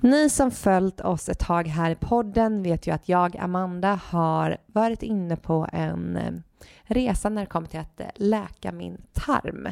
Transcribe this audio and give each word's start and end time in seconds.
Ni 0.00 0.30
som 0.30 0.50
följt 0.50 1.00
oss 1.00 1.28
ett 1.28 1.38
tag 1.38 1.68
här 1.68 1.90
i 1.90 1.94
podden 1.94 2.62
vet 2.62 2.86
ju 2.86 2.94
att 2.94 3.08
jag, 3.08 3.36
Amanda, 3.36 4.00
har 4.04 4.56
varit 4.66 5.02
inne 5.02 5.36
på 5.36 5.68
en 5.72 6.16
eh, 6.16 6.32
resa 6.88 7.28
när 7.28 7.40
det 7.40 7.46
kommer 7.46 7.68
till 7.68 7.80
att 7.80 8.00
eh, 8.00 8.06
läka 8.14 8.72
min 8.72 9.00
tarm. 9.12 9.68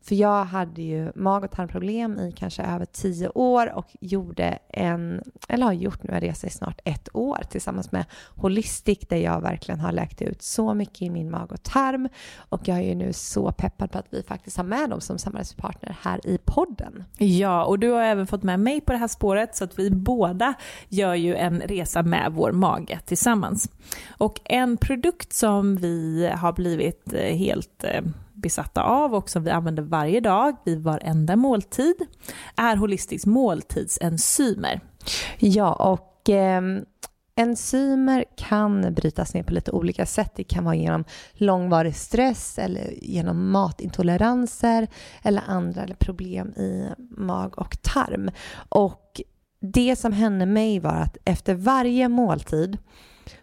För 0.00 0.14
jag 0.14 0.44
hade 0.44 0.82
ju 0.82 1.12
mag 1.14 1.44
och 1.44 1.50
tarmproblem 1.50 2.18
i 2.18 2.32
kanske 2.32 2.62
över 2.62 2.84
tio 2.84 3.28
år 3.28 3.72
och 3.74 3.86
gjorde 4.00 4.58
en, 4.68 5.22
eller 5.48 5.66
har 5.66 5.72
gjort 5.72 6.02
nu 6.02 6.14
en 6.14 6.20
resa 6.20 6.46
i 6.46 6.50
snart 6.50 6.80
ett 6.84 7.08
år 7.16 7.38
tillsammans 7.50 7.92
med 7.92 8.04
Holistic 8.34 8.98
där 9.08 9.16
jag 9.16 9.40
verkligen 9.40 9.80
har 9.80 9.92
läkt 9.92 10.22
ut 10.22 10.42
så 10.42 10.74
mycket 10.74 11.02
i 11.02 11.10
min 11.10 11.30
mag 11.30 11.52
och 11.52 11.62
tarm. 11.62 12.08
Och 12.36 12.68
jag 12.68 12.78
är 12.78 12.82
ju 12.82 12.94
nu 12.94 13.12
så 13.12 13.52
peppad 13.52 13.90
på 13.90 13.98
att 13.98 14.06
vi 14.10 14.22
faktiskt 14.22 14.56
har 14.56 14.64
med 14.64 14.90
dem 14.90 15.00
som 15.00 15.18
samarbetspartner 15.18 15.96
här 16.00 16.26
i 16.26 16.38
podden. 16.44 17.04
Ja, 17.18 17.64
och 17.64 17.78
du 17.78 17.90
har 17.90 18.02
även 18.02 18.26
fått 18.26 18.42
med 18.42 18.60
mig 18.60 18.80
på 18.80 18.92
det 18.92 18.98
här 18.98 19.08
spåret 19.08 19.56
så 19.56 19.64
att 19.64 19.78
vi 19.78 19.90
båda 19.90 20.54
gör 20.88 21.14
ju 21.14 21.36
en 21.36 21.60
resa 21.60 22.02
med 22.02 22.32
vår 22.32 22.52
mage 22.52 23.00
tillsammans. 23.06 23.70
Och 24.08 24.40
en 24.44 24.76
produkt 24.76 25.32
som 25.32 25.76
vi 25.76 26.30
har 26.36 26.52
blivit 26.58 27.12
eh, 27.12 27.36
helt 27.36 27.84
eh, 27.84 28.02
besatta 28.34 28.82
av 28.82 29.14
och 29.14 29.30
som 29.30 29.44
vi 29.44 29.50
använder 29.50 29.82
varje 29.82 30.20
dag 30.20 30.56
vid 30.64 30.82
varenda 30.82 31.36
måltid 31.36 31.94
är 32.56 32.76
holistisk 32.76 33.26
måltidsenzymer. 33.26 34.80
Ja, 35.38 35.72
och 35.72 36.30
eh, 36.30 36.62
enzymer 37.36 38.24
kan 38.36 38.94
brytas 38.94 39.34
ner 39.34 39.42
på 39.42 39.52
lite 39.52 39.70
olika 39.70 40.06
sätt. 40.06 40.32
Det 40.36 40.44
kan 40.44 40.64
vara 40.64 40.74
genom 40.74 41.04
långvarig 41.32 41.96
stress 41.96 42.58
eller 42.58 42.92
genom 43.02 43.50
matintoleranser 43.50 44.88
eller 45.22 45.42
andra 45.46 45.86
problem 45.98 46.48
i 46.48 46.88
mag 47.10 47.58
och 47.58 47.82
tarm. 47.82 48.30
Och 48.68 49.20
det 49.60 49.96
som 49.96 50.12
hände 50.12 50.46
mig 50.46 50.80
var 50.80 50.96
att 50.96 51.16
efter 51.24 51.54
varje 51.54 52.08
måltid 52.08 52.78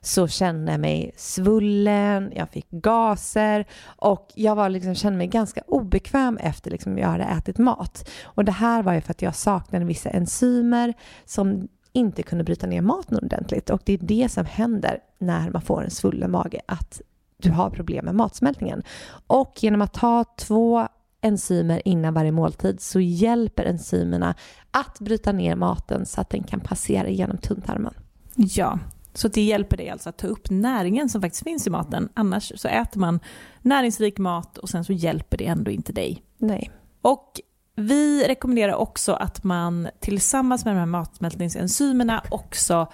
så 0.02 0.28
kände 0.28 0.72
jag 0.72 0.81
mig 0.81 1.11
svullen, 1.17 2.31
jag 2.36 2.50
fick 2.50 2.72
gaser 2.72 3.66
och 3.86 4.31
jag 4.36 4.55
var 4.55 4.69
liksom, 4.69 4.95
kände 4.95 5.17
mig 5.17 5.27
ganska 5.27 5.61
obekväm 5.67 6.38
efter 6.38 6.72
liksom 6.72 6.97
jag 6.97 7.08
hade 7.08 7.23
ätit 7.23 7.58
mat. 7.58 8.09
Och 8.23 8.45
det 8.45 8.52
här 8.52 8.83
var 8.83 8.94
ju 8.94 9.02
för 9.02 9.11
att 9.11 9.22
jag 9.22 9.36
saknade 9.36 9.86
vissa 9.86 10.09
enzymer 10.09 10.94
som 11.25 11.67
inte 11.94 12.23
kunde 12.23 12.44
bryta 12.44 12.67
ner 12.67 12.81
maten 12.81 13.17
ordentligt. 13.17 13.69
Och 13.69 13.81
det 13.86 13.94
är 13.94 13.97
det 13.97 14.31
som 14.31 14.45
händer 14.45 15.00
när 15.19 15.50
man 15.50 15.61
får 15.61 15.83
en 15.83 15.92
svullen 15.92 16.31
mage, 16.31 16.61
att 16.66 17.02
du 17.38 17.52
har 17.52 17.70
problem 17.70 18.05
med 18.05 18.16
matsmältningen. 18.16 18.83
Och 19.27 19.53
genom 19.64 19.81
att 19.81 19.94
ta 19.94 20.23
två 20.38 20.88
enzymer 21.22 21.88
innan 21.88 22.14
varje 22.14 22.31
måltid 22.31 22.81
så 22.81 22.99
hjälper 22.99 23.66
enzymerna 23.66 24.36
att 24.72 24.99
bryta 24.99 25.31
ner 25.31 25.55
maten 25.55 26.05
så 26.05 26.22
att 26.22 26.30
den 26.30 26.44
kan 26.44 26.59
passera 26.59 27.09
genom 27.09 27.38
tunntarmen. 27.38 27.94
Ja, 28.36 28.80
så 29.17 29.27
det 29.27 29.41
hjälper 29.41 29.77
dig 29.77 29.89
alltså 29.89 30.09
att 30.09 30.17
ta 30.17 30.27
upp 30.27 30.49
näringen 30.49 31.09
som 31.09 31.21
faktiskt 31.21 31.44
finns 31.44 31.67
i 31.67 31.70
maten. 31.70 32.09
Annars 32.14 32.52
så 32.55 32.67
äter 32.67 32.99
man 32.99 33.20
näringsrik 33.61 34.17
mat 34.17 34.58
och 34.58 34.70
sen 34.70 34.86
så 34.86 34.93
hjälper 34.93 35.37
det 35.37 35.45
ändå 35.45 35.71
inte 35.71 35.93
dig. 35.93 36.23
Nej. 36.37 36.71
Och 37.02 37.39
vi 37.76 38.27
rekommenderar 38.27 38.73
också 38.73 39.14
att 39.14 39.43
man 39.43 39.87
tillsammans 39.99 40.65
med 40.65 40.76
de 40.76 40.80
här 40.80 40.86
matsmältningsenzymerna 40.86 42.23
också 42.30 42.87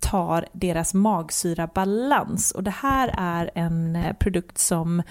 tar 0.00 0.46
deras 0.52 0.94
magsyrabalans. 0.94 2.52
Och 2.52 2.62
det 2.62 2.70
här 2.70 3.14
är 3.18 3.50
en 3.54 3.96
eh, 3.96 4.12
produkt 4.12 4.58
som 4.58 5.02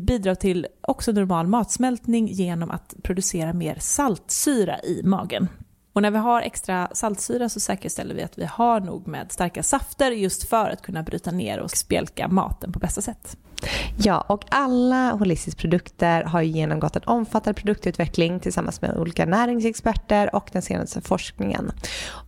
bidrar 0.00 0.34
till 0.34 0.66
också 0.80 1.12
normal 1.12 1.46
matsmältning 1.46 2.26
genom 2.26 2.70
att 2.70 2.94
producera 3.02 3.52
mer 3.52 3.76
saltsyra 3.80 4.80
i 4.80 5.00
magen. 5.04 5.48
Och 5.98 6.02
när 6.02 6.10
vi 6.10 6.18
har 6.18 6.42
extra 6.42 6.88
saltsyra 6.92 7.48
så 7.48 7.60
säkerställer 7.60 8.14
vi 8.14 8.22
att 8.22 8.38
vi 8.38 8.44
har 8.44 8.80
nog 8.80 9.08
med 9.08 9.32
starka 9.32 9.62
safter 9.62 10.10
just 10.10 10.48
för 10.48 10.70
att 10.70 10.82
kunna 10.82 11.02
bryta 11.02 11.30
ner 11.30 11.60
och 11.60 11.70
spjälka 11.70 12.28
maten 12.28 12.72
på 12.72 12.78
bästa 12.78 13.00
sätt. 13.00 13.36
Ja, 13.96 14.20
och 14.20 14.44
alla 14.48 15.10
Holistics 15.12 15.56
produkter 15.56 16.22
har 16.22 16.42
genomgått 16.42 16.96
en 16.96 17.02
omfattande 17.04 17.60
produktutveckling 17.60 18.40
tillsammans 18.40 18.82
med 18.82 18.96
olika 18.96 19.26
näringsexperter 19.26 20.34
och 20.34 20.48
den 20.52 20.62
senaste 20.62 21.00
forskningen. 21.00 21.72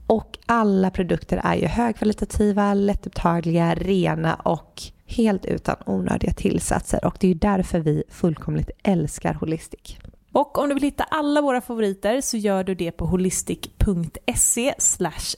Och 0.07 0.39
alla 0.47 0.91
produkter 0.91 1.41
är 1.45 1.55
ju 1.55 1.67
högkvalitativa, 1.67 2.75
lättupptagliga, 2.75 3.75
rena 3.75 4.35
och 4.35 4.83
helt 5.07 5.45
utan 5.45 5.77
onödiga 5.87 6.33
tillsatser 6.33 7.05
och 7.05 7.17
det 7.21 7.27
är 7.27 7.33
ju 7.33 7.39
därför 7.39 7.81
vi 7.81 8.03
fullkomligt 8.09 8.71
älskar 8.83 9.35
Holistic. 9.35 9.99
Och 10.33 10.59
om 10.59 10.69
du 10.69 10.75
vill 10.75 10.83
hitta 10.83 11.05
alla 11.05 11.41
våra 11.41 11.61
favoriter 11.61 12.21
så 12.21 12.37
gör 12.37 12.65
du 12.65 12.75
det 12.75 12.93
på 12.93 13.07
holistic.se 13.07 14.75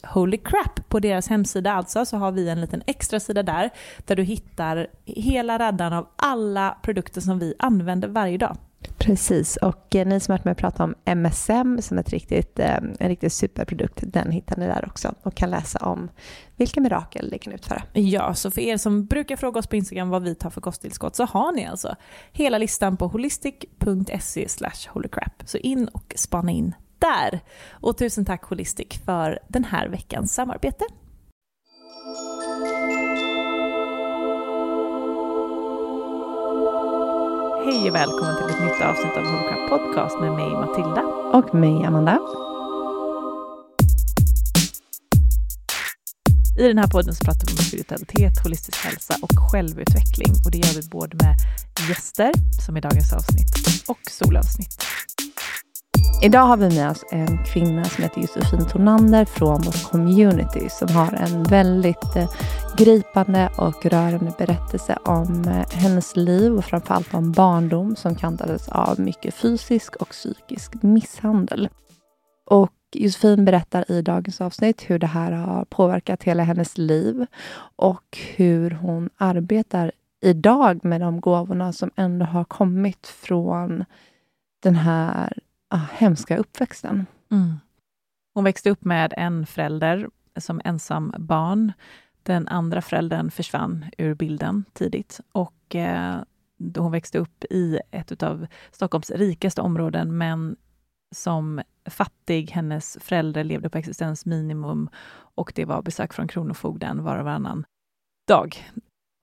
holycrap. 0.03 0.89
På 0.89 0.99
deras 0.99 1.27
hemsida 1.27 1.73
alltså 1.73 2.05
så 2.05 2.17
har 2.17 2.31
vi 2.31 2.49
en 2.49 2.61
liten 2.61 2.83
extra 2.87 3.19
sida 3.19 3.43
där 3.43 3.69
där 4.05 4.15
du 4.15 4.23
hittar 4.23 4.87
hela 5.05 5.59
raddan 5.59 5.93
av 5.93 6.07
alla 6.15 6.77
produkter 6.83 7.21
som 7.21 7.39
vi 7.39 7.53
använder 7.59 8.07
varje 8.07 8.37
dag. 8.37 8.57
Precis, 8.97 9.57
och 9.57 9.95
eh, 9.95 10.07
ni 10.07 10.19
som 10.19 10.31
har 10.31 10.37
varit 10.37 10.45
med 10.45 10.51
och 10.51 10.57
pratat 10.57 10.79
om 10.79 10.95
MSM 11.05 11.81
som 11.81 11.97
ett 11.97 12.09
riktigt, 12.09 12.59
eh, 12.59 12.75
en 12.75 13.09
riktigt 13.09 13.33
superprodukt, 13.33 13.99
den 14.03 14.31
hittar 14.31 14.57
ni 14.57 14.65
där 14.65 14.85
också 14.87 15.15
och 15.23 15.35
kan 15.35 15.49
läsa 15.49 15.79
om 15.79 16.09
vilka 16.55 16.81
mirakel 16.81 17.29
det 17.29 17.37
kan 17.37 17.53
utföra. 17.53 17.83
Ja, 17.93 18.33
så 18.33 18.51
för 18.51 18.61
er 18.61 18.77
som 18.77 19.05
brukar 19.05 19.35
fråga 19.35 19.59
oss 19.59 19.67
på 19.67 19.75
Instagram 19.75 20.09
vad 20.09 20.23
vi 20.23 20.35
tar 20.35 20.49
för 20.49 20.61
kosttillskott 20.61 21.15
så 21.15 21.25
har 21.25 21.51
ni 21.51 21.65
alltså 21.65 21.95
hela 22.31 22.57
listan 22.57 22.97
på 22.97 23.07
holistic.se 23.07 24.47
holycrap. 24.89 25.43
Så 25.45 25.57
in 25.57 25.87
och 25.87 26.13
spana 26.15 26.51
in 26.51 26.75
där. 26.99 27.39
Och 27.71 27.97
tusen 27.97 28.25
tack 28.25 28.43
Holistic 28.43 28.87
för 29.05 29.39
den 29.47 29.63
här 29.63 29.87
veckans 29.87 30.33
samarbete. 30.33 30.85
Hej 37.65 37.89
och 37.89 37.95
välkommen 37.95 38.35
till 38.37 38.55
ett 38.55 38.61
nytt 38.61 38.81
avsnitt 38.81 39.17
av 39.17 39.25
Holocrap 39.25 39.69
Podcast 39.69 40.19
med 40.19 40.31
mig 40.31 40.49
Matilda. 40.49 41.01
Och 41.33 41.55
mig 41.55 41.85
Amanda. 41.85 42.19
I 46.59 46.67
den 46.67 46.77
här 46.77 46.87
podden 46.87 47.15
så 47.15 47.25
pratar 47.25 47.47
vi 47.47 47.51
om 47.51 47.57
spiritualitet, 47.57 48.43
holistisk 48.43 48.85
hälsa 48.85 49.15
och 49.21 49.51
självutveckling. 49.51 50.33
Och 50.45 50.51
det 50.51 50.57
gör 50.57 50.81
vi 50.81 50.89
både 50.89 51.17
med 51.17 51.35
gäster, 51.89 52.31
som 52.65 52.77
i 52.77 52.81
dagens 52.81 53.13
avsnitt, 53.13 53.51
och 53.87 53.99
solavsnitt. 54.11 54.85
Idag 56.21 56.45
har 56.45 56.57
vi 56.57 56.75
med 56.75 56.89
oss 56.89 57.05
en 57.11 57.43
kvinna 57.45 57.83
som 57.83 58.03
heter 58.03 58.21
Josefin 58.21 58.65
Tornander 58.65 59.25
från 59.25 59.61
vårt 59.61 59.83
community 59.91 60.69
som 60.69 60.89
har 60.89 61.13
en 61.13 61.43
väldigt 61.43 62.15
eh, 62.15 62.29
gripande 62.77 63.49
och 63.57 63.85
rörande 63.85 64.33
berättelse 64.37 64.97
om 65.05 65.47
eh, 65.47 65.79
hennes 65.79 66.15
liv 66.15 66.53
och 66.53 66.65
framförallt 66.65 67.13
om 67.13 67.31
barndom 67.31 67.95
som 67.95 68.15
kantades 68.15 68.69
av 68.69 68.99
mycket 68.99 69.33
fysisk 69.33 69.95
och 69.95 70.09
psykisk 70.09 70.83
misshandel. 70.83 71.69
Och 72.45 72.71
Josefin 72.93 73.45
berättar 73.45 73.91
i 73.91 74.01
dagens 74.01 74.41
avsnitt 74.41 74.89
hur 74.89 74.99
det 74.99 75.07
här 75.07 75.31
har 75.31 75.65
påverkat 75.65 76.23
hela 76.23 76.43
hennes 76.43 76.77
liv 76.77 77.25
och 77.75 78.17
hur 78.35 78.71
hon 78.71 79.09
arbetar 79.17 79.91
idag 80.21 80.85
med 80.85 81.01
de 81.01 81.21
gåvorna 81.21 81.73
som 81.73 81.91
ändå 81.95 82.25
har 82.25 82.43
kommit 82.43 83.07
från 83.07 83.85
den 84.63 84.75
här 84.75 85.33
ah, 85.73 85.87
hemska 85.93 86.37
uppväxten. 86.37 87.05
Mm. 87.31 87.59
Hon 88.33 88.43
växte 88.43 88.69
upp 88.69 88.85
med 88.85 89.13
en 89.17 89.45
förälder 89.45 90.09
som 90.37 90.61
ensam 90.65 91.13
barn. 91.17 91.73
Den 92.23 92.47
andra 92.47 92.81
föräldern 92.81 93.31
försvann 93.31 93.85
ur 93.97 94.13
bilden 94.15 94.65
tidigt 94.73 95.19
och 95.31 95.75
eh, 95.75 96.21
hon 96.77 96.91
växte 96.91 97.19
upp 97.19 97.43
i 97.49 97.79
ett 97.91 98.23
av 98.23 98.47
Stockholms 98.71 99.11
rikaste 99.11 99.61
områden, 99.61 100.17
men 100.17 100.55
som 101.15 101.61
fattig. 101.85 102.51
Hennes 102.51 102.97
föräldrar 103.01 103.43
levde 103.43 103.69
på 103.69 103.77
existensminimum 103.77 104.89
och 105.13 105.51
det 105.55 105.65
var 105.65 105.81
besök 105.81 106.13
från 106.13 106.27
Kronofogden 106.27 107.03
var 107.03 107.17
och 107.17 107.25
varannan 107.25 107.65
dag. 108.27 108.71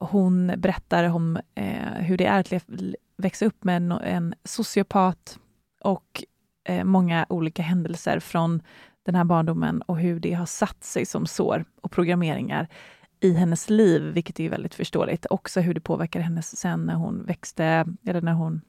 Hon 0.04 0.52
berättar 0.56 1.04
om 1.04 1.38
eh, 1.54 1.92
hur 1.92 2.16
det 2.16 2.26
är 2.26 2.40
att 2.40 2.52
växa 3.16 3.46
upp 3.46 3.64
med 3.64 3.76
en, 3.76 3.92
en 3.92 4.34
sociopat 4.44 5.38
och 5.80 6.24
eh, 6.68 6.84
många 6.84 7.26
olika 7.28 7.62
händelser 7.62 8.20
från 8.20 8.62
den 9.02 9.14
här 9.14 9.24
barndomen 9.24 9.82
och 9.82 9.98
hur 9.98 10.20
det 10.20 10.32
har 10.32 10.46
satt 10.46 10.84
sig 10.84 11.06
som 11.06 11.26
sår 11.26 11.64
och 11.80 11.90
programmeringar 11.90 12.68
i 13.20 13.32
hennes 13.32 13.70
liv, 13.70 14.02
vilket 14.02 14.40
är 14.40 14.48
väldigt 14.48 14.74
förståeligt. 14.74 15.26
Också 15.30 15.60
hur 15.60 15.74
det 15.74 15.80
påverkar 15.80 16.20
henne 16.20 16.42
sen 16.42 16.86
när 16.86 16.94
hon 16.94 17.24
växte, 17.24 17.86
eller 18.06 18.22
när 18.22 18.32
hon 18.32 18.60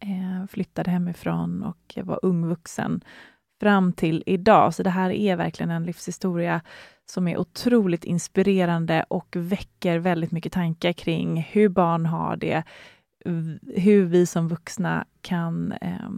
eh, 0.00 0.46
flyttade 0.48 0.90
hemifrån 0.90 1.62
och 1.62 1.98
var 2.02 2.20
ung 2.22 2.46
vuxen 2.46 3.00
fram 3.60 3.92
till 3.92 4.22
idag. 4.26 4.74
Så 4.74 4.82
det 4.82 4.90
här 4.90 5.10
är 5.10 5.36
verkligen 5.36 5.70
en 5.70 5.84
livshistoria 5.84 6.60
som 7.06 7.28
är 7.28 7.38
otroligt 7.38 8.04
inspirerande 8.04 9.04
och 9.08 9.36
väcker 9.36 9.98
väldigt 9.98 10.32
mycket 10.32 10.52
tankar 10.52 10.92
kring 10.92 11.42
hur 11.50 11.68
barn 11.68 12.06
har 12.06 12.36
det, 12.36 12.62
hur 13.76 14.04
vi 14.04 14.26
som 14.26 14.48
vuxna 14.48 15.04
kan 15.20 15.72
eh, 15.72 16.10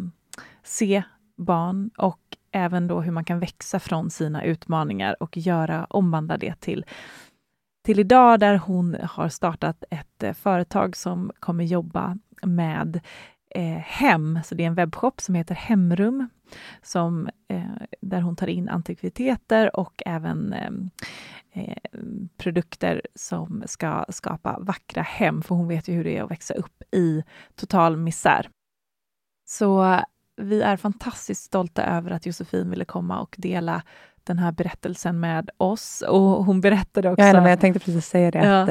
se 0.63 1.03
barn 1.37 1.91
och 1.99 2.21
även 2.53 2.87
då 2.87 3.01
hur 3.01 3.13
man 3.13 3.25
kan 3.25 3.41
växa 3.41 3.81
från 3.81 4.11
sina 4.11 4.45
utmaningar 4.45 5.23
och 5.23 5.37
göra, 5.37 5.85
omvandla 5.85 6.37
det 6.37 6.61
till, 6.61 6.85
till 7.85 7.99
idag 7.99 8.41
där 8.41 8.57
hon 8.57 8.97
har 9.03 9.29
startat 9.29 9.85
ett 9.91 10.23
eh, 10.23 10.33
företag 10.33 10.97
som 10.97 11.33
kommer 11.41 11.65
jobba 11.65 12.19
med 12.43 13.01
eh, 13.55 13.79
hem. 13.79 14.39
Så 14.45 14.55
det 14.55 14.63
är 14.63 14.67
en 14.67 14.75
webbshop 14.75 15.21
som 15.21 15.35
heter 15.35 15.55
Hemrum, 15.55 16.29
som, 16.83 17.29
eh, 17.49 17.65
där 18.01 18.21
hon 18.21 18.37
tar 18.37 18.47
in 18.47 18.69
antikviteter 18.69 19.77
och 19.77 20.03
även 20.07 20.53
eh, 20.53 20.71
eh, 21.53 21.77
produkter 22.37 23.03
som 23.15 23.63
ska 23.67 24.05
skapa 24.09 24.59
vackra 24.61 25.03
hem, 25.03 25.43
för 25.43 25.55
hon 25.55 25.69
vet 25.69 25.89
ju 25.89 25.95
hur 25.95 26.05
det 26.05 26.17
är 26.17 26.23
att 26.23 26.31
växa 26.31 26.55
upp 26.55 26.83
i 26.93 27.23
total 27.55 27.97
misär. 27.97 28.51
Så 29.49 30.01
vi 30.41 30.63
är 30.63 30.77
fantastiskt 30.77 31.43
stolta 31.43 31.83
över 31.85 32.11
att 32.11 32.27
Josefin 32.27 32.71
ville 32.71 32.85
komma 32.85 33.21
och 33.21 33.35
dela 33.39 33.83
den 34.25 34.39
här 34.39 34.53
berättelsen 34.53 35.21
med 35.21 35.51
oss. 35.57 36.03
Och 36.09 36.45
hon 36.45 36.61
berättade 36.61 37.11
också... 37.11 37.25
Ja, 37.25 37.33
men 37.33 37.51
jag 37.51 37.61
tänkte 37.61 37.81
precis 37.81 38.07
säga 38.07 38.31
det. 38.31 38.39
Ja. 38.39 38.63
Att, 38.63 38.69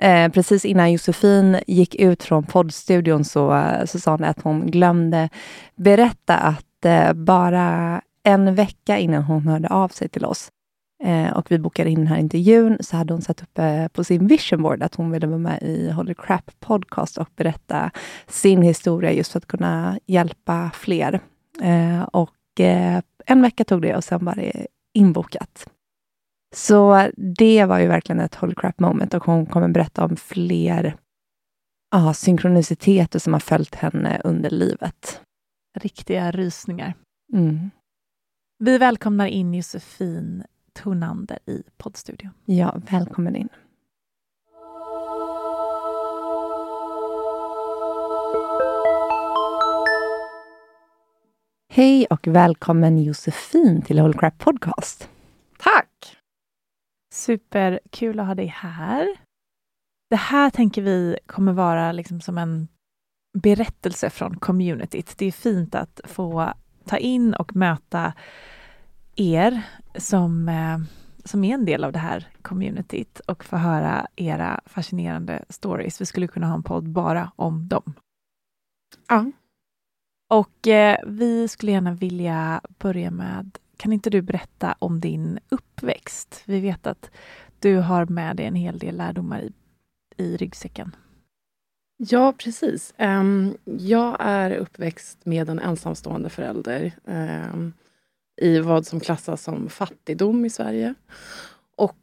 eh, 0.00 0.24
eh, 0.24 0.32
precis 0.32 0.64
innan 0.64 0.92
Josefin 0.92 1.58
gick 1.66 1.94
ut 1.94 2.22
från 2.22 2.44
poddstudion 2.44 3.24
så, 3.24 3.64
så 3.84 3.98
sa 3.98 4.10
hon 4.10 4.24
att 4.24 4.42
hon 4.42 4.66
glömde 4.66 5.28
berätta 5.76 6.36
att 6.36 6.84
eh, 6.84 7.12
bara 7.12 8.00
en 8.22 8.54
vecka 8.54 8.98
innan 8.98 9.22
hon 9.22 9.48
hörde 9.48 9.68
av 9.68 9.88
sig 9.88 10.08
till 10.08 10.24
oss 10.24 10.50
eh, 11.04 11.32
och 11.36 11.50
vi 11.50 11.58
bokade 11.58 11.90
in 11.90 11.98
den 11.98 12.06
här 12.06 12.18
intervjun, 12.18 12.78
så 12.80 12.96
hade 12.96 13.14
hon 13.14 13.22
satt 13.22 13.42
upp 13.42 13.58
eh, 13.58 13.88
på 13.88 14.04
sin 14.04 14.26
vision 14.26 14.62
board 14.62 14.82
att 14.82 14.94
hon 14.94 15.10
ville 15.10 15.26
vara 15.26 15.38
med 15.38 15.62
i 15.62 15.90
Holy 15.90 16.14
Crap 16.14 16.50
podcast 16.60 17.18
och 17.18 17.28
berätta 17.36 17.90
sin 18.26 18.62
historia 18.62 19.12
just 19.12 19.32
för 19.32 19.38
att 19.38 19.46
kunna 19.46 19.98
hjälpa 20.06 20.70
fler. 20.74 21.20
Eh, 21.62 22.02
och 22.02 22.60
eh, 22.60 23.02
en 23.26 23.42
vecka 23.42 23.64
tog 23.64 23.82
det 23.82 23.96
och 23.96 24.04
sen 24.04 24.24
var 24.24 24.34
det 24.34 24.66
inbokat. 24.94 25.66
Så 26.54 27.08
det 27.16 27.64
var 27.64 27.78
ju 27.78 27.86
verkligen 27.86 28.20
ett 28.20 28.34
Holy 28.34 28.54
Crap 28.54 28.80
moment 28.80 29.14
och 29.14 29.24
hon 29.24 29.46
kommer 29.46 29.68
berätta 29.68 30.04
om 30.04 30.16
fler 30.16 30.96
ah, 31.90 32.14
synkroniciteter 32.14 33.18
som 33.18 33.32
har 33.32 33.40
följt 33.40 33.74
henne 33.74 34.20
under 34.24 34.50
livet. 34.50 35.20
Riktiga 35.78 36.30
rysningar. 36.30 36.94
Mm. 37.32 37.70
Vi 38.58 38.78
välkomnar 38.78 39.26
in 39.26 39.54
Josefin 39.54 40.44
Tornander 40.72 41.38
i 41.46 41.62
poddstudion. 41.76 42.30
Ja, 42.44 42.80
välkommen 42.90 43.36
in. 43.36 43.48
Hej 51.72 52.06
och 52.10 52.26
välkommen 52.26 52.98
Josefin 52.98 53.82
till 53.82 54.00
Whole 54.00 54.18
Crap 54.18 54.38
Podcast. 54.38 55.08
Tack! 55.58 56.16
Superkul 57.14 58.20
att 58.20 58.26
ha 58.26 58.34
dig 58.34 58.46
här. 58.46 59.16
Det 60.10 60.16
här 60.16 60.50
tänker 60.50 60.82
vi 60.82 61.18
kommer 61.26 61.52
vara 61.52 61.92
liksom 61.92 62.20
som 62.20 62.38
en 62.38 62.68
berättelse 63.38 64.10
från 64.10 64.36
communityt. 64.36 65.14
Det 65.18 65.26
är 65.26 65.32
fint 65.32 65.74
att 65.74 66.00
få 66.04 66.52
ta 66.84 66.96
in 66.96 67.34
och 67.34 67.56
möta 67.56 68.12
er 69.20 69.62
som, 69.98 70.48
eh, 70.48 70.78
som 71.24 71.44
är 71.44 71.54
en 71.54 71.64
del 71.64 71.84
av 71.84 71.92
det 71.92 71.98
här 71.98 72.28
communityt 72.42 73.20
och 73.20 73.44
få 73.44 73.56
höra 73.56 74.06
era 74.16 74.60
fascinerande 74.66 75.44
stories. 75.48 76.00
Vi 76.00 76.06
skulle 76.06 76.26
kunna 76.26 76.46
ha 76.46 76.54
en 76.54 76.62
podd 76.62 76.88
bara 76.88 77.32
om 77.36 77.68
dem. 77.68 77.94
Ja. 79.08 79.30
Och 80.30 80.68
eh, 80.68 80.98
vi 81.06 81.48
skulle 81.48 81.72
gärna 81.72 81.92
vilja 81.92 82.60
börja 82.78 83.10
med, 83.10 83.58
kan 83.76 83.92
inte 83.92 84.10
du 84.10 84.22
berätta 84.22 84.74
om 84.78 85.00
din 85.00 85.38
uppväxt? 85.48 86.42
Vi 86.44 86.60
vet 86.60 86.86
att 86.86 87.10
du 87.58 87.76
har 87.76 88.06
med 88.06 88.36
dig 88.36 88.46
en 88.46 88.54
hel 88.54 88.78
del 88.78 88.96
lärdomar 88.96 89.40
i, 89.40 89.52
i 90.16 90.36
ryggsäcken. 90.36 90.96
Ja, 91.96 92.32
precis. 92.38 92.94
Um, 92.98 93.56
jag 93.64 94.16
är 94.20 94.50
uppväxt 94.50 95.26
med 95.26 95.48
en 95.48 95.58
ensamstående 95.58 96.30
förälder. 96.30 96.92
Um, 97.04 97.72
i 98.40 98.60
vad 98.60 98.86
som 98.86 99.00
klassas 99.00 99.42
som 99.42 99.68
fattigdom 99.68 100.44
i 100.44 100.50
Sverige. 100.50 100.94
Och 101.76 101.96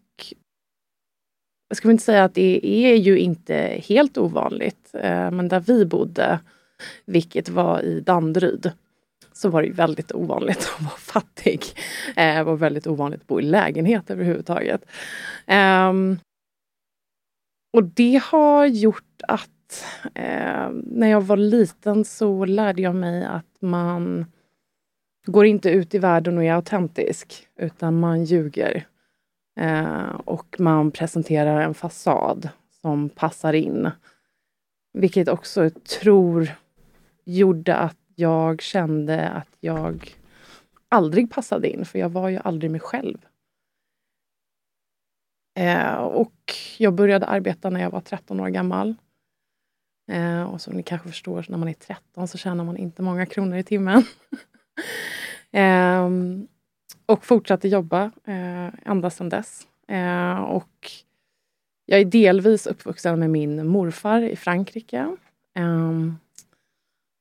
jag 1.67 1.77
skulle 1.77 1.91
inte 1.91 2.03
säga 2.03 2.23
att 2.23 2.33
det 2.33 2.67
är 2.67 2.95
ju 2.95 3.17
inte 3.17 3.81
helt 3.87 4.17
ovanligt, 4.17 4.89
eh, 4.93 5.31
men 5.31 5.47
där 5.47 5.59
vi 5.59 5.85
bodde, 5.85 6.39
vilket 7.05 7.49
var 7.49 7.81
i 7.81 7.99
Danderyd, 7.99 8.71
så 9.33 9.49
var 9.49 9.63
det 9.63 9.69
väldigt 9.69 10.11
ovanligt 10.11 10.57
att 10.75 10.81
vara 10.81 10.97
fattig. 10.97 11.61
Det 12.15 12.43
var 12.43 12.55
väldigt 12.55 12.87
ovanligt 12.87 13.21
att 13.21 13.27
bo 13.27 13.39
i 13.39 13.43
lägenhet 13.43 14.09
överhuvudtaget. 14.09 14.85
Ehm, 15.45 16.19
och 17.73 17.83
det 17.83 18.21
har 18.23 18.65
gjort 18.65 19.21
att 19.27 19.85
eh, 20.13 20.69
när 20.71 21.07
jag 21.07 21.21
var 21.21 21.37
liten 21.37 22.05
så 22.05 22.45
lärde 22.45 22.81
jag 22.81 22.95
mig 22.95 23.25
att 23.25 23.61
man 23.61 24.25
går 25.31 25.45
inte 25.45 25.69
ut 25.69 25.95
i 25.95 25.99
världen 25.99 26.37
och 26.37 26.43
är 26.43 26.53
autentisk, 26.53 27.47
utan 27.55 27.99
man 27.99 28.23
ljuger. 28.23 28.87
Eh, 29.59 30.09
och 30.25 30.55
man 30.59 30.91
presenterar 30.91 31.61
en 31.61 31.73
fasad 31.73 32.49
som 32.81 33.09
passar 33.09 33.53
in. 33.53 33.91
Vilket 34.93 35.27
också 35.27 35.69
tror 35.69 36.51
gjorde 37.25 37.75
att 37.75 37.97
jag 38.15 38.61
kände 38.61 39.29
att 39.29 39.49
jag 39.59 40.15
aldrig 40.89 41.31
passade 41.31 41.69
in, 41.69 41.85
för 41.85 41.99
jag 41.99 42.09
var 42.09 42.29
ju 42.29 42.37
aldrig 42.37 42.71
mig 42.71 42.79
själv. 42.79 43.17
Eh, 45.57 45.93
och 45.93 46.53
jag 46.77 46.93
började 46.93 47.25
arbeta 47.25 47.69
när 47.69 47.81
jag 47.81 47.89
var 47.89 48.01
13 48.01 48.39
år 48.39 48.49
gammal. 48.49 48.95
Eh, 50.11 50.43
och 50.43 50.61
som 50.61 50.73
ni 50.73 50.83
kanske 50.83 51.07
förstår, 51.07 51.45
när 51.49 51.57
man 51.57 51.69
är 51.69 51.73
13 51.73 52.27
så 52.27 52.37
tjänar 52.37 52.63
man 52.63 52.77
inte 52.77 53.01
många 53.01 53.25
kronor 53.25 53.57
i 53.57 53.63
timmen. 53.63 54.03
Eh, 55.51 56.09
och 57.05 57.25
fortsatte 57.25 57.67
jobba 57.67 58.11
eh, 58.25 58.67
ända 58.85 59.09
sedan 59.09 59.29
dess. 59.29 59.67
Eh, 59.87 60.37
och 60.37 60.91
jag 61.85 61.99
är 61.99 62.05
delvis 62.05 62.67
uppvuxen 62.67 63.19
med 63.19 63.29
min 63.29 63.67
morfar 63.67 64.21
i 64.21 64.35
Frankrike. 64.35 65.15
Eh, 65.57 65.91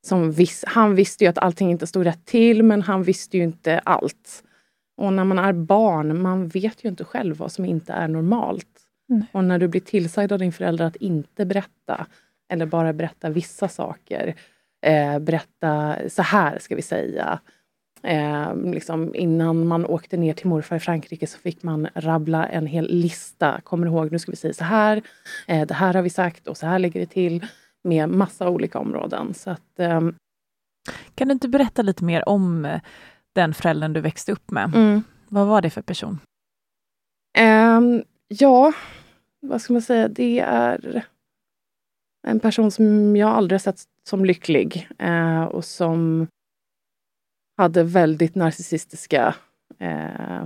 som 0.06 0.32
vis 0.32 0.64
han 0.66 0.94
visste 0.94 1.24
ju 1.24 1.30
att 1.30 1.38
allting 1.38 1.70
inte 1.70 1.86
stod 1.86 2.06
rätt 2.06 2.24
till, 2.24 2.62
men 2.62 2.82
han 2.82 3.02
visste 3.02 3.36
ju 3.36 3.42
inte 3.42 3.78
allt. 3.78 4.44
Och 4.96 5.12
när 5.12 5.24
man 5.24 5.38
är 5.38 5.52
barn, 5.52 6.22
man 6.22 6.48
vet 6.48 6.84
ju 6.84 6.88
inte 6.88 7.04
själv 7.04 7.36
vad 7.36 7.52
som 7.52 7.64
inte 7.64 7.92
är 7.92 8.08
normalt. 8.08 8.86
Mm. 9.10 9.24
Och 9.32 9.44
när 9.44 9.58
du 9.58 9.68
blir 9.68 9.80
tillsagd 9.80 10.32
av 10.32 10.38
din 10.38 10.52
förälder 10.52 10.84
att 10.84 10.96
inte 10.96 11.46
berätta, 11.46 12.06
eller 12.48 12.66
bara 12.66 12.92
berätta 12.92 13.30
vissa 13.30 13.68
saker. 13.68 14.34
Eh, 14.86 15.18
berätta, 15.18 15.96
så 16.08 16.22
här 16.22 16.58
ska 16.58 16.76
vi 16.76 16.82
säga. 16.82 17.38
Eh, 18.02 18.56
liksom 18.56 19.14
innan 19.14 19.66
man 19.66 19.86
åkte 19.86 20.16
ner 20.16 20.34
till 20.34 20.46
morfar 20.46 20.76
i 20.76 20.80
Frankrike 20.80 21.26
så 21.26 21.38
fick 21.38 21.62
man 21.62 21.88
rabbla 21.94 22.46
en 22.46 22.66
hel 22.66 22.84
lista. 22.84 23.60
Kommer 23.60 23.86
ihåg, 23.86 24.12
nu 24.12 24.18
ska 24.18 24.30
vi 24.30 24.36
säga 24.36 24.54
så 24.54 24.64
här. 24.64 25.02
Eh, 25.46 25.66
det 25.66 25.74
här 25.74 25.94
har 25.94 26.02
vi 26.02 26.10
sagt 26.10 26.48
och 26.48 26.56
så 26.56 26.66
här 26.66 26.78
ligger 26.78 27.00
det 27.00 27.06
till. 27.06 27.46
Med 27.84 28.08
massa 28.08 28.48
olika 28.48 28.78
områden. 28.78 29.34
Så 29.34 29.50
att, 29.50 29.78
eh, 29.78 30.00
kan 31.14 31.28
du 31.28 31.32
inte 31.32 31.48
berätta 31.48 31.82
lite 31.82 32.04
mer 32.04 32.28
om 32.28 32.64
eh, 32.64 32.80
den 33.32 33.54
föräldern 33.54 33.92
du 33.92 34.00
växte 34.00 34.32
upp 34.32 34.50
med? 34.50 34.74
Mm. 34.74 35.02
Vad 35.28 35.46
var 35.46 35.62
det 35.62 35.70
för 35.70 35.82
person? 35.82 36.18
Ehm, 37.38 38.02
ja, 38.28 38.72
vad 39.40 39.62
ska 39.62 39.72
man 39.72 39.82
säga? 39.82 40.08
Det 40.08 40.40
är 40.40 41.04
en 42.26 42.40
person 42.40 42.70
som 42.70 43.16
jag 43.16 43.28
aldrig 43.28 43.60
sett 43.60 43.78
som 44.08 44.24
lycklig 44.24 44.88
eh, 44.98 45.44
och 45.44 45.64
som 45.64 46.28
hade 47.56 47.82
väldigt 47.82 48.34
narcissistiska 48.34 49.34
eh, 49.78 50.44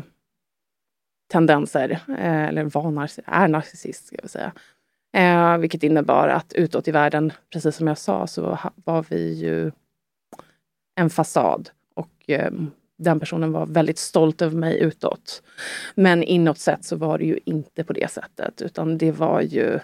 tendenser, 1.30 1.90
eh, 2.08 2.44
eller 2.44 2.64
var 2.64 2.90
narciss 2.90 3.24
är 3.26 3.48
narcissist, 3.48 4.06
ska 4.06 4.16
jag 4.22 4.30
säga. 4.30 4.52
Eh, 5.12 5.58
vilket 5.58 5.82
innebar 5.82 6.28
att 6.28 6.52
utåt 6.52 6.88
i 6.88 6.90
världen, 6.90 7.32
precis 7.52 7.76
som 7.76 7.86
jag 7.86 7.98
sa, 7.98 8.26
så 8.26 8.58
var 8.84 9.06
vi 9.08 9.32
ju 9.32 9.72
en 10.94 11.10
fasad. 11.10 11.70
Och 11.94 12.30
eh, 12.30 12.52
den 12.98 13.20
personen 13.20 13.52
var 13.52 13.66
väldigt 13.66 13.98
stolt 13.98 14.42
över 14.42 14.56
mig 14.56 14.80
utåt. 14.80 15.42
Men 15.94 16.22
inåt 16.22 16.58
sett 16.58 16.84
så 16.84 16.96
var 16.96 17.18
det 17.18 17.24
ju 17.24 17.38
inte 17.44 17.84
på 17.84 17.92
det 17.92 18.10
sättet, 18.10 18.62
utan 18.62 18.98
det 18.98 19.12
var 19.12 19.40
ju 19.40 19.78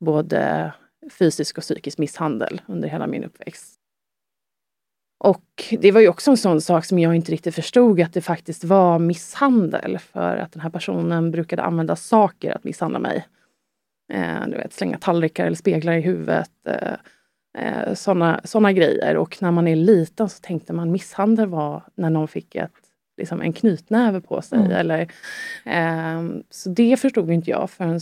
både 0.00 0.72
fysisk 1.10 1.58
och 1.58 1.62
psykisk 1.62 1.98
misshandel 1.98 2.60
under 2.66 2.88
hela 2.88 3.06
min 3.06 3.24
uppväxt. 3.24 3.78
Och 5.24 5.64
det 5.80 5.92
var 5.92 6.00
ju 6.00 6.08
också 6.08 6.30
en 6.30 6.36
sån 6.36 6.60
sak 6.60 6.84
som 6.84 6.98
jag 6.98 7.14
inte 7.14 7.32
riktigt 7.32 7.54
förstod 7.54 8.00
att 8.00 8.12
det 8.12 8.20
faktiskt 8.20 8.64
var 8.64 8.98
misshandel. 8.98 9.98
För 9.98 10.36
att 10.36 10.52
den 10.52 10.62
här 10.62 10.70
personen 10.70 11.30
brukade 11.30 11.62
använda 11.62 11.96
saker 11.96 12.56
att 12.56 12.64
misshandla 12.64 12.98
mig. 12.98 13.26
Eh, 14.12 14.46
du 14.46 14.56
vet, 14.56 14.72
slänga 14.72 14.98
tallrikar 14.98 15.46
eller 15.46 15.56
speglar 15.56 15.92
i 15.92 16.00
huvudet. 16.00 16.50
Eh, 16.68 16.92
eh, 17.58 17.94
såna, 17.94 18.40
såna 18.44 18.72
grejer. 18.72 19.16
Och 19.16 19.42
när 19.42 19.50
man 19.50 19.68
är 19.68 19.76
liten 19.76 20.28
så 20.28 20.40
tänkte 20.40 20.72
man 20.72 20.92
misshandel 20.92 21.46
var 21.46 21.82
när 21.94 22.10
någon 22.10 22.28
fick 22.28 22.54
ett, 22.54 22.72
liksom 23.16 23.42
en 23.42 23.52
knytnäve 23.52 24.20
på 24.20 24.42
sig. 24.42 24.58
Mm. 24.58 24.70
Eller, 24.70 25.00
eh, 25.64 26.42
så 26.50 26.68
det 26.68 26.96
förstod 26.96 27.30
inte 27.30 27.50
jag 27.50 27.70
förrän 27.70 28.00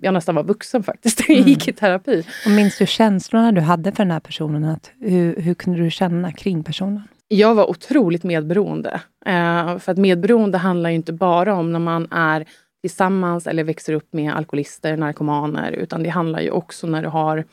jag 0.00 0.14
nästan 0.14 0.34
var 0.34 0.44
vuxen 0.44 0.82
faktiskt, 0.82 1.28
jag 1.28 1.38
gick 1.38 1.68
i 1.68 1.72
terapi. 1.72 2.26
Och 2.44 2.50
minns 2.50 2.78
du 2.78 2.86
känslorna 2.86 3.52
du 3.52 3.60
hade 3.60 3.92
för 3.92 4.04
den 4.04 4.10
här 4.10 4.20
personen? 4.20 4.64
Att, 4.64 4.90
hur, 5.00 5.36
hur 5.40 5.54
kunde 5.54 5.78
du 5.78 5.90
känna 5.90 6.32
kring 6.32 6.64
personen? 6.64 7.02
Jag 7.28 7.54
var 7.54 7.70
otroligt 7.70 8.24
medberoende. 8.24 9.00
Eh, 9.26 9.78
för 9.78 9.92
att 9.92 9.98
medberoende 9.98 10.58
handlar 10.58 10.90
ju 10.90 10.96
inte 10.96 11.12
bara 11.12 11.54
om 11.54 11.72
när 11.72 11.78
man 11.78 12.08
är 12.10 12.46
tillsammans 12.80 13.46
eller 13.46 13.64
växer 13.64 13.92
upp 13.92 14.12
med 14.12 14.34
alkoholister, 14.34 14.96
narkomaner, 14.96 15.72
utan 15.72 16.02
det 16.02 16.08
handlar 16.08 16.40
ju 16.40 16.50
också 16.50 16.86
när 16.86 17.02
du 17.02 17.08
har 17.08 17.44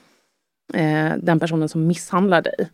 eh, 0.73 1.11
den 1.17 1.39
personen 1.39 1.69
som 1.69 1.87
misshandlar 1.87 2.41
dig. 2.41 2.69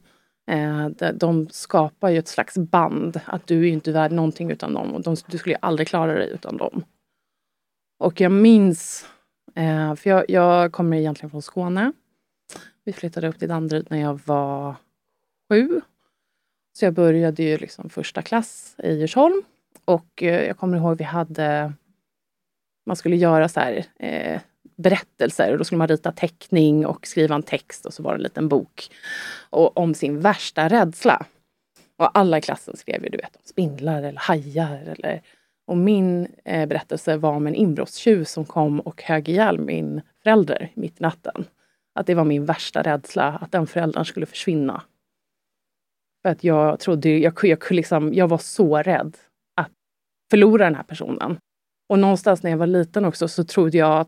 Eh, 0.51 0.87
de 1.13 1.49
skapar 1.51 2.09
ju 2.09 2.17
ett 2.17 2.27
slags 2.27 2.57
band, 2.57 3.19
att 3.25 3.47
du 3.47 3.67
är 3.67 3.71
inte 3.71 3.91
värd 3.91 4.11
någonting 4.11 4.51
utan 4.51 4.73
dem 4.73 4.93
och 4.95 5.01
de, 5.01 5.15
du 5.27 5.37
skulle 5.37 5.55
aldrig 5.55 5.87
klara 5.87 6.13
dig 6.13 6.29
utan 6.29 6.57
dem. 6.57 6.83
Och 7.99 8.21
jag 8.21 8.31
minns 8.31 9.05
Eh, 9.55 9.95
för 9.95 10.09
jag, 10.09 10.25
jag, 10.29 10.71
kommer 10.71 10.97
egentligen 10.97 11.29
från 11.29 11.41
Skåne. 11.41 11.91
Vi 12.83 12.93
flyttade 12.93 13.27
upp 13.27 13.39
till 13.39 13.49
Danderyd 13.49 13.87
när 13.89 14.01
jag 14.01 14.19
var 14.25 14.75
sju. 15.49 15.81
Så 16.73 16.85
jag 16.85 16.93
började 16.93 17.43
ju 17.43 17.57
liksom 17.57 17.89
första 17.89 18.21
klass 18.21 18.75
i 18.83 18.93
Djursholm. 18.93 19.43
Och 19.85 20.23
eh, 20.23 20.47
jag 20.47 20.57
kommer 20.57 20.77
ihåg 20.77 20.97
vi 20.97 21.03
hade... 21.03 21.73
Man 22.85 22.95
skulle 22.95 23.15
göra 23.15 23.49
så 23.49 23.59
här, 23.59 23.85
eh, 23.99 24.41
berättelser 24.75 25.51
och 25.51 25.57
då 25.57 25.63
skulle 25.63 25.77
man 25.77 25.87
rita 25.87 26.11
teckning 26.11 26.85
och 26.85 27.07
skriva 27.07 27.35
en 27.35 27.43
text 27.43 27.85
och 27.85 27.93
så 27.93 28.03
var 28.03 28.11
det 28.11 28.17
en 28.17 28.23
liten 28.23 28.47
bok. 28.47 28.89
Och 29.49 29.77
om 29.77 29.93
sin 29.93 30.19
värsta 30.19 30.69
rädsla. 30.69 31.25
Och 31.97 32.17
alla 32.17 32.37
i 32.37 32.41
klassen 32.41 32.77
skrev 32.77 33.03
ju 33.03 33.09
du 33.09 33.17
vet, 33.17 33.35
om 33.35 33.41
spindlar 33.45 34.03
eller 34.03 34.19
hajar 34.19 34.95
eller 34.97 35.21
och 35.71 35.77
min 35.77 36.27
eh, 36.45 36.67
berättelse 36.67 37.17
var 37.17 37.31
om 37.31 37.47
en 37.47 37.55
inbrottstjuv 37.55 38.23
som 38.23 38.45
kom 38.45 38.79
och 38.79 39.03
högg 39.03 39.29
ihjäl 39.29 39.59
min 39.59 40.01
förälder 40.23 40.71
mitt 40.73 40.99
i 40.99 41.03
natten. 41.03 41.45
Att 41.95 42.07
det 42.07 42.13
var 42.13 42.23
min 42.23 42.45
värsta 42.45 42.81
rädsla, 42.81 43.37
att 43.41 43.51
den 43.51 43.67
föräldern 43.67 44.05
skulle 44.05 44.25
försvinna. 44.25 44.83
För 46.21 46.29
att 46.29 46.43
jag 46.43 46.79
trodde, 46.79 47.17
jag, 47.17 47.33
jag, 47.43 47.71
liksom, 47.71 48.13
jag 48.13 48.27
var 48.27 48.37
så 48.37 48.77
rädd 48.77 49.17
att 49.55 49.71
förlora 50.29 50.63
den 50.63 50.75
här 50.75 50.83
personen. 50.83 51.37
Och 51.89 51.99
någonstans 51.99 52.43
när 52.43 52.51
jag 52.51 52.57
var 52.57 52.67
liten 52.67 53.05
också 53.05 53.27
så 53.27 53.43
trodde 53.43 53.77
jag 53.77 53.99
att 53.99 54.07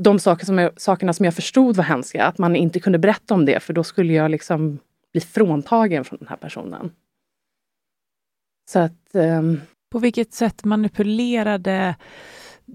de 0.00 0.18
saker 0.18 0.46
som 0.46 0.58
jag, 0.58 0.80
sakerna 0.80 1.12
som 1.12 1.24
jag 1.24 1.34
förstod 1.34 1.76
var 1.76 1.84
hemska, 1.84 2.24
att 2.24 2.38
man 2.38 2.56
inte 2.56 2.80
kunde 2.80 2.98
berätta 2.98 3.34
om 3.34 3.44
det 3.44 3.60
för 3.60 3.72
då 3.72 3.84
skulle 3.84 4.12
jag 4.12 4.30
liksom 4.30 4.78
bli 5.12 5.20
fråntagen 5.20 6.04
från 6.04 6.18
den 6.18 6.28
här 6.28 6.36
personen. 6.36 6.92
Så 8.70 8.78
att, 8.78 9.10
um... 9.12 9.60
På 9.90 9.98
vilket 9.98 10.32
sätt 10.32 10.64
manipulerade 10.64 11.96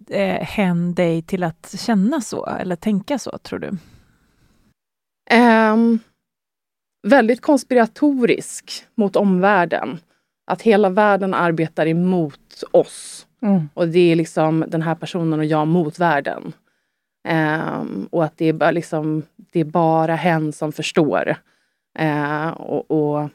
eh, 0.09 0.43
hen 0.43 0.93
dig 0.93 1.21
till 1.21 1.43
att 1.43 1.75
känna 1.79 2.21
så 2.21 2.45
eller 2.45 2.75
tänka 2.75 3.19
så, 3.19 3.37
tror 3.37 3.59
du? 3.59 3.77
Um, 5.35 5.99
väldigt 7.07 7.41
konspiratorisk 7.41 8.85
mot 8.95 9.15
omvärlden. 9.15 9.99
Att 10.51 10.61
hela 10.61 10.89
världen 10.89 11.33
arbetar 11.33 11.85
emot 11.85 12.63
oss. 12.71 13.27
Mm. 13.41 13.69
Och 13.73 13.87
det 13.87 14.11
är 14.11 14.15
liksom 14.15 14.65
den 14.67 14.81
här 14.81 14.95
personen 14.95 15.39
och 15.39 15.45
jag 15.45 15.67
mot 15.67 15.99
världen. 15.99 16.53
Um, 17.29 18.07
och 18.11 18.23
att 18.23 18.37
det 18.37 18.45
är, 18.45 18.71
liksom, 18.71 19.23
det 19.35 19.59
är 19.59 19.65
bara 19.65 20.15
hen 20.15 20.53
som 20.53 20.71
förstår. 20.71 21.35
Uh, 21.99 22.47
och, 22.47 22.91
och, 22.91 23.29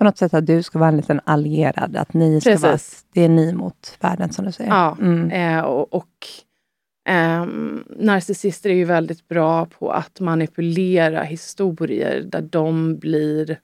på 0.00 0.04
något 0.04 0.18
sätt 0.18 0.34
att 0.34 0.46
du 0.46 0.62
ska 0.62 0.78
vara 0.78 0.88
en 0.88 0.96
liten 0.96 1.20
allierad, 1.24 1.96
att 1.96 2.14
ni 2.14 2.40
ska 2.40 2.58
vara, 2.58 2.78
det 3.12 3.24
är 3.24 3.28
ni 3.28 3.52
mot 3.52 3.96
världen 4.00 4.32
som 4.32 4.44
du 4.44 4.52
säger. 4.52 4.70
Ja, 4.70 4.96
mm. 5.00 5.30
eh, 5.30 5.64
och, 5.64 5.94
och 5.94 6.28
eh, 7.08 7.46
narcissister 7.96 8.70
är 8.70 8.74
ju 8.74 8.84
väldigt 8.84 9.28
bra 9.28 9.66
på 9.66 9.90
att 9.90 10.20
manipulera 10.20 11.22
historier 11.22 12.22
där 12.22 12.40
de 12.40 12.96
blir 12.96 13.58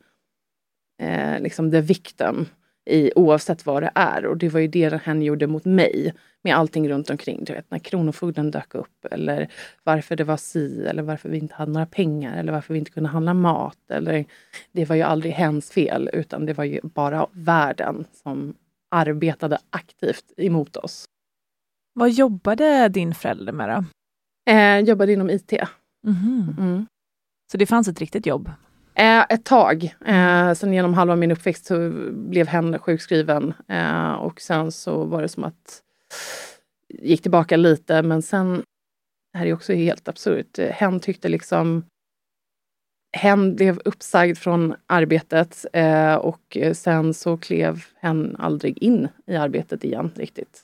eh, 1.03 1.41
liksom 1.41 1.71
the 1.71 1.81
victim 1.81 2.47
i, 2.87 3.13
oavsett 3.17 3.67
vad 3.67 3.83
det 3.83 3.91
är. 3.95 4.27
Och 4.27 4.37
det 4.37 4.49
var 4.49 4.61
ju 4.61 4.69
det 4.69 5.03
hen 5.03 5.23
gjorde 5.23 5.47
mot 5.47 5.65
mig 5.65 6.15
med 6.43 6.57
allting 6.57 6.89
runt 6.89 7.11
omkring. 7.11 7.45
Du 7.45 7.53
vet, 7.53 7.71
när 7.71 7.79
Kronofogden 7.79 8.51
dök 8.51 8.75
upp 8.75 9.05
eller 9.11 9.49
varför 9.85 10.17
det 10.17 10.25
var 10.25 10.37
si 10.37 10.87
eller 10.87 11.03
varför 11.03 11.29
vi 11.29 11.39
inte 11.39 11.55
hade 11.55 11.73
några 11.73 11.87
pengar 11.87 12.39
eller 12.39 12.53
varför 12.53 12.75
vi 12.75 12.79
inte 12.79 12.91
kunde 12.91 13.09
handla 13.09 13.35
mat. 13.35 13.91
Eller, 13.91 14.25
det 14.73 14.85
var 14.85 14.97
ju 14.97 15.03
aldrig 15.03 15.33
hens 15.33 15.71
fel 15.71 16.11
utan 16.13 16.47
det 16.47 16.53
var 16.53 16.65
ju 16.65 16.81
bara 16.83 17.27
världen 17.33 18.05
som 18.23 18.55
arbetade 18.91 19.59
aktivt 19.71 20.33
emot 20.37 20.77
oss. 20.77 21.05
Vad 21.93 22.11
jobbade 22.11 22.89
din 22.89 23.15
förälder 23.15 23.53
med 23.53 23.69
då? 23.69 23.85
Eh, 24.53 24.79
jobbade 24.79 25.13
inom 25.13 25.31
IT. 25.31 25.53
Mm. 26.07 26.57
Mm. 26.59 26.87
Så 27.53 27.59
det 27.59 27.67
fanns 27.67 27.89
ett 27.89 28.01
riktigt 28.01 28.27
jobb? 28.27 28.51
Eh, 28.97 29.25
ett 29.29 29.45
tag. 29.45 29.95
Eh, 30.07 30.53
sen 30.53 30.73
genom 30.73 30.95
halva 30.95 31.17
min 31.17 31.31
uppväxt 31.31 31.67
så 31.67 31.91
blev 32.13 32.47
hen 32.47 32.79
sjukskriven. 32.79 33.55
Eh, 33.69 34.13
och 34.13 34.41
sen 34.41 34.73
så 34.73 35.05
var 35.05 35.23
det 35.23 35.29
som 35.29 35.45
att 35.45 35.83
gick 36.89 37.23
tillbaka 37.23 37.57
lite 37.57 38.03
men 38.03 38.23
sen, 38.23 38.63
det 39.33 39.39
här 39.39 39.47
är 39.47 39.53
också 39.53 39.73
helt 39.73 40.09
absurt, 40.09 40.59
hen 40.59 41.01
tyckte 41.01 41.29
liksom 41.29 41.85
Hen 43.17 43.57
blev 43.57 43.81
uppsagd 43.85 44.39
från 44.39 44.75
arbetet 44.87 45.67
eh, 45.73 46.15
och 46.15 46.57
sen 46.75 47.15
så 47.15 47.37
klev 47.37 47.85
hen 48.01 48.37
aldrig 48.39 48.79
in 48.83 49.09
i 49.27 49.37
arbetet 49.37 49.85
igen 49.85 50.13
riktigt. 50.17 50.63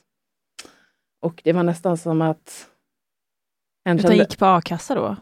Och 1.21 1.41
det 1.43 1.53
var 1.53 1.63
nästan 1.63 1.97
som 1.97 2.21
att... 2.21 2.69
Hen 3.85 3.99
Utan 3.99 4.17
gick 4.17 4.37
på 4.37 4.45
a-kassa 4.45 4.95
då? 4.95 5.15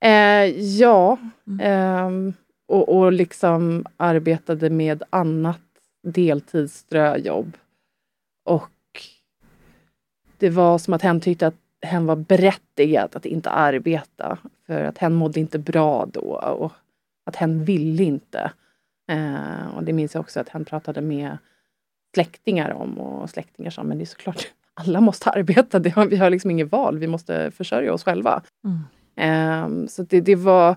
Eh, 0.00 0.46
ja. 0.60 1.18
Mm. 1.46 1.60
Eh, 1.60 2.34
och, 2.68 2.98
och 2.98 3.12
liksom 3.12 3.86
arbetade 3.96 4.70
med 4.70 5.02
annat 5.10 5.60
deltidsströjobb. 6.02 7.56
Och 8.44 8.70
det 10.38 10.50
var 10.50 10.78
som 10.78 10.94
att 10.94 11.02
hen 11.02 11.20
tyckte 11.20 11.46
att 11.46 11.54
hen 11.82 12.06
var 12.06 12.16
berättigad 12.16 13.16
att 13.16 13.26
inte 13.26 13.50
arbeta. 13.50 14.38
För 14.66 14.84
att 14.84 14.98
hen 14.98 15.14
mådde 15.14 15.40
inte 15.40 15.58
bra 15.58 16.06
då 16.06 16.34
och 16.34 16.72
att 17.26 17.36
hen 17.36 17.64
ville 17.64 18.04
inte. 18.04 18.52
Eh, 19.10 19.76
och 19.76 19.84
det 19.84 19.92
minns 19.92 20.14
jag 20.14 20.20
också 20.20 20.40
att 20.40 20.48
hen 20.48 20.64
pratade 20.64 21.00
med 21.00 21.38
släktingar 22.14 22.70
om 22.70 22.98
och 22.98 23.30
släktingar 23.30 23.70
sa 23.70 23.82
men 23.82 23.98
det 23.98 24.04
är 24.04 24.06
såklart 24.06 24.52
alla 24.74 25.00
måste 25.00 25.30
arbeta. 25.30 25.78
Det 25.78 25.90
har, 25.90 26.06
vi 26.06 26.16
har 26.16 26.30
liksom 26.30 26.50
inget 26.50 26.72
val. 26.72 26.98
Vi 26.98 27.06
måste 27.06 27.50
försörja 27.50 27.92
oss 27.92 28.04
själva. 28.04 28.42
Mm. 28.64 28.78
Ehm, 29.16 29.88
så 29.88 30.02
det, 30.02 30.20
det, 30.20 30.36
var 30.36 30.76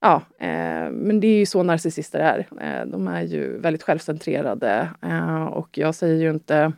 Ja, 0.00 0.22
eh, 0.38 0.90
men 0.90 1.20
det 1.20 1.26
är 1.26 1.38
ju 1.38 1.46
så 1.46 1.62
narcissister 1.62 2.20
är. 2.20 2.46
Eh, 2.60 2.86
de 2.86 3.08
är 3.08 3.22
ju 3.22 3.58
väldigt 3.58 3.82
självcentrerade 3.82 4.90
eh, 5.02 5.44
och 5.44 5.78
jag 5.78 5.94
säger 5.94 6.22
ju 6.22 6.30
inte 6.30 6.72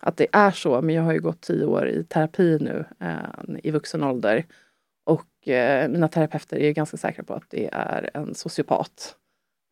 att 0.00 0.16
det 0.16 0.26
är 0.32 0.50
så, 0.50 0.82
men 0.82 0.94
jag 0.94 1.02
har 1.02 1.12
ju 1.12 1.20
gått 1.20 1.40
tio 1.40 1.64
år 1.64 1.88
i 1.88 2.04
terapi 2.04 2.58
nu 2.60 2.84
eh, 3.00 3.56
i 3.62 3.70
vuxen 3.70 4.02
ålder. 4.02 4.44
Och 5.04 5.48
eh, 5.48 5.88
mina 5.88 6.08
terapeuter 6.08 6.56
är 6.56 6.72
ganska 6.72 6.96
säkra 6.96 7.24
på 7.24 7.34
att 7.34 7.50
det 7.50 7.68
är 7.72 8.10
en 8.14 8.34
sociopat. 8.34 9.16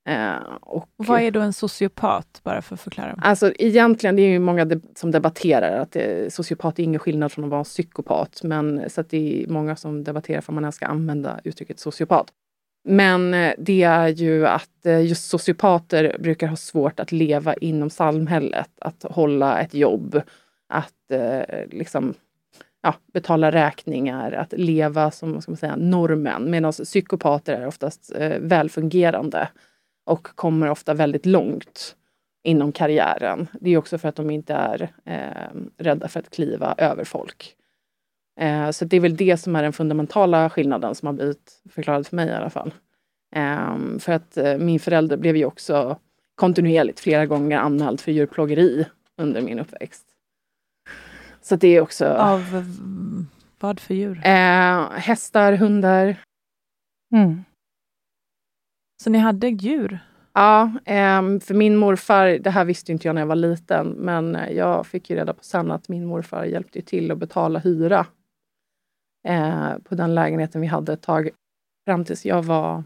Eh, 0.06 0.36
och, 0.60 0.88
Vad 0.96 1.20
är 1.20 1.30
då 1.30 1.40
en 1.40 1.52
sociopat, 1.52 2.40
bara 2.42 2.62
för 2.62 2.74
att 2.74 2.80
förklara? 2.80 3.18
Alltså 3.22 3.52
egentligen, 3.58 4.16
det 4.16 4.22
är 4.22 4.28
ju 4.28 4.38
många 4.38 4.64
de 4.64 4.80
som 4.94 5.10
debatterar 5.10 5.78
att 5.78 5.92
det, 5.92 6.32
sociopat 6.32 6.78
är 6.78 6.82
ingen 6.82 7.00
skillnad 7.00 7.32
från 7.32 7.44
att 7.44 7.50
vara 7.50 7.64
psykopat. 7.64 8.40
Men 8.42 8.90
så 8.90 9.00
att 9.00 9.10
det 9.10 9.42
är 9.42 9.48
många 9.48 9.76
som 9.76 10.04
debatterar 10.04 10.40
för 10.40 10.52
man 10.52 10.64
ens 10.64 10.74
ska 10.76 10.86
använda 10.86 11.40
uttrycket 11.44 11.78
sociopat. 11.78 12.32
Men 12.84 13.34
eh, 13.34 13.54
det 13.58 13.82
är 13.82 14.08
ju 14.08 14.46
att 14.46 14.86
eh, 14.86 15.06
just 15.06 15.28
sociopater 15.28 16.16
brukar 16.18 16.46
ha 16.46 16.56
svårt 16.56 17.00
att 17.00 17.12
leva 17.12 17.54
inom 17.54 17.90
samhället, 17.90 18.70
att 18.78 19.02
hålla 19.02 19.60
ett 19.60 19.74
jobb, 19.74 20.22
att 20.68 21.10
eh, 21.10 21.66
liksom, 21.70 22.14
ja, 22.82 22.94
betala 23.12 23.52
räkningar, 23.52 24.32
att 24.32 24.52
leva 24.52 25.10
som 25.10 25.42
ska 25.42 25.50
man 25.50 25.56
säga, 25.56 25.76
normen. 25.76 26.50
Medan 26.50 26.72
psykopater 26.72 27.52
är 27.54 27.66
oftast 27.66 28.12
välfungerande 28.40 29.48
och 30.04 30.26
kommer 30.26 30.70
ofta 30.70 30.94
väldigt 30.94 31.26
långt 31.26 31.96
inom 32.42 32.72
karriären. 32.72 33.48
Det 33.60 33.70
är 33.70 33.78
också 33.78 33.98
för 33.98 34.08
att 34.08 34.16
de 34.16 34.30
inte 34.30 34.54
är 34.54 34.92
eh, 35.04 35.60
rädda 35.78 36.08
för 36.08 36.20
att 36.20 36.30
kliva 36.30 36.74
över 36.78 37.04
folk. 37.04 37.56
Eh, 38.40 38.70
så 38.70 38.84
det 38.84 38.96
är 38.96 39.00
väl 39.00 39.16
det 39.16 39.36
som 39.36 39.56
är 39.56 39.62
den 39.62 39.72
fundamentala 39.72 40.50
skillnaden 40.50 40.94
som 40.94 41.06
har 41.06 41.12
blivit 41.12 41.62
förklarad 41.70 42.06
för 42.06 42.16
mig 42.16 42.28
i 42.28 42.32
alla 42.32 42.50
fall. 42.50 42.74
Eh, 43.36 43.76
för 43.98 44.12
att 44.12 44.36
eh, 44.36 44.58
min 44.58 44.80
förälder 44.80 45.16
blev 45.16 45.36
ju 45.36 45.44
också 45.44 45.98
kontinuerligt 46.34 47.00
flera 47.00 47.26
gånger 47.26 47.58
anmäld 47.58 48.00
för 48.00 48.12
djurplågeri 48.12 48.86
under 49.16 49.42
min 49.42 49.58
uppväxt. 49.58 50.06
Så 51.42 51.56
det 51.56 51.68
är 51.68 51.80
också... 51.80 52.06
Av 52.06 52.64
vad 53.60 53.80
för 53.80 53.94
djur? 53.94 54.20
Eh, 54.24 54.90
hästar, 54.90 55.52
hundar. 55.52 56.16
Mm. 57.14 57.44
Så 59.02 59.10
ni 59.10 59.18
hade 59.18 59.48
djur? 59.48 59.98
Ja, 60.32 60.72
ehm, 60.84 61.40
för 61.40 61.54
min 61.54 61.76
morfar, 61.76 62.38
det 62.38 62.50
här 62.50 62.64
visste 62.64 62.92
inte 62.92 63.08
jag 63.08 63.14
när 63.14 63.22
jag 63.22 63.26
var 63.26 63.36
liten, 63.36 63.88
men 63.88 64.38
jag 64.50 64.86
fick 64.86 65.10
ju 65.10 65.16
reda 65.16 65.34
på 65.34 65.44
sen 65.44 65.70
att 65.70 65.88
min 65.88 66.06
morfar 66.06 66.44
hjälpte 66.44 66.82
till 66.82 67.10
att 67.10 67.18
betala 67.18 67.58
hyra 67.58 68.06
eh, 69.28 69.78
på 69.78 69.94
den 69.94 70.14
lägenheten 70.14 70.60
vi 70.60 70.66
hade 70.66 70.92
ett 70.92 71.02
tag 71.02 71.30
fram 71.84 72.04
tills 72.04 72.26
jag 72.26 72.42
var 72.42 72.84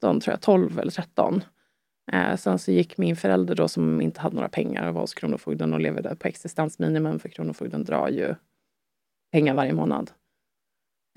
13, 0.00 0.20
tror 0.20 0.32
jag, 0.32 0.40
12 0.40 0.78
eller 0.78 0.90
13. 0.90 1.44
Eh, 2.12 2.36
sen 2.36 2.58
så 2.58 2.72
gick 2.72 2.98
min 2.98 3.16
förälder 3.16 3.54
då 3.54 3.68
som 3.68 4.00
inte 4.00 4.20
hade 4.20 4.36
några 4.36 4.48
pengar 4.48 4.88
och 4.88 4.94
var 4.94 5.00
hos 5.00 5.14
Kronofogden 5.14 5.72
och 5.72 5.80
levde 5.80 6.16
på 6.16 6.28
existensminimum 6.28 7.18
för 7.18 7.28
Kronofogden 7.28 7.84
drar 7.84 8.08
ju 8.08 8.34
pengar 9.32 9.54
varje 9.54 9.72
månad. 9.72 10.10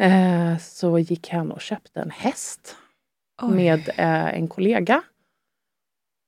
Eh, 0.01 0.57
så 0.57 0.99
gick 0.99 1.29
han 1.29 1.51
och 1.51 1.61
köpte 1.61 2.01
en 2.01 2.11
häst 2.11 2.77
Oj. 3.43 3.55
med 3.55 3.89
eh, 3.89 4.37
en 4.37 4.47
kollega. 4.47 5.03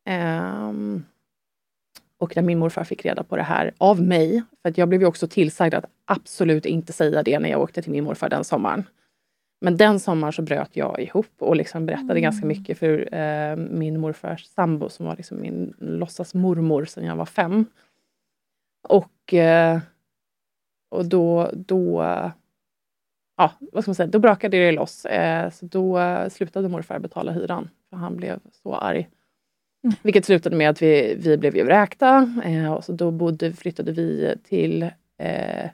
Um, 0.09 1.05
och 2.17 2.35
när 2.35 2.43
min 2.43 2.59
morfar 2.59 2.83
fick 2.83 3.05
reda 3.05 3.23
på 3.23 3.35
det 3.35 3.43
här 3.43 3.73
av 3.77 4.01
mig, 4.01 4.43
för 4.61 4.73
jag 4.75 4.89
blev 4.89 5.01
ju 5.01 5.07
också 5.07 5.27
tillsagd 5.27 5.73
att 5.73 5.85
absolut 6.05 6.65
inte 6.65 6.93
säga 6.93 7.23
det 7.23 7.39
när 7.39 7.49
jag 7.49 7.61
åkte 7.61 7.81
till 7.81 7.91
min 7.91 8.03
morfar 8.03 8.29
den 8.29 8.43
sommaren. 8.43 8.83
Men 9.61 9.77
den 9.77 9.99
sommaren 9.99 10.33
så 10.33 10.41
bröt 10.41 10.75
jag 10.75 11.01
ihop 11.01 11.31
och 11.37 11.55
liksom 11.55 11.85
berättade 11.85 12.11
mm. 12.11 12.23
ganska 12.23 12.45
mycket 12.45 12.79
för 12.79 13.15
eh, 13.15 13.55
min 13.55 13.99
morfars 13.99 14.45
sambo 14.45 14.89
som 14.89 15.05
var 15.05 15.15
liksom 15.15 15.41
min 15.41 15.73
låtsasmormor 15.77 16.85
sedan 16.85 17.05
jag 17.05 17.15
var 17.15 17.25
fem. 17.25 17.65
Och, 18.87 19.33
eh, 19.33 19.79
och 20.89 21.05
då, 21.05 21.51
då, 21.53 22.03
ja, 23.37 23.51
vad 23.59 23.83
ska 23.83 23.89
man 23.89 23.95
säga, 23.95 24.07
då 24.07 24.19
brakade 24.19 24.57
det 24.57 24.71
loss. 24.71 25.05
Eh, 25.05 25.49
så 25.49 25.65
då 25.65 25.99
slutade 26.29 26.69
morfar 26.69 26.99
betala 26.99 27.31
hyran, 27.31 27.69
för 27.89 27.97
han 27.97 28.17
blev 28.17 28.39
så 28.63 28.75
arg. 28.75 29.09
Mm. 29.83 29.95
Vilket 30.01 30.25
slutade 30.25 30.55
med 30.55 30.69
att 30.69 30.81
vi, 30.81 31.15
vi 31.19 31.37
blev 31.37 31.53
vräkta. 31.53 32.41
Eh, 32.45 32.73
och 32.73 32.83
så 32.83 32.91
då 32.91 33.11
bodde, 33.11 33.53
flyttade 33.53 33.91
vi 33.91 34.35
till 34.43 34.83
eh, 35.17 35.69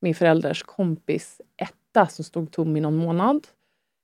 min 0.00 0.14
förälders 0.14 0.62
kompis 0.62 1.40
etta 1.56 2.06
som 2.06 2.24
stod 2.24 2.50
tom 2.50 2.76
i 2.76 2.80
någon 2.80 2.96
månad. 2.96 3.46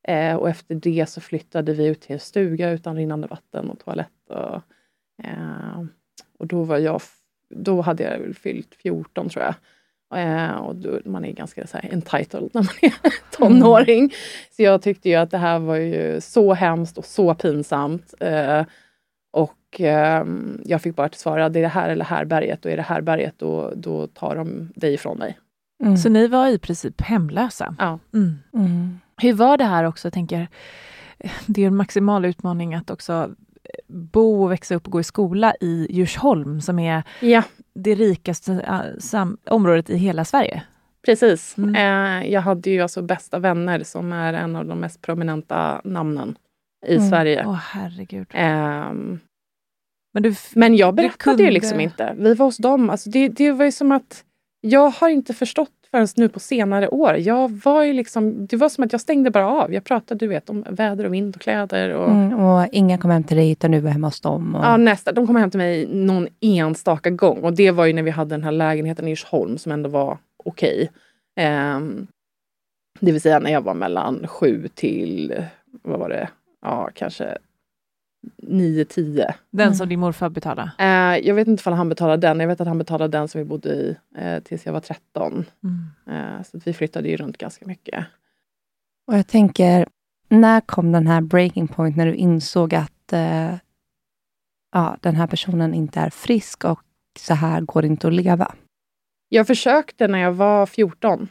Eh, 0.09 0.37
och 0.37 0.49
efter 0.49 0.75
det 0.75 1.09
så 1.09 1.21
flyttade 1.21 1.73
vi 1.73 1.87
ut 1.87 2.01
till 2.01 2.13
en 2.13 2.21
stuga 2.21 2.71
utan 2.71 2.97
rinnande 2.97 3.27
vatten 3.27 3.71
och 3.71 3.79
toalett. 3.79 4.29
Och, 4.29 4.63
eh, 5.25 5.85
och 6.39 6.47
då 6.47 6.65
var 6.65 6.79
jag, 6.79 7.01
då 7.49 7.81
hade 7.81 8.03
jag 8.03 8.37
fyllt 8.37 8.75
14 8.75 9.29
tror 9.29 9.45
jag. 9.45 9.55
Eh, 10.15 10.51
och 10.51 10.77
då, 10.77 10.99
man 11.05 11.25
är 11.25 11.33
ganska 11.33 11.67
så 11.67 11.79
här, 11.79 11.93
entitled 11.93 12.51
när 12.53 12.63
man 12.63 12.75
är 12.81 12.95
tonåring. 13.37 13.99
Mm. 13.99 14.11
Så 14.51 14.63
jag 14.63 14.83
tyckte 14.83 15.09
ju 15.09 15.15
att 15.15 15.31
det 15.31 15.39
här 15.39 15.59
var 15.59 15.77
ju 15.77 16.21
så 16.21 16.55
hemskt 16.55 16.99
och 16.99 17.05
så 17.05 17.35
pinsamt. 17.35 18.15
Eh, 18.21 18.65
och 19.33 19.81
eh, 19.81 20.25
jag 20.65 20.83
fick 20.83 20.97
bara 20.97 21.09
till 21.09 21.21
svara, 21.21 21.49
det 21.49 21.59
är 21.59 21.63
det 21.63 21.69
här 21.69 21.89
eller 21.89 22.05
härberget 22.05 22.65
och 22.65 22.71
är 22.71 22.77
det 22.77 22.83
härberget 22.83 23.35
då, 23.39 23.73
då 23.77 24.07
tar 24.07 24.37
de 24.37 24.73
dig 24.75 24.95
ifrån 24.95 25.19
mig. 25.19 25.39
Mm. 25.83 25.97
Så 25.97 26.09
ni 26.09 26.27
var 26.27 26.49
i 26.49 26.59
princip 26.59 27.01
hemlösa? 27.01 27.75
Ja. 27.79 27.99
Mm. 28.15 28.39
Mm. 28.55 29.01
Hur 29.17 29.33
var 29.33 29.57
det 29.57 29.65
här 29.65 29.85
också, 29.85 30.11
tänker, 30.11 30.49
det 31.47 31.63
är 31.63 31.67
en 31.67 31.77
maximal 31.77 32.25
utmaning 32.25 32.75
att 32.75 32.91
också 32.91 33.31
bo 33.89 34.43
och 34.43 34.53
växa 34.53 34.75
upp 34.75 34.87
och 34.87 34.93
gå 34.93 35.01
i 35.01 35.05
skola 35.05 35.55
i 35.61 35.87
Djursholm 35.91 36.61
som 36.61 36.79
är 36.79 37.03
ja. 37.21 37.43
det 37.75 37.95
rikaste 37.95 38.95
området 39.47 39.91
i 39.91 39.97
hela 39.97 40.25
Sverige. 40.25 40.63
Precis. 41.05 41.59
Mm. 41.59 41.75
Eh, 41.75 42.31
jag 42.33 42.41
hade 42.41 42.71
ju 42.71 42.81
alltså 42.81 43.03
bästa 43.03 43.39
vänner 43.39 43.83
som 43.83 44.13
är 44.13 44.33
en 44.33 44.57
av 44.57 44.67
de 44.67 44.81
mest 44.81 45.03
prominenta 45.03 45.81
namnen 45.85 46.37
i 46.87 46.97
mm. 46.97 47.09
Sverige. 47.09 47.45
Åh 47.47 47.55
herregud. 47.55 48.27
Eh, 48.31 48.93
men, 50.13 50.23
du, 50.23 50.35
men 50.55 50.77
jag 50.77 50.95
berättade 50.95 51.19
kunde... 51.19 51.43
ju 51.43 51.51
liksom 51.51 51.81
inte. 51.81 52.15
Vi 52.19 52.35
var 52.35 52.47
hos 52.47 52.57
dem. 52.57 52.91
Alltså 52.91 53.11
det, 53.11 53.29
det 53.29 53.53
var 53.53 53.65
ju 53.65 53.73
som 53.73 53.93
att 53.93 54.25
jag 54.61 54.91
har 54.91 55.09
inte 55.09 55.35
förstått 55.35 55.71
förrän 55.91 56.07
nu 56.17 56.29
på 56.29 56.41
senare 56.41 56.89
år. 56.89 57.17
Jag 57.17 57.51
var 57.65 57.83
ju 57.83 57.93
liksom, 57.93 58.47
det 58.47 58.57
var 58.57 58.69
som 58.69 58.85
att 58.85 58.93
jag 58.93 59.01
stängde 59.01 59.31
bara 59.31 59.49
av. 59.49 59.75
Jag 59.75 59.85
pratade 59.85 60.19
du 60.19 60.29
vet, 60.29 60.51
om 60.51 60.65
väder 60.71 61.05
och 61.05 61.15
vind 61.15 61.37
och 61.37 61.43
kläder. 61.43 61.91
Och, 61.95 62.11
mm, 62.11 62.35
och 62.35 62.67
inga 62.73 62.99
kom 62.99 63.11
hem 63.11 63.25
till 63.25 63.37
dig 63.37 63.51
utan 63.51 63.71
du 63.71 63.81
var 63.81 63.91
hemma 63.91 64.07
hos 64.07 64.21
dem? 64.21 64.55
Och... 64.55 64.65
Ja, 64.65 64.77
nästa. 64.77 65.13
De 65.13 65.27
kom 65.27 65.37
hem 65.37 65.51
till 65.51 65.59
mig 65.59 65.87
någon 65.87 66.29
enstaka 66.41 67.11
gång. 67.11 67.39
Och 67.39 67.53
det 67.53 67.71
var 67.71 67.87
ju 67.87 67.93
när 67.93 68.03
vi 68.03 68.11
hade 68.11 68.31
den 68.31 68.45
här 68.45 68.53
lägenheten 68.53 69.07
i 69.07 69.11
Djursholm 69.11 69.59
som 69.59 69.73
ändå 69.73 69.91
var 69.91 70.19
okej. 70.45 70.91
Okay. 71.35 71.47
Eh, 71.47 71.81
det 73.01 73.13
vill 73.13 73.21
säga 73.21 73.39
när 73.39 73.53
jag 73.53 73.61
var 73.61 73.75
mellan 73.75 74.27
sju 74.27 74.69
till, 74.75 75.45
vad 75.83 75.99
var 75.99 76.09
det, 76.09 76.29
ja 76.63 76.91
kanske 76.95 77.39
9-10. 78.43 79.33
Den 79.51 79.67
mm. 79.67 79.75
som 79.75 79.89
din 79.89 80.01
morfar 80.01 80.29
betalade? 80.29 80.73
Eh, 80.79 81.27
jag 81.29 81.35
vet 81.35 81.49
inte 81.49 81.71
om 81.71 81.77
han 81.77 81.89
betalade 81.89 82.27
den. 82.27 82.41
Jag 82.41 82.49
vet 82.49 82.61
att 82.61 82.69
han 82.69 82.79
betalade 82.79 83.19
den 83.19 83.29
som 83.29 83.39
vi 83.39 83.45
bodde 83.45 83.69
i 83.69 83.97
eh, 84.17 84.43
tills 84.43 84.67
jag 84.67 84.73
var 84.73 84.81
13. 84.81 85.45
Mm. 85.65 86.37
Eh, 86.37 86.43
så 86.43 86.61
vi 86.65 86.73
flyttade 86.73 87.09
ju 87.09 87.17
runt 87.17 87.39
ganska 87.39 87.67
mycket. 87.67 88.05
Och 89.07 89.19
jag 89.19 89.27
tänker, 89.27 89.89
när 90.29 90.61
kom 90.61 90.93
den 90.93 91.07
här 91.07 91.21
breaking 91.21 91.69
point 91.69 91.97
när 91.97 92.07
du 92.07 92.15
insåg 92.15 92.75
att 92.75 93.13
eh, 93.13 93.55
ja, 94.73 94.97
den 95.01 95.17
här 95.17 95.27
personen 95.27 95.75
inte 95.75 96.01
är 96.01 96.11
frisk 96.11 96.65
och 96.65 96.81
så 97.19 97.35
här 97.35 97.61
går 97.61 97.83
det 97.83 97.89
inte 97.89 98.07
att 98.07 98.15
leva? 98.15 98.55
Jag 99.29 99.47
försökte 99.47 100.09
när 100.09 100.19
jag 100.19 100.33
var 100.33 100.67
14. 100.67 101.29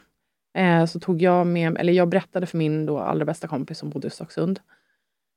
Eh, 0.54 0.86
så 0.86 1.00
tog 1.00 1.22
jag 1.22 1.46
med, 1.46 1.78
eller 1.78 1.92
jag 1.92 2.08
berättade 2.08 2.46
för 2.46 2.58
min 2.58 2.86
då 2.86 2.98
allra 2.98 3.24
bästa 3.24 3.48
kompis 3.48 3.78
som 3.78 3.90
bodde 3.90 4.06
i 4.06 4.10
Stocksund 4.10 4.60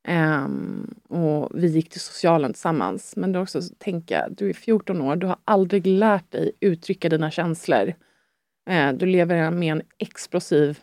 Um, 0.08 0.96
och 1.10 1.52
vi 1.54 1.68
gick 1.68 1.90
till 1.90 2.02
socialen 2.02 2.54
tillsammans. 2.54 3.16
Men 3.16 3.32
då 3.32 3.40
också 3.40 3.62
tänka, 3.78 4.28
du 4.30 4.50
är 4.50 4.54
14 4.54 5.02
år, 5.02 5.16
du 5.16 5.28
har 5.28 5.38
aldrig 5.46 5.88
lärt 5.88 6.32
dig 6.32 6.52
uttrycka 6.60 7.10
dina 7.10 7.32
känslor. 7.32 7.94
Uh, 8.70 8.94
du 8.94 9.06
lever 9.06 9.52
med 9.52 9.72
en 9.72 9.82
explosiv 9.98 10.80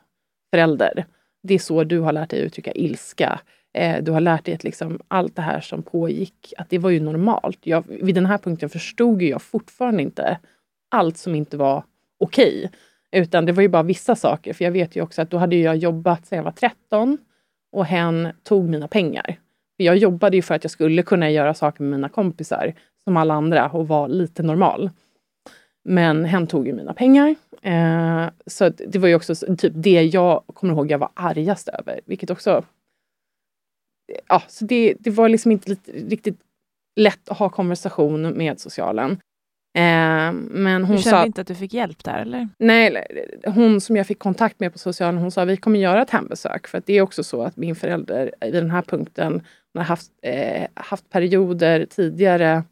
förälder. 0.51 1.07
Det 1.43 1.55
är 1.55 1.59
så 1.59 1.85
du 1.85 2.01
har 2.01 2.13
lärt 2.13 2.31
dig 2.31 2.41
uttrycka 2.41 2.73
ilska. 2.73 3.41
Uh, 3.79 4.03
du 4.03 4.13
har 4.13 4.21
lärt 4.21 4.45
dig 4.45 4.55
att 4.55 4.65
liksom, 4.65 5.01
allt 5.09 5.37
det 5.37 5.43
här 5.43 5.61
som 5.61 5.83
pågick, 5.83 6.53
att 6.59 6.71
det 6.71 6.79
var 6.79 6.91
ju 6.91 7.01
normalt. 7.01 7.59
Jag, 7.63 7.85
vid 7.89 8.15
den 8.15 8.27
här 8.27 8.39
punkten 8.39 8.69
förstod 8.69 9.23
jag 9.23 9.43
fortfarande 9.43 10.03
inte 10.03 10.39
allt 10.91 11.17
som 11.17 11.35
inte 11.35 11.57
var 11.57 11.85
okej. 12.19 12.59
Okay. 12.59 12.71
Utan 13.23 13.47
det 13.47 13.53
var 13.53 13.63
ju 13.63 13.69
bara 13.69 13.83
vissa 13.83 14.17
saker. 14.17 14.53
För 14.53 14.65
jag 14.65 14.73
vet 14.73 14.97
ju 14.97 15.03
också 15.03 15.23
att 15.23 15.31
då 15.31 15.39
hade 15.39 15.57
jag 15.57 15.77
jobbat 15.77 16.27
sedan 16.27 16.37
jag 16.37 16.45
var 16.45 16.53
13 16.53 17.19
och 17.73 17.87
hen 17.87 18.29
tog 18.43 18.69
mina 18.69 18.89
pengar. 18.89 19.39
jag 19.77 19.97
jobbade 19.97 20.37
ju 20.37 20.43
för 20.43 20.55
att 20.55 20.65
jag 20.65 20.71
skulle 20.71 21.03
kunna 21.03 21.31
göra 21.31 21.55
saker 21.55 21.83
med 21.83 21.91
mina 21.91 22.09
kompisar 22.09 22.75
som 23.05 23.17
alla 23.17 23.35
andra 23.35 23.71
och 23.71 23.89
vara 23.89 24.07
lite 24.07 24.43
normal. 24.43 24.91
Men 25.85 26.25
hen 26.25 26.47
tog 26.47 26.67
ju 26.67 26.73
mina 26.73 26.95
pengar. 26.95 27.35
Eh, 27.63 28.29
så 28.47 28.69
det 28.69 28.99
var 28.99 29.09
ju 29.09 29.15
också 29.15 29.35
typ 29.35 29.73
det 29.77 30.03
jag 30.03 30.43
kommer 30.55 30.75
ihåg 30.75 30.91
jag 30.91 30.99
var 30.99 31.11
argast 31.15 31.69
över. 31.69 32.01
Vilket 32.05 32.31
också... 32.31 32.65
Ja, 34.29 34.43
så 34.49 34.65
det, 34.65 34.95
det 34.99 35.11
var 35.11 35.29
liksom 35.29 35.53
inte 35.53 35.71
lite, 35.71 35.93
riktigt 35.93 36.41
lätt 36.97 37.29
att 37.29 37.39
ha 37.39 37.49
konversation 37.49 38.31
med 38.31 38.61
socialen. 38.61 39.21
Eh, 39.75 40.33
men 40.33 40.85
hon 40.85 40.97
du 40.97 41.03
kände 41.03 41.19
sa, 41.19 41.27
inte 41.27 41.41
att 41.41 41.47
du 41.47 41.55
fick 41.55 41.75
hjälp 41.75 42.05
där 42.05 42.19
eller? 42.19 42.49
Nej, 42.59 43.07
hon 43.45 43.81
som 43.81 43.97
jag 43.97 44.07
fick 44.07 44.19
kontakt 44.19 44.61
med 44.61 44.73
på 44.73 44.79
socialen 44.79 45.21
hon 45.21 45.31
sa 45.31 45.45
vi 45.45 45.57
kommer 45.57 45.79
göra 45.79 46.03
ett 46.03 46.11
hembesök. 46.11 46.67
För 46.67 46.83
det 46.87 46.93
är 46.93 47.03
också 47.03 47.25
så 47.25 47.43
att 47.43 47.57
min 47.57 47.77
förälder 47.77 48.33
vid 48.41 48.55
den 48.55 48.71
här 48.71 48.83
punkten 48.83 49.43
har 49.75 49.83
haft, 49.83 50.11
eh, 50.23 50.67
haft 50.75 51.11
perioder 51.11 51.87
tidigare. 51.87 52.65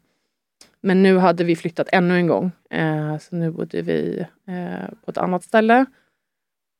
Men 0.81 1.03
nu 1.03 1.17
hade 1.17 1.43
vi 1.43 1.55
flyttat 1.55 1.89
ännu 1.91 2.15
en 2.15 2.27
gång. 2.27 2.51
Eh, 2.69 3.17
så 3.17 3.35
nu 3.35 3.51
bodde 3.51 3.81
vi 3.81 4.25
eh, 4.47 4.89
på 5.05 5.11
ett 5.11 5.17
annat 5.17 5.43
ställe. 5.43 5.85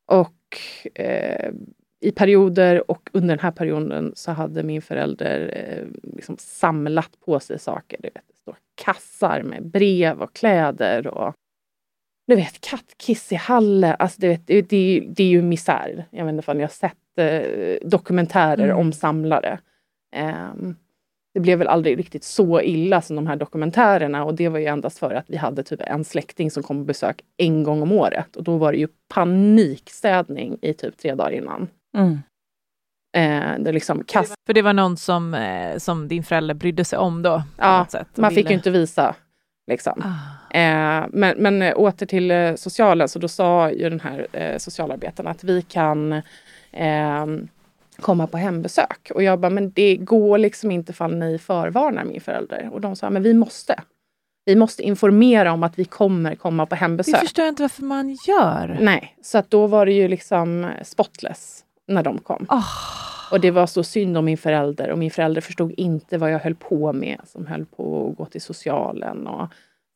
Och 0.06 0.58
eh, 0.94 1.52
i 2.00 2.10
perioder 2.12 2.90
och 2.90 3.10
under 3.12 3.36
den 3.36 3.42
här 3.42 3.50
perioden 3.50 4.12
så 4.16 4.32
hade 4.32 4.62
min 4.62 4.82
förälder 4.82 5.52
eh, 5.56 6.12
liksom 6.16 6.36
samlat 6.38 7.10
på 7.24 7.40
sig 7.40 7.58
saker. 7.58 7.98
Du 8.02 8.08
vet, 8.14 8.24
stora 8.40 8.56
kassar 8.84 9.42
med 9.42 9.66
brev 9.66 10.22
och 10.22 10.34
kläder 10.34 11.06
och 11.06 11.34
du 12.26 12.36
vet, 12.36 12.60
kattkiss 12.60 13.32
i 13.32 13.34
hallen. 13.34 13.96
Alltså, 13.98 14.20
du 14.20 14.28
vet, 14.28 14.46
det, 14.46 14.62
det, 14.62 15.04
det 15.08 15.22
är 15.22 15.28
ju 15.28 15.42
misär. 15.42 16.04
Jag 16.10 16.24
vet 16.24 16.34
inte 16.34 16.50
om 16.50 16.56
ni 16.56 16.62
har 16.62 16.68
sett 16.68 17.18
eh, 17.18 17.88
dokumentärer 17.88 18.64
mm. 18.64 18.76
om 18.76 18.92
samlare. 18.92 19.58
Um, 20.52 20.76
det 21.34 21.40
blev 21.40 21.58
väl 21.58 21.68
aldrig 21.68 21.98
riktigt 21.98 22.24
så 22.24 22.60
illa 22.60 23.02
som 23.02 23.16
de 23.16 23.26
här 23.26 23.36
dokumentärerna 23.36 24.24
och 24.24 24.34
det 24.34 24.48
var 24.48 24.58
ju 24.58 24.66
endast 24.66 24.98
för 24.98 25.14
att 25.14 25.30
vi 25.30 25.36
hade 25.36 25.62
typ 25.62 25.80
en 25.80 26.04
släkting 26.04 26.50
som 26.50 26.62
kom 26.62 26.78
på 26.78 26.84
besök 26.84 27.22
en 27.36 27.62
gång 27.62 27.82
om 27.82 27.92
året 27.92 28.36
och 28.36 28.44
då 28.44 28.56
var 28.56 28.72
det 28.72 28.78
ju 28.78 28.88
panikstädning 29.08 30.58
i 30.62 30.74
typ 30.74 30.98
tre 30.98 31.14
dagar 31.14 31.30
innan. 31.30 31.68
Mm. 31.96 32.18
Eh, 33.16 33.58
det 33.58 33.72
liksom 33.72 34.04
kast... 34.04 34.34
För 34.46 34.54
det 34.54 34.62
var 34.62 34.72
någon 34.72 34.96
som, 34.96 35.34
eh, 35.34 35.78
som 35.78 36.08
din 36.08 36.22
förälder 36.22 36.54
brydde 36.54 36.84
sig 36.84 36.98
om 36.98 37.22
då? 37.22 37.42
Ja, 37.58 37.86
man 38.14 38.28
ville... 38.28 38.42
fick 38.42 38.50
ju 38.50 38.56
inte 38.56 38.70
visa. 38.70 39.14
Liksom. 39.70 40.02
Ah. 40.04 40.56
Eh, 40.58 41.06
men, 41.10 41.38
men 41.38 41.62
eh, 41.62 41.72
åter 41.76 42.06
till 42.06 42.30
eh, 42.30 42.54
socialen, 42.54 43.08
så 43.08 43.18
då 43.18 43.28
sa 43.28 43.70
ju 43.70 43.90
den 43.90 44.00
här 44.00 44.26
eh, 44.32 44.58
socialarbetaren 44.58 45.30
att 45.30 45.44
vi 45.44 45.62
kan 45.62 46.22
ehm, 46.72 47.48
komma 48.00 48.26
på 48.26 48.36
hembesök. 48.36 49.10
Och 49.14 49.22
jag 49.22 49.40
bara, 49.40 49.50
men 49.50 49.70
det 49.70 49.96
går 49.96 50.38
liksom 50.38 50.70
inte 50.70 50.92
ifall 50.92 51.16
ni 51.16 51.38
förvarnar 51.38 52.04
min 52.04 52.20
förälder. 52.20 52.70
Och 52.72 52.80
de 52.80 52.96
sa, 52.96 53.10
men 53.10 53.22
vi 53.22 53.34
måste. 53.34 53.82
Vi 54.44 54.56
måste 54.56 54.82
informera 54.82 55.52
om 55.52 55.62
att 55.62 55.78
vi 55.78 55.84
kommer 55.84 56.34
komma 56.34 56.66
på 56.66 56.74
hembesök. 56.74 57.14
Det 57.14 57.20
förstår 57.20 57.46
inte 57.46 57.62
varför 57.62 57.82
man 57.82 58.16
gör. 58.28 58.78
Nej, 58.80 59.16
så 59.22 59.38
att 59.38 59.50
då 59.50 59.66
var 59.66 59.86
det 59.86 59.92
ju 59.92 60.08
liksom 60.08 60.70
spotless 60.82 61.64
när 61.90 62.02
de 62.02 62.18
kom. 62.18 62.46
Oh. 62.48 62.66
Och 63.32 63.40
det 63.40 63.50
var 63.50 63.66
så 63.66 63.82
synd 63.82 64.16
om 64.16 64.24
min 64.24 64.38
förälder 64.38 64.90
och 64.90 64.98
min 64.98 65.10
förälder 65.10 65.40
förstod 65.40 65.72
inte 65.76 66.18
vad 66.18 66.32
jag 66.32 66.38
höll 66.38 66.54
på 66.54 66.92
med 66.92 67.20
som 67.26 67.46
höll 67.46 67.66
på 67.66 68.08
att 68.10 68.16
gå 68.16 68.24
till 68.24 68.40
socialen. 68.40 69.26
Och 69.26 69.48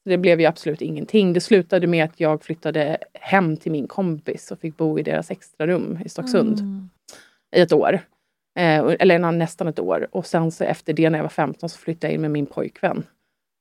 det 0.04 0.18
blev 0.18 0.40
ju 0.40 0.46
absolut 0.46 0.82
ingenting. 0.82 1.32
Det 1.32 1.40
slutade 1.40 1.86
med 1.86 2.04
att 2.04 2.20
jag 2.20 2.42
flyttade 2.42 2.98
hem 3.14 3.56
till 3.56 3.72
min 3.72 3.86
kompis 3.86 4.50
och 4.50 4.58
fick 4.58 4.76
bo 4.76 4.98
i 4.98 5.02
deras 5.02 5.30
extra 5.30 5.66
rum 5.66 5.98
i 6.04 6.08
Stocksund. 6.08 6.60
Mm 6.60 6.88
i 7.54 7.60
ett 7.60 7.72
år. 7.72 8.00
Eh, 8.58 8.94
eller 8.98 9.32
nästan 9.32 9.68
ett 9.68 9.78
år. 9.78 10.06
Och 10.10 10.26
sen 10.26 10.52
så 10.52 10.64
efter 10.64 10.92
det 10.92 11.10
när 11.10 11.18
jag 11.18 11.24
var 11.24 11.28
15 11.28 11.68
så 11.68 11.78
flyttade 11.78 12.06
jag 12.06 12.14
in 12.14 12.20
med 12.20 12.30
min 12.30 12.46
pojkvän. 12.46 13.02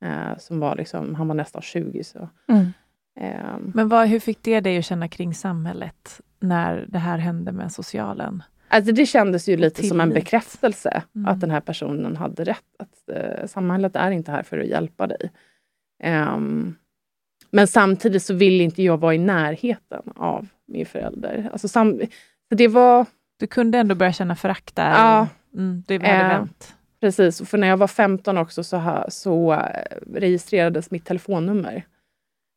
Eh, 0.05 0.37
som 0.37 0.59
var 0.59 0.75
liksom, 0.75 1.15
han 1.15 1.27
var 1.27 1.35
nästan 1.35 1.61
20. 1.61 2.03
Så. 2.03 2.29
Mm. 2.47 2.73
Eh, 3.19 3.57
Men 3.73 3.89
vad, 3.89 4.07
hur 4.07 4.19
fick 4.19 4.43
det 4.43 4.59
dig 4.59 4.77
att 4.77 4.85
känna 4.85 5.07
kring 5.07 5.33
samhället 5.33 6.21
när 6.39 6.85
det 6.89 6.99
här 6.99 7.17
hände 7.17 7.51
med 7.51 7.71
socialen? 7.71 8.43
Alltså 8.67 8.91
det 8.91 9.05
kändes 9.05 9.49
ju 9.49 9.57
lite 9.57 9.75
Tillit. 9.75 9.89
som 9.89 10.01
en 10.01 10.09
bekräftelse 10.09 11.03
mm. 11.15 11.25
att 11.25 11.39
den 11.39 11.51
här 11.51 11.59
personen 11.59 12.15
hade 12.15 12.43
rätt. 12.43 12.75
Att 12.79 13.09
eh, 13.15 13.47
samhället 13.47 13.95
är 13.95 14.11
inte 14.11 14.31
här 14.31 14.43
för 14.43 14.57
att 14.57 14.67
hjälpa 14.67 15.07
dig. 15.07 15.31
Um, 16.03 16.75
men 17.51 17.67
samtidigt 17.67 18.23
så 18.23 18.33
vill 18.33 18.61
inte 18.61 18.83
jag 18.83 18.97
vara 18.97 19.13
i 19.13 19.17
närheten 19.17 20.01
av 20.15 20.47
min 20.65 20.85
förälder. 20.85 21.49
Alltså 21.51 21.67
sam, 21.67 22.01
det 22.49 22.67
var 22.67 23.05
du 23.39 23.47
kunde 23.47 23.77
ändå 23.77 23.95
börja 23.95 24.13
känna 24.13 24.35
förakt 24.35 24.75
där? 24.75 24.89
Ja. 24.89 25.27
Mm, 25.53 25.83
det 25.87 25.97
hade 25.97 26.13
eh, 26.13 26.27
vänt. 26.27 26.75
Precis, 27.01 27.49
för 27.49 27.57
när 27.57 27.67
jag 27.67 27.77
var 27.77 27.87
15 27.87 28.37
också 28.37 28.63
så, 28.63 29.05
så 29.07 29.53
uh, 29.53 29.59
registrerades 30.13 30.91
mitt 30.91 31.05
telefonnummer. 31.05 31.85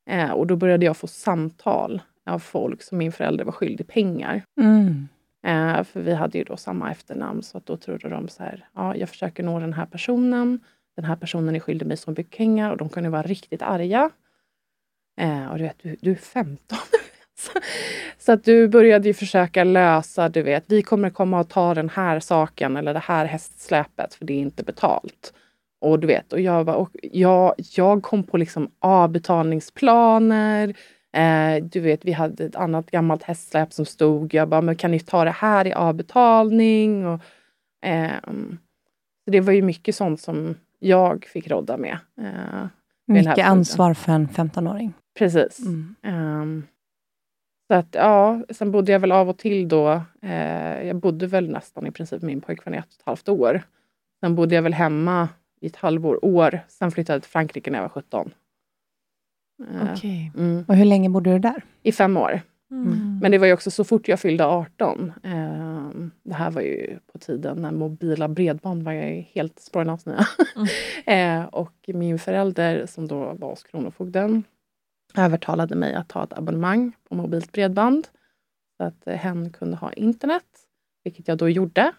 Eh, 0.06 0.30
och 0.30 0.46
då 0.46 0.56
började 0.56 0.86
jag 0.86 0.96
få 0.96 1.06
samtal 1.06 2.02
av 2.26 2.38
folk 2.38 2.82
som 2.82 2.98
min 2.98 3.12
förälder 3.12 3.44
var 3.44 3.52
skyldig 3.52 3.86
pengar. 3.86 4.42
Mm. 4.60 5.08
Eh, 5.46 5.84
för 5.84 6.00
vi 6.00 6.14
hade 6.14 6.38
ju 6.38 6.44
då 6.44 6.56
samma 6.56 6.90
efternamn 6.90 7.42
så 7.42 7.58
att 7.58 7.66
då 7.66 7.76
trodde 7.76 8.08
de 8.08 8.28
så 8.28 8.42
här, 8.42 8.68
ja 8.74 8.96
jag 8.96 9.08
försöker 9.08 9.42
nå 9.42 9.60
den 9.60 9.72
här 9.72 9.86
personen. 9.86 10.60
Den 10.96 11.04
här 11.04 11.16
personen 11.16 11.56
är 11.56 11.60
skyldig 11.60 11.86
mig 11.86 11.96
så 11.96 12.10
mycket 12.10 12.30
pengar 12.30 12.70
och 12.70 12.76
de 12.76 12.88
kunde 12.88 13.10
vara 13.10 13.22
riktigt 13.22 13.62
arga. 13.62 14.10
Eh, 15.20 15.46
och 15.46 15.58
du 15.58 15.64
vet, 15.64 15.78
du, 15.82 15.96
du 16.00 16.10
är 16.10 16.14
15. 16.14 16.78
Så 18.18 18.32
att 18.32 18.44
du 18.44 18.68
började 18.68 19.08
ju 19.08 19.14
försöka 19.14 19.64
lösa, 19.64 20.28
du 20.28 20.42
vet, 20.42 20.64
vi 20.66 20.82
kommer 20.82 21.10
komma 21.10 21.40
och 21.40 21.48
ta 21.48 21.74
den 21.74 21.88
här 21.88 22.20
saken 22.20 22.76
eller 22.76 22.94
det 22.94 23.00
här 23.00 23.24
hästsläpet 23.26 24.14
för 24.14 24.24
det 24.24 24.32
är 24.32 24.38
inte 24.38 24.62
betalt. 24.62 25.34
Och 25.78 26.00
du 26.00 26.06
vet, 26.06 26.32
och 26.32 26.40
jag, 26.40 26.66
bara, 26.66 26.76
och 26.76 26.90
jag, 27.02 27.54
jag 27.76 28.02
kom 28.02 28.22
på 28.22 28.36
liksom 28.36 28.70
avbetalningsplaner. 28.78 30.76
Eh, 31.12 31.64
du 31.64 31.80
vet, 31.80 32.04
vi 32.04 32.12
hade 32.12 32.44
ett 32.44 32.56
annat 32.56 32.90
gammalt 32.90 33.22
hästsläp 33.22 33.72
som 33.72 33.86
stod. 33.86 34.34
Jag 34.34 34.48
bara, 34.48 34.60
men 34.60 34.76
kan 34.76 34.90
ni 34.90 35.00
ta 35.00 35.24
det 35.24 35.30
här 35.30 35.66
i 35.66 35.72
avbetalning? 35.72 37.06
Och, 37.06 37.20
eh, 37.86 38.20
så 39.24 39.30
det 39.30 39.40
var 39.40 39.52
ju 39.52 39.62
mycket 39.62 39.96
sånt 39.96 40.20
som 40.20 40.54
jag 40.78 41.24
fick 41.24 41.48
rodda 41.48 41.76
med. 41.76 41.98
Eh, 42.20 42.66
mycket 43.06 43.46
ansvar 43.46 43.94
för 43.94 44.12
en 44.12 44.28
15-åring. 44.28 44.92
Precis. 45.18 45.66
Mm. 45.66 45.94
Um, 46.02 46.66
så 47.68 47.74
att 47.74 47.94
ja, 47.94 48.42
sen 48.50 48.70
bodde 48.70 48.92
jag 48.92 49.00
väl 49.00 49.12
av 49.12 49.28
och 49.28 49.38
till 49.38 49.68
då. 49.68 50.02
Eh, 50.22 50.82
jag 50.86 50.96
bodde 50.96 51.26
väl 51.26 51.50
nästan 51.50 51.86
i 51.86 51.90
princip 51.90 52.22
med 52.22 52.26
min 52.26 52.40
pojkvän 52.40 52.74
i 52.74 52.76
ett 52.76 52.84
och 52.84 53.00
ett 53.00 53.06
halvt 53.06 53.28
år. 53.28 53.62
Sen 54.20 54.34
bodde 54.34 54.54
jag 54.54 54.62
väl 54.62 54.74
hemma 54.74 55.28
i 55.60 55.66
ett 55.66 55.76
halvår, 55.76 56.24
år. 56.24 56.60
Sen 56.68 56.90
flyttade 56.90 57.14
jag 57.14 57.22
till 57.22 57.30
Frankrike 57.30 57.70
när 57.70 57.78
jag 57.78 57.82
var 57.82 57.88
17. 57.88 58.34
Eh, 59.72 59.92
okay. 59.92 60.30
Mm. 60.36 60.64
Och 60.68 60.74
hur 60.74 60.84
länge 60.84 61.08
bodde 61.08 61.32
du 61.32 61.38
där? 61.38 61.64
I 61.82 61.92
fem 61.92 62.16
år. 62.16 62.40
Mm. 62.70 63.18
Men 63.22 63.30
det 63.30 63.38
var 63.38 63.46
ju 63.46 63.52
också 63.52 63.70
så 63.70 63.84
fort 63.84 64.08
jag 64.08 64.20
fyllde 64.20 64.44
18. 64.44 65.12
Eh, 65.22 65.90
det 66.22 66.34
här 66.34 66.50
var 66.50 66.62
ju 66.62 66.98
på 67.12 67.18
tiden 67.18 67.62
när 67.62 67.72
mobila 67.72 68.28
bredband 68.28 68.82
var 68.82 68.92
helt 69.34 69.60
spårlöst 69.60 70.06
nya. 70.06 70.26
Mm. 71.06 71.42
eh, 71.44 71.46
och 71.46 71.74
min 71.86 72.18
förälder 72.18 72.86
som 72.86 73.08
då 73.08 73.34
var 73.38 73.50
hos 73.50 73.64
Kronofogden 73.64 74.44
övertalade 75.16 75.74
mig 75.74 75.94
att 75.94 76.08
ta 76.08 76.24
ett 76.24 76.32
abonnemang 76.32 76.92
på 77.08 77.14
mobilt 77.14 77.52
bredband 77.52 78.08
så 78.76 78.84
att 78.84 79.06
eh, 79.06 79.14
hen 79.14 79.50
kunde 79.50 79.76
ha 79.76 79.92
internet, 79.92 80.46
vilket 81.04 81.28
jag 81.28 81.38
då 81.38 81.48
gjorde. 81.48 81.92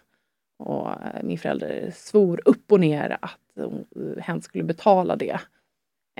Och 0.58 0.90
eh, 0.90 1.22
min 1.22 1.38
förälder 1.38 1.92
svor 1.94 2.40
upp 2.44 2.72
och 2.72 2.80
ner 2.80 3.18
att 3.20 3.58
eh, 3.58 4.22
hen 4.22 4.42
skulle 4.42 4.64
betala 4.64 5.16
det. 5.16 5.40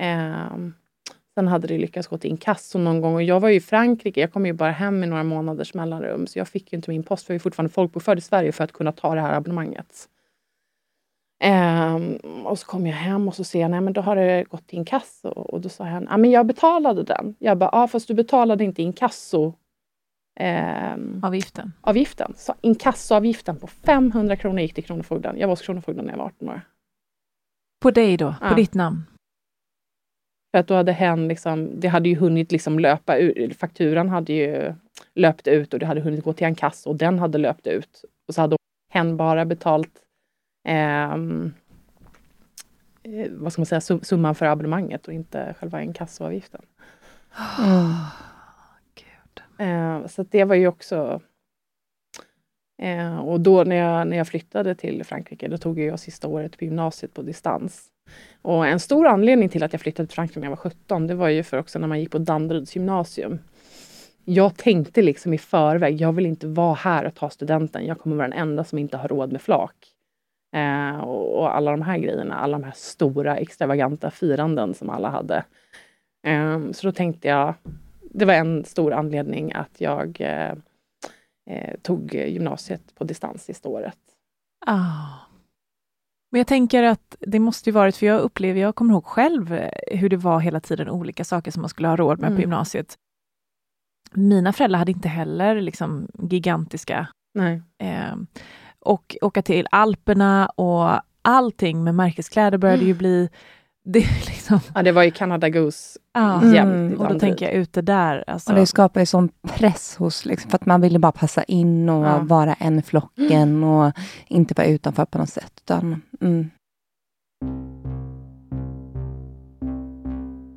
Eh, 0.01 0.57
sen 1.35 1.47
hade 1.47 1.67
det 1.67 1.77
lyckats 1.77 2.07
gå 2.07 2.17
till 2.17 2.29
inkasso 2.29 2.79
någon 2.79 3.01
gång 3.01 3.15
och 3.15 3.23
jag 3.23 3.39
var 3.39 3.49
ju 3.49 3.55
i 3.55 3.61
Frankrike. 3.61 4.21
Jag 4.21 4.33
kom 4.33 4.45
ju 4.45 4.53
bara 4.53 4.71
hem 4.71 5.03
i 5.03 5.07
några 5.07 5.23
månaders 5.23 5.73
mellanrum 5.73 6.27
så 6.27 6.39
jag 6.39 6.47
fick 6.47 6.73
ju 6.73 6.75
inte 6.75 6.91
min 6.91 7.03
post 7.03 7.25
för 7.25 7.33
jag 7.33 7.35
är 7.35 7.43
fortfarande 7.43 7.73
folkbokförd 7.73 8.17
i 8.17 8.21
Sverige 8.21 8.51
för 8.51 8.63
att 8.63 8.71
kunna 8.71 8.91
ta 8.91 9.15
det 9.15 9.21
här 9.21 9.33
abonnemanget. 9.33 10.09
Eh, 11.43 11.95
och 12.43 12.59
så 12.59 12.67
kom 12.67 12.87
jag 12.87 12.95
hem 12.95 13.27
och 13.27 13.35
så 13.35 13.43
ser 13.43 13.61
jag, 13.61 13.71
nej 13.71 13.81
men 13.81 13.93
då 13.93 14.01
har 14.01 14.15
det 14.15 14.43
gått 14.43 14.67
till 14.67 14.79
inkasso. 14.79 15.29
Och 15.29 15.61
då 15.61 15.69
sa 15.69 15.83
han, 15.83 16.07
ja 16.09 16.17
men 16.17 16.31
jag 16.31 16.45
betalade 16.45 17.03
den. 17.03 17.35
Jag 17.39 17.57
bara, 17.57 17.69
ja 17.73 17.87
fast 17.87 18.07
du 18.07 18.13
betalade 18.13 18.63
inte 18.63 18.81
inkasso 18.81 19.53
um, 20.39 21.23
avgiften. 21.23 21.73
avgiften. 21.81 22.33
Så 22.37 22.55
inkassoavgiften 22.61 23.55
på 23.59 23.67
500 23.67 24.35
kronor 24.35 24.59
gick 24.59 24.73
till 24.73 24.83
Kronofogden. 24.83 25.37
Jag 25.37 25.47
var 25.47 25.51
hos 25.51 25.61
Kronofogden 25.61 26.05
när 26.05 26.11
jag 26.11 26.17
var 26.17 26.25
18 26.25 26.49
år. 26.49 26.61
På 27.81 27.91
dig 27.91 28.17
då? 28.17 28.35
Ja. 28.41 28.49
På 28.49 28.55
ditt 28.55 28.73
namn? 28.73 29.03
För 30.51 30.59
att 30.59 30.67
då 30.67 30.75
hade 30.75 30.91
hen 30.91 31.27
liksom, 31.27 31.79
det 31.79 31.87
hade 31.87 32.09
ju 32.09 32.15
hunnit 32.15 32.51
liksom 32.51 32.79
löpa 32.79 33.15
ut, 33.15 33.57
fakturan 33.57 34.09
hade 34.09 34.33
ju 34.33 34.73
löpt 35.15 35.47
ut 35.47 35.73
och 35.73 35.79
det 35.79 35.85
hade 35.85 36.01
hunnit 36.01 36.23
gå 36.23 36.33
till 36.33 36.47
en 36.47 36.55
kassa 36.55 36.89
och 36.89 36.95
den 36.95 37.19
hade 37.19 37.37
löpt 37.37 37.67
ut. 37.67 38.05
Och 38.27 38.35
så 38.35 38.41
hade 38.41 38.57
hen 38.93 39.17
bara 39.17 39.45
betalt 39.45 40.01
Ehm, 40.63 41.53
eh, 43.03 43.31
vad 43.31 43.53
ska 43.53 43.61
man 43.61 43.65
säga, 43.65 43.81
summan 43.81 44.35
för 44.35 44.45
abonnemanget 44.45 45.07
och 45.07 45.13
inte 45.13 45.55
själva 45.59 45.81
inkassoavgiften. 45.81 46.61
Mm. 47.59 47.93
Eh, 49.59 50.07
så 50.07 50.23
det 50.23 50.43
var 50.43 50.55
ju 50.55 50.67
också... 50.67 51.21
Eh, 52.81 53.19
och 53.19 53.39
då 53.41 53.63
när 53.63 53.75
jag, 53.75 54.07
när 54.07 54.17
jag 54.17 54.27
flyttade 54.27 54.75
till 54.75 55.03
Frankrike, 55.03 55.47
då 55.47 55.57
tog 55.57 55.79
jag 55.79 55.99
sista 55.99 56.27
året 56.27 56.57
på 56.57 56.65
gymnasiet 56.65 57.13
på 57.13 57.21
distans. 57.21 57.87
Och 58.41 58.67
en 58.67 58.79
stor 58.79 59.07
anledning 59.07 59.49
till 59.49 59.63
att 59.63 59.73
jag 59.73 59.81
flyttade 59.81 60.07
till 60.07 60.15
Frankrike 60.15 60.39
när 60.39 60.45
jag 60.45 60.51
var 60.51 60.57
17, 60.57 61.07
det 61.07 61.15
var 61.15 61.29
ju 61.29 61.43
för 61.43 61.57
också 61.57 61.79
när 61.79 61.87
man 61.87 61.99
gick 61.99 62.11
på 62.11 62.17
Danderyds 62.17 62.75
gymnasium. 62.75 63.39
Jag 64.25 64.57
tänkte 64.57 65.01
liksom 65.01 65.33
i 65.33 65.37
förväg, 65.37 66.01
jag 66.01 66.13
vill 66.13 66.25
inte 66.25 66.47
vara 66.47 66.73
här 66.73 67.05
och 67.05 67.15
ta 67.15 67.29
studenten. 67.29 67.85
Jag 67.85 67.99
kommer 67.99 68.15
vara 68.15 68.27
den 68.27 68.39
enda 68.39 68.63
som 68.63 68.77
inte 68.77 68.97
har 68.97 69.07
råd 69.07 69.31
med 69.31 69.41
flak. 69.41 69.75
Eh, 70.55 70.99
och, 70.99 71.39
och, 71.39 71.55
alla 71.55 71.71
de 71.71 71.81
här 71.81 71.97
grejerna, 71.97 72.35
alla 72.35 72.57
de 72.57 72.63
här 72.63 72.73
stora 72.75 73.37
extravaganta 73.37 74.11
firanden 74.11 74.73
som 74.73 74.89
alla 74.89 75.09
hade. 75.09 75.43
Eh, 76.25 76.71
så 76.71 76.87
då 76.87 76.91
tänkte 76.91 77.27
jag, 77.27 77.53
det 78.09 78.25
var 78.25 78.33
en 78.33 78.65
stor 78.65 78.93
anledning 78.93 79.53
att 79.53 79.81
jag 79.81 80.21
eh, 80.21 80.53
eh 81.49 81.75
tog 81.81 82.13
gymnasiet 82.13 82.95
på 82.95 83.03
distans 83.03 83.43
sista 83.43 83.69
året. 83.69 83.97
Ah. 84.65 85.29
Men 86.31 86.39
jag 86.39 86.47
tänker 86.47 86.83
att 86.83 87.15
det 87.19 87.39
måste 87.39 87.69
ju 87.69 87.73
varit, 87.73 87.95
för 87.95 88.05
jag 88.05 88.21
upplever, 88.21 88.61
jag 88.61 88.75
kommer 88.75 88.93
ihåg 88.93 89.05
själv 89.05 89.53
eh, 89.53 89.99
hur 89.99 90.09
det 90.09 90.17
var 90.17 90.39
hela 90.39 90.59
tiden 90.59 90.89
olika 90.89 91.23
saker 91.23 91.51
som 91.51 91.61
man 91.61 91.69
skulle 91.69 91.87
ha 91.87 91.95
råd 91.95 92.19
med 92.19 92.27
mm. 92.27 92.37
på 92.37 92.41
gymnasiet. 92.41 92.97
Mina 94.11 94.53
föräldrar 94.53 94.79
hade 94.79 94.91
inte 94.91 95.09
heller 95.09 95.61
liksom 95.61 96.07
gigantiska 96.29 97.07
eh, 97.77 98.15
och 98.79 99.15
åka 99.21 99.41
till 99.41 99.67
Alperna 99.71 100.47
och 100.47 101.01
allting 101.21 101.83
med 101.83 101.95
märkeskläder 101.95 102.57
började 102.57 102.81
mm. 102.81 102.87
ju 102.87 102.93
bli 102.93 103.29
det 103.85 103.99
liksom... 104.27 104.59
Ja, 104.75 104.83
det 104.83 104.91
var 104.91 105.03
ju 105.03 105.11
Canada 105.11 105.49
Goose 105.49 105.99
Ja. 106.13 106.43
jämt. 106.45 106.71
Mm, 106.93 107.01
Och 107.01 107.13
då 107.13 107.19
tänker 107.19 107.45
jag 107.45 107.53
ute 107.55 107.81
där. 107.81 108.23
Alltså. 108.27 108.49
Och 108.51 108.55
det 108.59 108.65
skapar 108.65 108.99
ju 108.99 109.05
sån 109.05 109.29
press 109.47 109.95
hos, 109.97 110.25
liksom, 110.25 110.51
för 110.51 110.57
att 110.57 110.65
man 110.65 110.81
vill 110.81 110.93
ju 110.93 110.99
bara 110.99 111.11
passa 111.11 111.43
in 111.43 111.89
och 111.89 112.05
Ja. 112.05 112.19
vara 112.23 112.53
en 112.53 112.79
i 112.79 112.81
flocken 112.81 113.63
och 113.63 113.91
inte 114.27 114.53
vara 114.57 114.67
utanför 114.67 115.05
på 115.05 115.17
något 115.17 115.29
sätt. 115.29 115.53
Utan, 115.61 116.01
mm. 116.21 116.49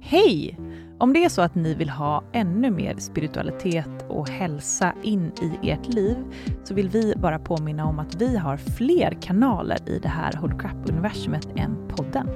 Hej! 0.01 0.59
Om 0.99 1.13
det 1.13 1.25
är 1.25 1.29
så 1.29 1.43
att 1.43 1.55
ni 1.55 1.75
vill 1.75 1.91
ha 1.91 2.23
ännu 2.33 2.71
mer 2.71 2.97
spiritualitet 2.99 4.05
och 4.09 4.29
hälsa 4.29 4.93
in 5.03 5.33
i 5.43 5.71
ert 5.71 5.95
liv 5.95 6.17
så 6.65 6.75
vill 6.75 6.89
vi 6.89 7.15
bara 7.17 7.39
påminna 7.39 7.85
om 7.85 7.99
att 7.99 8.15
vi 8.15 8.37
har 8.37 8.57
fler 8.57 9.19
kanaler 9.23 9.79
i 9.87 9.99
det 9.99 10.09
här 10.09 10.33
Holy 10.33 10.55
Crap-universumet 10.59 11.49
än 11.57 11.77
podden. 11.89 12.29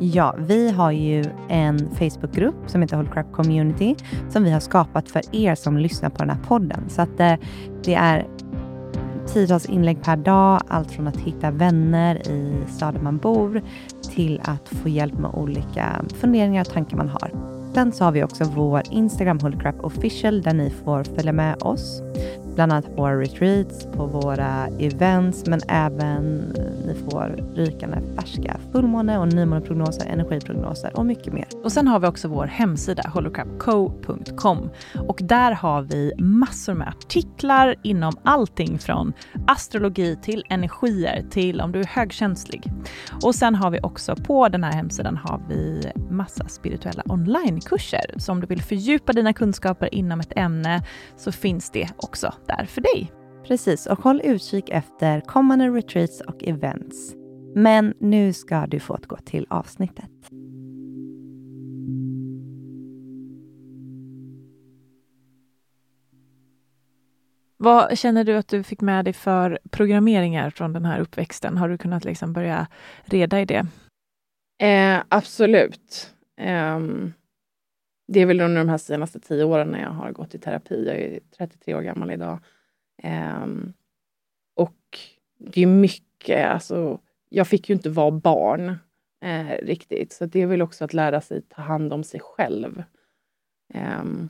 Ja, 0.00 0.34
vi 0.38 0.70
har 0.70 0.90
ju 0.90 1.24
en 1.48 1.90
Facebookgrupp 1.90 2.54
som 2.66 2.82
heter 2.82 2.96
Hold 2.96 3.12
Crap 3.12 3.32
Community 3.32 3.96
som 4.30 4.44
vi 4.44 4.50
har 4.50 4.60
skapat 4.60 5.08
för 5.10 5.22
er 5.32 5.54
som 5.54 5.78
lyssnar 5.78 6.10
på 6.10 6.18
den 6.18 6.30
här 6.30 6.42
podden. 6.42 6.84
Så 6.88 7.02
att 7.02 7.18
det, 7.18 7.38
det 7.84 7.94
är 7.94 8.26
tiotals 9.26 9.66
inlägg 9.66 10.02
per 10.02 10.16
dag, 10.16 10.60
allt 10.68 10.90
från 10.90 11.08
att 11.08 11.16
hitta 11.16 11.50
vänner 11.50 12.28
i 12.28 12.52
staden 12.68 13.04
man 13.04 13.18
bor 13.18 13.62
till 14.14 14.40
att 14.44 14.68
få 14.68 14.88
hjälp 14.88 15.18
med 15.18 15.30
olika 15.34 16.04
funderingar 16.14 16.60
och 16.60 16.72
tankar 16.72 16.96
man 16.96 17.08
har. 17.08 17.30
Sen 17.74 17.92
så 17.92 18.04
har 18.04 18.12
vi 18.12 18.24
också 18.24 18.44
vår 18.44 18.82
Instagram 18.90 19.38
Holy 19.38 19.58
Crap 19.58 19.84
Official 19.84 20.42
där 20.42 20.54
ni 20.54 20.70
får 20.70 21.04
följa 21.04 21.32
med 21.32 21.62
oss. 21.62 22.02
Bland 22.54 22.72
annat 22.72 22.96
på 22.96 23.02
våra 23.02 23.20
retreats, 23.20 23.86
på 23.92 24.06
våra 24.06 24.68
events, 24.78 25.46
men 25.46 25.60
även 25.68 26.38
ni 26.86 26.94
får 27.10 27.54
rykande 27.54 27.98
färska 28.16 28.56
fullmåne 28.72 29.18
och 29.18 29.28
nymåneprognoser, 29.28 30.06
energiprognoser 30.06 30.96
och 30.96 31.06
mycket 31.06 31.32
mer. 31.32 31.46
Och 31.64 31.72
sen 31.72 31.88
har 31.88 32.00
vi 32.00 32.06
också 32.06 32.28
vår 32.28 32.46
hemsida 32.46 33.02
holocrapco.com 33.14 34.70
och 35.08 35.18
där 35.22 35.52
har 35.52 35.82
vi 35.82 36.12
massor 36.18 36.74
med 36.74 36.88
artiklar 36.88 37.74
inom 37.82 38.12
allting 38.22 38.78
från 38.78 39.12
astrologi 39.46 40.16
till 40.22 40.44
energier 40.48 41.24
till 41.30 41.60
om 41.60 41.72
du 41.72 41.80
är 41.80 41.84
högkänslig. 41.84 42.72
Och 43.22 43.34
sen 43.34 43.54
har 43.54 43.70
vi 43.70 43.80
också 43.82 44.16
på 44.16 44.48
den 44.48 44.64
här 44.64 44.72
hemsidan 44.72 45.16
har 45.16 45.40
vi 45.48 45.92
massa 46.10 46.48
spirituella 46.48 47.02
onlinekurser. 47.06 48.14
Så 48.16 48.32
om 48.32 48.40
du 48.40 48.46
vill 48.46 48.62
fördjupa 48.62 49.12
dina 49.12 49.32
kunskaper 49.32 49.94
inom 49.94 50.20
ett 50.20 50.32
ämne 50.36 50.82
så 51.16 51.32
finns 51.32 51.70
det 51.70 51.88
också 52.08 52.34
där 52.46 52.64
för 52.64 52.80
dig. 52.80 53.12
Precis, 53.44 53.86
och 53.86 54.02
håll 54.02 54.20
utkik 54.24 54.68
efter 54.68 55.20
kommande 55.20 55.68
retreats 55.68 56.20
och 56.20 56.44
events. 56.44 57.14
Men 57.54 57.94
nu 58.00 58.32
ska 58.32 58.66
du 58.66 58.80
få 58.80 58.98
gå 59.06 59.16
till 59.16 59.46
avsnittet. 59.50 60.10
Vad 67.56 67.98
känner 67.98 68.24
du 68.24 68.36
att 68.36 68.48
du 68.48 68.62
fick 68.62 68.80
med 68.80 69.04
dig 69.04 69.12
för 69.12 69.58
programmeringar 69.70 70.50
från 70.50 70.72
den 70.72 70.84
här 70.84 71.00
uppväxten? 71.00 71.56
Har 71.56 71.68
du 71.68 71.78
kunnat 71.78 72.04
liksom 72.04 72.32
börja 72.32 72.66
reda 73.04 73.40
i 73.40 73.44
det? 73.44 73.66
Eh, 74.62 75.02
absolut. 75.08 76.14
Ehm, 76.40 77.12
det 78.08 78.20
är 78.20 78.26
väl 78.26 78.40
under 78.40 78.58
de 78.58 78.68
här 78.68 78.78
senaste 78.78 79.20
tio 79.20 79.44
åren 79.44 79.68
när 79.68 79.82
jag 79.82 79.90
har 79.90 80.12
gått 80.12 80.34
i 80.34 80.38
terapi. 80.38 80.84
Jag 80.86 80.96
är 80.96 81.20
33 81.38 81.74
år 81.74 81.82
gammal 81.82 82.10
idag. 82.10 82.38
Ehm, 83.02 83.72
och 84.54 84.98
det 85.38 85.62
är 85.62 85.66
mycket, 85.66 86.46
alltså, 86.46 87.00
jag 87.28 87.48
fick 87.48 87.68
ju 87.68 87.74
inte 87.74 87.90
vara 87.90 88.10
barn 88.10 88.78
eh, 89.24 89.64
riktigt. 89.66 90.12
Så 90.12 90.26
det 90.26 90.42
är 90.42 90.46
väl 90.46 90.62
också 90.62 90.84
att 90.84 90.94
lära 90.94 91.20
sig 91.20 91.42
ta 91.42 91.62
hand 91.62 91.92
om 91.92 92.04
sig 92.04 92.20
själv. 92.20 92.82
Ehm, 93.74 94.28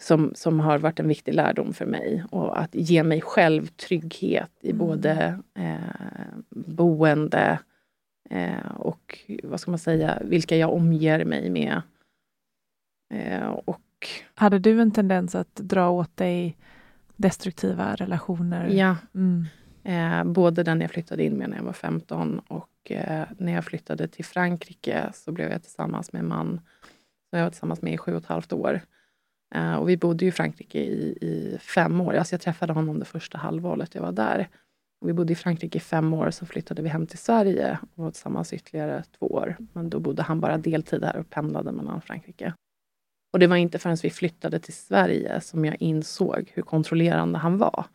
som, 0.00 0.32
som 0.34 0.60
har 0.60 0.78
varit 0.78 1.00
en 1.00 1.08
viktig 1.08 1.34
lärdom 1.34 1.72
för 1.72 1.86
mig. 1.86 2.24
Och 2.30 2.60
att 2.60 2.74
ge 2.74 3.02
mig 3.02 3.20
själv 3.20 3.66
trygghet 3.66 4.50
i 4.60 4.70
Mm. 4.70 4.78
både 4.78 5.38
eh, 5.54 6.38
boende 6.50 7.58
eh, 8.30 8.70
och 8.76 9.18
vad 9.42 9.60
ska 9.60 9.70
man 9.70 9.78
säga, 9.78 10.18
vilka 10.24 10.56
jag 10.56 10.72
omger 10.72 11.24
mig 11.24 11.50
med. 11.50 11.82
Eh, 13.14 13.48
och 13.48 13.80
Hade 14.34 14.58
du 14.58 14.80
en 14.80 14.90
tendens 14.90 15.34
att 15.34 15.54
dra 15.54 15.88
åt 15.90 16.16
dig 16.16 16.56
destruktiva 17.16 17.94
relationer? 17.94 18.68
ja, 18.68 18.96
Mm. 19.14 19.46
eh, 19.84 20.32
både 20.32 20.62
den 20.62 20.80
jag 20.80 20.90
flyttade 20.90 21.24
in 21.24 21.32
med 21.34 21.50
när 21.50 21.56
jag 21.56 21.64
var 21.64 21.72
15 21.72 22.38
och 22.38 22.90
eh, 22.90 23.24
när 23.38 23.52
jag 23.52 23.64
flyttade 23.64 24.08
till 24.08 24.24
Frankrike 24.24 25.10
så 25.14 25.32
blev 25.32 25.50
jag 25.50 25.62
tillsammans 25.62 26.12
med 26.12 26.20
en 26.20 26.28
man 26.28 26.60
som 27.30 27.38
jag 27.38 27.42
var 27.46 27.50
tillsammans 27.50 27.82
med 27.82 27.92
i 27.94 27.98
sju 27.98 28.12
och 28.12 28.18
ett 28.22 28.26
halvt 28.26 28.52
år. 28.52 28.80
Eh, 29.54 29.74
och 29.74 29.88
vi 29.88 29.96
bodde 29.96 30.24
ju 30.24 30.28
i 30.28 30.32
Frankrike 30.32 30.78
i, 30.78 31.18
i 31.20 31.58
fem 31.60 32.00
år. 32.00 32.14
Alltså 32.14 32.34
jag 32.34 32.40
träffade 32.40 32.72
honom 32.72 32.98
det 32.98 33.04
första 33.04 33.38
halvåret 33.38 33.94
jag 33.94 34.02
var 34.02 34.12
där. 34.12 34.48
Och 35.00 35.08
vi 35.08 35.12
bodde 35.12 35.32
i 35.32 35.36
Frankrike 35.36 35.78
i 35.78 35.80
fem 35.80 36.14
år, 36.14 36.30
så 36.30 36.46
flyttade 36.46 36.82
vi 36.82 36.88
hem 36.88 37.06
till 37.06 37.18
Sverige 37.18 37.78
och 37.94 38.04
var 38.04 38.10
tillsammans 38.10 38.52
ytterligare 38.52 39.02
två 39.18 39.26
år. 39.26 39.56
Men 39.72 39.90
då 39.90 40.00
bodde 40.00 40.22
han 40.22 40.40
bara 40.40 40.58
deltid 40.58 41.04
här 41.04 41.16
och 41.16 41.30
pendlade 41.30 41.72
mellan 41.72 42.00
Frankrike. 42.00 42.54
Och 43.34 43.40
det 43.40 43.46
var 43.46 43.56
inte 43.56 43.78
förrän 43.78 43.96
vi 44.02 44.10
flyttade 44.10 44.58
till 44.58 44.74
Sverige 44.74 45.40
som 45.40 45.64
jag 45.64 45.76
insåg 45.80 46.52
hur 46.54 46.62
kontrollerande 46.62 47.38
han 47.38 47.58
var. 47.58 47.86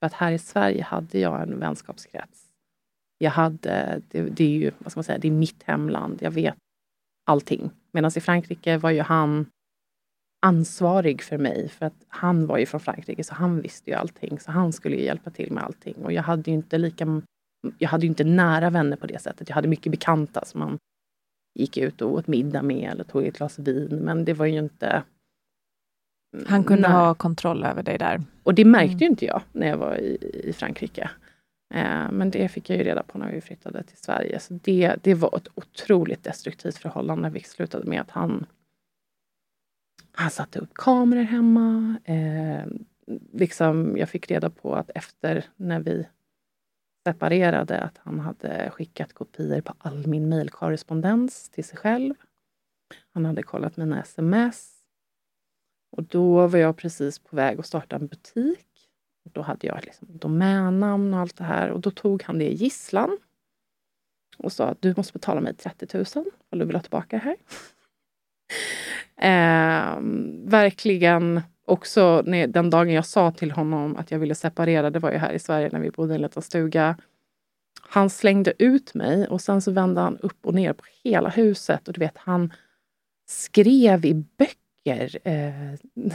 För 0.00 0.06
att 0.06 0.12
här 0.12 0.32
i 0.32 0.38
Sverige 0.38 0.82
hade 0.82 1.18
jag 1.18 1.42
en 1.42 1.58
vänskapskrets. 1.58 2.46
Jag 3.18 3.30
hade, 3.30 4.02
det, 4.08 4.22
det 4.22 4.44
är 4.44 4.48
ju, 4.48 4.70
vad 4.78 4.92
ska 4.92 4.98
man 4.98 5.04
säga, 5.04 5.18
det 5.18 5.28
är 5.28 5.32
mitt 5.32 5.62
hemland. 5.62 6.18
Jag 6.22 6.30
vet 6.30 6.54
allting. 7.26 7.70
Medan 7.92 8.10
i 8.16 8.20
Frankrike 8.20 8.78
var 8.78 8.90
ju 8.90 9.00
han 9.00 9.46
ansvarig 10.46 11.22
för 11.22 11.38
mig. 11.38 11.68
För 11.68 11.86
att 11.86 12.04
han 12.08 12.46
var 12.46 12.58
ju 12.58 12.66
från 12.66 12.80
Frankrike 12.80 13.24
så 13.24 13.34
han 13.34 13.60
visste 13.60 13.90
ju 13.90 13.96
allting. 13.96 14.40
Så 14.40 14.50
han 14.50 14.72
skulle 14.72 14.96
ju 14.96 15.04
hjälpa 15.04 15.30
till 15.30 15.52
med 15.52 15.64
allting. 15.64 15.94
Och 16.04 16.12
jag 16.12 16.22
hade 16.22 16.50
ju 16.50 16.56
inte 16.56 16.78
lika 16.78 17.22
jag 17.78 17.88
hade 17.88 18.06
ju 18.06 18.08
inte 18.08 18.24
nära 18.24 18.70
vänner 18.70 18.96
på 18.96 19.06
det 19.06 19.22
sättet. 19.22 19.48
Jag 19.48 19.54
hade 19.54 19.68
mycket 19.68 19.90
bekanta 19.90 20.44
som 20.44 20.60
man 20.60 20.78
gick 21.58 21.76
ut 21.76 22.02
och 22.02 22.12
åt 22.12 22.26
middag 22.26 22.62
med 22.62 22.90
eller 22.90 23.04
tog 23.04 23.24
ett 23.26 23.36
glas 23.38 23.58
vin. 23.58 23.96
Men 23.96 24.24
det 24.24 24.32
var 24.34 24.46
ju 24.46 24.58
inte... 24.58 25.02
Han 26.46 26.64
kunde 26.64 26.88
Nej. 26.88 26.96
ha 26.96 27.14
kontroll 27.14 27.64
över 27.64 27.82
dig 27.82 27.98
där. 27.98 28.22
Och 28.42 28.54
det 28.54 28.64
märkte 28.64 28.92
Mm. 28.92 28.98
ju 29.00 29.06
inte 29.06 29.24
jag 29.24 29.42
när 29.52 29.66
jag 29.68 29.76
var 29.76 29.96
i, 29.96 30.18
i 30.44 30.52
Frankrike. 30.52 31.10
Eh, 31.74 32.10
men 32.12 32.30
det 32.30 32.48
fick 32.48 32.70
jag 32.70 32.78
ju 32.78 32.84
reda 32.84 33.02
på 33.02 33.18
när 33.18 33.32
vi 33.32 33.40
flyttade 33.40 33.82
till 33.82 33.96
Sverige. 33.96 34.40
Så 34.40 34.54
det, 34.62 34.96
det 35.02 35.14
var 35.14 35.36
ett 35.36 35.48
otroligt 35.54 36.24
destruktivt 36.24 36.76
förhållande. 36.76 37.30
Vi 37.30 37.40
slutade 37.40 37.86
med 37.86 38.00
att 38.00 38.10
han, 38.10 38.46
han 40.12 40.30
satte 40.30 40.58
upp 40.58 40.74
kameror 40.74 41.22
hemma. 41.22 41.96
Eh, 42.04 42.66
liksom, 43.32 43.96
jag 43.98 44.08
fick 44.08 44.30
reda 44.30 44.50
på 44.50 44.74
att 44.74 44.90
efter 44.94 45.44
när 45.56 45.80
vi 45.80 46.06
separerade 47.12 47.80
att 47.80 47.98
han 47.98 48.20
hade 48.20 48.70
skickat 48.70 49.12
kopior 49.12 49.60
på 49.60 49.74
all 49.78 50.06
min 50.06 50.28
mejlkorrespondens 50.28 51.48
till 51.50 51.64
sig 51.64 51.78
själv. 51.78 52.14
Han 53.14 53.24
hade 53.24 53.42
kollat 53.42 53.76
mina 53.76 54.02
sms. 54.02 54.74
Och 55.90 56.02
då 56.02 56.46
var 56.46 56.58
jag 56.58 56.76
precis 56.76 57.18
på 57.18 57.36
väg 57.36 57.58
att 57.58 57.66
starta 57.66 57.96
en 57.96 58.06
butik. 58.06 58.66
Och 59.24 59.30
då 59.30 59.42
hade 59.42 59.66
jag 59.66 59.84
liksom 59.84 60.08
domännamn 60.10 61.14
och 61.14 61.20
allt 61.20 61.36
det 61.36 61.44
här. 61.44 61.70
Och 61.70 61.80
då 61.80 61.90
tog 61.90 62.22
han 62.22 62.38
det 62.38 62.50
i 62.50 62.54
gisslan. 62.54 63.18
Och 64.38 64.52
sa 64.52 64.66
att 64.66 64.82
du 64.82 64.94
måste 64.96 65.12
betala 65.12 65.40
mig 65.40 65.54
30 65.54 65.96
000 65.96 66.26
om 66.50 66.58
du 66.58 66.64
vill 66.64 66.76
ha 66.76 66.82
tillbaka 66.82 67.16
det 67.16 67.22
här. 67.22 67.36
eh, 69.96 70.00
verkligen 70.50 71.42
också 71.68 72.22
när, 72.26 72.46
den 72.46 72.70
dagen 72.70 72.92
jag 72.92 73.06
sa 73.06 73.30
till 73.30 73.50
honom 73.50 73.96
att 73.96 74.10
jag 74.10 74.18
ville 74.18 74.34
separera, 74.34 74.90
det 74.90 74.98
var 74.98 75.12
ju 75.12 75.18
här 75.18 75.32
i 75.32 75.38
Sverige 75.38 75.68
när 75.72 75.80
vi 75.80 75.90
bodde 75.90 76.12
i 76.12 76.16
en 76.16 76.22
liten 76.22 76.42
stuga. 76.42 76.96
Han 77.80 78.10
slängde 78.10 78.52
ut 78.58 78.94
mig 78.94 79.28
och 79.28 79.40
sen 79.40 79.60
så 79.60 79.70
vände 79.70 80.00
han 80.00 80.18
upp 80.18 80.46
och 80.46 80.54
ner 80.54 80.72
på 80.72 80.84
hela 81.04 81.28
huset. 81.28 81.88
Och 81.88 81.94
du 81.94 82.00
vet, 82.00 82.18
han 82.18 82.52
skrev 83.28 84.04
i 84.04 84.14
böcker. 84.14 85.18
Eh, 85.24 85.78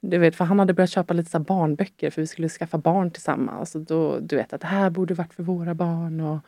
du 0.00 0.18
vet, 0.18 0.36
för 0.36 0.44
han 0.44 0.58
hade 0.58 0.74
börjat 0.74 0.90
köpa 0.90 1.14
lite 1.14 1.30
så 1.30 1.38
barnböcker 1.38 2.10
för 2.10 2.22
vi 2.22 2.26
skulle 2.26 2.48
skaffa 2.48 2.78
barn 2.78 3.10
tillsammans. 3.10 3.74
Och 3.74 3.80
då, 3.80 4.18
du 4.18 4.36
vet 4.36 4.52
att 4.52 4.60
det 4.60 4.66
här 4.66 4.90
borde 4.90 5.14
varit 5.14 5.34
för 5.34 5.42
våra 5.42 5.74
barn. 5.74 6.20
Och, 6.20 6.38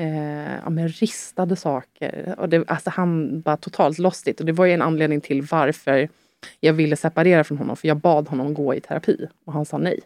eh, 0.00 0.54
ja, 0.64 0.70
men 0.70 0.88
ristade 0.88 1.56
saker. 1.56 2.34
Och 2.38 2.48
det, 2.48 2.68
alltså 2.68 2.90
han 2.90 3.40
var 3.40 3.56
totalt 3.56 3.98
lost 3.98 4.28
it. 4.28 4.40
Och 4.40 4.46
det 4.46 4.52
var 4.52 4.66
ju 4.66 4.72
en 4.72 4.82
anledning 4.82 5.20
till 5.20 5.42
varför 5.42 6.08
jag 6.60 6.72
ville 6.72 6.96
separera 6.96 7.44
från 7.44 7.58
honom. 7.58 7.76
För 7.76 7.88
jag 7.88 7.96
bad 7.96 8.28
honom 8.28 8.54
gå 8.54 8.74
i 8.74 8.80
terapi 8.80 9.28
och 9.44 9.52
han 9.52 9.64
sa 9.64 9.78
nej. 9.78 10.00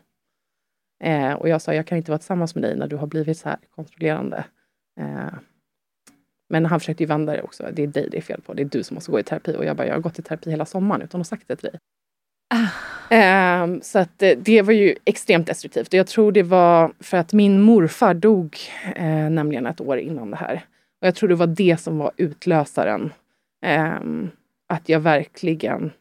Eh, 1.04 1.32
och 1.32 1.48
jag 1.48 1.62
sa, 1.62 1.74
jag 1.74 1.86
kan 1.86 1.98
inte 1.98 2.10
vara 2.10 2.18
tillsammans 2.18 2.54
med 2.54 2.64
dig 2.64 2.76
när 2.76 2.86
du 2.86 2.96
har 2.96 3.06
blivit 3.06 3.38
så 3.38 3.48
här 3.48 3.58
kontrollerande. 3.74 4.44
Eh, 5.00 5.34
men 6.48 6.66
han 6.66 6.80
försökte 6.80 7.02
ju 7.02 7.06
vända 7.06 7.32
det 7.32 7.42
också. 7.42 7.70
Det 7.72 7.82
är 7.82 7.86
dig 7.86 8.08
det 8.10 8.16
är 8.16 8.22
fel 8.22 8.40
på. 8.40 8.54
Det 8.54 8.62
är 8.62 8.66
du 8.66 8.82
som 8.82 8.94
måste 8.94 9.10
gå 9.10 9.20
i 9.20 9.22
terapi. 9.22 9.56
Och 9.56 9.64
jag 9.64 9.76
bara, 9.76 9.86
jag 9.86 9.94
har 9.94 10.00
gått 10.00 10.18
i 10.18 10.22
terapi 10.22 10.50
hela 10.50 10.66
sommaren 10.66 11.02
utan 11.02 11.20
att 11.20 11.26
ha 11.26 11.36
sagt 11.36 11.48
det 11.48 11.56
till 11.56 11.68
dig. 11.70 11.80
Eh, 13.10 13.66
så 13.82 13.98
att 13.98 14.22
det 14.36 14.62
var 14.62 14.72
ju 14.72 14.94
extremt 15.04 15.46
destruktivt. 15.46 15.88
Och 15.88 15.94
jag 15.94 16.06
tror 16.06 16.32
det 16.32 16.42
var 16.42 16.92
för 17.00 17.16
att 17.16 17.32
min 17.32 17.60
morfar 17.60 18.14
dog 18.14 18.56
eh, 18.96 19.30
nämligen 19.30 19.66
ett 19.66 19.80
år 19.80 19.98
innan 19.98 20.30
det 20.30 20.36
här. 20.36 20.64
Och 21.00 21.06
jag 21.06 21.14
tror 21.14 21.28
det 21.28 21.34
var 21.34 21.46
det 21.46 21.80
som 21.80 21.98
var 21.98 22.10
utlösaren. 22.16 23.12
Um, 24.00 24.30
att 24.66 24.88
jag 24.88 25.00
verkligen... 25.00 25.92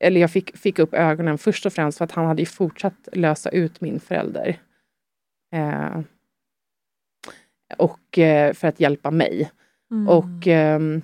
Eller 0.00 0.20
jag 0.20 0.30
fick, 0.30 0.56
fick 0.56 0.78
upp 0.78 0.94
ögonen 0.94 1.38
först 1.38 1.66
och 1.66 1.72
främst 1.72 1.98
för 1.98 2.04
att 2.04 2.12
han 2.12 2.26
hade 2.26 2.46
fortsatt 2.46 3.08
lösa 3.12 3.50
ut 3.50 3.80
min 3.80 4.00
förälder. 4.00 4.60
Uh, 5.54 6.00
och 7.76 8.18
uh, 8.18 8.52
för 8.52 8.64
att 8.64 8.80
hjälpa 8.80 9.10
mig. 9.10 9.50
Mm. 9.90 10.08
Och 10.08 10.46
um, 10.46 11.02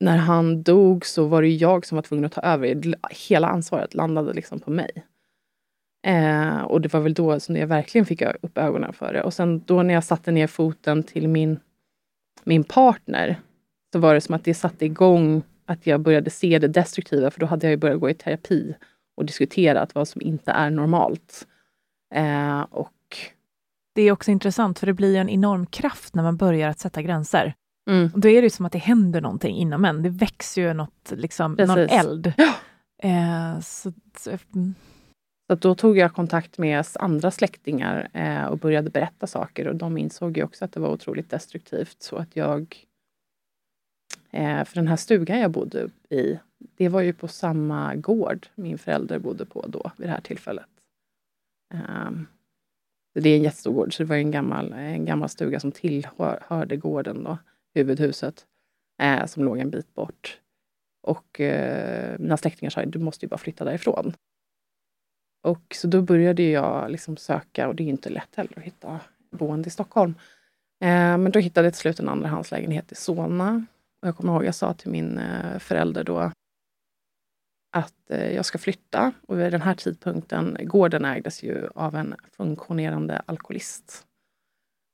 när 0.00 0.16
han 0.16 0.62
dog 0.62 1.06
så 1.06 1.26
var 1.26 1.42
det 1.42 1.48
jag 1.48 1.86
som 1.86 1.96
var 1.96 2.02
tvungen 2.02 2.24
att 2.24 2.32
ta 2.32 2.40
över. 2.40 2.94
Hela 3.28 3.48
ansvaret 3.48 3.94
landade 3.94 4.32
liksom 4.32 4.60
på 4.60 4.70
mig. 4.70 5.04
Eh, 6.06 6.60
och 6.60 6.80
det 6.80 6.92
var 6.92 7.00
väl 7.00 7.14
då 7.14 7.40
som 7.40 7.56
jag 7.56 7.66
verkligen 7.66 8.06
fick 8.06 8.22
upp 8.22 8.58
ögonen 8.58 8.92
för 8.92 9.12
det. 9.12 9.22
Och 9.22 9.34
sen 9.34 9.62
då 9.66 9.82
när 9.82 9.94
jag 9.94 10.04
satte 10.04 10.30
ner 10.32 10.46
foten 10.46 11.02
till 11.02 11.28
min, 11.28 11.60
min 12.44 12.64
partner 12.64 13.40
så 13.92 13.98
var 13.98 14.14
det 14.14 14.20
som 14.20 14.34
att 14.34 14.44
det 14.44 14.54
satte 14.54 14.84
igång 14.84 15.42
att 15.66 15.86
jag 15.86 16.00
började 16.00 16.30
se 16.30 16.58
det 16.58 16.68
destruktiva 16.68 17.30
för 17.30 17.40
då 17.40 17.46
hade 17.46 17.70
jag 17.70 17.78
börjat 17.78 18.00
gå 18.00 18.10
i 18.10 18.14
terapi 18.14 18.74
och 19.16 19.24
diskuterat 19.24 19.94
vad 19.94 20.08
som 20.08 20.22
inte 20.22 20.50
är 20.50 20.70
normalt. 20.70 21.46
Eh, 22.14 22.60
och 22.60 22.90
det 23.94 24.02
är 24.02 24.12
också 24.12 24.30
intressant 24.30 24.78
för 24.78 24.86
det 24.86 24.92
blir 24.92 25.16
en 25.16 25.28
enorm 25.28 25.66
kraft 25.66 26.14
när 26.14 26.22
man 26.22 26.36
börjar 26.36 26.68
att 26.68 26.78
sätta 26.78 27.02
gränser. 27.02 27.54
Mm. 27.90 28.10
Och 28.14 28.20
då 28.20 28.28
är 28.28 28.42
det 28.42 28.50
som 28.50 28.66
att 28.66 28.72
det 28.72 28.78
händer 28.78 29.20
någonting 29.20 29.56
inom 29.56 29.84
en. 29.84 30.02
Det 30.02 30.10
växer 30.10 30.62
ju 30.62 30.74
något, 30.74 31.12
liksom, 31.16 31.52
någon 31.52 31.78
eld. 31.78 32.32
Ja. 32.36 32.54
Eh, 33.02 33.60
så, 33.60 33.92
så, 34.18 34.30
mm. 34.30 34.74
så 35.46 35.54
då 35.54 35.74
tog 35.74 35.98
jag 35.98 36.14
kontakt 36.14 36.58
med 36.58 36.86
andra 36.94 37.30
släktingar 37.30 38.08
eh, 38.12 38.44
och 38.44 38.58
började 38.58 38.90
berätta 38.90 39.26
saker 39.26 39.68
och 39.68 39.76
de 39.76 39.98
insåg 39.98 40.36
ju 40.36 40.44
också 40.44 40.64
att 40.64 40.72
det 40.72 40.80
var 40.80 40.88
otroligt 40.88 41.30
destruktivt. 41.30 42.02
Så 42.02 42.16
att 42.16 42.36
jag... 42.36 42.76
Eh, 44.34 44.64
för 44.64 44.74
den 44.74 44.88
här 44.88 44.96
stugan 44.96 45.38
jag 45.38 45.50
bodde 45.50 45.90
i, 46.10 46.38
det 46.76 46.88
var 46.88 47.00
ju 47.00 47.12
på 47.12 47.28
samma 47.28 47.94
gård 47.94 48.46
min 48.54 48.78
förälder 48.78 49.18
bodde 49.18 49.46
på 49.46 49.66
då, 49.66 49.90
vid 49.96 50.08
det 50.08 50.12
här 50.12 50.20
tillfället. 50.20 50.66
Eh, 51.74 52.10
det 53.14 53.30
är 53.30 53.36
en 53.36 53.42
jättestor 53.42 53.72
gård, 53.72 53.96
så 53.96 54.02
det 54.02 54.08
var 54.08 54.16
en 54.16 54.30
gammal, 54.30 54.72
en 54.72 55.04
gammal 55.04 55.28
stuga 55.28 55.60
som 55.60 55.72
tillhörde 55.72 56.76
gården. 56.76 57.24
Då 57.24 57.38
huvudhuset 57.74 58.46
eh, 59.02 59.26
som 59.26 59.44
låg 59.44 59.58
en 59.58 59.70
bit 59.70 59.94
bort. 59.94 60.40
Och 61.02 61.40
eh, 61.40 62.18
mina 62.18 62.36
släktingar 62.36 62.70
sa 62.70 62.84
du 62.84 62.98
måste 62.98 63.24
ju 63.24 63.28
bara 63.28 63.38
flytta 63.38 63.64
därifrån. 63.64 64.14
Och 65.42 65.74
så 65.74 65.86
då 65.86 66.02
började 66.02 66.42
jag 66.42 66.90
liksom 66.90 67.16
söka 67.16 67.68
och 67.68 67.74
det 67.74 67.82
är 67.82 67.88
inte 67.88 68.10
lätt 68.10 68.34
heller 68.36 68.58
att 68.58 68.64
hitta 68.64 69.00
boende 69.30 69.66
i 69.66 69.70
Stockholm. 69.70 70.14
Eh, 70.80 71.18
men 71.18 71.30
då 71.30 71.38
hittade 71.38 71.66
jag 71.66 71.74
till 71.74 71.80
slut 71.80 72.00
en 72.00 72.08
andrahandslägenhet 72.08 72.92
i 72.92 72.94
Solna. 72.94 73.66
Och 74.04 74.08
jag 74.08 74.16
kommer 74.16 74.32
ihåg 74.32 74.44
jag 74.44 74.54
sa 74.54 74.74
till 74.74 74.90
min 74.90 75.18
eh, 75.18 75.58
förälder 75.58 76.04
då 76.04 76.32
att 77.76 78.10
eh, 78.10 78.32
jag 78.32 78.44
ska 78.44 78.58
flytta. 78.58 79.12
Och 79.26 79.40
vid 79.40 79.52
den 79.52 79.62
här 79.62 79.74
tidpunkten, 79.74 80.56
gården 80.60 81.04
ägdes 81.04 81.42
ju 81.42 81.68
av 81.74 81.94
en 81.96 82.14
funktionerande 82.36 83.22
alkoholist. 83.26 84.06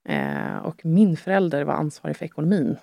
Eh, 0.09 0.57
och 0.57 0.85
min 0.85 1.17
förälder 1.17 1.65
var 1.65 1.75
ansvarig 1.75 2.17
för 2.17 2.25
ekonomin. 2.25 2.77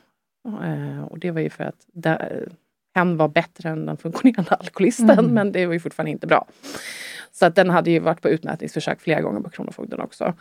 Eh, 0.64 1.04
och 1.04 1.20
det 1.20 1.32
var 1.32 1.42
ju 1.42 1.50
för 1.50 1.64
att 1.64 1.86
där, 1.88 2.50
hen 2.96 3.18
var 3.18 3.28
bättre 3.28 3.70
än 3.70 3.86
den 3.86 3.98
funktionerande 3.98 4.56
alkoholisten, 4.56 5.10
mm. 5.10 5.34
men 5.34 5.52
det 5.52 5.66
var 5.66 5.74
ju 5.74 5.80
fortfarande 5.80 6.12
inte 6.12 6.28
bra. 6.28 6.48
Så 7.32 7.46
att 7.46 7.56
den 7.56 7.70
hade 7.70 7.92
ju 7.92 8.00
varit 8.00 8.22
på 8.22 8.30
utmätningsförsök 8.30 9.02
flera 9.02 9.22
gånger 9.22 9.42
på 9.42 9.50
Kronofogden 9.50 10.00
också. 10.00 10.34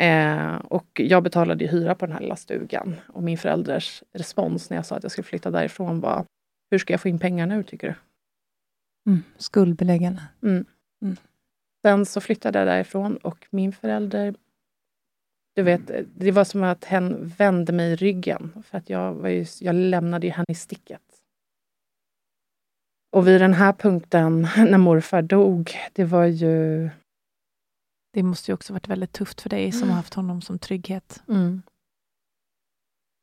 Eh, 0.00 0.54
och 0.54 1.00
jag 1.04 1.22
betalade 1.22 1.66
hyra 1.66 1.94
på 1.94 2.06
den 2.06 2.12
här 2.12 2.20
lilla 2.20 2.36
stugan. 2.36 2.96
Och 3.08 3.22
min 3.22 3.38
förälders 3.38 4.02
respons 4.12 4.70
när 4.70 4.76
jag 4.76 4.86
sa 4.86 4.96
att 4.96 5.02
jag 5.02 5.12
skulle 5.12 5.24
flytta 5.24 5.50
därifrån 5.50 6.00
var 6.00 6.24
Hur 6.70 6.78
ska 6.78 6.92
jag 6.92 7.00
få 7.00 7.08
in 7.08 7.18
pengar 7.18 7.46
nu, 7.46 7.62
tycker 7.62 7.88
du? 7.88 7.94
Mm, 9.10 9.22
skuldbeläggande. 9.36 10.22
Mm. 10.42 10.64
Mm. 11.02 11.16
Sen 11.82 12.06
så 12.06 12.20
flyttade 12.20 12.58
jag 12.58 12.68
därifrån 12.68 13.16
och 13.16 13.46
min 13.50 13.72
förälder 13.72 14.34
du 15.54 15.62
vet, 15.62 15.90
det 16.16 16.30
var 16.30 16.44
som 16.44 16.62
att 16.62 16.84
hen 16.84 17.32
vände 17.38 17.72
mig 17.72 17.92
i 17.92 17.96
ryggen. 17.96 18.62
För 18.64 18.78
att 18.78 18.90
jag, 18.90 19.14
var 19.14 19.28
ju, 19.28 19.46
jag 19.60 19.74
lämnade 19.74 20.26
ju 20.26 20.32
henne 20.32 20.46
i 20.48 20.54
sticket. 20.54 21.02
Och 23.10 23.28
vid 23.28 23.40
den 23.40 23.54
här 23.54 23.72
punkten, 23.72 24.48
när 24.56 24.78
morfar 24.78 25.22
dog, 25.22 25.70
det 25.92 26.04
var 26.04 26.24
ju... 26.24 26.90
Det 28.12 28.22
måste 28.22 28.50
ju 28.50 28.54
också 28.54 28.72
varit 28.72 28.88
väldigt 28.88 29.12
tufft 29.12 29.40
för 29.40 29.50
dig 29.50 29.72
som 29.72 29.88
har 29.88 29.96
haft 29.96 30.14
honom 30.14 30.42
som 30.42 30.58
trygghet. 30.58 31.22
Mm. 31.28 31.62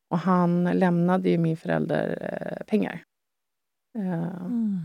Och 0.09 0.19
han 0.19 0.63
lämnade 0.63 1.29
ju 1.29 1.37
min 1.37 1.57
förälder 1.57 2.17
eh, 2.21 2.65
pengar. 2.65 3.03
Eh, 3.95 4.35
mm. 4.35 4.79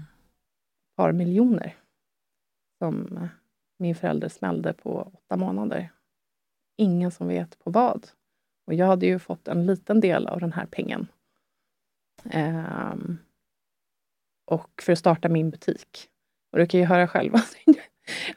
Ett 0.90 0.96
par 0.96 1.12
miljoner. 1.12 1.76
Som 2.78 3.28
min 3.78 3.94
förälder 3.94 4.28
smällde 4.28 4.72
på 4.72 5.12
åtta 5.14 5.36
månader 5.36 5.90
ingen 6.76 7.10
som 7.10 7.28
vet 7.28 7.58
på 7.58 7.70
vad. 7.70 8.08
Och 8.66 8.74
jag 8.74 8.86
hade 8.86 9.06
ju 9.06 9.18
fått 9.18 9.48
en 9.48 9.66
liten 9.66 10.00
del 10.00 10.26
av 10.26 10.40
den 10.40 10.52
här 10.52 10.66
pengen. 10.66 11.06
Um, 12.24 13.18
och 14.44 14.82
för 14.82 14.92
att 14.92 14.98
starta 14.98 15.28
min 15.28 15.50
butik. 15.50 16.08
Och 16.52 16.58
du 16.58 16.66
kan 16.66 16.80
ju 16.80 16.86
höra 16.86 17.08
själv. 17.08 17.32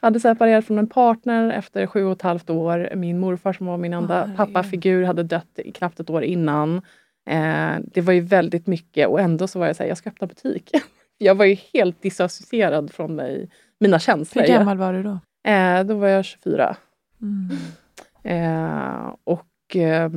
jag 0.00 0.06
hade 0.06 0.20
separerat 0.20 0.64
från 0.66 0.78
en 0.78 0.88
partner 0.88 1.50
efter 1.50 1.86
sju 1.86 2.04
och 2.04 2.12
ett 2.12 2.22
halvt 2.22 2.50
år. 2.50 2.90
Min 2.94 3.18
morfar 3.18 3.52
som 3.52 3.66
var 3.66 3.76
min 3.76 3.92
enda 3.92 4.24
oh, 4.24 4.36
pappafigur 4.36 5.04
hade 5.04 5.22
dött 5.22 5.58
knappt 5.74 6.00
ett 6.00 6.10
år 6.10 6.22
innan. 6.22 6.76
Eh, 7.30 7.76
det 7.84 8.00
var 8.00 8.12
ju 8.12 8.20
väldigt 8.20 8.66
mycket 8.66 9.08
och 9.08 9.20
ändå 9.20 9.46
så 9.46 9.58
var 9.58 9.66
jag 9.66 9.76
såhär, 9.76 9.88
jag 9.88 9.98
ska 9.98 10.10
öppna 10.10 10.26
butik. 10.26 10.70
jag 11.18 11.34
var 11.34 11.44
ju 11.44 11.56
helt 11.74 12.02
disassocierad 12.02 12.92
från 12.92 13.14
mig, 13.14 13.50
mina 13.80 13.98
känslor. 13.98 14.42
Hur 14.42 14.48
gammal 14.48 14.78
var 14.78 14.92
du 14.92 15.02
då? 15.02 15.18
Eh, 15.50 15.84
då 15.84 15.94
var 15.94 16.08
jag 16.08 16.24
24. 16.24 16.76
Mm. 17.22 17.56
Eh, 18.22 19.14
och 19.24 19.76
eh, 19.76 20.10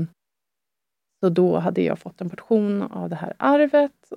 så 1.19 1.29
då 1.29 1.57
hade 1.57 1.81
jag 1.81 1.99
fått 1.99 2.21
en 2.21 2.29
portion 2.29 2.81
av 2.81 3.09
det 3.09 3.15
här 3.15 3.33
arvet 3.37 4.11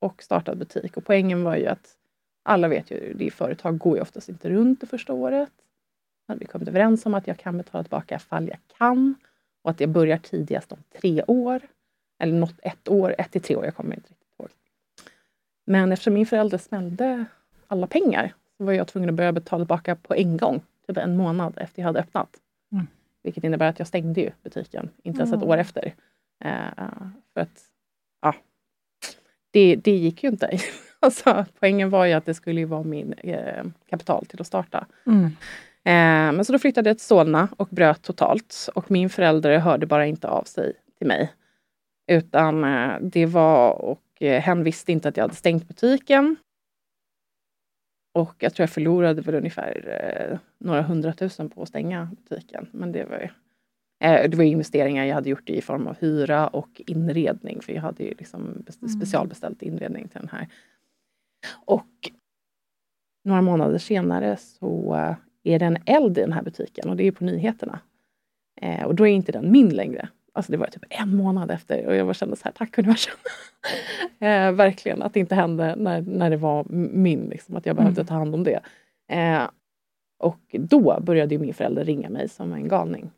och 0.00 0.22
startat 0.22 0.58
butik. 0.58 0.96
Och 0.96 1.04
poängen 1.04 1.44
var 1.44 1.56
ju 1.56 1.66
att 1.66 1.94
alla 2.48 2.68
vet 2.68 2.90
ju, 2.90 3.14
det 3.14 3.30
företag 3.30 3.78
går 3.78 3.96
ju 3.96 4.02
oftast 4.02 4.28
inte 4.28 4.50
runt 4.50 4.80
det 4.80 4.86
första 4.86 5.12
året. 5.12 5.52
Vi 6.26 6.46
kommit 6.46 6.68
överens 6.68 7.06
om 7.06 7.14
att 7.14 7.26
jag 7.26 7.38
kan 7.38 7.56
betala 7.56 7.84
tillbaka 7.84 8.16
ifall 8.16 8.48
jag 8.48 8.58
kan 8.78 9.14
och 9.62 9.70
att 9.70 9.80
jag 9.80 9.90
börjar 9.90 10.18
tidigast 10.18 10.72
om 10.72 10.78
tre 11.00 11.22
år. 11.26 11.60
Eller 12.18 12.32
något 12.32 12.54
ett 12.62 12.88
år, 12.88 13.14
ett 13.18 13.30
till 13.30 13.42
tre 13.42 13.56
år, 13.56 13.64
jag 13.64 13.74
kommer 13.74 13.94
inte 13.94 14.10
riktigt 14.10 14.28
ihåg. 14.38 14.48
Men 15.66 15.92
eftersom 15.92 16.14
min 16.14 16.26
förälder 16.26 16.58
smällde 16.58 17.24
alla 17.66 17.86
pengar 17.86 18.34
så 18.56 18.64
var 18.64 18.72
jag 18.72 18.88
tvungen 18.88 19.10
att 19.10 19.16
börja 19.16 19.32
betala 19.32 19.64
tillbaka 19.64 19.96
på 19.96 20.14
en 20.14 20.36
gång, 20.36 20.60
typ 20.86 20.96
en 20.96 21.16
månad 21.16 21.58
efter 21.58 21.82
jag 21.82 21.86
hade 21.86 22.00
öppnat. 22.00 22.36
Mm. 22.72 22.86
Vilket 23.22 23.44
innebär 23.44 23.68
att 23.68 23.78
jag 23.78 23.88
stängde 23.88 24.20
ju 24.20 24.30
butiken, 24.42 24.90
inte 25.02 25.20
ens 25.20 25.32
ett 25.32 25.42
år 25.42 25.56
efter. 25.56 25.94
Uh, 26.44 27.08
för 27.34 27.40
att, 27.40 27.62
ja, 28.22 28.34
det, 29.50 29.76
det 29.76 29.96
gick 29.96 30.22
ju 30.22 30.28
inte. 30.28 30.58
alltså, 31.06 31.44
poängen 31.60 31.90
var 31.90 32.06
ju 32.06 32.12
att 32.12 32.26
det 32.26 32.34
skulle 32.34 32.66
vara 32.66 32.82
min 32.82 33.12
eh, 33.12 33.64
kapital 33.90 34.26
till 34.26 34.40
att 34.40 34.46
starta. 34.46 34.86
Mm. 35.06 35.24
Eh, 35.84 36.32
men 36.36 36.44
så 36.44 36.52
då 36.52 36.58
flyttade 36.58 36.90
jag 36.90 36.98
till 36.98 37.06
Solna 37.06 37.48
och 37.56 37.68
bröt 37.70 38.02
totalt. 38.02 38.68
Och 38.74 38.90
min 38.90 39.10
förälder 39.10 39.58
hörde 39.58 39.86
bara 39.86 40.06
inte 40.06 40.28
av 40.28 40.44
sig 40.44 40.72
till 40.98 41.06
mig. 41.06 41.32
Utan 42.06 42.64
eh, 42.64 43.00
det 43.00 43.26
var, 43.26 43.72
och 43.72 44.02
eh, 44.20 44.42
hen 44.42 44.64
visste 44.64 44.92
inte 44.92 45.08
att 45.08 45.16
jag 45.16 45.24
hade 45.24 45.34
stängt 45.34 45.68
butiken. 45.68 46.36
Och 48.14 48.34
jag 48.38 48.54
tror 48.54 48.62
jag 48.62 48.70
förlorade 48.70 49.22
väl 49.22 49.34
ungefär 49.34 50.00
eh, 50.30 50.38
några 50.58 50.82
hundratusen 50.82 51.50
på 51.50 51.62
att 51.62 51.68
stänga 51.68 52.04
butiken. 52.04 52.68
Men 52.72 52.92
det 52.92 53.04
var, 53.04 53.32
eh, 54.04 54.30
det 54.30 54.36
var 54.36 54.44
investeringar 54.44 55.04
jag 55.04 55.14
hade 55.14 55.30
gjort 55.30 55.50
i 55.50 55.60
form 55.60 55.86
av 55.86 55.96
hyra 56.00 56.48
och 56.48 56.82
inredning. 56.86 57.60
För 57.62 57.72
jag 57.72 57.82
hade 57.82 58.04
ju 58.04 58.14
liksom 58.18 58.42
mm. 58.42 58.88
specialbeställt 58.88 59.62
inredning 59.62 60.08
till 60.08 60.20
den 60.20 60.28
här. 60.32 60.48
Och 61.64 62.10
några 63.24 63.42
månader 63.42 63.78
senare 63.78 64.36
så 64.36 64.94
eh, 64.94 65.14
är 65.54 65.58
det 65.58 65.64
en 65.64 65.78
eld 65.86 66.18
i 66.18 66.20
den 66.20 66.32
här 66.32 66.42
butiken 66.42 66.88
och 66.90 66.96
det 66.96 67.06
är 67.06 67.12
på 67.12 67.24
nyheterna. 67.24 67.80
Eh, 68.60 68.84
och 68.84 68.94
då 68.94 69.06
är 69.06 69.12
inte 69.12 69.32
den 69.32 69.52
min 69.52 69.68
längre. 69.68 70.08
Alltså 70.32 70.52
det 70.52 70.58
var 70.58 70.66
typ 70.66 70.84
en 70.90 71.16
månad 71.16 71.50
efter 71.50 71.86
och 71.86 71.96
jag 71.96 72.06
bara 72.06 72.14
kände 72.14 72.36
så 72.36 72.44
här, 72.44 72.52
tack 72.52 72.78
universum. 72.78 73.14
eh, 74.18 74.52
verkligen 74.52 75.02
att 75.02 75.14
det 75.14 75.20
inte 75.20 75.34
hände 75.34 75.76
när, 75.76 76.02
när 76.02 76.30
det 76.30 76.36
var 76.36 76.64
min, 76.92 77.28
liksom, 77.28 77.56
att 77.56 77.66
jag 77.66 77.76
behövde 77.76 78.00
mm. 78.00 78.06
ta 78.06 78.14
hand 78.14 78.34
om 78.34 78.44
det. 78.44 78.60
Eh, 79.08 79.50
och 80.18 80.56
då 80.58 81.00
började 81.00 81.38
min 81.38 81.54
förälder 81.54 81.84
ringa 81.84 82.10
mig 82.10 82.28
som 82.28 82.52
en 82.52 82.68
galning. 82.68 83.10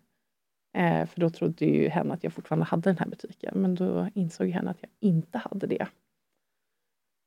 Eh, 0.76 1.06
för 1.06 1.20
då 1.20 1.30
trodde 1.30 1.64
ju 1.64 1.88
henne 1.88 2.14
att 2.14 2.24
jag 2.24 2.32
fortfarande 2.32 2.66
hade 2.66 2.90
den 2.90 2.98
här 2.98 3.06
butiken. 3.06 3.52
Men 3.56 3.74
då 3.74 4.08
insåg 4.14 4.48
henne 4.48 4.70
att 4.70 4.78
jag 4.80 4.90
inte 5.00 5.38
hade 5.38 5.66
det. 5.66 5.86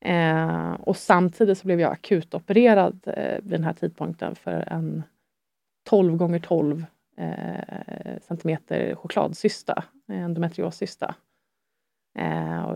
Eh, 0.06 0.74
och 0.74 0.98
samtidigt 0.98 1.58
så 1.58 1.66
blev 1.66 1.80
jag 1.80 1.92
akutopererad 1.92 3.00
eh, 3.08 3.42
vid 3.42 3.52
den 3.52 3.64
här 3.64 3.74
tidpunkten 3.74 4.36
för 4.36 4.64
en 4.68 5.04
12 5.90 6.18
gånger 6.18 6.40
12 6.40 6.86
eh, 7.18 8.20
centimeter 8.22 8.96
chokladcysta 8.96 9.84
endometrioscysta. 10.08 11.16
Eh, 12.20 12.76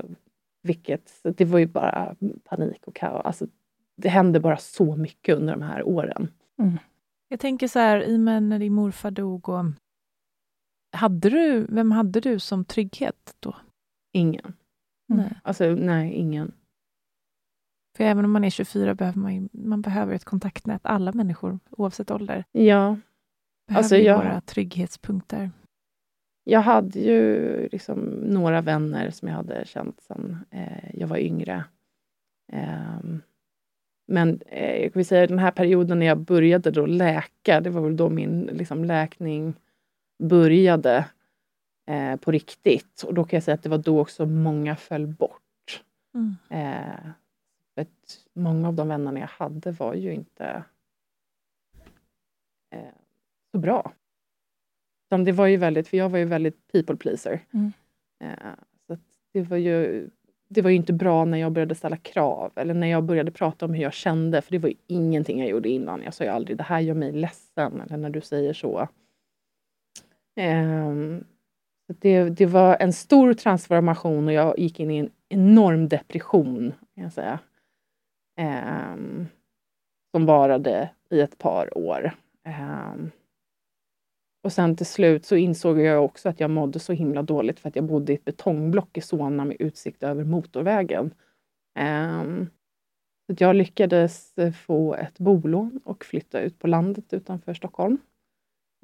vilket, 0.64 1.20
det 1.24 1.46
var 1.46 1.60
ju 1.60 1.68
bara 1.68 2.16
panik 2.44 2.88
och 2.88 2.96
kaos. 2.96 3.26
Alltså, 3.26 3.48
det 3.98 4.10
hände 4.10 4.40
bara 4.40 4.58
så 4.58 4.96
mycket 4.96 5.36
under 5.36 5.54
de 5.54 5.62
här 5.62 5.84
åren. 5.84 6.32
Mm. 6.60 6.78
Jag 7.28 7.40
tänker 7.40 7.68
så 7.68 7.80
här, 7.80 8.04
i 8.04 8.16
och 8.16 8.20
med 8.20 8.44
när 8.44 8.60
din 8.60 8.74
morfar 8.74 9.12
dog, 9.12 9.50
och, 9.50 9.66
hade 10.92 11.30
du, 11.30 11.66
vem 11.70 11.92
hade 11.92 12.20
du 12.20 12.40
som 12.40 12.66
trygghet 12.66 13.36
då? 13.40 13.56
Ingen. 14.14 14.54
Nej. 15.08 15.40
Alltså, 15.44 15.66
nej, 15.66 16.14
ingen. 16.14 16.52
För 17.98 18.04
även 18.04 18.26
om 18.26 18.32
man 18.32 18.44
är 18.44 18.50
24 18.50 18.96
behöver 18.96 19.20
man, 19.20 19.50
man 19.52 19.82
behöver 19.82 20.16
ett 20.16 20.26
kontaktnät. 20.26 20.82
Alla 20.84 21.12
människor, 21.12 21.60
oavsett 21.70 22.12
ålder, 22.12 22.44
ja. 22.52 22.98
behöver 23.68 23.78
alltså, 23.78 23.96
jag, 23.98 24.18
våra 24.18 24.42
trygghetspunkter. 24.42 25.52
Jag 26.44 26.62
hade 26.62 27.00
ju 27.00 27.70
liksom 27.72 28.00
några 28.10 28.62
vänner 28.62 29.10
som 29.10 29.28
jag 29.28 29.36
hade 29.36 29.66
känt 29.66 30.02
sedan 30.02 30.46
eh, 30.52 30.90
jag 30.94 31.08
var 31.08 31.18
yngre. 31.18 31.64
Eh, 32.54 33.00
men 34.08 34.42
eh, 34.46 34.84
jag 34.84 34.94
kan 34.94 35.06
säga 35.06 35.28
den 35.28 35.40
här 35.40 35.52
perioden 35.52 36.00
när 36.00 36.06
jag 36.06 36.18
började 36.20 36.72
då 36.72 36.86
läka, 36.86 37.62
det 37.62 37.70
var 37.70 37.82
väl 37.82 37.98
då 37.98 38.10
min 38.10 38.42
liksom, 38.42 38.86
läkning 38.86 39.54
började 40.24 41.06
eh, 41.88 42.16
på 42.16 42.32
riktigt. 42.32 43.04
Och 43.08 43.14
då 43.14 43.24
kan 43.24 43.38
jag 43.38 43.44
säga 43.44 43.56
att 43.56 43.64
det 43.64 43.70
var 43.70 43.78
då 43.78 44.00
också 44.00 44.26
många 44.26 44.76
föll 44.76 45.08
bort. 45.08 45.84
Mm. 46.16 46.36
Eh, 46.50 47.12
för 47.86 48.40
många 48.42 48.68
av 48.68 48.74
de 48.74 48.88
vännerna 48.88 49.20
jag 49.20 49.28
hade 49.28 49.72
var 49.72 49.94
ju 49.94 50.14
inte 50.14 50.64
eh, 52.72 52.80
så 53.52 53.58
bra. 53.58 53.92
Utan 55.08 55.24
det 55.24 55.32
var 55.32 55.48
ju 55.48 55.58
väldigt, 55.58 55.88
för 55.88 55.98
jag 55.98 56.10
var 56.10 56.20
ju 56.20 56.26
väldigt 56.26 56.72
people 56.72 56.96
pleaser. 56.96 57.46
Mm. 57.54 57.72
Eh, 58.20 58.54
så 58.88 58.98
det 59.34 59.42
var 59.42 59.58
ju 59.58 60.10
det 60.50 60.62
var 60.62 60.70
ju 60.70 60.76
inte 60.76 60.94
bra 60.94 61.26
när 61.26 61.38
jag 61.38 61.52
började 61.52 61.76
ställa 61.76 61.98
krav 61.98 62.52
eller 62.56 62.74
när 62.74 62.88
jag 62.88 63.04
började 63.04 63.32
prata 63.32 63.66
om 63.66 63.74
hur 63.74 63.84
jag 63.84 63.94
kände, 63.94 64.42
för 64.42 64.52
det 64.52 64.60
var 64.60 64.70
ju 64.70 64.76
ingenting 64.88 65.40
jag 65.40 65.50
gjorde 65.50 65.70
innan. 65.70 66.02
Jag 66.02 66.14
sa 66.14 66.24
ju 66.24 66.30
aldrig 66.30 66.58
det 66.58 66.64
här 66.64 66.80
gör 66.80 66.94
mig 66.94 67.12
ledsen 67.12 67.82
eller 67.82 67.98
när 67.98 68.10
du 68.10 68.22
säger 68.22 68.54
så. 68.54 68.88
Um, 70.36 71.24
det, 71.88 72.30
det 72.30 72.46
var 72.46 72.78
en 72.80 72.94
stor 72.94 73.34
transformation 73.34 74.28
och 74.28 74.34
jag 74.34 74.60
gick 74.60 74.80
in 74.80 74.92
i 74.92 74.98
en 74.98 75.10
enorm 75.30 75.88
depression, 75.88 76.74
kan 76.96 77.04
jag 77.04 77.14
säga. 77.14 77.40
Eh, 78.38 78.96
som 80.12 80.26
varade 80.26 80.90
i 81.10 81.22
ett 81.22 81.38
par 81.38 81.78
år. 81.78 82.12
Eh, 82.44 82.96
och 84.44 84.54
sen 84.54 84.76
till 84.76 84.86
slut 84.86 85.26
så 85.26 85.36
insåg 85.36 85.80
jag 85.80 86.06
också 86.06 86.30
att 86.30 86.40
jag 86.40 86.50
mådde 86.50 86.80
så 86.80 86.94
himla 86.94 87.22
dåligt 87.22 87.60
för 87.60 87.70
att 87.70 87.76
jag 87.76 87.86
bodde 87.86 88.12
i 88.12 88.16
ett 88.16 88.26
betongblock 88.26 88.98
i 88.98 89.02
Solna 89.02 89.46
med 89.46 89.58
utsikt 89.60 90.04
över 90.04 90.24
motorvägen. 90.24 91.14
Eh, 91.80 92.24
så 93.28 93.36
jag 93.38 93.56
lyckades 93.56 94.38
eh, 94.38 94.52
få 94.52 94.96
ett 94.96 95.20
bolån 95.20 95.80
och 95.84 96.06
flytta 96.06 96.40
ut 96.40 96.60
på 96.60 96.68
landet 96.68 97.14
utanför 97.14 97.54
Stockholm. 97.54 97.98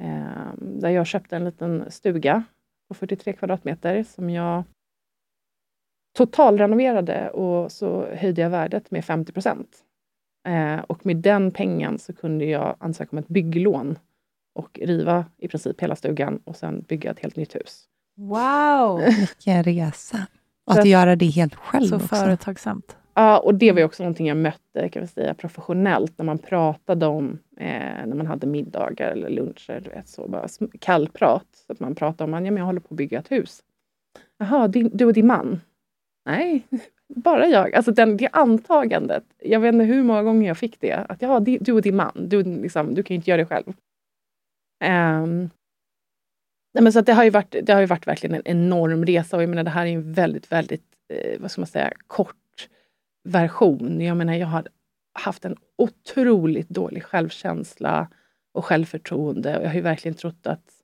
Ehm, 0.02 0.80
där 0.80 0.90
jag 0.90 1.08
köpte 1.08 1.36
en 1.36 1.46
liten 1.46 1.92
stuga 1.92 2.44
på 2.88 2.94
43 2.94 3.34
kvadratmeter 3.34 4.04
som 4.04 4.30
jag 4.30 4.64
totalrenoverade 6.14 7.30
och 7.30 7.72
så 7.72 8.06
höjde 8.16 8.42
jag 8.42 8.50
värdet 8.50 8.92
med 8.92 9.06
50 9.06 9.32
procent. 9.32 9.78
Uh, 10.48 10.80
och 10.80 11.06
med 11.06 11.18
den 11.18 11.52
pengen 11.52 12.00
så 12.00 12.14
kunde 12.14 12.46
jag 12.46 12.76
ansöka 12.80 13.10
om 13.12 13.18
ett 13.18 13.28
bygglån 13.28 14.00
och 14.56 14.80
riva 14.84 15.26
i 15.38 15.48
princip 15.48 15.82
hela 15.82 15.96
stugan 15.96 16.40
och 16.44 16.56
sen 16.56 16.82
bygga 16.88 17.12
ett 17.12 17.20
helt 17.20 17.36
nytt 17.36 17.56
hus. 17.56 17.86
Wow! 18.18 19.00
Vilken 19.20 19.64
resa! 19.64 20.28
Och 20.66 20.78
att 20.78 20.86
göra 20.86 21.16
det 21.16 21.26
helt 21.26 21.56
själv 21.56 21.88
Så 21.88 21.96
också. 21.96 22.08
företagsamt. 22.08 22.98
Ja, 23.14 23.40
och 23.40 23.56
det 23.56 23.72
var 23.72 23.84
också 23.84 24.04
någonting 24.04 24.28
jag 24.28 24.38
mötte 24.38 24.90
kan 24.90 25.02
vi 25.02 25.08
säga, 25.08 25.34
professionellt 25.34 26.18
när 26.18 26.26
man 26.26 26.38
pratade 26.38 27.06
om, 27.06 27.40
eh, 27.58 28.06
när 28.06 28.16
man 28.16 28.28
hade 28.28 28.48
middagar 28.48 29.12
eller 29.12 29.30
luncher, 29.30 29.82
du 29.84 29.90
vet, 29.90 30.08
så 30.08 30.28
bara 30.28 30.48
kallprat. 30.80 31.46
Så 31.68 31.74
att 31.74 31.80
man 31.80 31.96
pratade 31.96 32.24
om 32.24 32.34
att 32.34 32.46
ja, 32.46 32.52
men 32.52 32.58
jag 32.58 32.66
håller 32.66 32.80
på 32.80 32.88
att 32.94 32.98
bygga 32.98 33.20
ett 33.20 33.32
hus. 33.32 33.64
Jaha, 34.38 34.68
du 34.68 35.06
och 35.06 35.14
din 35.14 35.28
man? 35.28 35.62
Nej, 36.26 36.68
bara 37.08 37.48
jag. 37.48 37.76
Alltså 37.76 37.92
den, 37.92 38.18
det 38.18 38.30
antagandet. 38.32 39.24
Jag 39.40 39.60
vet 39.60 39.74
inte 39.74 39.86
hur 39.86 40.04
många 40.04 40.24
gånger 40.24 40.48
jag 40.48 40.58
fick 40.58 40.80
det. 40.80 40.94
Att 40.94 41.22
ja, 41.22 41.40
du 41.40 41.74
och 41.74 41.82
din 41.82 41.96
man, 41.96 42.30
du, 42.30 42.44
liksom, 42.44 42.94
du 42.94 43.04
kan 43.04 43.14
ju 43.14 43.16
inte 43.16 43.30
göra 43.30 43.42
det 43.42 43.46
själv. 43.46 43.68
Um, 44.84 45.50
nej 46.74 46.84
men 46.84 46.94
så 46.94 47.02
det, 47.02 47.14
har 47.14 47.24
ju 47.24 47.30
varit, 47.30 47.56
det 47.64 47.74
har 47.74 47.80
ju 47.80 47.86
varit 47.86 48.08
verkligen 48.08 48.36
en 48.36 48.42
enorm 48.46 49.06
resa 49.06 49.38
och 49.38 49.44
jag 49.44 49.50
menar 49.50 49.64
det 49.64 49.70
här 49.70 49.86
är 49.86 49.90
en 49.90 50.14
väldigt, 50.14 50.52
väldigt, 50.52 50.86
eh, 51.14 51.42
vad 51.42 51.52
ska 51.52 51.62
man 51.62 51.68
säga, 51.68 51.92
kort 52.08 52.70
version. 53.24 54.02
Jag 54.02 54.18
menar 54.18 54.34
jag 54.34 54.48
har 54.48 54.68
haft 55.14 55.46
en 55.46 55.58
otroligt 55.78 56.70
dålig 56.70 57.04
självkänsla 57.04 58.08
och 58.54 58.66
självförtroende 58.66 59.58
och 59.58 59.64
jag 59.64 59.70
har 59.70 59.76
ju 59.76 59.82
verkligen 59.82 60.16
trott 60.16 60.48
att 60.48 60.83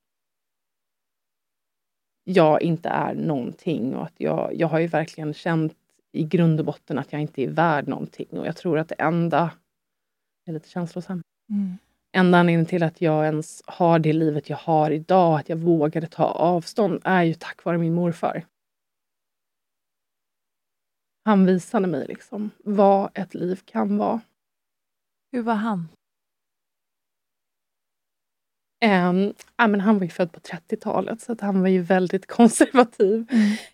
jag 2.30 2.62
inte 2.62 2.90
är 2.90 3.14
någonting 3.14 3.96
och 3.96 4.04
att 4.04 4.14
jag, 4.18 4.52
jag 4.56 4.68
har 4.68 4.80
ju 4.80 4.88
verkligen 4.88 5.34
känt 5.34 5.74
i 6.12 6.24
grund 6.24 6.60
och 6.60 6.66
botten 6.66 7.00
att 7.00 7.12
jag 7.12 7.22
inte 7.22 7.44
är 7.44 7.48
värd 7.48 7.88
någonting 7.88 8.28
och 8.40 8.48
jag 8.48 8.56
tror 8.56 8.78
att 8.80 8.88
det 8.88 8.96
enda 8.96 9.52
är 10.46 10.54
lite 10.54 10.70
känslosam. 10.70 11.22
Mm 11.50 11.78
enda 12.12 12.38
anledningen 12.38 12.66
till 12.66 12.84
att 12.84 13.02
jag 13.02 13.26
ens 13.26 13.64
har 13.66 14.00
det 14.00 14.14
livet 14.14 14.50
jag 14.50 14.58
har 14.58 14.92
idag, 14.92 15.40
att 15.40 15.50
jag 15.50 15.58
vågade 15.58 16.08
ta 16.08 16.26
avstånd, 16.26 17.02
är 17.04 17.24
ju 17.24 17.34
tack 17.34 17.64
vare 17.64 17.78
min 17.78 17.94
morfar. 17.94 18.46
Han 21.26 21.46
visade 21.46 21.88
mig 21.88 22.06
liksom 22.08 22.50
vad 22.64 23.12
ett 23.14 23.34
liv 23.34 23.60
kan 23.66 23.98
vara. 23.98 24.22
Hur 25.32 25.42
var 25.42 25.54
han? 25.54 25.88
Um, 28.86 29.34
ja, 29.58 29.68
men 29.68 29.82
han 29.82 29.98
var 29.98 30.04
ju 30.04 30.10
född 30.10 30.32
på 30.32 30.40
30-talet 30.40 31.22
så 31.22 31.32
att 31.32 31.42
han 31.42 31.62
var 31.62 31.68
ju 31.68 31.82
väldigt 31.82 32.28
konservativ. 32.38 33.26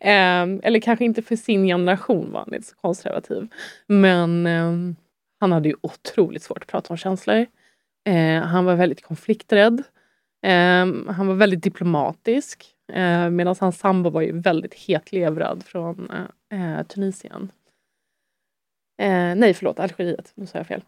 Mm. 0.01 0.49
Um, 0.49 0.62
eller 0.64 0.80
kanske 0.80 1.06
inte 1.06 1.22
för 1.22 1.36
sin 1.36 1.66
generation 1.66 2.32
var 2.32 2.39
han 2.39 2.53
inte 2.53 2.68
så 2.68 2.76
konservativ. 2.76 3.47
Men 3.88 4.47
um, 4.47 4.95
han 5.39 5.51
hade 5.51 5.70
ju 5.70 5.76
otroligt 5.82 6.43
svårt 6.43 6.62
att 6.62 6.68
prata 6.68 6.93
om 6.93 6.97
känslor. 6.97 7.45
Eh, 8.08 8.41
han 8.41 8.66
var 8.66 8.76
väldigt 8.76 9.01
konflikträdd. 9.01 9.84
Han 11.08 11.28
var 11.28 11.34
väldigt 11.34 11.64
diplomatisk. 11.64 12.66
Eh, 12.93 13.30
Medan 13.30 13.56
hans 13.60 13.80
sambo 13.80 14.10
var 14.10 14.22
ju 14.22 14.39
väldigt 14.39 14.74
hetlevrad 14.74 15.64
från 15.64 16.12
eh, 16.51 16.84
Tunisien. 16.84 17.51
Eh, 18.97 19.35
nej, 19.35 19.53
förlåt, 19.53 19.79
Algeriet. 19.79 20.31
Nu 20.35 20.45
sa 20.45 20.57
jag 20.57 20.67
fel. 20.67 20.81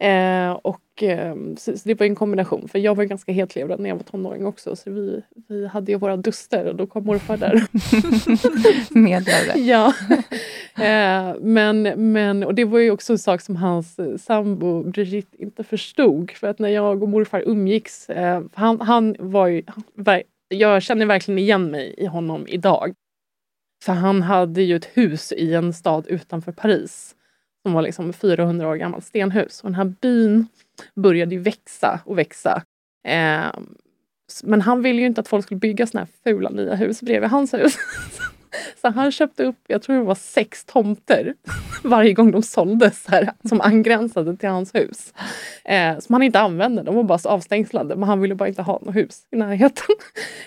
Eh, 0.00 0.50
och, 0.50 1.02
eh, 1.02 1.34
så, 1.56 1.76
så, 1.76 1.88
det 1.88 1.94
var 1.94 2.06
en 2.06 2.14
kombination, 2.14 2.68
för 2.68 2.78
jag 2.78 2.94
var 2.94 3.04
ganska 3.04 3.32
hetlevrad 3.32 3.80
när 3.80 3.88
jag 3.88 3.96
var 3.96 4.02
tonåring 4.02 4.46
också. 4.46 4.76
Så 4.76 4.90
vi, 4.90 5.22
vi 5.48 5.66
hade 5.66 5.92
ju 5.92 5.98
våra 5.98 6.16
duster 6.16 6.64
och 6.64 6.76
då 6.76 6.86
kom 6.86 7.04
morfar 7.04 7.36
där. 7.36 7.62
Medlare. 8.98 9.58
ja. 9.60 9.92
Eh, 10.84 11.36
men, 11.40 11.82
men, 12.12 12.44
och 12.44 12.54
det 12.54 12.64
var 12.64 12.78
ju 12.78 12.90
också 12.90 13.12
en 13.12 13.18
sak 13.18 13.40
som 13.40 13.56
hans 13.56 14.00
sambo 14.18 14.82
Brigitte 14.82 15.42
inte 15.42 15.64
förstod. 15.64 16.30
För 16.30 16.46
att 16.46 16.58
när 16.58 16.68
jag 16.68 17.02
och 17.02 17.08
morfar 17.08 17.42
umgicks, 17.46 18.10
eh, 18.10 18.42
han, 18.52 18.80
han 18.80 19.16
var 19.18 19.46
ju... 19.46 19.62
Jag 20.48 20.82
känner 20.82 21.06
verkligen 21.06 21.38
igen 21.38 21.70
mig 21.70 21.94
i 21.98 22.06
honom 22.06 22.46
idag. 22.48 22.94
För 23.84 23.92
han 23.92 24.22
hade 24.22 24.62
ju 24.62 24.76
ett 24.76 24.88
hus 24.94 25.32
i 25.32 25.54
en 25.54 25.72
stad 25.72 26.06
utanför 26.08 26.52
Paris 26.52 27.14
som 27.62 27.72
var 27.72 27.82
liksom 27.82 28.12
400 28.12 28.68
år 28.68 28.76
gammalt 28.76 29.04
stenhus. 29.04 29.60
Och 29.60 29.70
den 29.70 29.74
här 29.74 29.94
byn 30.00 30.46
började 30.94 31.34
ju 31.34 31.40
växa 31.40 32.00
och 32.04 32.18
växa. 32.18 32.62
Eh, 33.08 33.50
men 34.42 34.60
han 34.60 34.82
ville 34.82 35.00
ju 35.00 35.06
inte 35.06 35.20
att 35.20 35.28
folk 35.28 35.44
skulle 35.44 35.58
bygga 35.58 35.86
såna 35.86 36.00
här 36.00 36.08
fula 36.24 36.50
nya 36.50 36.74
hus 36.74 37.00
bredvid 37.00 37.30
hans 37.30 37.54
hus. 37.54 37.76
Så 38.80 38.88
han 38.88 39.12
köpte 39.12 39.44
upp, 39.44 39.56
jag 39.66 39.82
tror 39.82 39.96
det 39.96 40.02
var 40.02 40.14
sex 40.14 40.64
tomter 40.64 41.34
varje 41.84 42.12
gång 42.12 42.30
de 42.30 42.42
såldes 42.42 43.06
här, 43.06 43.32
som 43.48 43.60
angränsade 43.60 44.36
till 44.36 44.48
hans 44.48 44.74
hus. 44.74 45.14
Eh, 45.64 45.98
som 45.98 46.12
han 46.12 46.22
inte 46.22 46.40
använde, 46.40 46.82
de 46.82 46.94
var 46.94 47.02
bara 47.02 47.18
så 47.18 47.28
avstängslade 47.28 47.96
men 47.96 48.08
han 48.08 48.20
ville 48.20 48.34
bara 48.34 48.48
inte 48.48 48.62
ha 48.62 48.80
något 48.82 48.96
hus 48.96 49.26
i 49.30 49.36
närheten. 49.36 49.86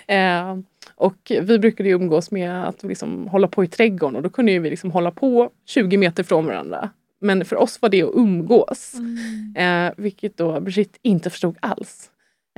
Eh, 0.06 0.56
och 0.94 1.32
vi 1.42 1.58
brukade 1.58 1.88
ju 1.88 1.94
umgås 1.94 2.30
med 2.30 2.68
att 2.68 2.82
liksom 2.82 3.28
hålla 3.28 3.48
på 3.48 3.64
i 3.64 3.68
trädgården 3.68 4.16
och 4.16 4.22
då 4.22 4.30
kunde 4.30 4.58
vi 4.58 4.70
liksom 4.70 4.90
hålla 4.90 5.10
på 5.10 5.50
20 5.66 5.96
meter 5.96 6.22
från 6.22 6.46
varandra. 6.46 6.90
Men 7.22 7.44
för 7.44 7.56
oss 7.56 7.82
var 7.82 7.88
det 7.88 8.02
att 8.02 8.14
umgås. 8.14 8.94
Mm. 8.94 9.86
Eh, 9.86 9.92
vilket 9.96 10.36
då 10.36 10.60
Brigitte 10.60 10.98
inte 11.02 11.30
förstod 11.30 11.56
alls. 11.60 12.08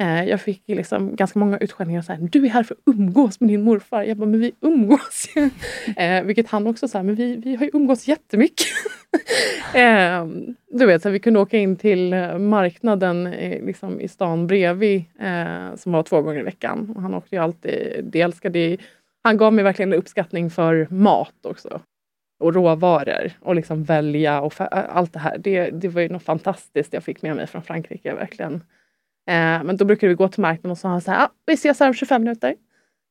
Eh, 0.00 0.24
jag 0.24 0.40
fick 0.40 0.62
liksom 0.66 1.16
ganska 1.16 1.38
många 1.38 1.58
utskällningar. 1.58 2.02
Så 2.02 2.12
här, 2.12 2.28
du 2.32 2.44
är 2.44 2.48
här 2.48 2.62
för 2.62 2.74
att 2.74 2.94
umgås 2.94 3.40
med 3.40 3.48
din 3.48 3.62
morfar. 3.62 4.02
Jag 4.02 4.16
bara, 4.16 4.26
men 4.26 4.40
vi 4.40 4.52
umgås 4.60 5.28
ju. 5.36 5.50
eh, 5.96 6.22
vilket 6.24 6.48
han 6.48 6.66
också 6.66 6.88
sa, 6.88 7.02
men 7.02 7.14
vi, 7.14 7.36
vi 7.36 7.56
har 7.56 7.64
ju 7.64 7.70
umgås 7.74 8.08
jättemycket. 8.08 8.66
eh, 9.74 10.26
du 10.72 10.86
vet, 10.86 11.02
så 11.02 11.10
vi 11.10 11.18
kunde 11.18 11.40
åka 11.40 11.58
in 11.58 11.76
till 11.76 12.12
eh, 12.12 12.38
marknaden 12.38 13.26
eh, 13.26 13.64
liksom 13.64 14.00
i 14.00 14.08
stan 14.08 14.46
bredvid, 14.46 15.04
eh, 15.20 15.76
som 15.76 15.92
var 15.92 16.02
två 16.02 16.22
gånger 16.22 16.40
i 16.40 16.44
veckan. 16.44 16.92
Och 16.96 17.02
han 17.02 17.14
åkte 17.14 17.36
ju 17.36 17.42
alltid, 17.42 18.04
det 18.04 18.20
älskade 18.20 18.76
han 19.24 19.36
gav 19.36 19.52
mig 19.52 19.64
verkligen 19.64 19.92
uppskattning 19.92 20.50
för 20.50 20.86
mat 20.90 21.46
också. 21.46 21.80
Och 22.38 22.54
råvaror 22.54 23.32
och 23.40 23.54
liksom 23.54 23.84
välja 23.84 24.40
och 24.40 24.54
allt 24.68 25.12
det 25.12 25.18
här. 25.18 25.38
Det, 25.38 25.70
det 25.70 25.88
var 25.88 26.02
ju 26.02 26.08
något 26.08 26.22
fantastiskt 26.22 26.92
jag 26.92 27.04
fick 27.04 27.22
med 27.22 27.36
mig 27.36 27.46
från 27.46 27.62
Frankrike 27.62 28.14
verkligen. 28.14 28.54
Eh, 29.26 29.62
men 29.64 29.76
då 29.76 29.84
brukade 29.84 30.08
vi 30.08 30.14
gå 30.14 30.28
till 30.28 30.40
marknaden 30.40 30.70
och 30.70 30.78
så 30.78 30.88
han 30.88 31.00
så 31.00 31.10
här, 31.10 31.24
ah, 31.24 31.28
vi 31.46 31.52
ses 31.52 31.80
här 31.80 31.88
om 31.88 31.94
25 31.94 32.22
minuter. 32.22 32.54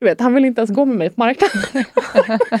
Du 0.00 0.06
vet, 0.06 0.20
han 0.20 0.34
vill 0.34 0.44
inte 0.44 0.60
ens 0.60 0.70
gå 0.70 0.84
med 0.84 0.96
mig 0.96 1.10
på 1.10 1.20
marknaden. 1.20 1.84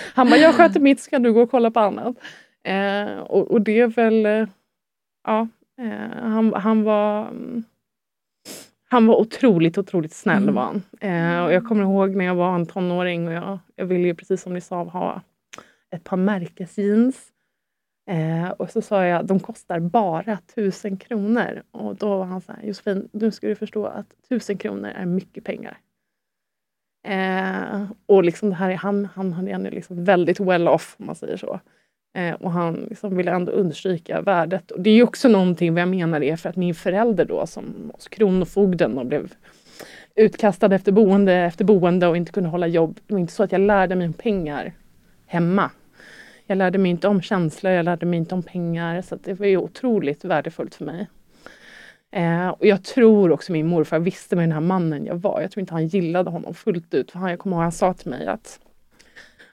han 0.14 0.30
bara, 0.30 0.36
jag 0.36 0.54
sköter 0.54 0.80
mitt 0.80 1.00
så 1.00 1.10
kan 1.10 1.22
du 1.22 1.32
gå 1.32 1.42
och 1.42 1.50
kolla 1.50 1.70
på 1.70 1.80
annat. 1.80 2.16
Eh, 2.64 3.18
och, 3.18 3.50
och, 3.50 3.60
det 3.60 3.80
är 3.80 3.86
väl, 3.86 4.26
eh, 4.26 4.48
ja, 5.24 5.48
eh, 5.80 6.22
han, 6.22 6.54
han 6.54 6.82
var 6.82 7.30
han 8.94 9.06
var 9.06 9.16
otroligt, 9.16 9.78
otroligt 9.78 10.12
snäll 10.12 10.42
mm. 10.42 10.54
var 10.54 10.62
han. 10.62 10.82
Eh, 11.00 11.44
och 11.44 11.52
jag 11.52 11.64
kommer 11.64 11.82
ihåg 11.82 12.16
när 12.16 12.24
jag 12.24 12.34
var 12.34 12.54
en 12.54 12.66
tonåring 12.66 13.28
och 13.28 13.32
jag, 13.32 13.58
jag 13.76 13.86
ville 13.86 14.06
ju 14.08 14.14
precis 14.14 14.42
som 14.42 14.54
ni 14.54 14.60
sa 14.60 14.84
ha 14.84 15.22
ett 15.94 16.04
par 16.04 16.16
märkesjeans. 16.16 17.30
Eh, 18.10 18.50
och 18.50 18.70
så 18.70 18.82
sa 18.82 19.04
jag, 19.04 19.26
de 19.26 19.40
kostar 19.40 19.80
bara 19.80 20.38
tusen 20.54 20.96
kronor. 20.96 21.62
Och 21.70 21.96
då 21.96 22.18
var 22.18 22.24
han 22.24 22.40
så 22.40 22.52
här, 22.52 22.62
Josefin, 22.62 23.08
nu 23.12 23.30
ska 23.30 23.46
du 23.46 23.54
förstå 23.54 23.86
att 23.86 24.06
tusen 24.28 24.58
kronor 24.58 24.88
är 24.88 25.06
mycket 25.06 25.44
pengar. 25.44 25.78
Eh, 27.06 27.84
och 28.06 28.24
liksom 28.24 28.48
det 28.48 28.54
här, 28.54 28.70
han, 28.74 29.08
han, 29.14 29.32
han 29.32 29.48
är 29.48 29.70
liksom 29.70 30.04
väldigt 30.04 30.40
well 30.40 30.68
off, 30.68 30.96
om 30.98 31.06
man 31.06 31.14
säger 31.14 31.36
så. 31.36 31.60
Eh, 32.16 32.34
och 32.34 32.50
han 32.50 32.74
liksom 32.74 33.16
ville 33.16 33.30
ändå 33.30 33.52
understryka 33.52 34.20
värdet. 34.20 34.70
Och 34.70 34.80
det 34.80 34.90
är 34.90 35.02
också 35.02 35.28
någonting 35.28 35.74
vad 35.74 35.82
jag 35.82 35.88
menar 35.88 36.22
är 36.22 36.36
för 36.36 36.48
att 36.48 36.56
min 36.56 36.74
förälder 36.74 37.24
då 37.24 37.46
som 37.46 37.90
hos 37.94 38.08
Kronofogden 38.08 38.98
och 38.98 39.06
blev 39.06 39.32
utkastad 40.14 40.74
efter 40.74 40.92
boende 40.92 41.32
efter 41.32 41.64
boende 41.64 42.06
och 42.06 42.16
inte 42.16 42.32
kunde 42.32 42.48
hålla 42.48 42.66
jobb. 42.66 43.00
Det 43.06 43.14
var 43.14 43.20
inte 43.20 43.32
så 43.32 43.42
att 43.42 43.52
jag 43.52 43.60
lärde 43.60 43.96
mig 43.96 44.06
om 44.06 44.12
pengar 44.12 44.72
hemma. 45.26 45.70
Jag 46.46 46.58
lärde 46.58 46.78
mig 46.78 46.90
inte 46.90 47.08
om 47.08 47.22
känslor, 47.22 47.72
jag 47.72 47.84
lärde 47.84 48.06
mig 48.06 48.16
inte 48.16 48.34
om 48.34 48.42
pengar. 48.42 49.02
Så 49.02 49.16
det 49.16 49.34
var 49.34 49.46
ju 49.46 49.56
otroligt 49.56 50.24
värdefullt 50.24 50.74
för 50.74 50.84
mig. 50.84 51.08
Eh, 52.10 52.48
och 52.48 52.66
jag 52.66 52.84
tror 52.84 53.32
också 53.32 53.52
min 53.52 53.66
morfar 53.66 53.98
visste 53.98 54.36
med 54.36 54.42
den 54.42 54.52
här 54.52 54.60
mannen 54.60 55.06
jag 55.06 55.16
var. 55.16 55.40
Jag 55.40 55.50
tror 55.50 55.60
inte 55.60 55.74
han 55.74 55.86
gillade 55.86 56.30
honom 56.30 56.54
fullt 56.54 56.94
ut. 56.94 57.10
För 57.10 57.18
han, 57.18 57.30
jag 57.30 57.38
kommer 57.38 57.56
ihåg 57.56 57.62
han 57.62 57.72
sa 57.72 57.94
till 57.94 58.10
mig 58.10 58.26
att 58.26 58.60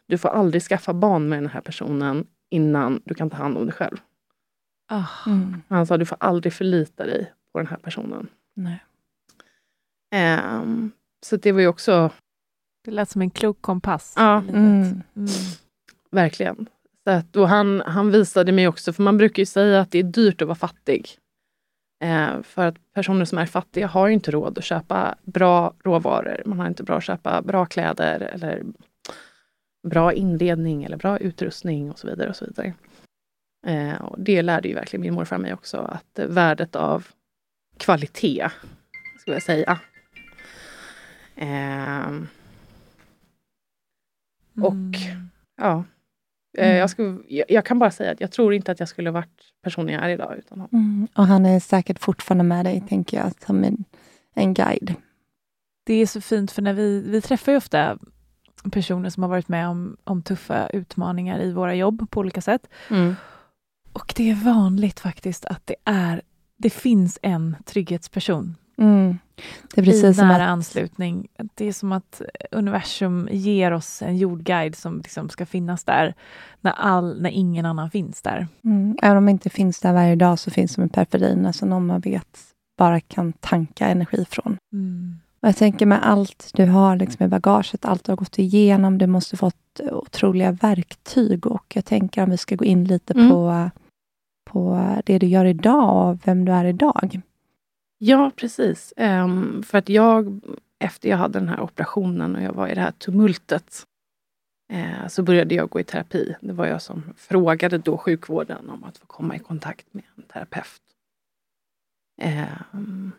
du 0.06 0.18
får 0.18 0.30
aldrig 0.30 0.64
skaffa 0.64 0.94
barn 0.94 1.30
med 1.30 1.44
den 1.44 1.50
här 1.50 1.62
personen 1.62 2.28
innan 2.50 3.02
du 3.06 3.14
kan 3.14 3.30
ta 3.30 3.38
hand 3.38 3.58
om 3.58 3.66
dig 3.66 3.74
själv. 3.74 3.98
Oh. 4.92 5.28
Mm. 5.28 5.62
Han 5.68 5.86
sa 5.86 5.98
du 5.98 6.06
får 6.06 6.18
aldrig 6.20 6.54
förlita 6.54 7.06
dig 7.06 7.32
på 7.52 7.60
den 7.60 7.68
här 7.68 7.78
personen. 7.78 8.28
Nej. 8.54 8.84
Um, 10.40 10.92
så 11.22 11.36
det 11.36 11.52
var 11.52 11.62
ju 11.62 11.68
också... 11.68 12.12
Det 12.86 12.92
lät 12.92 13.10
som 13.10 13.22
en 13.22 13.30
klok 13.30 13.62
kompass. 13.62 14.14
Ja, 14.18 14.38
mm. 14.38 15.04
Mm. 15.16 15.30
verkligen. 16.12 16.68
Så 17.04 17.12
att, 17.12 17.36
och 17.36 17.50
han, 17.50 17.84
han 17.86 18.12
visade 18.12 18.52
mig 18.52 18.68
också, 18.68 18.94
för 18.94 19.04
man 19.04 19.18
brukar 19.18 19.42
ju 19.42 19.46
säga 19.46 19.80
att 19.80 19.92
det 19.92 20.00
är 20.00 20.04
dyrt 20.04 20.42
att 20.42 20.48
vara 20.48 20.56
fattig. 20.56 21.10
Eh, 22.04 22.42
för 22.42 22.68
att 22.68 22.76
personer 22.94 23.26
som 23.26 23.38
är 23.38 23.46
fattiga 23.46 23.88
har 23.88 24.10
inte 24.10 24.32
råd 24.32 24.58
att 24.58 24.64
köpa 24.64 25.16
bra 25.24 25.74
råvaror. 25.84 26.42
Man 26.46 26.60
har 26.60 26.68
inte 26.68 26.84
råd 26.84 26.98
att 26.98 27.04
köpa 27.04 27.42
bra 27.42 27.66
kläder 27.66 28.20
eller 28.20 28.64
bra 29.88 30.14
inredning 30.14 30.84
eller 30.84 30.98
bra 30.98 31.18
utrustning 31.18 31.92
och 31.92 32.00
så 32.00 32.08
vidare. 32.08 32.30
och 32.30 32.36
så 32.36 32.46
vidare. 32.46 32.74
Eh, 33.68 34.02
och 34.02 34.20
det 34.20 34.42
lärde 34.42 34.68
ju 34.68 34.76
verkligen 34.76 35.02
min 35.02 35.14
morfar 35.14 35.38
mig 35.38 35.54
också, 35.54 35.78
att 35.78 36.20
värdet 36.28 36.76
av 36.76 37.08
kvalitet, 37.78 38.50
skulle 39.20 39.36
jag 39.36 39.44
säga. 39.44 39.80
Eh, 41.36 42.08
och 44.62 44.74
mm. 44.74 45.30
ja, 45.58 45.84
mm. 46.58 46.78
jag, 46.78 46.90
skulle, 46.90 47.18
jag, 47.28 47.46
jag, 47.52 47.66
kan 47.66 47.80
bara 47.80 47.92
säga 47.92 48.12
att 48.12 48.22
jag 48.22 48.32
tror 48.32 48.54
inte 48.54 48.72
att 48.72 48.80
jag 48.80 48.90
skulle 48.90 49.12
varit 49.12 49.42
personen 49.64 49.94
jag 49.94 50.04
är 50.04 50.10
idag 50.10 50.36
utan 50.38 50.60
honom. 50.60 50.70
Mm. 50.74 51.08
Och 51.16 51.28
han 51.28 51.46
är 51.46 51.60
säkert 51.60 52.00
fortfarande 52.00 52.44
med 52.44 52.66
dig, 52.66 52.84
tänker 52.90 53.18
jag, 53.18 53.32
som 53.46 53.64
en, 53.64 53.84
en 54.34 54.54
guide. 54.54 54.96
Det 55.84 55.94
är 55.94 56.06
så 56.06 56.22
fint, 56.22 56.52
för 56.52 56.62
när 56.62 56.74
vi, 56.74 57.02
vi 57.02 57.22
träffar 57.22 57.52
ju 57.52 57.58
ofta 57.58 57.98
personer 58.72 59.10
som 59.10 59.24
har 59.24 59.30
varit 59.30 59.48
med 59.48 59.68
om, 59.68 59.98
om 60.04 60.22
tuffa 60.22 60.70
utmaningar 60.70 61.40
i 61.40 61.52
våra 61.52 61.76
jobb 61.76 62.12
på 62.12 62.20
olika 62.20 62.42
sätt. 62.42 62.68
Mm. 62.90 63.16
Och 63.94 64.14
det 64.16 64.30
är 64.30 64.36
vanligt 64.36 65.00
faktiskt 65.00 65.46
att 65.46 65.66
det 65.66 65.76
är 65.86 66.22
det 66.58 66.70
finns 66.70 67.20
en 67.22 67.56
trygghetsperson 67.66 68.56
mm. 68.82 69.18
det 69.76 69.82
är 69.82 69.86
precis 69.86 70.20
i 70.20 70.22
nära 70.22 70.44
att... 70.44 70.50
anslutning. 70.50 71.28
Det 71.54 71.68
är 71.68 71.74
som 71.74 71.92
att 71.92 72.22
universum 72.52 73.30
ger 73.32 73.72
oss 73.72 74.02
en 74.02 74.18
jordguide 74.18 74.76
som 74.76 74.98
liksom 74.98 75.30
ska 75.30 75.46
finnas 75.46 75.84
där 75.84 76.14
när, 76.62 76.72
all, 76.72 77.22
när 77.22 77.30
ingen 77.30 77.66
annan 77.66 77.92
finns 77.92 78.22
där. 78.22 78.48
Mm. 78.64 78.98
Även 79.02 79.18
om 79.18 79.26
de 79.26 79.32
inte 79.32 79.50
finns 79.50 79.80
där 79.80 79.94
varje 79.94 80.16
dag 80.16 80.40
så 80.40 80.52
finns 80.52 80.76
de 80.76 80.86
i 80.86 80.90
periferin, 80.90 81.46
alltså 81.46 81.66
någon 81.66 81.86
man 81.86 82.00
vet 82.00 82.40
bara 82.78 83.00
kan 83.00 83.34
tanka 83.34 83.88
energi 83.88 84.26
från. 84.30 84.58
Mm. 84.74 85.20
Och 85.42 85.48
jag 85.48 85.56
tänker 85.56 85.86
med 85.86 86.00
allt 86.08 86.52
du 86.54 86.66
har 86.66 86.96
liksom 86.96 87.26
i 87.26 87.30
bagaget, 87.30 87.86
allt 87.86 88.04
du 88.04 88.12
har 88.12 88.18
gått 88.18 88.40
igenom, 88.40 88.98
du 88.98 89.08
måste 89.08 89.38
fått 89.38 89.80
otroliga 89.92 90.52
verktyg 90.52 91.48
och 91.48 91.66
jag 91.76 91.86
tänker 91.86 92.24
om 92.24 92.30
vi 92.30 92.38
ska 92.38 92.56
gå 92.56 92.66
in 92.66 92.84
lite 92.84 93.14
mm. 93.14 93.30
på, 93.30 93.70
på 94.50 94.92
det 95.06 95.20
du 95.20 95.28
gör 95.28 95.46
idag 95.46 96.10
och 96.10 96.20
vem 96.28 96.46
du 96.46 96.52
är 96.52 96.66
idag. 96.66 97.22
Ja, 98.04 98.32
precis. 98.36 98.94
Um, 98.98 99.64
för 99.64 99.78
att 99.78 99.90
jag, 99.90 100.42
efter 100.80 101.10
jag 101.10 101.18
hade 101.18 101.40
den 101.40 101.48
här 101.48 101.60
operationen 101.60 102.36
och 102.36 102.42
jag 102.42 102.54
var 102.54 102.68
i 102.68 102.76
det 102.76 102.82
här 102.82 102.92
tumultet, 102.92 103.88
uh, 104.74 105.08
så 105.08 105.24
började 105.24 105.56
jag 105.56 105.70
gå 105.70 105.80
i 105.80 105.84
terapi. 105.84 106.36
Det 106.42 106.54
var 106.54 106.66
jag 106.66 106.82
som 106.82 107.04
frågade 107.18 107.78
då 107.78 107.98
sjukvården 107.98 108.70
om 108.70 108.84
att 108.84 108.98
få 108.98 109.06
komma 109.06 109.36
i 109.36 109.40
kontakt 109.40 109.94
med 109.94 110.04
en 110.16 110.24
terapeut. 110.24 110.82
Um, 112.74 113.12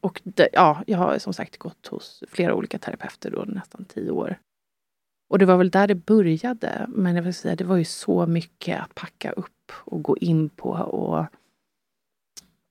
och 0.00 0.20
det, 0.24 0.48
ja, 0.52 0.82
jag 0.86 0.98
har 0.98 1.18
som 1.18 1.32
sagt 1.32 1.56
gått 1.56 1.86
hos 1.86 2.24
flera 2.28 2.54
olika 2.54 2.78
terapeuter 2.78 3.30
då, 3.30 3.44
nästan 3.46 3.84
tio 3.84 4.10
år. 4.10 4.38
Och 5.28 5.38
det 5.38 5.46
var 5.46 5.56
väl 5.56 5.70
där 5.70 5.86
det 5.86 5.94
började. 5.94 6.86
Men 6.88 7.16
jag 7.16 7.22
vill 7.22 7.34
säga, 7.34 7.56
det 7.56 7.64
var 7.64 7.76
ju 7.76 7.84
så 7.84 8.26
mycket 8.26 8.80
att 8.80 8.94
packa 8.94 9.32
upp 9.32 9.72
och 9.84 10.02
gå 10.02 10.16
in 10.16 10.48
på. 10.48 10.70
Och 10.70 11.26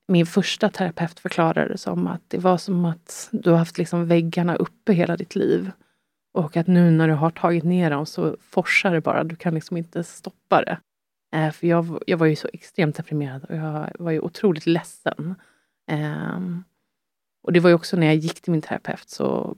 min 0.08 0.26
första 0.26 0.70
terapeut 0.70 1.20
förklarade 1.20 1.68
det 1.68 1.78
som 1.78 2.08
att 2.08 2.22
det 2.28 2.38
var 2.38 2.58
som 2.58 2.86
att 2.86 3.30
du 3.32 3.50
har 3.50 3.58
haft 3.58 3.78
liksom 3.78 4.08
väggarna 4.08 4.56
uppe 4.56 4.94
hela 4.94 5.18
ditt 5.18 5.36
liv. 5.36 5.72
Och 6.34 6.58
att 6.58 6.68
nu 6.68 6.92
när 6.92 7.08
du 7.08 7.14
har 7.14 7.30
tagit 7.30 7.64
ner 7.64 7.90
dem 7.90 8.06
så 8.06 8.38
forsar 8.40 8.94
det 8.94 9.02
bara. 9.02 9.24
Du 9.24 9.36
kan 9.36 9.54
liksom 9.54 9.78
inte 9.78 10.04
stoppa 10.04 10.62
det. 10.62 10.78
Eh, 11.34 11.52
för 11.52 11.68
jag, 11.68 12.04
jag 12.08 12.18
var 12.18 12.28
ju 12.28 12.36
så 12.36 12.50
extremt 12.54 12.96
deprimerad 12.96 13.44
och 13.44 13.56
jag 13.56 13.92
var 14.00 14.12
ju 14.12 14.20
otroligt 14.20 14.66
ledsen. 14.66 15.36
Eh, 15.92 16.40
och 17.44 17.54
det 17.54 17.60
var 17.60 17.70
ju 17.70 17.76
också 17.76 17.98
när 17.98 18.08
jag 18.08 18.16
gick 18.16 18.42
till 18.42 18.52
min 18.52 18.62
terapeut 18.62 19.10
så 19.10 19.58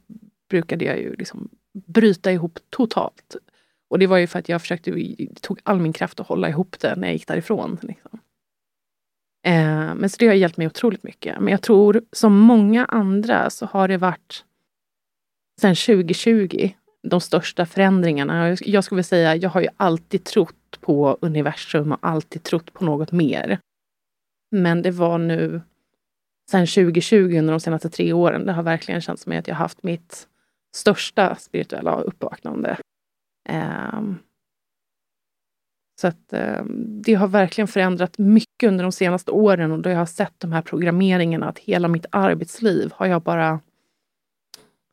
brukade 0.49 0.85
jag 0.85 0.97
ju 0.97 1.15
liksom 1.15 1.49
bryta 1.73 2.31
ihop 2.31 2.59
totalt. 2.69 3.35
Och 3.87 3.99
det 3.99 4.07
var 4.07 4.17
ju 4.17 4.27
för 4.27 4.39
att 4.39 4.49
jag 4.49 4.61
försökte, 4.61 4.91
det 4.91 5.41
tog 5.41 5.59
all 5.63 5.79
min 5.79 5.93
kraft 5.93 6.19
att 6.19 6.27
hålla 6.27 6.49
ihop 6.49 6.79
det 6.79 6.95
när 6.95 7.07
jag 7.07 7.13
gick 7.13 7.27
därifrån. 7.27 7.77
Liksom. 7.81 8.19
Eh, 9.45 9.95
men 9.95 10.09
så 10.09 10.15
det 10.19 10.27
har 10.27 10.33
hjälpt 10.33 10.57
mig 10.57 10.67
otroligt 10.67 11.03
mycket. 11.03 11.39
Men 11.39 11.51
jag 11.51 11.61
tror 11.61 12.01
som 12.11 12.39
många 12.39 12.85
andra 12.85 13.49
så 13.49 13.65
har 13.65 13.87
det 13.87 13.97
varit 13.97 14.45
sen 15.61 15.75
2020 15.75 16.73
de 17.03 17.21
största 17.21 17.65
förändringarna. 17.65 18.57
Jag 18.61 18.83
skulle 18.83 18.95
vilja 18.95 19.03
säga, 19.03 19.35
jag 19.35 19.49
har 19.49 19.61
ju 19.61 19.67
alltid 19.77 20.23
trott 20.23 20.81
på 20.81 21.17
universum 21.21 21.91
och 21.91 21.99
alltid 22.01 22.43
trott 22.43 22.73
på 22.73 22.85
något 22.85 23.11
mer. 23.11 23.59
Men 24.51 24.81
det 24.81 24.91
var 24.91 25.17
nu 25.17 25.61
sen 26.51 26.67
2020 26.67 27.37
under 27.37 27.51
de 27.51 27.59
senaste 27.59 27.89
tre 27.89 28.13
åren. 28.13 28.45
Det 28.45 28.53
har 28.53 28.63
verkligen 28.63 29.01
känts 29.01 29.23
som 29.23 29.31
att 29.31 29.47
jag 29.47 29.55
haft 29.55 29.83
mitt 29.83 30.27
största 30.75 31.35
spirituella 31.35 32.01
uppvaknande. 32.01 32.77
Um, 33.49 34.19
så 36.01 36.07
att 36.07 36.33
um, 36.33 37.01
det 37.01 37.13
har 37.13 37.27
verkligen 37.27 37.67
förändrat 37.67 38.17
mycket 38.17 38.67
under 38.67 38.83
de 38.83 38.91
senaste 38.91 39.31
åren 39.31 39.71
och 39.71 39.79
då 39.79 39.89
jag 39.89 39.97
har 39.97 40.05
sett 40.05 40.33
de 40.37 40.51
här 40.51 40.61
programmeringarna 40.61 41.49
att 41.49 41.59
hela 41.59 41.87
mitt 41.87 42.05
arbetsliv 42.09 42.91
har 42.95 43.05
jag 43.05 43.21
bara 43.21 43.59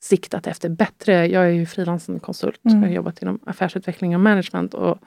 siktat 0.03 0.47
efter 0.47 0.69
bättre. 0.69 1.27
Jag 1.27 1.45
är 1.45 1.51
ju 1.51 1.67
frilansande 1.67 2.21
konsult. 2.21 2.65
Mm. 2.65 2.83
Jag 2.83 2.89
har 2.89 2.95
jobbat 2.95 3.23
inom 3.23 3.41
affärsutveckling 3.47 4.15
och 4.15 4.21
management 4.21 4.75
och 4.75 4.99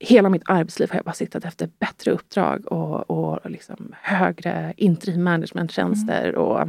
hela 0.00 0.28
mitt 0.28 0.42
arbetsliv 0.44 0.90
har 0.90 0.96
jag 0.96 1.04
bara 1.04 1.12
siktat 1.12 1.44
efter 1.44 1.70
bättre 1.78 2.10
uppdrag 2.10 2.66
och, 2.72 3.10
och 3.10 3.50
liksom 3.50 3.94
högre 4.02 4.74
interim 4.76 5.22
managementtjänster 5.22 6.28
mm. 6.28 6.40
och 6.40 6.68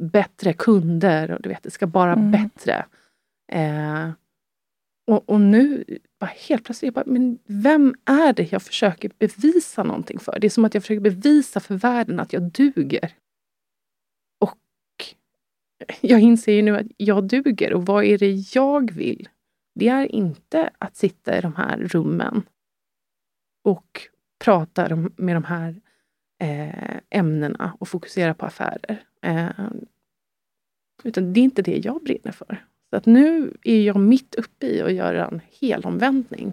bättre 0.00 0.52
kunder. 0.52 1.30
Och 1.30 1.42
du 1.42 1.48
vet, 1.48 1.62
det 1.62 1.70
ska 1.70 1.86
bara 1.86 2.12
mm. 2.12 2.30
bättre. 2.30 2.84
Eh, 3.52 4.10
och, 5.10 5.28
och, 5.28 5.40
nu, 5.40 5.84
bara 6.18 6.30
helt 6.48 6.64
plötsligt, 6.64 6.94
bara, 6.94 7.04
men 7.06 7.38
vem 7.46 7.94
är 8.04 8.32
det 8.32 8.52
jag 8.52 8.62
försöker 8.62 9.10
bevisa 9.18 9.82
någonting 9.82 10.18
för? 10.18 10.38
Det 10.40 10.46
är 10.46 10.50
som 10.50 10.64
att 10.64 10.74
jag 10.74 10.82
försöker 10.82 11.00
bevisa 11.00 11.60
för 11.60 11.74
världen 11.74 12.20
att 12.20 12.32
jag 12.32 12.42
duger. 12.42 13.14
Och 14.40 14.58
jag 16.00 16.20
inser 16.20 16.52
ju 16.52 16.62
nu 16.62 16.76
att 16.76 16.86
jag 16.96 17.28
duger 17.28 17.72
och 17.72 17.86
vad 17.86 18.04
är 18.04 18.18
det 18.18 18.54
jag 18.54 18.92
vill? 18.92 19.28
Det 19.74 19.88
är 19.88 20.14
inte 20.14 20.70
att 20.78 20.96
sitta 20.96 21.38
i 21.38 21.40
de 21.40 21.54
här 21.54 21.78
rummen 21.78 22.42
och 23.64 24.08
prata 24.44 24.96
med 25.16 25.36
de 25.36 25.44
här 25.44 25.80
eh, 26.40 27.00
ämnena 27.10 27.76
och 27.80 27.88
fokusera 27.88 28.34
på 28.34 28.46
affärer. 28.46 29.04
Eh, 29.22 29.70
utan 31.04 31.32
det 31.32 31.40
är 31.40 31.44
inte 31.44 31.62
det 31.62 31.76
jag 31.76 32.02
brinner 32.02 32.32
för. 32.32 32.66
Så 32.90 32.96
att 32.96 33.06
nu 33.06 33.56
är 33.62 33.82
jag 33.82 33.96
mitt 33.96 34.34
uppe 34.34 34.66
i 34.66 34.82
att 34.82 34.92
göra 34.92 35.26
en 35.26 35.40
helomvändning 35.60 36.52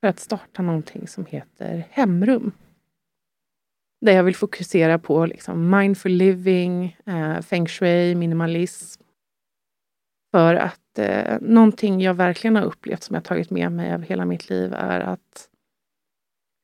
för 0.00 0.08
att 0.08 0.18
starta 0.18 0.62
någonting 0.62 1.08
som 1.08 1.26
heter 1.26 1.84
Hemrum. 1.90 2.52
Där 4.00 4.12
jag 4.12 4.24
vill 4.24 4.36
fokusera 4.36 4.98
på 4.98 5.26
liksom 5.26 5.70
mindful 5.70 6.12
living, 6.12 6.96
eh, 7.06 7.40
feng 7.40 7.66
shui, 7.66 8.14
minimalism. 8.14 9.02
För 10.30 10.54
att 10.54 10.98
eh, 10.98 11.38
någonting 11.40 12.00
jag 12.00 12.14
verkligen 12.14 12.56
har 12.56 12.64
upplevt 12.64 13.02
som 13.02 13.14
jag 13.14 13.24
tagit 13.24 13.50
med 13.50 13.72
mig 13.72 13.94
av 13.94 14.02
hela 14.02 14.24
mitt 14.24 14.50
liv 14.50 14.72
är 14.74 15.00
att 15.00 15.48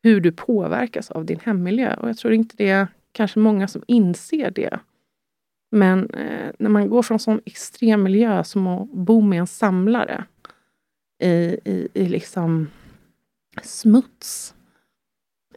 hur 0.02 0.20
du 0.20 0.32
påverkas 0.32 1.10
av 1.10 1.24
din 1.24 1.40
hemmiljö. 1.40 1.94
Och 1.94 2.08
jag 2.08 2.16
tror 2.16 2.32
inte 2.32 2.56
det 2.56 2.70
är 2.70 2.86
kanske 3.12 3.38
många 3.38 3.68
som 3.68 3.82
inser 3.86 4.50
det. 4.50 4.78
Men 5.74 6.10
eh, 6.10 6.52
när 6.58 6.70
man 6.70 6.88
går 6.88 7.02
från 7.02 7.18
sån 7.18 7.40
extrem 7.44 8.02
miljö 8.02 8.44
som 8.44 8.66
att 8.66 8.92
bo 8.92 9.20
med 9.20 9.40
en 9.40 9.46
samlare 9.46 10.24
i, 11.18 11.28
i, 11.64 11.88
i 11.94 12.08
liksom 12.08 12.70
smuts 13.62 14.54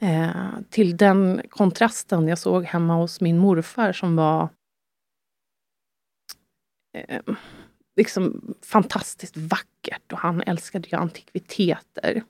eh, 0.01 0.49
till 0.69 0.97
den 0.97 1.41
kontrasten 1.49 2.27
jag 2.27 2.37
såg 2.37 2.63
hemma 2.63 2.95
hos 2.95 3.21
min 3.21 3.37
morfar 3.37 3.93
som 3.93 4.15
var 4.15 4.49
eh, 6.93 7.21
liksom 7.95 8.55
fantastiskt 8.61 9.37
vackert 9.37 10.11
och 10.11 10.19
han 10.19 10.41
älskade 10.41 10.89
ju 10.89 10.97
antikviteter. 10.97 12.23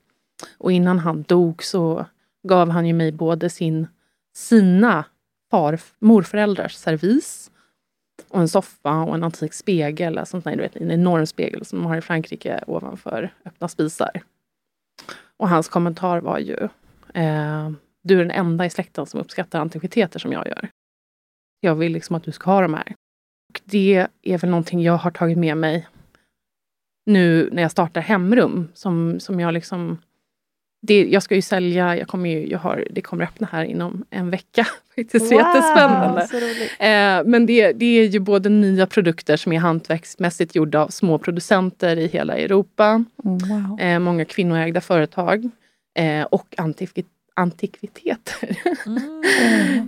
Och 0.57 0.71
innan 0.71 0.99
han 0.99 1.23
dog 1.23 1.63
så 1.63 2.05
gav 2.47 2.69
han 2.69 2.85
ju 2.85 2.93
mig 2.93 3.11
både 3.11 3.49
sin, 3.49 3.87
sina 4.35 5.05
far, 5.51 5.79
morföräldrars 5.99 6.73
servis 6.73 7.51
och 8.29 8.39
en 8.39 8.47
soffa 8.47 9.03
och 9.03 9.15
en 9.15 9.23
antik 9.23 9.53
spegel, 9.53 10.17
alltså, 10.17 10.39
du 10.39 10.55
vet, 10.55 10.75
en 10.75 10.91
enorm 10.91 11.25
spegel 11.25 11.65
som 11.65 11.79
de 11.79 11.85
har 11.85 11.97
i 11.97 12.01
Frankrike 12.01 12.63
ovanför 12.67 13.33
öppna 13.45 13.67
spisar. 13.67 14.21
Och 15.37 15.49
hans 15.49 15.69
kommentar 15.69 16.21
var 16.21 16.39
ju 16.39 16.57
eh, 17.13 17.71
Du 18.03 18.15
är 18.15 18.25
den 18.25 18.31
enda 18.31 18.65
i 18.65 18.69
släkten 18.69 19.05
som 19.05 19.19
uppskattar 19.19 19.59
antikviteter 19.59 20.19
som 20.19 20.31
jag 20.31 20.47
gör. 20.47 20.69
Jag 21.59 21.75
vill 21.75 21.91
liksom 21.91 22.15
att 22.15 22.23
du 22.23 22.31
ska 22.31 22.51
ha 22.51 22.61
de 22.61 22.73
här. 22.73 22.95
Och 23.49 23.61
det 23.63 24.07
är 24.21 24.37
väl 24.37 24.49
någonting 24.49 24.81
jag 24.81 24.97
har 24.97 25.11
tagit 25.11 25.37
med 25.37 25.57
mig 25.57 25.87
nu 27.05 27.49
när 27.51 27.61
jag 27.61 27.71
startar 27.71 28.01
hemrum. 28.01 28.67
Som, 28.73 29.19
som 29.19 29.39
jag 29.39 29.53
liksom 29.53 29.97
det, 30.81 31.05
jag 31.05 31.23
ska 31.23 31.35
ju 31.35 31.41
sälja, 31.41 31.97
jag 31.97 32.07
kommer 32.07 32.29
ju, 32.29 32.47
jag 32.49 32.59
har, 32.59 32.87
det 32.91 33.01
kommer 33.01 33.23
öppna 33.23 33.47
här 33.51 33.63
inom 33.63 34.05
en 34.09 34.29
vecka. 34.29 34.67
Faktiskt 34.95 35.31
wow, 35.31 35.39
jättespännande. 35.39 36.21
Eh, 36.79 37.29
men 37.29 37.45
det, 37.45 37.71
det 37.71 37.85
är 37.85 38.05
ju 38.05 38.19
både 38.19 38.49
nya 38.49 38.87
produkter 38.87 39.37
som 39.37 39.53
är 39.53 39.59
hantverksmässigt 39.59 40.55
gjorda 40.55 40.79
av 40.79 40.87
små 40.87 41.17
producenter 41.17 41.97
i 41.97 42.07
hela 42.07 42.37
Europa. 42.37 43.03
Wow. 43.23 43.79
Eh, 43.79 43.99
många 43.99 44.25
kvinnoägda 44.25 44.81
företag. 44.81 45.49
Eh, 45.99 46.23
och 46.23 46.53
antikvit 46.57 47.07
antikviteter. 47.33 48.57
Mm. 48.85 49.23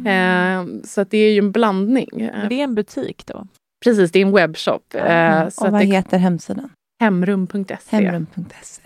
Eh, 0.05 0.65
så 0.83 1.03
det 1.03 1.17
är 1.17 1.31
ju 1.31 1.39
en 1.39 1.51
blandning. 1.51 2.09
Det 2.49 2.59
är 2.59 2.63
en 2.63 2.75
butik 2.75 3.25
då? 3.25 3.47
Precis, 3.83 4.11
det 4.11 4.19
är 4.19 4.25
en 4.25 4.31
webbshop. 4.31 4.93
Mm. 4.93 5.47
och 5.61 5.71
vad 5.71 5.83
heter 5.83 6.17
hemsidan? 6.17 6.69
Hemrum.se. 6.99 7.75
Hemrum.se. 7.89 8.81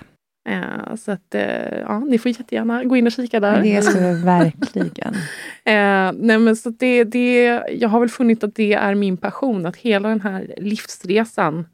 Eh, 0.46 0.96
så 0.96 1.12
att, 1.12 1.36
eh, 1.36 1.80
ja, 1.80 2.00
ni 2.00 2.18
får 2.18 2.32
jättegärna 2.32 2.84
gå 2.84 2.96
in 2.96 3.06
och 3.06 3.12
kika 3.12 3.40
där. 3.40 3.62
Det 3.62 3.82
ska 3.82 4.00
vi 4.00 4.22
verkligen. 4.24 5.14
eh, 5.64 6.12
nej 6.14 6.38
men 6.38 6.56
så 6.56 6.70
det, 6.70 7.04
det, 7.04 7.44
jag 7.72 7.90
har 7.90 8.00
väl 8.00 8.10
funnit 8.10 8.44
att 8.44 8.56
det 8.56 8.74
är 8.74 8.96
min 8.96 9.18
passion, 9.18 9.66
att 9.66 9.76
hela 9.76 10.10
den 10.10 10.22
här 10.22 10.54
livsresan 10.58 11.66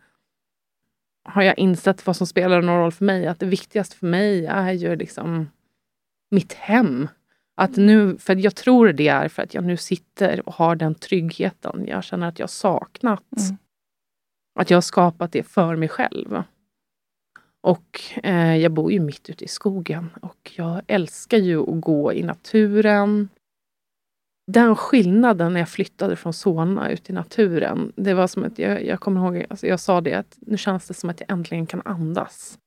har 1.24 1.42
jag 1.42 1.60
insett 1.60 2.08
vad 2.08 2.16
som 2.16 2.28
spelar 2.28 2.62
någon 2.62 2.80
roll 2.80 2.92
för 2.92 3.06
mig. 3.06 3.28
Att 3.28 3.40
det 3.40 3.46
viktigaste 3.46 3.96
för 3.96 4.08
mig 4.08 4.46
är 4.46 4.72
ju 4.72 4.96
liksom 4.96 5.50
mitt 6.32 6.54
hem. 6.54 7.08
Att 7.58 7.78
nu, 7.78 8.18
för 8.18 8.36
jag 8.36 8.56
tror 8.56 8.94
det 8.94 9.08
är 9.08 9.28
för 9.28 9.44
att 9.44 9.54
jag 9.54 9.64
nu 9.64 9.78
sitter 9.78 10.48
och 10.50 10.54
har 10.54 10.76
den 10.76 10.96
tryggheten 10.96 11.86
jag 11.88 12.04
känner 12.04 12.28
att 12.28 12.40
jag 12.40 12.50
saknat. 12.50 13.38
Mm. 13.38 13.58
Att 14.60 14.70
jag 14.70 14.78
har 14.78 14.82
skapat 14.82 15.32
det 15.32 15.44
för 15.44 15.76
mig 15.76 15.90
själv. 15.90 16.44
Och 17.62 18.02
eh, 18.24 18.58
jag 18.58 18.72
bor 18.72 18.92
ju 18.92 19.00
mitt 19.00 19.30
ute 19.30 19.46
i 19.46 19.48
skogen 19.48 20.10
och 20.22 20.52
jag 20.56 20.82
älskar 20.88 21.38
ju 21.38 21.60
att 21.60 21.82
gå 21.82 22.14
i 22.14 22.24
naturen. 22.24 23.30
Den 24.52 24.76
skillnaden 24.76 25.54
när 25.54 25.60
jag 25.60 25.70
flyttade 25.70 26.16
från 26.16 26.34
Solna 26.34 26.92
ut 26.92 27.10
i 27.10 27.14
naturen, 27.14 27.92
det 27.96 28.14
var 28.14 28.28
som 28.28 28.44
att 28.44 28.60
jag, 28.60 28.86
jag 28.86 29.00
kommer 29.00 29.22
ihåg, 29.22 29.46
alltså 29.50 29.68
jag 29.68 29.80
sa 29.80 30.02
det 30.02 30.14
att 30.14 30.38
nu 30.40 30.58
känns 30.58 30.88
det 30.88 30.94
som 30.94 31.10
att 31.10 31.20
jag 31.20 31.32
äntligen 31.32 31.66
kan 31.66 31.82
andas. 31.86 32.60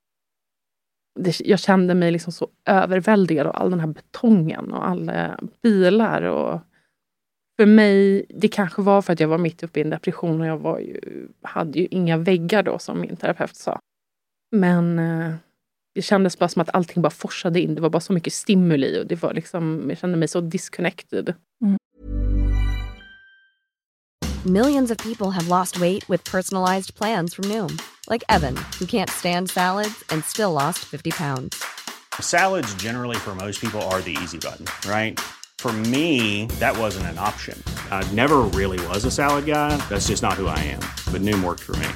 Det, 1.21 1.41
jag 1.41 1.59
kände 1.59 1.95
mig 1.95 2.11
liksom 2.11 2.33
så 2.33 2.49
överväldigad 2.67 3.47
av 3.47 3.57
all 3.57 3.71
den 3.71 3.81
här 3.81 3.87
betongen 3.87 4.73
och 4.73 4.89
alla 4.89 5.39
bilar. 5.63 6.23
Och 6.23 6.61
för 7.61 7.67
mig, 7.67 8.27
det 8.29 8.49
kanske 8.49 8.83
var 8.83 9.03
för 9.03 9.13
att 9.13 9.21
jag 9.21 9.29
var 9.29 9.39
mitt 9.39 9.63
uppe 9.63 9.81
i 9.81 9.83
en 9.83 9.91
depression 9.91 10.41
och 10.41 10.47
jag 10.47 10.59
var 10.59 10.79
ju, 10.79 11.29
hade 11.43 11.79
ju 11.79 11.87
inga 11.87 12.17
väggar 12.17 12.63
då 12.63 12.79
som 12.79 13.01
min 13.01 13.17
terapeut 13.17 13.57
sa. 13.57 13.81
Men 14.53 14.99
eh, 14.99 15.35
det 15.95 16.03
kändes 16.03 16.39
bara 16.39 16.49
som 16.49 16.63
att 16.63 16.75
allting 16.75 17.03
bara 17.03 17.11
forsade 17.11 17.61
in. 17.61 17.75
Det 17.75 17.81
var 17.81 17.91
bara 17.91 18.01
så 18.01 18.13
mycket 18.13 18.33
stimuli 18.33 19.01
och 19.01 19.07
det 19.07 19.23
var 19.23 19.35
liksom, 19.35 19.87
jag 19.89 19.99
kände 19.99 20.17
mig 20.19 20.29
så 20.29 20.41
disconnected. 20.41 21.35
Mm. 21.65 21.77
Millions 24.45 24.91
of 24.91 24.99
people 24.99 25.31
have 25.31 25.49
lost 25.49 25.81
weight 25.81 26.11
with 26.11 26.31
personalized 26.31 26.95
plans 26.95 27.35
from 27.35 27.45
Noom. 27.45 27.79
Like 28.11 28.25
Evan, 28.29 28.57
who 28.81 28.87
can't 28.87 29.11
stand 29.11 29.51
salads 29.51 30.05
and 30.11 30.25
still 30.25 30.53
lost 30.53 30.79
50 30.79 31.11
pounds. 31.11 31.63
Salads 32.21 32.75
generally 32.75 33.17
for 33.17 33.35
most 33.35 33.61
people 33.61 33.81
are 33.83 34.01
the 34.01 34.17
easy 34.23 34.39
button, 34.39 34.67
right? 34.91 35.21
For 35.59 35.73
me, 35.73 36.47
that 36.59 36.77
wasn't 36.77 37.07
an 37.07 37.19
option. 37.19 37.57
I 37.93 38.03
never 38.15 38.39
really 38.59 38.85
was 38.89 39.05
a 39.05 39.11
salad 39.11 39.47
guy. 39.47 39.77
That's 39.89 40.09
just 40.09 40.23
not 40.23 40.33
who 40.33 40.49
I 40.49 40.59
am. 40.59 40.81
But 41.13 41.23
Noom 41.23 41.45
worked 41.45 41.61
for 41.61 41.77
me. 41.77 41.89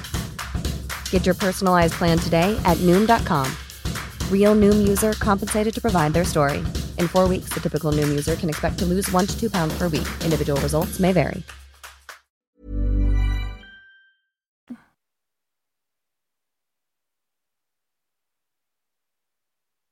Get 1.11 1.25
your 1.25 1.35
personalized 1.35 1.93
plan 1.93 2.17
today 2.17 2.57
at 2.63 2.77
noom.com. 2.77 3.45
Real 4.31 4.55
noom 4.55 4.87
user 4.87 5.13
compensated 5.13 5.73
to 5.73 5.81
provide 5.81 6.13
their 6.13 6.25
story. 6.25 6.59
In 6.97 7.07
four 7.07 7.27
weeks, 7.27 7.53
the 7.53 7.59
typical 7.59 7.91
noom 7.91 8.09
user 8.09 8.35
can 8.35 8.49
expect 8.49 8.79
to 8.79 8.85
lose 8.85 9.11
one 9.11 9.27
to 9.27 9.39
two 9.39 9.49
pounds 9.49 9.77
per 9.77 9.89
week. 9.89 10.07
Individual 10.23 10.61
results 10.61 10.99
may 10.99 11.13
vary. 11.13 11.43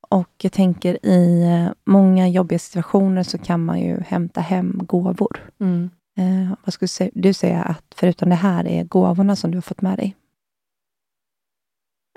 Och 0.10 0.30
jag 0.38 0.52
tänker 0.52 1.06
i 1.06 1.44
eh, 1.44 1.74
många 1.86 2.28
jobbiga 2.28 2.60
situationer 2.60 3.24
så 3.24 3.38
kan 3.38 3.66
man 3.66 3.80
ju 3.80 4.02
hämta 4.02 4.42
hem 4.42 4.80
gåvor. 4.84 5.52
Mm. 5.60 5.90
Eh, 6.18 6.58
vad 6.66 6.74
skulle 6.74 7.12
du 7.14 7.34
säga 7.34 7.64
att 7.64 7.86
förutom 7.96 8.30
det 8.30 8.36
här 8.36 8.68
är 8.68 8.84
gåvorna 8.84 9.36
som 9.36 9.52
du 9.52 9.58
har 9.58 9.62
fått 9.62 9.82
med 9.82 9.98
dig? 9.98 10.16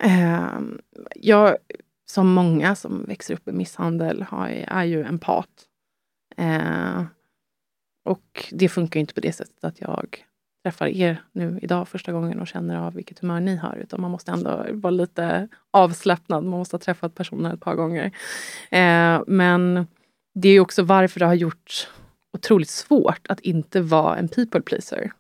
Eh, 0.03 0.61
jag, 1.15 1.57
som 2.07 2.33
många 2.33 2.75
som 2.75 3.05
växer 3.05 3.35
upp 3.35 3.49
i 3.49 3.53
misshandel, 3.53 4.23
har, 4.23 4.49
är 4.49 4.85
ju 4.85 5.05
empat. 5.05 5.49
Eh, 6.37 7.05
och 8.05 8.49
det 8.53 8.69
funkar 8.69 9.01
inte 9.01 9.15
på 9.15 9.21
det 9.21 9.33
sättet 9.33 9.65
att 9.65 9.81
jag 9.81 10.25
träffar 10.65 10.87
er 10.87 11.23
nu 11.33 11.59
idag 11.63 11.89
första 11.89 12.13
gången 12.13 12.41
och 12.41 12.49
känner 12.49 12.77
av 12.77 12.95
vilket 12.95 13.19
humör 13.19 13.41
ni 13.41 13.57
har. 13.57 13.77
Utan 13.77 14.01
man 14.01 14.11
måste 14.11 14.33
ändå 14.33 14.67
vara 14.73 14.91
lite 14.91 15.49
avslappnad. 15.71 16.45
Man 16.45 16.59
måste 16.59 16.75
ha 16.75 16.81
träffat 16.81 17.15
personen 17.15 17.53
ett 17.53 17.61
par 17.61 17.75
gånger. 17.75 18.05
Eh, 18.71 19.23
men 19.27 19.87
det 20.35 20.49
är 20.49 20.61
också 20.61 20.83
varför 20.83 21.21
det 21.21 21.27
har 21.27 21.35
gjort 21.35 21.89
otroligt 22.33 22.69
svårt 22.69 23.27
att 23.29 23.41
inte 23.41 23.81
vara 23.81 24.17
en 24.17 24.29
people 24.29 24.61
pleaser. 24.61 25.13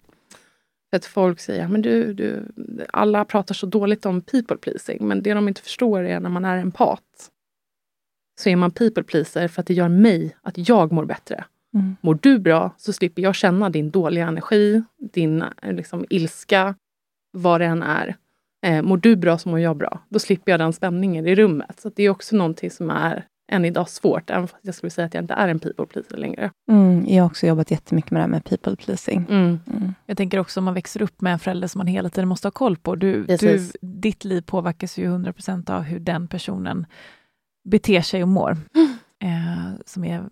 För 0.91 0.97
att 0.97 1.05
folk 1.05 1.41
säger 1.41 1.69
men 1.69 1.83
du, 1.83 2.13
du, 2.15 2.43
alla 2.89 3.25
pratar 3.25 3.55
så 3.55 3.67
dåligt 3.67 4.07
om 4.07 4.21
people 4.21 4.57
pleasing, 4.57 5.09
men 5.09 5.23
det 5.23 5.35
de 5.35 5.49
inte 5.49 5.61
förstår 5.63 6.03
är 6.03 6.21
när 6.21 6.31
man 6.31 6.45
är 6.45 6.59
empat 6.59 7.31
så 8.41 8.49
är 8.49 8.57
man 8.57 8.71
people 8.71 9.03
pleaser 9.03 9.49
för 9.49 9.61
att 9.61 9.67
det 9.67 9.75
gör 9.75 9.89
mig 9.89 10.37
att 10.43 10.69
jag 10.69 10.93
mår 10.93 11.05
bättre. 11.05 11.45
Mm. 11.75 11.97
Mår 12.01 12.19
du 12.23 12.39
bra 12.39 12.75
så 12.77 12.93
slipper 12.93 13.23
jag 13.23 13.35
känna 13.35 13.71
din 13.71 13.91
dåliga 13.91 14.27
energi, 14.27 14.83
din 15.13 15.45
liksom, 15.63 16.05
ilska, 16.11 16.75
vad 17.33 17.61
det 17.61 17.67
än 17.67 17.83
är. 17.83 18.17
Eh, 18.67 18.83
mår 18.83 18.97
du 18.97 19.17
bra 19.17 19.39
så 19.39 19.49
mår 19.49 19.61
jag 19.61 19.77
bra. 19.77 20.01
Då 20.09 20.19
slipper 20.19 20.53
jag 20.53 20.61
den 20.61 20.73
spänningen 20.73 21.27
i 21.27 21.35
rummet. 21.35 21.81
Så 21.81 21.91
det 21.95 22.03
är 22.03 22.11
också 22.11 22.37
någonting 22.37 22.71
som 22.71 22.91
är 22.91 23.27
än 23.49 23.65
idag 23.65 23.89
svårt, 23.89 24.31
även 24.31 24.49
fast 24.49 24.65
jag 24.65 24.75
skulle 24.75 24.91
säga 24.91 25.07
att 25.07 25.15
jag 25.15 25.25
inte 25.25 25.35
är 25.35 25.49
en 25.49 25.59
people 25.59 25.87
pleaser 25.87 26.17
längre. 26.17 26.51
Mm, 26.71 27.07
jag 27.09 27.23
har 27.23 27.31
också 27.31 27.47
jobbat 27.47 27.71
jättemycket 27.71 28.11
med 28.11 28.21
det 28.21 28.23
här 28.23 28.31
med 28.31 28.45
people 28.45 28.77
pleasing. 28.77 29.27
Mm. 29.29 29.61
Mm. 29.67 29.95
Jag 30.07 30.17
tänker 30.17 30.39
också 30.39 30.61
om 30.61 30.65
man 30.65 30.75
växer 30.75 31.03
upp 31.03 31.21
med 31.21 31.33
en 31.33 31.39
förälder 31.39 31.69
som 31.69 31.79
man 31.79 31.87
hela 31.87 32.11
tiden 32.11 32.29
måste 32.29 32.47
ha 32.47 32.53
koll 32.53 32.77
på. 32.77 32.95
Du, 32.95 33.23
du, 33.25 33.71
ditt 33.81 34.25
liv 34.25 34.41
påverkas 34.41 34.99
ju 34.99 35.07
100% 35.07 35.71
av 35.71 35.83
hur 35.83 36.01
den 36.01 36.29
personen 36.29 36.87
beter 37.69 38.01
sig 38.01 38.23
och 38.23 38.29
mår. 38.29 38.57
Eh, 39.23 39.73
som 39.87 40.05
är, 40.05 40.25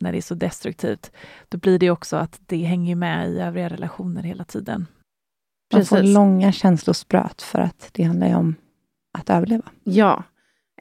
när 0.00 0.12
det 0.12 0.18
är 0.18 0.22
så 0.22 0.34
destruktivt. 0.34 1.12
Då 1.48 1.58
blir 1.58 1.78
det 1.78 1.90
också 1.90 2.16
att 2.16 2.40
det 2.46 2.64
hänger 2.64 2.96
med 2.96 3.30
i 3.30 3.40
övriga 3.40 3.68
relationer 3.68 4.22
hela 4.22 4.44
tiden. 4.44 4.86
Man 5.72 5.84
får 5.84 5.96
Precis. 5.96 6.14
långa 6.14 6.52
känslospröt 6.52 7.42
för 7.42 7.58
att 7.58 7.90
det 7.92 8.02
handlar 8.02 8.28
ju 8.28 8.34
om 8.34 8.54
att 9.18 9.30
överleva. 9.30 9.64
Ja, 9.84 10.24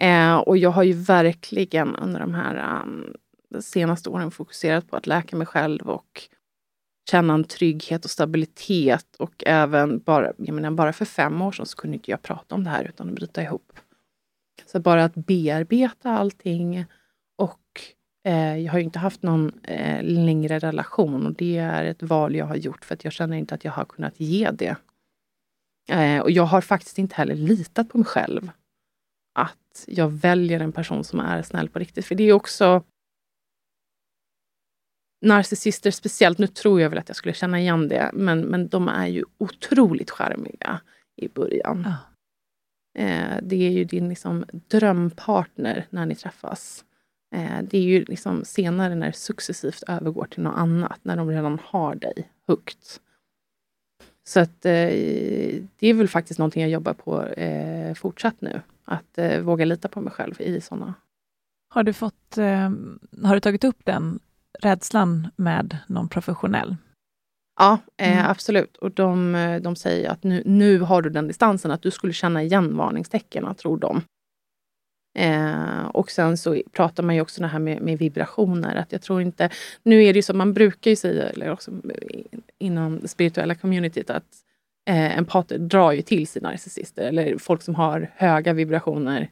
eh, 0.02 0.36
och 0.38 0.58
jag 0.58 0.70
har 0.70 0.84
ju 0.84 0.93
verkligen 0.93 1.96
under 1.96 2.20
de 2.20 2.34
här 2.34 2.82
um, 2.84 3.14
de 3.50 3.62
senaste 3.62 4.10
åren 4.10 4.32
fokuserat 4.32 4.89
på 4.89 4.96
att 4.96 5.08
läka 5.08 5.36
mig 5.36 5.48
själv 5.48 5.89
och 5.89 6.30
känna 7.10 7.34
en 7.34 7.43
trygghet 7.43 8.06
och 8.06 8.12
stabilitet. 8.12 9.16
Och 9.20 9.43
även 9.46 10.00
bara, 10.00 10.34
jag 10.38 10.56
menar, 10.56 10.72
bara 10.72 10.93
för 10.93 11.06
fem 11.06 11.41
år 11.41 11.52
sedan 11.52 11.66
så 11.66 11.78
kunde 11.78 11.98
inte 11.98 12.12
jag 12.12 12.22
prata 12.22 12.56
om 12.56 12.64
det 12.64 12.70
här 12.70 12.84
utan 12.84 13.10
att 13.10 13.16
bryta 13.16 13.41
ihop. 13.41 13.74
Så 14.66 14.80
bara 14.80 15.04
att 15.04 15.16
bearbeta 15.16 16.12
allting 16.12 16.86
och 17.38 17.82
eh, 18.28 18.58
jag 18.58 18.72
har 18.72 18.80
ju 18.80 18.86
inte 18.86 19.00
haft 19.00 19.24
någon 19.24 19.52
eh, 19.64 20.04
längre 20.04 20.60
relation 20.60 21.26
och 21.28 21.34
det 21.34 21.58
är 21.58 21.86
ett 21.86 22.04
val 22.04 22.36
jag 22.36 22.46
har 22.46 22.56
gjort 22.56 22.86
för 22.86 22.93
att 22.93 23.04
jag 23.04 23.14
känner 23.14 23.38
inte 23.38 23.56
att 23.56 23.66
jag 23.66 23.72
har 23.72 23.86
kunnat 23.86 24.20
ge 24.20 24.52
det. 24.52 24.76
Eh, 25.89 26.20
och 26.20 26.32
jag 26.32 26.43
har 26.43 26.62
faktiskt 26.62 26.98
inte 26.98 27.16
heller 27.16 27.36
litat 27.36 27.89
på 27.89 27.98
mig 27.98 28.06
själv. 28.06 28.52
Att 29.36 29.86
jag 29.88 30.10
väljer 30.10 30.60
en 30.60 30.72
person 30.72 31.04
som 31.04 31.20
är 31.20 31.42
snäll 31.42 31.70
på 31.70 31.80
riktigt. 31.80 32.06
För 32.06 32.16
det 32.16 32.24
är 32.24 32.34
också 32.34 32.84
narcissister 35.26 35.92
speciellt, 35.92 36.38
nu 36.38 36.48
tror 36.48 36.82
jag 36.82 36.90
väl 36.90 37.00
att 37.00 37.10
jag 37.10 37.16
skulle 37.16 37.34
känna 37.34 37.60
igen 37.60 37.88
det, 37.88 38.12
men, 38.14 38.42
men 38.42 38.68
de 38.68 38.88
är 38.88 39.08
ju 39.08 39.24
otroligt 39.38 40.12
charmiga 40.12 40.82
i 41.16 41.28
början. 41.28 41.84
Ja. 41.86 41.96
Eh, 43.02 43.38
det 43.44 43.56
är 43.56 43.72
ju 43.72 43.84
din 43.84 44.10
liksom, 44.10 44.46
drömpartner 44.52 45.88
när 45.90 46.06
ni 46.06 46.16
träffas. 46.16 46.86
Eh, 47.36 47.64
det 47.64 47.78
är 47.78 47.82
ju 47.82 48.06
liksom 48.06 48.46
senare 48.46 48.96
när 48.96 49.08
det 49.08 49.14
successivt 49.14 49.84
övergår 49.88 50.26
till 50.26 50.44
något 50.44 50.58
annat, 50.58 51.00
när 51.04 51.16
de 51.16 51.30
redan 51.30 51.60
har 51.64 51.96
dig 51.96 52.30
högt. 52.48 53.02
Så 54.28 54.40
att, 54.40 54.66
eh, 54.66 54.72
det 55.80 55.88
är 55.88 55.94
väl 55.94 56.08
faktiskt 56.08 56.40
någonting 56.40 56.62
jag 56.62 56.72
jobbar 56.72 56.94
på 56.94 57.24
eh, 57.24 57.94
fortsatt 57.94 58.42
nu. 58.42 58.62
Att 58.86 59.18
eh, 59.18 59.40
våga 59.40 59.66
lita 59.66 59.88
på 59.88 60.02
mig 60.02 60.14
själv 60.14 60.42
i 60.42 60.62
sådana. 60.62 60.94
Har 61.70 61.84
du, 61.84 61.94
fått, 61.94 62.38
eh, 62.38 62.70
har 63.24 63.34
du 63.34 63.40
tagit 63.40 63.64
upp 63.64 63.80
den 63.84 64.20
rädslan 64.60 65.28
med 65.36 65.78
någon 65.88 66.10
professionell? 66.10 66.76
Ja, 67.60 67.78
eh, 67.98 68.18
Mm. 68.20 68.32
absolut. 68.32 68.78
Och 68.78 68.92
de, 68.92 69.36
eh, 69.36 69.62
de 69.62 69.76
säger 69.76 70.10
att 70.10 70.24
nu, 70.24 70.44
nu 70.46 70.80
har 70.80 71.02
du 71.02 71.10
den 71.10 71.28
distansen, 71.28 71.72
att 71.72 71.82
du 71.82 71.92
skulle 71.92 72.14
känna 72.14 72.44
igen 72.44 72.78
varningstecknen, 72.78 73.56
tror 73.56 73.78
de. 73.78 74.02
Eh, 75.16 75.86
och 75.86 76.11
sen 76.11 76.38
så 76.38 76.61
pratar 76.72 77.03
man 77.03 77.16
ju 77.16 77.22
också 77.22 77.41
det 77.41 77.47
här 77.47 77.59
med, 77.59 77.82
med 77.82 77.97
vibrationer. 77.97 78.76
Att 78.76 78.91
jag 78.91 79.01
tror 79.01 79.22
inte, 79.22 79.49
nu 79.84 80.03
är 80.03 80.13
det 80.13 80.18
ju 80.18 80.24
så, 80.24 80.34
man 80.34 80.53
brukar 80.53 80.91
ju 80.91 80.95
säga, 80.95 81.30
eller 81.30 81.51
också 81.51 81.72
inom 82.59 82.99
det 82.99 83.07
spirituella 83.07 83.55
communityt, 83.55 84.09
att 84.09 84.43
eh, 84.89 85.18
empater 85.18 85.57
drar 85.57 85.91
ju 85.91 86.01
till 86.01 86.28
sig 86.28 86.41
narcissister. 86.41 87.07
Eller 87.07 87.38
folk 87.38 87.61
som 87.61 87.76
har 87.76 88.11
höga 88.16 88.53
vibrationer 88.53 89.30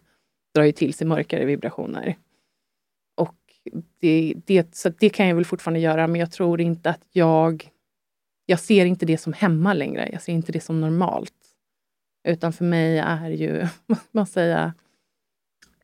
drar 0.56 0.64
ju 0.64 0.72
till 0.72 0.94
sig 0.94 1.08
mörkare 1.08 1.46
vibrationer. 1.46 2.16
Och 3.18 3.36
det, 4.00 4.34
det, 4.46 4.76
så 4.76 4.90
det 4.90 5.10
kan 5.10 5.28
jag 5.28 5.36
väl 5.36 5.46
fortfarande 5.46 5.80
göra, 5.80 6.08
men 6.08 6.20
jag 6.20 6.32
tror 6.32 6.62
inte 6.62 6.90
att 6.90 7.08
jag... 7.12 7.70
Jag 8.46 8.60
ser 8.60 8.86
inte 8.86 9.06
det 9.06 9.18
som 9.18 9.34
hemma 9.34 9.74
längre. 9.74 10.10
Jag 10.12 10.22
ser 10.22 10.34
inte 10.34 10.52
det 10.52 10.60
som 10.60 10.82
normalt. 10.82 11.34
Utan 12.28 12.54
för 12.54 12.66
mig 12.66 12.98
är 12.98 13.30
ju, 13.30 13.68
vad 13.86 13.98
ska 13.98 14.08
man 14.12 14.28
säga, 14.28 14.74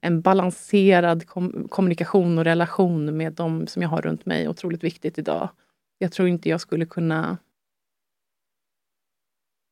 en 0.01 0.21
balanserad 0.21 1.27
kom 1.27 1.67
kommunikation 1.69 2.37
och 2.37 2.43
relation 2.43 3.17
med 3.17 3.33
de 3.33 3.67
som 3.67 3.81
jag 3.81 3.89
har 3.89 4.01
runt 4.01 4.25
mig 4.25 4.47
otroligt 4.47 4.83
viktigt 4.83 5.17
idag. 5.17 5.49
Jag 5.97 6.11
tror 6.11 6.27
inte 6.27 6.49
jag 6.49 6.61
skulle 6.61 6.85
kunna 6.85 7.37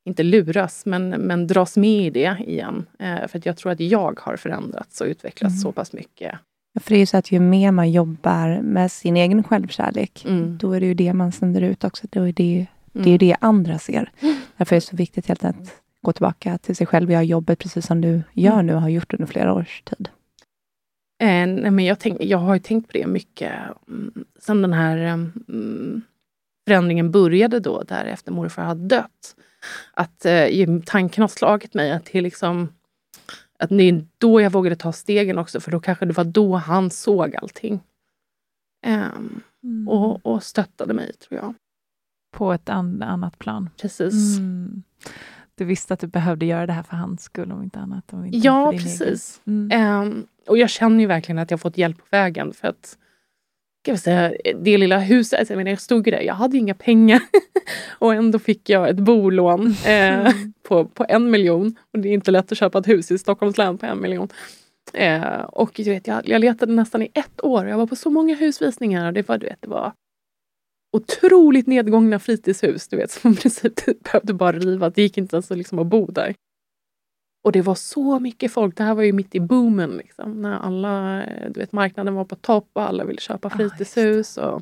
inte 0.05 0.23
luras, 0.23 0.85
men, 0.85 1.09
men 1.09 1.47
dras 1.47 1.77
med 1.77 2.05
i 2.05 2.09
det 2.09 2.37
igen. 2.47 2.85
Eh, 2.99 3.27
för 3.27 3.37
att 3.37 3.45
jag 3.45 3.57
tror 3.57 3.71
att 3.71 3.79
jag 3.79 4.19
har 4.19 4.37
förändrats 4.37 5.01
och 5.01 5.07
utvecklats 5.07 5.53
Mm. 5.53 5.61
så 5.61 5.71
pass 5.71 5.93
mycket. 5.93 6.35
Ja, 6.73 6.79
För 6.79 6.89
det 6.89 6.95
är 6.95 6.99
ju 6.99 7.05
så 7.05 7.17
att 7.17 7.31
ju 7.31 7.39
mer 7.39 7.71
man 7.71 7.91
jobbar 7.91 8.61
med 8.61 8.91
sin 8.91 9.17
egen 9.17 9.43
självkärlek, 9.43 10.25
Mm. 10.27 10.57
då 10.57 10.71
är 10.73 10.79
det 10.79 10.85
ju 10.85 10.93
det 10.93 11.13
man 11.13 11.31
sänder 11.31 11.61
ut 11.61 11.83
också. 11.83 12.07
Då 12.11 12.21
är 12.21 12.25
det, 12.33 12.33
det 12.93 12.99
är 12.99 13.05
ju 13.07 13.09
Mm. 13.09 13.17
det 13.17 13.35
andra 13.41 13.79
ser. 13.79 14.11
Därför 14.57 14.75
är 14.75 14.77
det 14.77 14.85
så 14.85 14.95
viktigt 14.95 15.27
helt 15.27 15.43
att 15.45 15.81
gå 16.01 16.13
tillbaka 16.13 16.57
till 16.57 16.75
sig 16.75 16.87
själv 16.87 17.07
och 17.09 17.13
göra 17.13 17.23
jobbet 17.23 17.59
precis 17.59 17.85
som 17.85 18.01
du 18.01 18.21
gör 18.33 18.53
Mm. 18.53 18.65
nu 18.65 18.73
och 18.75 18.81
har 18.81 18.89
gjort 18.89 19.13
under 19.13 19.25
flera 19.27 19.53
års 19.53 19.81
tid. 19.81 20.09
Eh, 21.19 21.47
nej, 21.47 21.71
men 21.71 21.85
jag, 21.85 21.99
tänk, 21.99 22.23
jag 22.23 22.37
har 22.37 22.53
ju 22.53 22.59
tänkt 22.59 22.87
på 22.87 22.97
det 22.97 23.07
mycket 23.07 23.53
mm, 23.87 24.25
sen 24.39 24.61
den 24.61 24.73
här 24.73 24.97
mm, 24.97 26.01
förändringen 26.67 27.11
började 27.11 27.59
då, 27.59 27.83
där 27.83 28.05
efter 28.05 28.31
morfar 28.31 28.63
hade 28.63 28.87
dött. 28.87 29.35
Att 29.93 30.25
eh, 30.25 30.47
tanken 30.85 31.21
har 31.21 31.27
slagit 31.27 31.73
mig 31.73 31.91
att 31.91 32.05
det 32.05 32.17
är 32.17 32.21
liksom 32.21 32.69
att 33.59 33.69
det 33.69 33.83
är 33.83 34.05
då 34.17 34.41
jag 34.41 34.51
vågade 34.51 34.75
ta 34.75 34.91
stegen 34.93 35.37
också, 35.37 35.59
för 35.59 35.71
då 35.71 35.79
kanske 35.79 36.05
det 36.05 36.13
var 36.13 36.23
då 36.23 36.55
han 36.55 36.89
såg 36.89 37.35
allting. 37.35 37.79
Ehm, 38.85 39.41
Mm. 39.63 39.87
och, 39.87 40.25
och 40.25 40.43
stöttade 40.43 40.93
mig, 40.93 41.13
tror 41.13 41.39
jag. 41.41 41.53
På 42.31 42.53
ett 42.53 42.69
an, 42.69 43.01
annat 43.03 43.39
plan. 43.39 43.69
Precis. 43.81 44.37
Mm. 44.37 44.83
Du 45.57 45.65
visste 45.65 45.93
att 45.93 45.99
du 45.99 46.07
behövde 46.07 46.45
göra 46.45 46.65
det 46.65 46.73
här 46.73 46.83
för 46.83 46.95
hans 46.95 47.23
skull, 47.23 47.51
om 47.51 47.63
inte 47.63 47.79
annat. 47.79 48.13
Om 48.13 48.25
inte 48.25 48.37
Ja, 48.37 48.71
precis. 48.71 49.41
Mm. 49.47 49.71
Ehm, 49.71 50.27
och 50.47 50.57
jag 50.57 50.69
känner 50.69 50.99
ju 50.99 51.05
verkligen 51.05 51.39
att 51.39 51.51
jag 51.51 51.61
fått 51.61 51.77
hjälp 51.77 51.97
på 51.97 52.05
vägen. 52.11 52.53
För 52.53 52.67
att, 52.67 52.97
jag 53.87 53.99
säga, 53.99 54.33
det 54.61 54.77
lilla 54.77 54.99
huset, 54.99 55.49
jag 55.49 55.57
menar 55.57 55.71
jag 55.71 55.81
stod 55.81 56.07
ju 56.07 56.11
där, 56.11 56.21
jag 56.21 56.33
hade 56.33 56.57
inga 56.57 56.73
pengar. 56.73 57.21
och 57.89 58.13
ändå 58.13 58.39
fick 58.39 58.69
jag 58.69 58.89
ett 58.89 58.99
bolån 58.99 59.75
eh, 59.85 60.31
på, 60.67 60.85
på 60.85 61.05
en 61.09 61.31
miljon. 61.31 61.75
Och 61.93 61.99
det 61.99 62.09
är 62.09 62.13
inte 62.13 62.31
lätt 62.31 62.51
att 62.51 62.57
köpa 62.57 62.79
ett 62.79 62.87
hus 62.87 63.11
i 63.11 63.17
Stockholms 63.17 63.57
län 63.57 63.77
på 63.77 63.85
en 63.85 64.01
miljon. 64.01 64.27
Eh, 64.93 65.41
och 65.41 65.71
du 65.75 65.83
vet, 65.83 66.07
jag, 66.07 66.29
jag 66.29 66.41
letade 66.41 66.73
nästan 66.73 67.01
i 67.01 67.09
ett 67.13 67.43
år. 67.43 67.67
Jag 67.67 67.77
var 67.77 67.87
på 67.87 67.95
så 67.95 68.09
många 68.09 68.35
husvisningar. 68.35 69.07
Och 69.07 69.13
det 69.13 69.27
var, 69.27 69.37
du 69.37 69.45
vet, 69.47 69.61
det 69.61 69.69
var 69.69 69.93
otroligt 70.91 71.67
nedgångna 71.67 72.19
fritidshus. 72.19 72.87
Du 72.87 72.97
vet, 72.97 73.11
som 73.11 73.31
i 73.31 73.35
princip 73.35 74.03
behövde 74.03 74.33
bara 74.33 74.59
riva. 74.59 74.89
Det 74.89 75.01
gick 75.01 75.17
inte 75.17 75.35
ens 75.35 75.49
liksom, 75.49 75.79
att 75.79 75.87
bo 75.87 76.05
där. 76.05 76.35
Och 77.43 77.51
det 77.51 77.61
var 77.61 77.75
så 77.75 78.19
mycket 78.19 78.51
folk. 78.51 78.77
Det 78.77 78.83
här 78.83 78.95
var 78.95 79.03
ju 79.03 79.13
mitt 79.13 79.35
i 79.35 79.39
boomen. 79.39 79.97
Liksom, 79.97 80.41
när 80.41 80.59
alla, 80.59 81.23
du 81.49 81.59
vet, 81.59 81.71
marknaden 81.71 82.13
var 82.15 82.25
på 82.25 82.35
topp 82.35 82.69
och 82.73 82.81
alla 82.81 83.03
ville 83.03 83.19
köpa 83.21 83.47
Ah, 83.47 83.51
fritidshus. 83.51 84.37
och, 84.37 84.61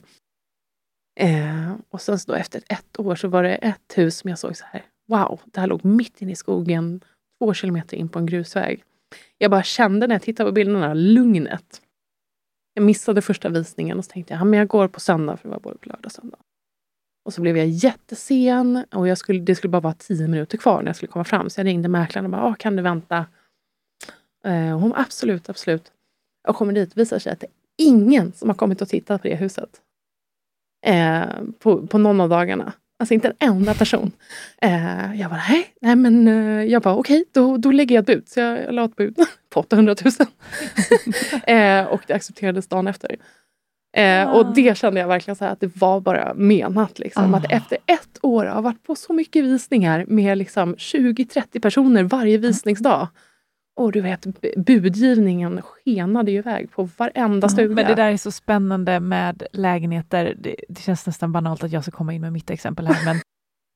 eh, 1.19 1.73
och 1.89 2.01
sen 2.01 2.19
så 2.19 2.31
då 2.31 2.37
efter 2.37 2.61
ett 2.69 2.99
år 2.99 3.15
så 3.15 3.27
var 3.27 3.43
det 3.43 3.55
ett 3.55 3.93
hus 3.97 4.17
som 4.17 4.29
jag 4.29 4.39
såg 4.39 4.57
så 4.57 4.65
här. 4.65 4.83
Wow, 5.07 5.39
det 5.45 5.59
här 5.59 5.67
låg 5.67 5.85
mitt 5.85 6.21
inne 6.21 6.31
i 6.31 6.35
skogen. 6.35 7.01
Två 7.39 7.53
kilometer 7.53 7.97
in 7.97 8.09
på 8.09 8.19
en 8.19 8.25
grusväg. 8.25 8.83
Jag 9.37 9.51
bara 9.51 9.63
kände 9.63 10.07
när 10.07 10.15
jag 10.15 10.21
tittade 10.21 10.49
på 10.49 10.53
bilderna, 10.53 10.93
lugnet. 10.93 11.81
Jag 12.77 12.83
missade 12.83 13.21
första 13.21 13.49
visningen 13.49 13.97
och 13.97 14.05
så 14.05 14.11
tänkte 14.11 14.33
jag, 14.33 14.47
att 14.47 14.55
jag 14.55 14.67
går 14.67 14.87
på 14.87 14.99
söndag, 14.99 15.37
för 15.37 15.47
det 15.47 15.53
var 15.53 15.59
både 15.59 15.77
på 15.77 15.89
lördag 15.89 16.05
och 16.05 16.11
söndag. 16.11 16.37
Och 17.25 17.33
så 17.33 17.41
blev 17.41 17.57
jag 17.57 17.67
jättesen 17.67 18.85
och 18.91 19.07
jag 19.07 19.17
skulle, 19.17 19.39
det 19.39 19.55
skulle 19.55 19.71
bara 19.71 19.81
vara 19.81 19.93
tio 19.93 20.27
minuter 20.27 20.57
kvar 20.57 20.81
när 20.81 20.89
jag 20.89 20.95
skulle 20.95 21.11
komma 21.11 21.25
fram. 21.25 21.49
Så 21.49 21.59
jag 21.59 21.65
ringde 21.65 21.89
mäklaren 21.89 22.25
och 22.25 22.31
bara, 22.31 22.43
ah, 22.43 22.55
kan 22.55 22.75
du 22.75 22.83
vänta? 22.83 23.25
Eh, 24.45 24.73
och 24.73 24.81
hon 24.81 24.93
absolut, 24.95 25.49
absolut. 25.49 25.91
Jag 26.43 26.55
kommer 26.55 26.73
dit, 26.73 26.97
visar 26.97 27.19
sig 27.19 27.31
att 27.33 27.39
det 27.39 27.47
är 27.47 27.51
ingen 27.77 28.31
som 28.31 28.49
har 28.49 28.55
kommit 28.55 28.81
och 28.81 28.89
tittat 28.89 29.21
på 29.21 29.27
det 29.27 29.35
huset. 29.35 29.81
Eh, 30.85 31.25
på, 31.59 31.87
på 31.87 31.97
någon 31.97 32.21
av 32.21 32.29
dagarna. 32.29 32.73
Alltså 32.99 33.13
inte 33.13 33.27
en 33.27 33.35
enda 33.39 33.73
person. 33.73 34.11
Eh, 34.61 35.21
jag 35.21 35.29
bara, 35.29 35.41
nej, 35.49 35.67
nej 35.81 35.95
men 35.95 36.27
eh, 36.27 36.63
jag 36.63 36.81
bara 36.81 36.95
okej, 36.95 37.25
då, 37.31 37.57
då 37.57 37.71
lägger 37.71 37.95
jag 37.95 38.01
ett 38.01 38.07
bud. 38.07 38.29
Så 38.29 38.39
jag, 38.39 38.63
jag 38.63 38.73
la 38.73 38.85
ett 38.85 38.95
bud 38.95 39.15
på 39.49 39.59
800 39.59 39.95
000. 40.03 40.13
eh, 41.47 41.85
och 41.85 42.01
det 42.07 42.13
accepterades 42.13 42.67
dagen 42.67 42.87
efter. 42.87 43.15
Eh, 43.97 44.29
och 44.29 44.53
det 44.53 44.77
kände 44.77 44.99
jag 44.99 45.07
verkligen 45.07 45.35
så 45.35 45.45
att 45.45 45.59
det 45.59 45.77
var 45.77 45.99
bara 45.99 46.33
menat. 46.33 46.99
Liksom. 46.99 47.33
Ah. 47.33 47.37
Att 47.37 47.51
efter 47.51 47.77
ett 47.85 48.19
år, 48.21 48.45
jag 48.45 48.53
har 48.53 48.61
varit 48.61 48.83
på 48.83 48.95
så 48.95 49.13
mycket 49.13 49.43
visningar 49.43 50.05
med 50.07 50.37
liksom 50.37 50.75
20-30 50.75 51.59
personer 51.59 52.03
varje 52.03 52.37
visningsdag. 52.37 53.07
Och 53.77 53.91
du 53.91 54.01
vet, 54.01 54.27
budgivningen 54.57 55.61
skenade 55.61 56.31
ju 56.31 56.37
iväg 56.37 56.71
på 56.71 56.83
varenda 56.97 57.49
stuga. 57.49 57.75
Men 57.75 57.85
det 57.87 57.95
där 57.95 58.11
är 58.11 58.17
så 58.17 58.31
spännande 58.31 58.99
med 58.99 59.43
lägenheter. 59.51 60.35
Det, 60.39 60.55
det 60.69 60.81
känns 60.81 61.05
nästan 61.05 61.31
banalt 61.31 61.63
att 61.63 61.71
jag 61.71 61.83
ska 61.83 61.91
komma 61.91 62.13
in 62.13 62.21
med 62.21 62.33
mitt 62.33 62.49
exempel 62.49 62.87
här. 62.87 63.05
Men 63.05 63.15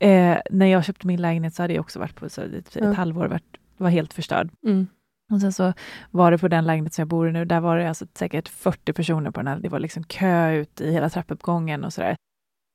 eh, 0.33 0.41
när 0.51 0.65
jag 0.65 0.85
köpte 0.85 1.07
min 1.07 1.21
lägenhet 1.21 1.53
så 1.55 1.63
hade 1.63 1.73
jag 1.73 1.81
också 1.81 1.99
varit 1.99 2.15
på 2.15 2.29
så 2.29 2.41
ett, 2.41 2.53
ett 2.53 2.75
Ja. 2.75 2.91
halvår, 2.93 3.27
varit, 3.27 3.57
var 3.77 3.89
helt 3.89 4.13
förstörd. 4.13 4.49
Mm. 4.65 4.87
Och 5.33 5.41
sen 5.41 5.53
så 5.53 5.73
var 6.11 6.31
det 6.31 6.37
på 6.37 6.47
den 6.47 6.65
lägenhet 6.65 6.93
som 6.93 7.01
jag 7.01 7.07
bor 7.07 7.29
i 7.29 7.31
nu, 7.31 7.45
där 7.45 7.59
var 7.59 7.77
det 7.77 7.89
alltså 7.89 8.05
säkert 8.13 8.47
40 8.49 8.93
personer 8.93 9.31
på 9.31 9.39
den 9.39 9.47
här. 9.47 9.59
Det 9.59 9.69
var 9.69 9.79
liksom 9.79 10.03
kö 10.03 10.51
ut 10.51 10.81
i 10.81 10.91
hela 10.91 11.09
trappuppgången 11.09 11.83
och 11.83 11.93
sådär. 11.93 12.15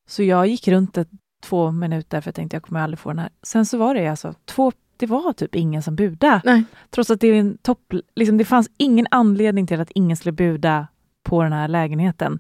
Så 0.09 0.23
jag 0.23 0.47
gick 0.47 0.69
runt 0.69 0.99
ett, 0.99 1.09
två 1.43 1.71
minuter 1.71 2.21
för 2.21 2.29
jag 2.29 2.35
tänkte 2.35 2.57
jag 2.57 2.63
kommer 2.63 2.81
aldrig 2.81 2.99
få 2.99 3.09
den 3.11 3.19
här. 3.19 3.31
Sen 3.43 3.67
så 3.67 3.79
var 3.79 3.95
det 3.95 4.07
alltså 4.09 4.35
två, 4.45 4.73
det 4.97 5.07
var 5.07 5.33
typ 5.33 5.55
ingen 5.55 5.83
som 5.83 5.97
budade. 5.97 6.41
Nej. 6.45 6.65
Trots 6.91 7.11
att 7.11 7.21
det 7.21 7.29
är 7.29 7.35
en 7.35 7.59
topp, 7.63 7.95
liksom 8.15 8.37
det 8.39 8.45
fanns 8.45 8.71
ingen 8.77 9.07
anledning 9.11 9.67
till 9.67 9.81
att 9.81 9.91
ingen 9.95 10.17
skulle 10.17 10.33
buda 10.33 10.87
på 11.23 11.43
den 11.43 11.53
här 11.53 11.69
lägenheten. 11.69 12.39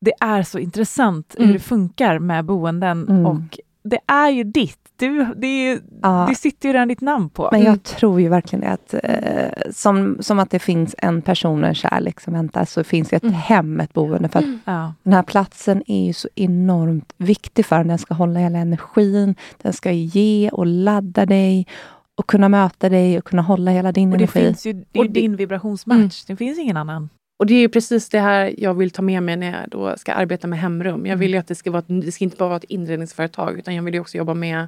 Det 0.00 0.12
är 0.20 0.42
så 0.42 0.58
intressant 0.58 1.34
Mm. 1.34 1.46
hur 1.46 1.54
det 1.54 1.60
funkar 1.60 2.18
med 2.18 2.44
boenden 2.44 3.08
Mm. 3.08 3.26
och 3.26 3.58
det 3.84 3.98
är 4.06 4.30
ju 4.30 4.44
ditt. 4.44 4.78
Du, 4.96 5.26
det, 5.36 5.80
Ja. 6.02 6.26
det 6.28 6.34
sitter 6.34 6.68
ju 6.68 6.72
redan 6.72 6.88
ditt 6.88 7.00
namn 7.00 7.28
på. 7.30 7.48
Men 7.52 7.60
Mm. 7.60 7.72
jag 7.72 7.82
tror 7.82 8.20
ju 8.20 8.28
verkligen 8.28 8.60
det 8.60 8.68
att 8.70 8.94
eh, 9.04 9.70
som, 9.72 10.16
som 10.20 10.38
att 10.38 10.50
det 10.50 10.58
finns 10.58 10.94
en 10.98 11.22
person 11.22 11.62
och 11.62 11.68
en 11.68 11.74
kärlek 11.74 12.20
som 12.20 12.32
väntar, 12.32 12.64
så 12.64 12.84
finns 12.84 13.08
det 13.08 13.16
ett 13.16 13.22
Mm. 13.22 13.34
hem, 13.34 13.80
ett 13.80 13.92
boende. 13.92 14.28
För 14.28 14.38
att 14.38 14.44
Ja. 14.64 14.94
den 15.02 15.12
här 15.12 15.22
platsen 15.22 15.82
är 15.86 16.06
ju 16.06 16.12
så 16.12 16.28
enormt 16.34 17.12
viktig 17.16 17.66
för 17.66 17.76
en. 17.80 17.88
Den 17.88 17.98
ska 17.98 18.14
hålla 18.14 18.40
hela 18.40 18.58
energin, 18.58 19.34
den 19.62 19.72
ska 19.72 19.92
ge 19.92 20.50
och 20.52 20.66
ladda 20.66 21.26
dig 21.26 21.66
och 22.16 22.26
kunna 22.26 22.48
möta 22.48 22.88
dig 22.88 23.18
och 23.18 23.24
kunna 23.24 23.42
hålla 23.42 23.70
hela 23.70 23.92
din 23.92 24.12
Och 24.12 24.18
det 24.18 24.24
energi. 24.24 24.40
finns 24.40 24.66
ju, 24.66 24.72
det 24.72 24.78
är 24.78 24.84
ju 24.94 25.00
Och 25.00 25.06
det- 25.12 25.20
din 25.20 25.36
vibrationsmatch. 25.36 25.98
Mm. 25.98 26.10
Det 26.26 26.36
finns 26.36 26.58
ingen 26.58 26.76
annan. 26.76 27.08
Och 27.38 27.46
det 27.46 27.54
är 27.54 27.60
ju 27.60 27.68
precis 27.68 28.08
det 28.08 28.20
här 28.20 28.54
jag 28.58 28.74
vill 28.74 28.90
ta 28.90 29.02
med 29.02 29.22
mig 29.22 29.36
när 29.36 29.46
jag 29.60 29.70
då 29.70 29.94
ska 29.96 30.12
arbeta 30.12 30.46
med 30.46 30.58
hemrum. 30.58 31.06
Jag 31.06 31.16
vill 31.16 31.30
ju 31.32 31.38
att 31.38 31.46
det 31.48 31.54
ska 31.54 31.70
vara, 31.70 31.78
ett- 31.78 32.02
det 32.04 32.12
ska 32.12 32.24
inte 32.24 32.36
bara 32.36 32.48
vara 32.48 32.56
ett 32.56 32.64
inredningsföretag 32.64 33.58
utan 33.58 33.74
jag 33.74 33.82
vill 33.82 33.94
ju 33.94 34.00
också 34.00 34.18
jobba 34.18 34.34
med 34.34 34.66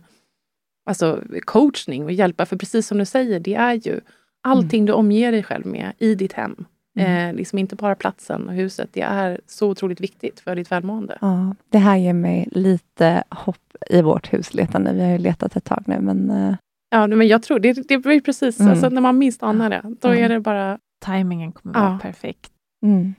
alltså, 0.87 1.22
coachning 1.45 2.05
och 2.05 2.12
hjälpa. 2.12 2.47
För 2.47 2.57
precis 2.57 2.87
som 2.87 2.99
du 2.99 3.05
säger, 3.05 3.41
det 3.41 3.55
är 3.55 3.74
ju 3.74 4.01
allting 4.43 4.84
du 4.87 4.93
omger 4.93 5.32
dig 5.32 5.43
själv 5.43 5.66
med 5.66 5.93
i 5.99 6.14
ditt 6.14 6.32
hem. 6.32 6.64
Mm. 6.99 7.28
Eh, 7.30 7.34
liksom 7.37 7.59
inte 7.59 7.76
bara 7.76 7.95
platsen 7.95 8.49
och 8.49 8.55
huset. 8.55 8.89
Det 8.93 9.01
är 9.01 9.41
så 9.47 9.68
otroligt 9.70 10.01
viktigt 10.01 10.41
för 10.41 10.57
ditt 10.57 10.72
välmående. 10.72 11.18
Ja, 11.20 11.55
det 11.70 11.78
här 11.78 11.97
ger 11.97 12.12
mig 12.12 12.49
lite 12.53 13.24
hopp 13.30 13.76
i 13.91 14.03
vårt 14.03 14.32
husletande. 14.32 14.93
Vi 14.93 15.03
har 15.05 15.11
ju 15.11 15.18
letat 15.18 15.57
ett 15.57 15.64
tag 15.64 15.82
nu, 15.87 16.01
men 16.01 16.30
eh, 16.30 16.55
Ja, 16.91 17.07
men 17.07 17.28
jag 17.28 17.43
tror 17.43 17.59
det, 17.59 17.89
det 17.89 17.99
blir 17.99 18.20
precis 18.20 18.61
Mm. 18.61 18.72
alltså, 18.72 18.89
när 18.89 19.01
man 19.01 19.18
minst 19.18 19.43
anar 19.43 19.70
det. 19.70 19.82
Då 20.01 20.09
Mm. 20.09 20.24
är 20.24 20.28
det 20.28 20.41
bara... 20.41 20.78
Timingen 21.05 21.53
kommer 21.53 21.74
Ja. 21.78 21.89
vara 21.89 21.99
perfekt. 21.99 22.51
mm. 22.82 23.14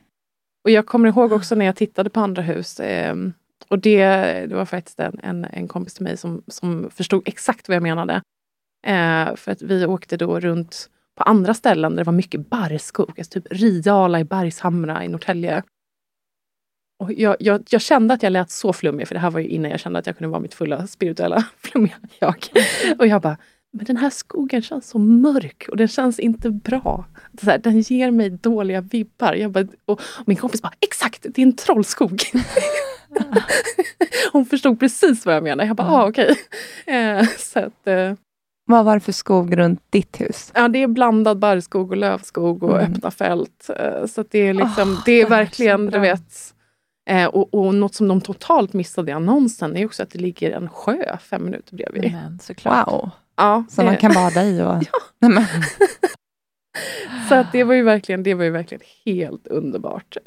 Och 0.63 0.72
jag 0.72 0.86
kommer 0.86 1.09
ihåg 1.09 1.32
också 1.32 1.55
när 1.55 1.65
jag 1.65 1.76
tittade 1.76 2.09
på 2.09 2.20
andra 2.20 2.41
hus. 2.41 2.80
Eh, 2.80 3.15
och 3.70 3.80
det, 3.80 4.05
det 4.49 4.55
var 4.55 4.65
faktiskt 4.65 4.99
en, 4.99 5.20
en, 5.24 5.45
en 5.45 5.68
kompis 5.68 5.93
till 5.93 6.03
mig 6.03 6.18
som, 6.18 6.43
som 6.47 6.89
förstod 6.89 7.28
exakt 7.28 7.68
vad 7.68 7.76
jag 7.76 7.84
menade. 7.84 8.22
Eh, 8.88 9.36
för 9.36 9.51
att 9.51 9.61
vi 9.61 9.86
åkte 9.86 10.18
då 10.18 10.39
runt 10.39 10.89
på 11.15 11.24
andra 11.24 11.53
ställen 11.53 11.91
där 11.91 11.97
det 11.97 12.03
var 12.03 12.13
mycket 12.13 12.49
barrskog. 12.49 13.13
Alltså 13.18 13.39
typ 13.39 13.47
Riala 13.51 14.20
i 14.20 14.24
Bergshamra 14.24 15.03
i 15.03 15.07
Norrtälje. 15.07 15.63
Och 16.99 17.13
jag, 17.13 17.36
jag, 17.39 17.63
jag 17.70 17.82
kände 17.82 18.13
att 18.13 18.24
jag 18.24 18.32
lät 18.32 18.51
så 18.51 18.74
flummig, 18.74 19.07
för 19.07 19.15
det 19.15 19.22
här 19.22 19.32
var 19.32 19.39
ju 19.39 19.47
innan 19.47 19.72
jag 19.72 19.80
kände 19.80 19.99
att 19.99 20.07
jag 20.07 20.18
kunde 20.18 20.32
vara 20.32 20.39
mitt 20.39 20.53
fulla 20.53 20.88
spirituella 20.88 21.45
flummiga 21.57 21.95
jag. 22.20 22.47
Och 22.99 23.07
jag 23.07 23.22
bara, 23.22 23.38
men 23.74 23.86
den 23.86 23.97
här 23.97 24.09
skogen 24.09 24.61
känns 24.61 24.89
så 24.89 24.99
mörk 24.99 25.65
och 25.70 25.78
den 25.78 25.88
känns 25.88 26.20
inte 26.20 26.49
bra. 26.49 27.05
Så 27.41 27.49
här, 27.49 27.57
den 27.57 27.82
ger 27.82 28.11
mig 28.11 28.30
dåliga 28.30 28.82
vibbar. 28.82 29.34
Jag 29.34 29.51
bara, 29.51 29.68
och, 29.86 30.01
och 30.01 30.28
min 30.28 30.38
kompis 30.38 30.61
bara, 30.61 30.74
exakt, 30.80 31.26
det 31.30 31.41
är 31.41 31.45
en 31.45 31.55
trollskog. 31.55 32.22
Hon 34.31 34.45
förstod 34.45 34.79
precis 34.79 35.25
vad 35.25 35.35
jag 35.35 35.43
menade. 35.43 35.67
Jag 35.67 35.75
bara, 35.75 35.91
ah, 35.91 36.07
okej. 36.09 36.35
Eh, 36.85 37.25
så 37.37 37.59
att, 37.59 37.87
eh, 37.87 38.13
Vad 38.65 38.85
var 38.85 38.93
det 38.93 38.99
för 38.99 39.11
skog 39.11 39.57
runt 39.57 39.81
ditt 39.89 40.21
hus? 40.21 40.51
ja, 40.55 40.67
det 40.67 40.83
är 40.83 40.87
blandad 40.87 41.39
barrskog 41.39 41.91
och 41.91 41.97
lövskog 41.97 42.63
och 42.63 42.79
Mm. 42.81 42.93
öppna 42.93 43.11
fält. 43.11 43.69
Eh, 43.79 44.05
så 44.05 44.23
det 44.29 44.39
är 44.39 44.53
liksom, 44.53 44.91
Åh, 44.91 45.01
det 45.05 45.21
är 45.21 45.29
verkligen, 45.29 45.85
du 45.85 45.99
vet. 45.99 46.53
Och, 47.31 47.53
och 47.53 47.75
något 47.75 47.95
som 47.95 48.07
de 48.07 48.21
totalt 48.21 48.73
missade 48.73 49.11
i 49.11 49.13
annonsen 49.13 49.77
är 49.77 49.85
också 49.85 50.03
att 50.03 50.09
det 50.09 50.19
ligger 50.19 50.51
en 50.51 50.69
sjö 50.69 51.17
fem 51.17 51.43
minuter 51.45 51.75
bredvid. 51.75 52.11
Men 52.11 52.39
såklart. 52.39 52.87
Wow! 52.87 53.09
Ja, 53.35 53.63
Som 53.69 53.85
man 53.85 53.97
kan 53.97 54.13
bada 54.13 54.43
i. 54.43 54.61
Och, 54.61 54.83
men, 55.19 55.43
Så 57.29 57.35
att 57.35 57.51
det 57.51 57.63
var 57.63 57.73
ju 57.73 57.83
verkligen, 57.83 58.23
det 58.23 58.33
var 58.33 58.43
ju 58.43 58.49
verkligen 58.49 58.81
helt 59.05 59.47
underbart. 59.47 60.17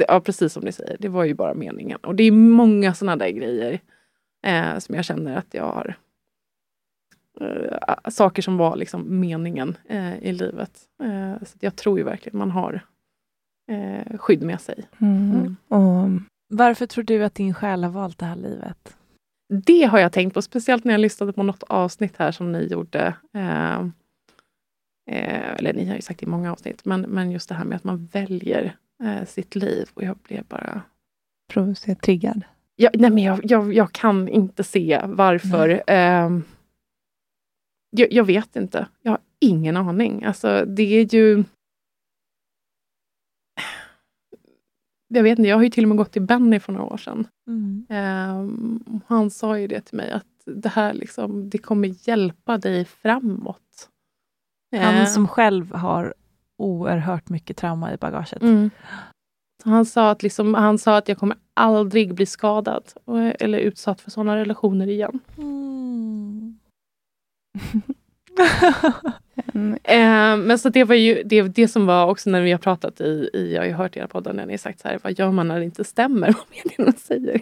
Det, 0.00 0.06
ja, 0.08 0.20
precis 0.20 0.52
som 0.52 0.64
ni 0.64 0.72
säger, 0.72 0.96
det 1.00 1.08
var 1.08 1.24
ju 1.24 1.34
bara 1.34 1.54
meningen. 1.54 1.98
Och 2.02 2.14
det 2.14 2.22
är 2.22 2.32
många 2.32 2.94
sådana 2.94 3.16
där 3.16 3.30
grejer 3.30 3.80
eh, 4.46 4.78
som 4.78 4.94
jag 4.94 5.04
känner 5.04 5.36
att 5.36 5.54
jag 5.54 5.64
har. 5.64 5.94
Eh, 7.40 8.10
saker 8.10 8.42
som 8.42 8.56
var 8.56 8.76
liksom 8.76 9.20
meningen 9.20 9.76
eh, 9.88 10.18
i 10.18 10.32
livet. 10.32 10.80
Eh, 11.02 11.44
så 11.46 11.58
jag 11.60 11.76
tror 11.76 11.98
ju 11.98 12.04
verkligen 12.04 12.38
man 12.38 12.50
har 12.50 12.86
eh, 13.70 14.18
skydd 14.18 14.42
med 14.42 14.60
sig. 14.60 14.88
mm. 14.98 15.30
Mm. 15.32 15.56
Och, 15.68 16.08
Varför 16.48 16.86
tror 16.86 17.04
du 17.04 17.24
att 17.24 17.34
din 17.34 17.54
själ 17.54 17.84
har 17.84 17.90
valt 17.90 18.18
det 18.18 18.26
här 18.26 18.36
livet? 18.36 18.96
Det 19.66 19.82
har 19.82 19.98
jag 19.98 20.12
tänkt 20.12 20.34
på, 20.34 20.42
speciellt 20.42 20.84
när 20.84 20.92
jag 20.92 21.00
lyssnade 21.00 21.32
på 21.32 21.42
något 21.42 21.62
avsnitt 21.62 22.16
här 22.16 22.32
som 22.32 22.52
ni 22.52 22.66
gjorde. 22.66 23.14
Eh, 23.34 23.80
eh, 25.10 25.54
eller 25.56 25.72
ni 25.72 25.86
har 25.86 25.94
ju 25.94 26.02
sagt 26.02 26.22
i 26.22 26.26
många 26.26 26.52
avsnitt, 26.52 26.84
men, 26.84 27.00
men 27.00 27.30
just 27.30 27.48
det 27.48 27.54
här 27.54 27.64
med 27.64 27.76
att 27.76 27.84
man 27.84 28.06
väljer 28.06 28.76
eh, 29.02 29.24
sitt 29.26 29.54
liv. 29.54 29.88
Och 29.94 30.02
jag 30.02 30.16
blev 30.16 30.44
bara... 30.44 30.82
provocer- 31.52 31.94
triggad. 31.94 32.42
Jag, 32.76 33.00
nej 33.00 33.10
men 33.10 33.22
jag, 33.22 33.40
jag, 33.44 33.74
jag 33.74 33.92
kan 33.92 34.28
inte 34.28 34.64
se 34.64 35.00
varför. 35.04 35.82
Ehm, 35.86 36.42
jag, 37.90 38.12
jag 38.12 38.24
vet 38.24 38.56
inte. 38.56 38.86
Jag 39.02 39.12
har 39.12 39.20
ingen 39.40 39.76
aning. 39.76 40.24
Alltså, 40.24 40.64
det 40.64 40.82
är 40.82 41.14
ju... 41.14 41.44
Jag 45.08 45.22
vet 45.22 45.38
inte, 45.38 45.48
jag 45.48 45.56
har 45.56 45.62
ju 45.62 45.70
till 45.70 45.84
och 45.84 45.88
med 45.88 45.98
gått 45.98 46.12
till 46.12 46.22
Benny 46.22 46.60
för 46.60 46.72
några 46.72 46.86
år 46.92 46.96
sedan. 46.96 47.26
Ehm, 47.88 49.00
han 49.06 49.30
sa 49.30 49.58
ju 49.58 49.66
det 49.66 49.80
till 49.80 49.96
mig 49.96 50.10
att 50.10 50.26
det 50.44 50.68
här 50.68 50.92
liksom, 50.94 51.50
det 51.50 51.58
kommer 51.58 52.08
hjälpa 52.08 52.58
dig 52.58 52.84
framåt. 52.84 53.88
Han 54.72 54.94
Ehm, 54.94 55.06
som 55.06 55.28
själv 55.28 55.72
har 55.74 56.14
oerhört 56.60 57.28
mycket 57.28 57.56
trauma 57.56 57.94
i 57.94 57.96
bagaget. 57.96 58.42
Mm. 58.42 58.70
Han 59.64 59.86
sa, 59.86 60.10
att 60.10 60.22
liksom, 60.22 60.54
han 60.54 60.78
sa 60.78 60.96
att 60.96 61.08
jag 61.08 61.18
kommer 61.18 61.36
aldrig 61.54 62.14
bli 62.14 62.26
skadad 62.26 62.84
eller 63.38 63.58
utsatt 63.58 64.00
för 64.00 64.10
sådana 64.10 64.36
relationer 64.36 64.86
igen. 64.86 65.18
Mm. 65.38 66.58
Mm. 69.54 69.78
Eh, 69.84 70.36
men 70.36 70.58
så 70.58 70.68
det 70.68 70.84
var 70.84 70.94
ju 70.94 71.22
det, 71.22 71.42
det 71.42 71.68
som 71.68 71.86
var 71.86 72.06
också 72.06 72.30
när 72.30 72.42
vi 72.42 72.52
har 72.52 72.58
pratat 72.58 73.00
i, 73.00 73.30
i 73.34 73.52
jag 73.54 73.62
har 73.62 73.66
ju 73.66 73.72
hört 73.72 73.96
era 73.96 74.08
poddar 74.08 74.32
när 74.32 74.46
ni 74.46 74.58
sagt 74.58 74.80
så 74.80 74.88
här, 74.88 74.98
vad 75.02 75.18
gör 75.18 75.30
man 75.30 75.48
när 75.48 75.58
det 75.58 75.64
inte 75.64 75.84
stämmer 75.84 76.26
vad 76.32 76.44
medierna 76.64 76.92
säger? 76.92 77.40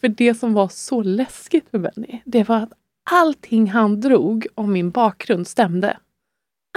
För 0.00 0.08
det 0.08 0.34
som 0.34 0.54
var 0.54 0.68
så 0.68 1.02
läskigt 1.02 1.72
med 1.72 1.80
Benny, 1.80 2.20
det 2.24 2.48
var 2.48 2.56
att 2.56 2.72
allting 3.10 3.70
han 3.70 4.00
drog 4.00 4.46
om 4.54 4.72
min 4.72 4.90
bakgrund 4.90 5.46
stämde. 5.46 5.96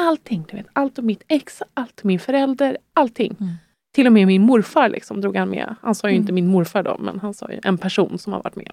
Allting, 0.01 0.45
du 0.49 0.57
vet, 0.57 0.65
allt 0.73 0.99
om 0.99 1.05
mitt 1.05 1.23
ex, 1.27 1.61
allt 1.73 2.01
om 2.03 2.07
min 2.07 2.19
förälder, 2.19 2.77
allting. 2.93 3.35
Mm. 3.39 3.53
Till 3.95 4.07
och 4.07 4.13
med 4.13 4.27
min 4.27 4.41
morfar 4.41 4.89
liksom 4.89 5.21
drog 5.21 5.35
han 5.37 5.49
med. 5.49 5.75
Han 5.81 5.95
sa 5.95 6.07
ju 6.07 6.11
Mm. 6.13 6.21
inte 6.21 6.33
min 6.33 6.47
morfar 6.47 6.83
då, 6.83 6.97
men 6.99 7.19
han 7.19 7.33
sa 7.33 7.51
ju 7.51 7.59
en 7.63 7.77
person 7.77 8.17
som 8.19 8.33
har 8.33 8.43
varit 8.43 8.55
med. 8.55 8.71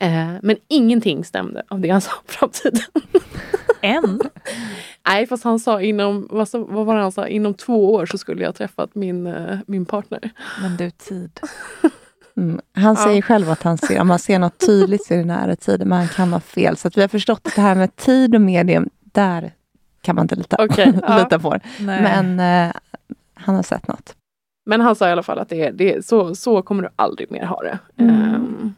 Eh, 0.00 0.34
men 0.42 0.56
ingenting 0.68 1.24
stämde 1.24 1.62
av 1.68 1.80
det 1.80 1.88
han 1.88 2.00
sa 2.00 2.10
om 2.16 2.22
framtiden. 2.26 2.80
En? 3.82 4.20
Nej, 5.08 5.26
fast 5.26 5.44
han 5.44 5.60
sa 5.60 5.80
inom, 5.80 6.28
vad, 6.30 6.48
så, 6.48 6.64
vad 6.64 6.86
var 6.86 6.96
det 6.96 7.02
han 7.02 7.12
sa, 7.12 7.28
inom 7.28 7.54
två 7.54 7.94
år 7.94 8.06
så 8.06 8.18
skulle 8.18 8.40
jag 8.42 8.48
ha 8.48 8.52
träffat 8.52 8.94
min, 8.94 9.26
eh, 9.26 9.58
min 9.66 9.86
partner. 9.86 10.30
Men 10.62 10.76
du, 10.76 10.90
tid. 10.90 11.40
Mm. 12.38 12.60
Han 12.74 12.84
Ja. 12.84 13.04
säger 13.04 13.22
själv 13.22 13.50
att 13.50 13.62
han 13.62 13.78
ser, 13.78 14.00
om 14.00 14.06
man 14.08 14.18
ser 14.18 14.38
något 14.38 14.66
tydligt 14.66 15.04
så 15.06 15.14
är 15.14 15.18
det 15.18 15.24
nära 15.24 15.56
tiden, 15.56 15.88
men 15.88 15.98
han 15.98 16.08
kan 16.08 16.30
vara 16.30 16.40
fel. 16.40 16.76
Så 16.76 16.88
att 16.88 16.96
vi 16.96 17.00
har 17.00 17.08
förstått 17.08 17.40
att 17.46 17.54
det 17.54 17.60
här 17.62 17.74
med 17.74 17.96
tid 17.96 18.34
och 18.34 18.40
medium, 18.40 18.88
där 19.00 19.52
kan 20.06 20.14
man 20.16 20.24
inte 20.24 20.34
lita, 20.36 20.56
ja. 20.76 21.18
lita 21.18 21.38
på. 21.38 21.50
Nej. 21.80 22.02
Men 22.02 22.40
eh, 22.68 22.74
han 23.34 23.54
har 23.54 23.62
sett 23.62 23.88
något. 23.88 24.16
Men 24.66 24.80
han 24.80 24.96
sa 24.96 25.08
i 25.08 25.12
alla 25.12 25.22
fall 25.22 25.38
att 25.38 25.48
det, 25.48 25.62
är- 25.66 25.72
det, 25.72 25.94
är- 25.94 26.00
så, 26.02 26.34
så 26.34 26.62
kommer 26.62 26.82
du 26.82 26.88
aldrig 26.96 27.30
mer 27.30 27.44
ha 27.44 27.62
det. 27.62 27.78
Mm. 27.96 28.14
Ehm, 28.34 28.74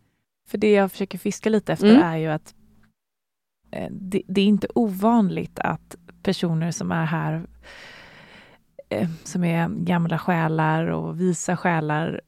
För 0.48 0.58
det 0.58 0.72
jag 0.72 0.92
försöker 0.92 1.18
fiska 1.18 1.50
lite 1.50 1.72
efter 1.72 1.90
Mm. 1.90 2.02
är 2.02 2.16
ju 2.16 2.26
att 2.26 2.54
eh, 3.70 3.88
det, 3.90 4.22
det 4.26 4.40
är 4.40 4.44
inte 4.46 4.66
ovanligt 4.74 5.58
att 5.58 5.96
personer 6.22 6.70
som 6.70 6.92
är 6.92 7.04
här, 7.04 7.42
eh, 8.88 9.08
som 9.24 9.44
är 9.44 9.68
gamla 9.68 10.18
själar 10.18 10.86
och 10.86 11.20
visa 11.20 11.56
själar, 11.56 12.20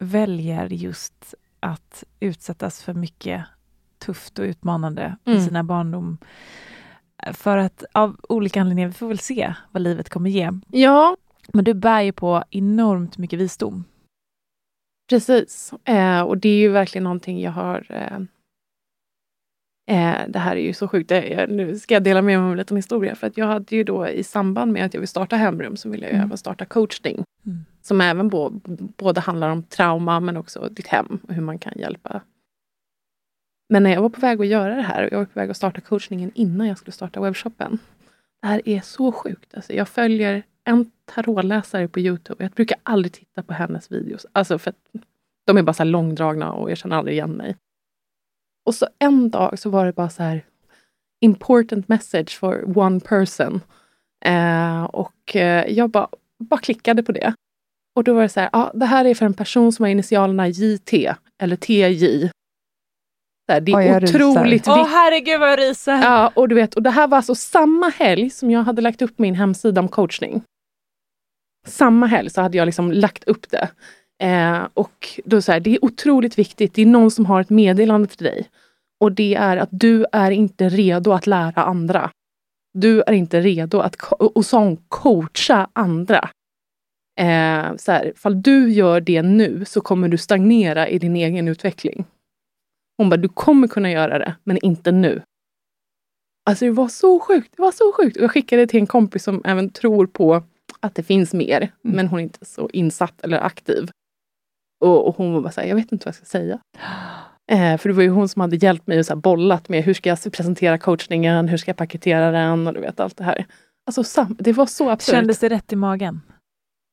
väljer 0.00 0.66
just 0.72 1.34
att 1.60 2.04
utsättas 2.20 2.82
för 2.82 2.94
mycket 2.94 3.44
tufft 3.98 4.38
och 4.38 4.44
utmanande 4.44 5.16
i 5.24 5.30
Mm. 5.30 5.44
sina 5.44 5.64
barndom. 5.64 6.18
För 7.32 7.56
att 7.56 7.84
av 7.92 8.16
olika 8.28 8.60
anledningar, 8.60 8.88
vi 8.88 8.94
får 8.94 9.08
väl 9.08 9.18
se 9.18 9.54
vad 9.70 9.82
livet 9.82 10.08
kommer 10.08 10.30
ge. 10.30 10.50
ja, 10.70 11.16
Men 11.52 11.64
du 11.64 11.74
bär 11.74 12.00
ju 12.00 12.12
på 12.12 12.44
enormt 12.50 13.18
mycket 13.18 13.38
visdom. 13.38 13.84
precis. 15.08 15.72
Eh, 15.84 16.20
och 16.20 16.38
det 16.38 16.48
är 16.48 16.58
ju 16.58 16.68
verkligen 16.68 17.04
någonting 17.04 17.40
jag 17.40 17.52
har 17.52 17.86
eh, 17.88 18.18
Eh, 19.86 20.16
det 20.28 20.38
här 20.38 20.56
är 20.56 20.60
ju 20.60 20.72
så 20.72 20.88
sjukt. 20.88 21.10
Jag, 21.10 21.50
nu 21.50 21.78
ska 21.78 21.94
jag 21.94 22.02
dela 22.02 22.22
med 22.22 22.38
mig 22.38 22.46
av 22.46 22.52
en 22.52 22.58
liten 22.58 22.76
historia. 22.76 23.14
För 23.14 23.26
att 23.26 23.36
jag 23.36 23.46
hade 23.46 23.76
ju 23.76 23.84
då 23.84 24.08
i 24.08 24.24
samband 24.24 24.72
med 24.72 24.84
att 24.84 24.94
jag 24.94 25.00
vill 25.00 25.08
starta 25.08 25.36
Hemrum 25.36 25.76
så 25.76 25.88
ville 25.88 26.06
jag 26.06 26.14
mm. 26.14 26.26
även 26.26 26.38
starta 26.38 26.64
coachning. 26.64 27.24
Mm. 27.46 27.64
Som 27.82 28.00
även 28.00 28.28
bo, 28.28 28.50
både 28.96 29.20
handlar 29.20 29.48
om 29.48 29.62
trauma 29.62 30.20
men 30.20 30.36
också 30.36 30.68
ditt 30.70 30.86
hem 30.86 31.18
och 31.28 31.34
hur 31.34 31.42
man 31.42 31.58
kan 31.58 31.72
hjälpa. 31.76 32.20
Men 33.68 33.82
när 33.82 33.90
jag 33.90 34.02
var 34.02 34.08
på 34.08 34.20
väg 34.20 34.40
att 34.40 34.46
göra 34.46 34.74
det 34.74 34.82
här 34.82 35.04
och 35.06 35.12
jag 35.12 35.18
var 35.18 35.24
på 35.24 35.40
väg 35.40 35.50
att 35.50 35.56
starta 35.56 35.80
coachningen 35.80 36.30
innan 36.34 36.68
jag 36.68 36.78
skulle 36.78 36.92
starta 36.92 37.20
webbshoppen. 37.20 37.78
Det 38.42 38.48
här 38.48 38.68
är 38.68 38.80
så 38.80 39.12
sjukt. 39.12 39.54
Alltså 39.54 39.72
jag 39.72 39.88
följer 39.88 40.42
en 40.64 40.90
tarotläsare 41.04 41.88
på 41.88 42.00
Youtube. 42.00 42.44
Jag 42.44 42.52
brukar 42.52 42.78
aldrig 42.82 43.12
titta 43.12 43.42
på 43.42 43.52
hennes 43.52 43.92
videos. 43.92 44.26
Alltså 44.32 44.58
för 44.58 44.72
de 45.46 45.56
är 45.56 45.62
bara 45.62 45.72
så 45.72 45.84
långdragna 45.84 46.52
och 46.52 46.70
jag 46.70 46.78
känner 46.78 46.96
aldrig 46.96 47.14
igen 47.14 47.32
mig. 47.32 47.56
Och 48.66 48.74
så 48.74 48.86
en 48.98 49.30
dag 49.30 49.58
så 49.58 49.70
var 49.70 49.86
det 49.86 49.92
bara 49.92 50.10
så 50.10 50.22
här 50.22 50.44
important 51.20 51.88
message 51.88 52.38
for 52.38 52.78
one 52.78 53.00
person. 53.00 53.60
Eh, 54.24 54.84
och 54.84 55.36
eh, 55.36 55.66
jag 55.72 55.90
bara, 55.90 56.08
bara 56.38 56.60
klickade 56.60 57.02
på 57.02 57.12
det. 57.12 57.34
Och 57.96 58.04
då 58.04 58.14
var 58.14 58.22
det 58.22 58.28
så 58.28 58.40
här, 58.40 58.50
ah, 58.52 58.70
det 58.74 58.86
här 58.86 59.04
är 59.04 59.14
för 59.14 59.26
en 59.26 59.34
person 59.34 59.72
som 59.72 59.82
har 59.82 59.90
initialerna 59.90 60.48
JT 60.48 61.14
eller 61.38 61.56
TJ 61.56 62.30
det 63.46 63.72
är 63.72 63.76
Oj, 63.76 64.04
otroligt 64.04 64.52
viktigt. 64.52 64.68
Åh 64.68 64.88
herregud 64.88 65.40
vad 65.40 65.50
jag 65.50 65.58
ryser! 65.58 66.02
Ja, 66.02 66.32
och 66.34 66.48
du 66.48 66.54
vet, 66.54 66.74
och 66.74 66.82
det 66.82 66.90
här 66.90 67.08
var 67.08 67.16
alltså 67.16 67.34
samma 67.34 67.88
helg 67.88 68.30
som 68.30 68.50
jag 68.50 68.62
hade 68.62 68.82
lagt 68.82 69.02
upp 69.02 69.18
min 69.18 69.34
hemsida 69.34 69.80
om 69.80 69.88
coachning. 69.88 70.42
Samma 71.66 72.06
helg 72.06 72.30
så 72.30 72.40
hade 72.40 72.56
jag 72.56 72.66
liksom 72.66 72.92
lagt 72.92 73.24
upp 73.24 73.50
det. 73.50 73.68
Eh, 74.22 74.62
och 74.74 75.20
då 75.24 75.42
så 75.42 75.52
här, 75.52 75.60
det 75.60 75.70
är 75.70 75.84
otroligt 75.84 76.38
viktigt. 76.38 76.74
Det 76.74 76.82
är 76.82 76.86
någon 76.86 77.10
som 77.10 77.26
har 77.26 77.40
ett 77.40 77.50
meddelande 77.50 78.08
till 78.08 78.24
dig. 78.24 78.48
Och 79.00 79.12
det 79.12 79.34
är 79.34 79.56
att 79.56 79.68
du 79.72 80.06
är 80.12 80.30
inte 80.30 80.68
redo 80.68 81.12
att 81.12 81.26
lära 81.26 81.62
andra. 81.62 82.10
Du 82.74 83.02
är 83.02 83.12
inte 83.12 83.40
redo 83.40 83.80
att 83.80 83.96
och 84.18 84.44
sån 84.46 84.76
coacha 84.88 85.68
andra. 85.72 86.28
Eh, 87.20 87.76
så 87.76 87.92
här, 87.92 88.12
fall 88.16 88.42
du 88.42 88.72
gör 88.72 89.00
det 89.00 89.22
nu 89.22 89.64
så 89.64 89.80
kommer 89.80 90.08
du 90.08 90.18
stagnera 90.18 90.88
i 90.88 90.98
din 90.98 91.16
egen 91.16 91.48
utveckling. 91.48 92.04
Hon 92.96 93.10
bara, 93.10 93.16
du 93.16 93.28
kommer 93.28 93.68
kunna 93.68 93.90
göra 93.90 94.18
det, 94.18 94.34
men 94.44 94.58
inte 94.58 94.92
nu. 94.92 95.22
Alltså 96.50 96.64
det 96.64 96.70
var 96.70 96.88
så 96.88 97.20
sjukt. 97.20 97.52
Det 97.56 97.62
var 97.62 97.72
så 97.72 97.92
sjukt. 97.92 98.16
Jag 98.16 98.30
skickade 98.30 98.66
till 98.66 98.80
en 98.80 98.86
kompis 98.86 99.24
som 99.24 99.42
även 99.44 99.70
tror 99.70 100.06
på 100.06 100.42
att 100.80 100.94
det 100.94 101.02
finns 101.02 101.34
mer, 101.34 101.56
mm. 101.56 101.96
men 101.96 102.08
hon 102.08 102.18
är 102.18 102.22
inte 102.22 102.44
så 102.44 102.68
insatt 102.72 103.24
eller 103.24 103.40
aktiv. 103.40 103.90
Och, 104.84 105.08
och 105.08 105.16
hon 105.16 105.32
var 105.32 105.40
bara 105.40 105.52
såhär, 105.52 105.68
jag 105.68 105.76
vet 105.76 105.92
inte 105.92 106.04
vad 106.04 106.10
jag 106.10 106.16
ska 106.16 106.24
säga. 106.24 106.58
Eh, 107.50 107.78
för 107.78 107.88
det 107.88 107.94
var 107.94 108.02
ju 108.02 108.08
hon 108.08 108.28
som 108.28 108.40
hade 108.40 108.56
hjälpt 108.56 108.86
mig 108.86 108.98
och 108.98 109.06
så 109.06 109.16
bollat 109.16 109.68
med 109.68 109.84
hur 109.84 109.94
ska 109.94 110.08
jag 110.08 110.32
presentera 110.32 110.78
coachningen, 110.78 111.48
hur 111.48 111.56
ska 111.56 111.68
jag 111.68 111.76
paketera 111.76 112.30
den 112.30 112.66
och 112.66 112.74
du 112.74 112.80
vet 112.80 113.00
allt 113.00 113.16
det 113.16 113.24
här. 113.24 113.46
Alltså 113.86 114.04
sam, 114.04 114.36
det 114.38 114.52
var 114.52 114.66
så 114.66 114.90
absurt. 114.90 115.14
Kändes 115.14 115.38
det 115.38 115.48
rätt 115.48 115.72
i 115.72 115.76
magen? 115.76 116.20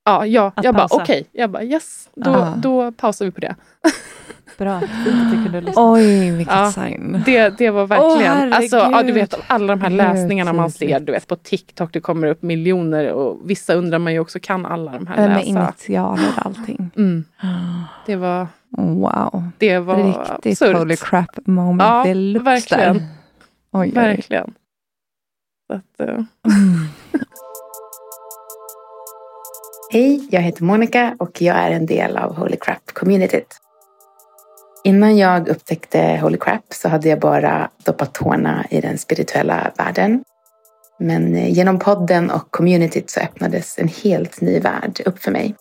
Ja, 0.06 0.26
ja 0.26 0.54
jag 0.64 0.76
bara 0.76 0.88
okej. 0.92 1.04
Okay. 1.04 1.24
Jag 1.32 1.50
bara 1.50 1.64
yes, 1.64 2.10
då, 2.16 2.54
då 2.58 2.92
pausar 2.92 3.26
vi 3.26 3.32
på 3.32 3.42
det. 3.42 3.56
Bra, 4.60 4.80
fint 4.80 5.68
att 5.68 5.74
Oj, 5.76 6.32
vilket 6.32 6.56
ja, 6.56 6.72
sign. 6.72 7.24
Det, 7.26 7.58
det 7.58 7.70
var 7.70 7.88
verkligen, 7.88 8.50
oh, 8.50 8.58
alltså, 8.58 8.78
ja, 8.78 9.04
du 9.04 9.12
vet 9.12 9.40
alla 9.48 9.76
de 9.76 9.82
här 9.82 9.90
läsningarna 9.90 10.54
man 10.54 10.72
ser 10.72 11.00
du 11.00 11.12
vet, 11.12 11.28
på 11.28 11.36
TikTok, 11.36 11.94
det 11.94 12.00
kommer 12.00 12.28
upp 12.28 12.42
miljoner 12.42 13.12
och 13.12 13.40
vissa 13.44 13.74
undrar 13.74 14.00
man 14.00 14.14
ju 14.14 14.20
också, 14.20 14.40
kan 14.40 14.66
alla 14.66 14.92
de 14.92 15.08
här 15.08 15.16
läsa? 15.16 15.30
Med 15.30 15.46
initialer 15.46 16.28
och 16.38 16.46
allting. 16.46 16.92
Mm. 16.96 17.26
Det 18.06 18.16
var 18.16 18.48
Wow. 18.78 19.44
Det 19.58 19.80
var 19.80 20.04
Riktigt 20.04 20.62
absurt. 20.62 20.78
holy 20.78 20.96
crap 20.96 21.48
moment 21.48 21.82
ja, 21.82 22.04
deluxe 22.04 22.44
verkligen. 22.44 22.98
Där. 22.98 23.08
Oj, 23.72 23.92
verkligen. 23.92 24.54
Så 25.68 25.74
att, 25.74 26.10
uh. 26.10 26.24
Hej, 29.92 30.28
jag 30.32 30.42
heter 30.42 30.64
Monica 30.64 31.16
och 31.20 31.42
jag 31.42 31.58
är 31.58 31.72
en 31.72 31.86
del 31.86 32.18
av 32.18 32.36
Holy 32.36 32.58
Crap-communityt. 32.58 33.69
Innan 34.84 35.18
jag 35.18 35.48
upptäckte 35.48 36.20
Holy 36.22 36.38
Crap 36.38 36.64
så 36.74 36.90
hade 36.90 37.10
jag 37.10 37.20
bara 37.20 37.70
doppat 37.86 38.14
tårna 38.14 38.66
i 38.70 38.82
den 38.82 38.98
spirituella 38.98 39.72
världen. 39.78 40.24
Men 41.00 41.36
eh, 41.36 41.54
genom 41.54 41.80
podden 41.80 42.32
och 42.32 42.52
communityt 42.52 43.10
så 43.10 43.20
öppnades 43.20 43.78
en 43.78 43.88
helt 43.88 44.42
ny 44.42 44.60
värld 44.60 45.02
upp 45.06 45.20
för 45.20 45.32
mig. 45.32 45.56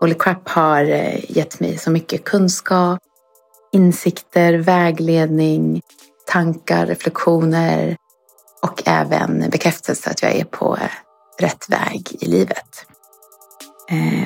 Holy 0.00 0.14
Crap 0.14 0.48
har 0.48 0.84
eh, 0.84 1.30
gett 1.30 1.60
mig 1.60 1.78
så 1.78 1.90
mycket 1.90 2.24
kunskap, 2.24 2.98
insikter, 3.72 4.54
vägledning, 4.54 5.80
tankar, 6.26 6.86
reflektioner 6.86 7.96
och 8.62 8.82
även 8.86 9.50
bekräftelse 9.50 10.10
att 10.10 10.22
jag 10.22 10.36
är 10.36 10.44
på 10.44 10.76
eh, 10.76 11.42
rätt 11.44 11.68
väg 11.68 12.08
i 12.20 12.26
livet. 12.26 12.84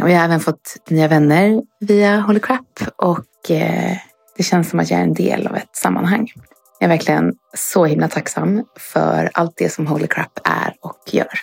Och 0.02 0.10
jag 0.10 0.18
har 0.18 0.24
även 0.24 0.40
fått 0.40 0.76
nya 0.88 1.08
vänner 1.08 1.62
via 1.80 2.20
Holy 2.20 2.40
Crap 2.40 2.80
och 2.96 3.24
det 4.36 4.42
känns 4.42 4.70
som 4.70 4.80
att 4.80 4.90
jag 4.90 5.00
är 5.00 5.04
en 5.04 5.14
del 5.14 5.46
av 5.46 5.56
ett 5.56 5.76
sammanhang. 5.76 6.32
Jag 6.78 6.86
är 6.86 6.88
verkligen 6.88 7.34
så 7.54 7.84
himla 7.84 8.08
tacksam 8.08 8.64
för 8.78 9.30
allt 9.34 9.52
det 9.56 9.68
som 9.68 9.86
Holy 9.86 10.06
Crap 10.06 10.40
är 10.44 10.74
och 10.80 11.00
gör. 11.12 11.38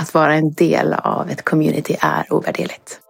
Att 0.00 0.14
vara 0.14 0.34
en 0.34 0.52
del 0.52 0.92
av 0.92 1.30
ett 1.30 1.44
community 1.44 1.96
är 2.00 2.32
ovärderligt. 2.32 3.00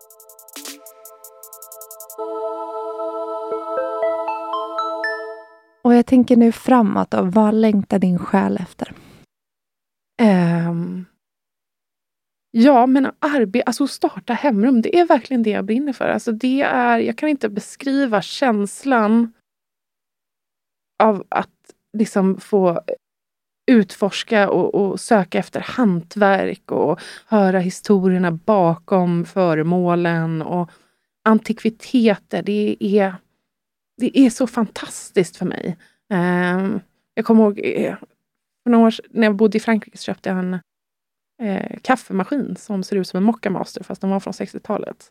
Och 5.85 5.95
jag 5.95 6.07
tänker 6.07 6.37
nu 6.37 6.53
framåt, 6.53 7.11
då, 7.11 7.23
vad 7.23 7.55
längtar 7.55 7.99
din 7.99 8.19
själ 8.19 8.59
efter? 8.63 8.93
Um, 10.69 11.07
Ja, 12.57 12.87
men 12.87 13.11
arbete, 13.19 13.63
alltså 13.63 13.87
starta 13.87 14.33
hemrum, 14.33 14.83
det 14.83 14.99
är 14.99 15.07
verkligen 15.07 15.43
det 15.43 15.51
jag 15.51 15.65
brinner 15.65 15.93
för. 15.93 16.09
Alltså 16.09 16.33
det 16.33 16.61
är, 16.61 16.99
jag 16.99 17.19
kan 17.19 17.29
inte 17.29 17.49
beskriva 17.49 18.23
känslan 18.23 19.33
av 21.03 21.25
att 21.29 21.75
liksom 21.93 22.41
få 22.41 22.81
utforska 23.71 24.51
och, 24.51 24.75
och, 24.75 25.01
söka 25.01 25.39
efter 25.39 25.61
hantverk 25.61 26.73
och 26.73 27.01
höra 27.27 27.59
historierna 27.59 28.31
bakom 28.31 29.25
föremålen 29.25 30.43
och 30.43 30.71
antikviteter. 31.25 32.43
Det 32.43 32.77
är, 32.81 33.15
det 33.97 34.19
är 34.19 34.31
så 34.31 34.47
fantastiskt 34.47 35.37
för 35.37 35.47
mig. 35.47 35.77
Ehm, 36.11 36.81
jag 37.15 37.25
kommer 37.25 37.43
ihåg, 37.43 37.61
eh, 37.65 37.97
för 38.63 38.71
några 38.71 38.87
år, 38.87 38.95
när 39.11 39.27
jag 39.27 39.37
bodde 39.37 39.57
i 39.57 39.61
Frankrike 39.61 39.99
så 39.99 40.03
köpte 40.03 40.29
jag 40.29 40.39
en 40.39 40.59
eh, 41.45 41.79
kaffemaskin 41.83 42.57
som 42.57 42.83
ser 42.83 42.97
ut 42.97 43.09
som 43.09 43.17
en 43.17 43.25
Mocca 43.25 43.51
Master 43.51 43.85
fast 43.85 44.01
den 44.01 44.11
var 44.11 44.21
från 44.21 44.33
60-talet. 44.33 45.11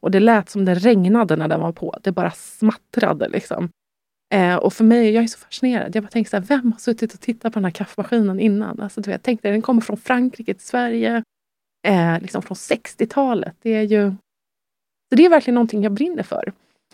Och 0.00 0.10
det 0.10 0.20
lät 0.20 0.50
som 0.50 0.64
det 0.64 0.74
regnade 0.74 1.36
när 1.36 1.48
den 1.48 1.60
var 1.60 1.72
på. 1.72 1.98
Det 2.02 2.12
bara 2.12 2.30
smattrade 2.30 3.28
liksom. 3.28 3.68
Eh, 4.34 4.56
och 4.56 4.72
för 4.72 4.84
mig, 4.84 5.10
jag 5.10 5.24
är 5.24 5.28
så 5.28 5.38
fascinerad. 5.38 5.96
Jag 5.96 6.04
bara 6.04 6.10
tänker 6.10 6.30
så 6.30 6.36
här, 6.36 6.44
vem 6.44 6.72
har 6.72 6.78
suttit 6.78 7.14
och 7.14 7.20
tittat 7.20 7.52
på 7.52 7.58
den 7.58 7.64
här 7.64 7.70
kaffemaskinen 7.70 8.40
innan? 8.40 8.80
Alltså, 8.80 9.00
du 9.00 9.10
vet, 9.10 9.22
tänk 9.22 9.42
dig, 9.42 9.52
den 9.52 9.62
kommer 9.62 9.80
från 9.80 9.96
Frankrike 9.96 10.54
till 10.54 10.66
Sverige. 10.66 11.22
Eh, 11.86 12.20
liksom 12.20 12.42
från 12.42 12.54
60-talet. 12.54 13.56
Det 13.62 13.74
är 13.74 13.82
ju... 13.82 14.10
Så 15.08 15.16
det 15.16 15.24
är 15.24 15.30
verkligen 15.30 15.54
någonting 15.54 15.82
jag 15.82 15.92
brinner 15.92 16.22
för. 16.22 16.52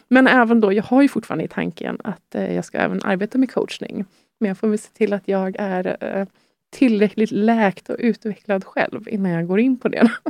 Men 0.08 0.26
även 0.26 0.60
då, 0.60 0.72
jag 0.72 0.82
har 0.82 1.02
ju 1.02 1.08
fortfarande 1.08 1.44
i 1.44 1.48
tanken 1.48 1.98
att 2.04 2.34
eh, 2.34 2.54
jag 2.54 2.64
ska 2.64 2.78
även 2.78 3.02
arbeta 3.02 3.38
med 3.38 3.52
coachning. 3.52 4.04
Men 4.40 4.48
jag 4.48 4.58
får 4.58 4.68
väl 4.68 4.78
se 4.78 4.90
till 4.92 5.12
att 5.12 5.28
jag 5.28 5.56
är 5.58 5.96
eh, 6.00 6.26
tillräckligt 6.72 7.30
läkt 7.30 7.90
och 7.90 7.96
utvecklad 7.98 8.64
själv 8.64 9.08
innan 9.08 9.32
jag 9.32 9.46
går 9.46 9.60
in 9.60 9.78
på 9.78 9.88
det. 9.88 10.10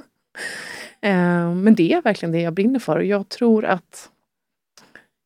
Eh, 1.04 1.54
men 1.54 1.74
det 1.74 1.92
är 1.92 2.02
verkligen 2.02 2.32
det 2.32 2.40
jag 2.40 2.54
brinner 2.54 2.78
för 2.78 2.96
och 2.96 3.04
jag 3.04 3.28
tror 3.28 3.64
att 3.64 4.10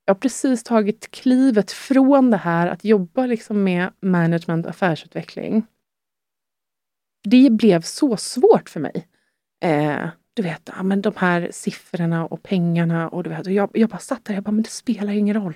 jag 0.04 0.14
har 0.14 0.18
precis 0.18 0.62
tagit 0.64 1.10
klivet 1.10 1.72
från 1.72 2.30
det 2.30 2.36
här 2.36 2.66
att 2.66 2.84
jobba 2.84 3.26
liksom 3.26 3.64
med 3.64 3.92
management 4.00 4.66
och 4.66 4.70
affärsutveckling. 4.70 5.66
Det 7.24 7.50
blev 7.50 7.80
så 7.80 8.16
svårt 8.16 8.68
för 8.68 8.80
mig. 8.80 9.08
Eh, 9.64 10.08
du 10.34 10.42
vet, 10.42 10.70
ja, 10.76 10.82
men 10.82 11.02
de 11.02 11.12
här 11.16 11.48
siffrorna 11.52 12.26
och 12.26 12.42
pengarna 12.42 13.08
och 13.08 13.22
du 13.22 13.30
vet, 13.30 13.46
och 13.46 13.52
jag, 13.52 13.70
jag 13.74 13.88
bara 13.88 13.98
satt 13.98 14.24
där 14.24 14.34
och 14.34 14.36
jag 14.36 14.44
bara, 14.44 14.52
men 14.52 14.62
det 14.62 14.70
spelar 14.70 15.12
ingen 15.12 15.34
roll 15.34 15.54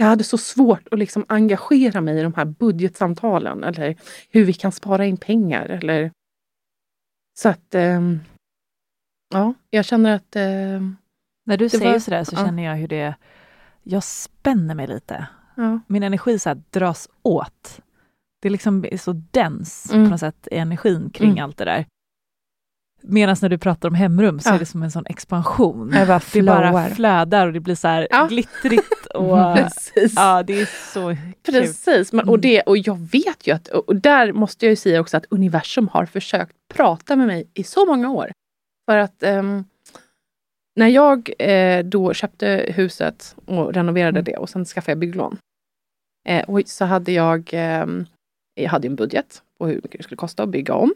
jag 0.00 0.06
hade 0.06 0.24
så 0.24 0.38
svårt 0.38 0.88
att 0.90 0.98
liksom 0.98 1.24
engagera 1.28 2.00
mig 2.00 2.18
i 2.18 2.22
de 2.22 2.34
här 2.34 2.44
budgetsamtalen 2.44 3.64
eller 3.64 3.96
hur 4.30 4.44
vi 4.44 4.52
kan 4.52 4.72
spara 4.72 5.06
in 5.06 5.16
pengar. 5.16 5.66
Eller... 5.66 6.10
Så 7.38 7.48
att, 7.48 7.74
eh, 7.74 8.00
ja, 9.30 9.54
jag 9.70 9.84
känner 9.84 10.14
att... 10.14 10.36
Eh, 10.36 10.80
När 11.46 11.56
du 11.56 11.68
säger 11.68 11.92
var, 11.92 11.98
sådär 11.98 12.24
så 12.24 12.36
ja. 12.36 12.44
känner 12.44 12.62
jag 12.62 12.76
hur 12.76 12.88
det... 12.88 13.14
Jag 13.82 14.04
spänner 14.04 14.74
mig 14.74 14.86
lite. 14.86 15.26
Ja. 15.54 15.80
Min 15.86 16.02
energi 16.02 16.38
så 16.38 16.62
dras 16.70 17.08
åt. 17.22 17.80
Det 18.42 18.50
liksom 18.50 18.84
är 18.84 18.98
så 18.98 19.12
dens 19.30 19.92
mm. 19.92 20.04
på 20.04 20.10
något 20.10 20.20
sätt, 20.20 20.48
energin 20.50 21.10
kring 21.10 21.30
mm. 21.30 21.44
allt 21.44 21.56
det 21.56 21.64
där. 21.64 21.86
Medan 23.02 23.36
när 23.42 23.48
du 23.48 23.58
pratar 23.58 23.88
om 23.88 23.94
hemrum 23.94 24.40
så 24.40 24.48
Ja. 24.48 24.54
är 24.54 24.58
det 24.58 24.66
som 24.66 24.82
en 24.82 24.90
sån 24.90 25.06
expansion. 25.06 25.90
Det 25.90 26.06
bara 26.06 26.20
Det 26.32 26.42
bara 26.42 26.88
flödar 26.88 27.46
och 27.46 27.52
det 27.52 27.60
blir 27.60 27.74
så 27.74 27.88
här 27.88 28.08
Ja. 28.10 28.26
glittrigt 28.26 29.06
och 29.14 29.56
Precis. 29.56 30.12
ja, 30.16 30.42
det 30.42 30.60
är 30.60 30.92
så 30.92 31.08
kul. 31.42 31.54
Precis, 31.54 32.12
men, 32.12 32.20
och, 32.28 32.34
Mm. 32.34 32.40
det, 32.40 32.60
och 32.62 32.78
jag 32.78 32.98
vet 33.12 33.46
ju 33.46 33.54
att, 33.54 33.68
och 33.68 33.96
där 33.96 34.32
måste 34.32 34.66
jag 34.66 34.70
ju 34.70 34.76
säga 34.76 35.00
också 35.00 35.16
att 35.16 35.24
universum 35.30 35.88
har 35.88 36.06
försökt 36.06 36.56
prata 36.74 37.16
med 37.16 37.26
mig 37.26 37.48
i 37.54 37.64
så 37.64 37.86
många 37.86 38.10
år. 38.10 38.30
För 38.90 38.98
att 38.98 39.22
ehm, 39.22 39.64
när 40.76 40.88
jag 40.88 41.30
eh, 41.38 41.84
då 41.84 42.14
köpte 42.14 42.72
huset 42.76 43.36
och 43.46 43.74
renoverade 43.74 44.18
Mm. 44.20 44.24
det 44.24 44.36
och 44.36 44.48
sen 44.50 44.64
skaffade 44.64 44.90
jag 44.92 44.98
bygglån. 44.98 45.38
Eh, 46.28 46.44
och 46.50 46.60
så 46.66 46.84
hade 46.84 47.12
jag, 47.12 47.50
ehm, 47.52 48.06
jag 48.54 48.70
hade 48.70 48.88
en 48.88 48.96
budget 48.96 49.42
på 49.58 49.66
hur 49.66 49.74
mycket 49.74 49.92
det 49.98 50.02
skulle 50.02 50.16
kosta 50.16 50.42
att 50.42 50.48
bygga 50.48 50.74
om. 50.74 50.94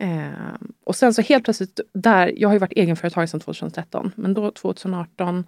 Eh, 0.00 0.54
och 0.84 0.96
sen 0.96 1.14
så 1.14 1.22
helt 1.22 1.44
plötsligt, 1.44 1.80
där, 1.92 2.32
jag 2.36 2.48
har 2.48 2.54
ju 2.54 2.58
varit 2.58 2.72
egenföretagare 2.72 3.28
sedan 3.28 3.40
2013, 3.40 4.12
men 4.16 4.34
då 4.34 4.50
2018 4.50 5.46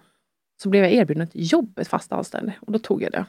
så 0.63 0.69
blev 0.69 0.83
jag 0.83 0.93
erbjuden 0.93 1.23
ett 1.23 1.31
jobb, 1.33 1.79
ett 1.79 1.87
fast 1.87 2.11
anställning. 2.11 2.55
Och 2.61 2.71
då 2.71 2.79
tog 2.79 3.03
jag 3.03 3.11
det. 3.11 3.25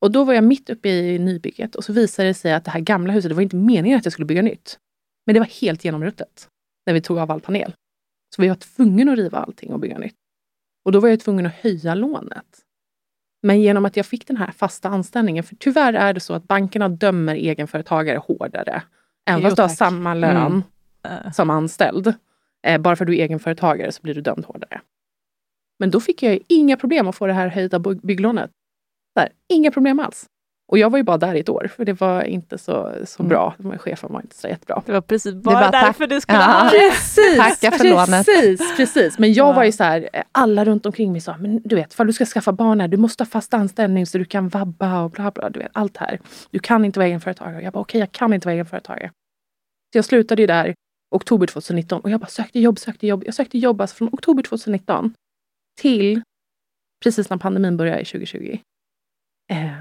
Och 0.00 0.10
då 0.10 0.24
var 0.24 0.34
jag 0.34 0.44
mitt 0.44 0.70
uppe 0.70 0.88
i 0.88 1.18
nybygget 1.18 1.74
och 1.74 1.84
så 1.84 1.92
visade 1.92 2.28
det 2.28 2.34
sig 2.34 2.52
att 2.52 2.64
det 2.64 2.70
här 2.70 2.80
gamla 2.80 3.12
huset, 3.12 3.28
det 3.28 3.34
var 3.34 3.42
inte 3.42 3.56
meningen 3.56 3.98
att 3.98 4.04
jag 4.04 4.12
skulle 4.12 4.26
bygga 4.26 4.42
nytt. 4.42 4.78
Men 5.26 5.34
det 5.34 5.40
var 5.40 5.46
helt 5.46 5.84
genomruttet 5.84 6.48
när 6.86 6.94
vi 6.94 7.00
tog 7.00 7.18
av 7.18 7.30
all 7.30 7.40
panel. 7.40 7.72
Så 8.36 8.42
vi 8.42 8.48
var 8.48 8.54
tvungna 8.54 9.12
att 9.12 9.18
riva 9.18 9.38
allting 9.38 9.72
och 9.72 9.80
bygga 9.80 9.98
nytt. 9.98 10.16
Och 10.84 10.92
då 10.92 11.00
var 11.00 11.08
jag 11.08 11.20
tvungen 11.20 11.46
att 11.46 11.54
höja 11.54 11.94
lånet. 11.94 12.64
Men 13.42 13.60
genom 13.60 13.84
att 13.84 13.96
jag 13.96 14.06
fick 14.06 14.26
den 14.26 14.36
här 14.36 14.52
fasta 14.52 14.88
anställningen, 14.88 15.44
för 15.44 15.56
tyvärr 15.56 15.92
är 15.92 16.14
det 16.14 16.20
så 16.20 16.34
att 16.34 16.48
bankerna 16.48 16.88
dömer 16.88 17.34
egenföretagare 17.34 18.18
hårdare. 18.18 18.82
Även 19.26 19.42
fast 19.42 19.56
du 19.56 19.62
har 19.62 19.68
samma 19.68 20.14
lön 20.14 20.36
Mm. 20.36 20.62
Eh, 21.26 21.32
som 21.32 21.50
anställd. 21.50 22.14
Eh, 22.66 22.80
bara 22.80 22.96
för 22.96 23.04
att 23.04 23.06
du 23.06 23.16
är 23.18 23.22
egenföretagare 23.24 23.92
så 23.92 24.02
blir 24.02 24.14
du 24.14 24.20
dömd 24.20 24.44
hårdare. 24.44 24.80
Men 25.78 25.90
då 25.90 26.00
fick 26.00 26.22
jag 26.22 26.32
ju 26.34 26.40
inga 26.48 26.76
problem 26.76 27.08
att 27.08 27.16
få 27.16 27.26
det 27.26 27.32
här 27.32 27.48
höjda 27.48 27.78
by- 27.78 28.00
bygglånet. 28.02 28.50
Där, 29.14 29.28
inga 29.48 29.70
problem 29.70 30.00
alls. 30.00 30.26
Och 30.70 30.78
jag 30.78 30.90
var 30.90 30.98
ju 30.98 31.02
bara 31.04 31.18
där 31.18 31.34
i 31.34 31.40
ett 31.40 31.48
år, 31.48 31.70
för 31.76 31.84
det 31.84 31.92
var 32.00 32.22
inte 32.22 32.58
så, 32.58 32.92
så 33.04 33.22
Mm. 33.22 33.28
bra. 33.28 33.54
Chefen 33.78 34.12
var 34.12 34.20
inte 34.20 34.36
så 34.36 34.48
jättebra. 34.48 34.82
Det 34.86 34.92
var 34.92 35.00
precis 35.00 35.34
bara, 35.34 35.54
bara 35.54 35.70
tack- 35.72 35.84
därför 35.86 36.06
du 36.06 36.20
skulle 36.20 36.38
Ja. 36.38 36.44
ha 36.44 36.70
det. 36.70 36.90
Precis, 36.90 37.36
Tacka 37.38 37.70
för 37.78 37.84
lånet. 37.90 38.26
precis, 38.26 38.76
precis. 38.76 39.18
Men 39.18 39.32
jag 39.32 39.48
Ja. 39.48 39.52
var 39.52 39.64
ju 39.64 39.72
så 39.72 39.84
här, 39.84 40.08
eh, 40.12 40.22
alla 40.32 40.64
runt 40.64 40.86
omkring 40.86 41.12
mig 41.12 41.20
sa, 41.20 41.36
men 41.36 41.62
du 41.64 41.76
vet, 41.76 41.92
ifall 41.92 42.06
du 42.06 42.12
ska 42.12 42.24
skaffa 42.24 42.52
barn 42.52 42.80
här, 42.80 42.88
du 42.88 42.96
måste 42.96 43.22
ha 43.24 43.28
fast 43.28 43.54
anställning 43.54 44.06
så 44.06 44.18
du 44.18 44.24
kan 44.24 44.48
vabba 44.48 45.02
och 45.02 45.10
bla 45.10 45.30
bla, 45.30 45.50
du 45.50 45.58
vet, 45.60 45.70
allt 45.74 45.94
det 45.94 46.00
här. 46.00 46.20
Du 46.50 46.58
kan 46.58 46.84
inte 46.84 46.98
vara 46.98 47.06
egenföretagare. 47.06 47.62
Jag 47.62 47.72
bara, 47.72 47.80
okej, 47.80 48.00
jag 48.00 48.12
kan 48.12 48.32
inte 48.34 48.48
vara 48.48 48.54
egenföretagare. 48.54 49.10
Så 49.92 49.98
jag 49.98 50.04
slutade 50.04 50.42
ju 50.42 50.46
där 50.46 50.74
oktober 51.10 51.46
2019 51.46 52.00
och 52.00 52.10
jag 52.10 52.20
bara 52.20 52.26
sökte 52.26 52.60
jobb, 52.60 52.78
sökte 52.78 53.06
jobb. 53.06 53.22
Jag 53.26 53.34
sökte 53.34 53.58
jobb 53.58 53.80
alltså 53.80 53.96
från 53.96 54.08
oktober 54.12 54.42
2019 54.42 55.14
till 55.80 56.22
precis 57.04 57.30
när 57.30 57.36
pandemin 57.36 57.76
började 57.76 58.00
i 58.00 58.04
2020. 58.04 58.58
Eh, 59.52 59.79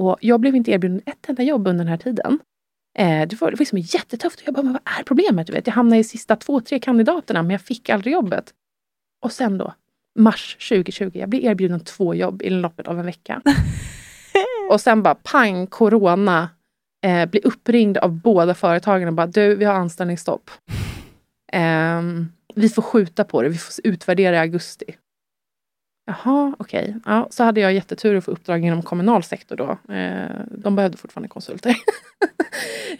och 0.00 0.18
jag 0.20 0.40
blev 0.40 0.56
inte 0.56 0.70
erbjuden 0.70 1.02
ett 1.06 1.28
enda 1.28 1.42
jobb 1.42 1.66
under 1.66 1.84
den 1.84 1.90
här 1.90 1.96
tiden. 1.96 2.38
Eh, 2.98 3.28
det 3.28 3.40
var, 3.40 3.50
det 3.50 3.54
var 3.54 3.58
liksom 3.58 3.78
jättetufft. 3.78 4.42
Jag 4.44 4.54
bara, 4.54 4.62
men 4.62 4.72
vad 4.72 4.98
är 4.98 5.02
problemet? 5.02 5.46
Du 5.46 5.52
vet, 5.52 5.66
jag 5.66 5.74
hamnade 5.74 6.00
i 6.00 6.04
sista 6.04 6.36
två, 6.36 6.60
tre 6.60 6.78
kandidaterna, 6.78 7.42
men 7.42 7.50
jag 7.50 7.60
fick 7.60 7.88
aldrig 7.88 8.12
jobbet. 8.12 8.54
Och 9.22 9.32
sen 9.32 9.58
då, 9.58 9.74
mars 10.18 10.68
2020, 10.68 11.10
jag 11.12 11.28
blev 11.28 11.44
erbjuden 11.44 11.80
två 11.80 12.14
jobb 12.14 12.42
i 12.42 12.50
loppet 12.50 12.88
av 12.88 12.98
en 12.98 13.06
vecka. 13.06 13.42
och 14.70 14.80
sen 14.80 15.02
bara 15.02 15.14
pang, 15.14 15.66
corona. 15.66 16.48
Eh, 17.04 17.26
blir 17.26 17.46
uppringd 17.46 17.98
av 17.98 18.12
båda 18.12 18.54
företagen 18.54 19.08
och 19.08 19.14
bara, 19.14 19.26
du, 19.26 19.54
vi 19.54 19.64
har 19.64 19.74
anställningsstopp. 19.74 20.50
Ehm, 21.52 22.32
vi 22.54 22.68
får 22.68 22.82
skjuta 22.82 23.24
på 23.24 23.42
det, 23.42 23.48
vi 23.48 23.58
får 23.58 23.86
utvärdera 23.86 24.36
i 24.36 24.38
augusti. 24.38 24.84
Jaha, 26.04 26.54
okej. 26.58 26.96
Ja, 27.04 27.28
så 27.30 27.44
hade 27.44 27.60
jag 27.60 27.72
jättetur 27.72 28.16
att 28.16 28.24
få 28.24 28.30
uppdrag 28.30 28.64
inom 28.64 28.82
kommunal 28.82 29.22
sektor 29.22 29.56
då. 29.56 29.94
Eh, 29.94 30.40
de 30.50 30.76
behövde 30.76 30.98
fortfarande 30.98 31.28
konsulter. 31.28 31.76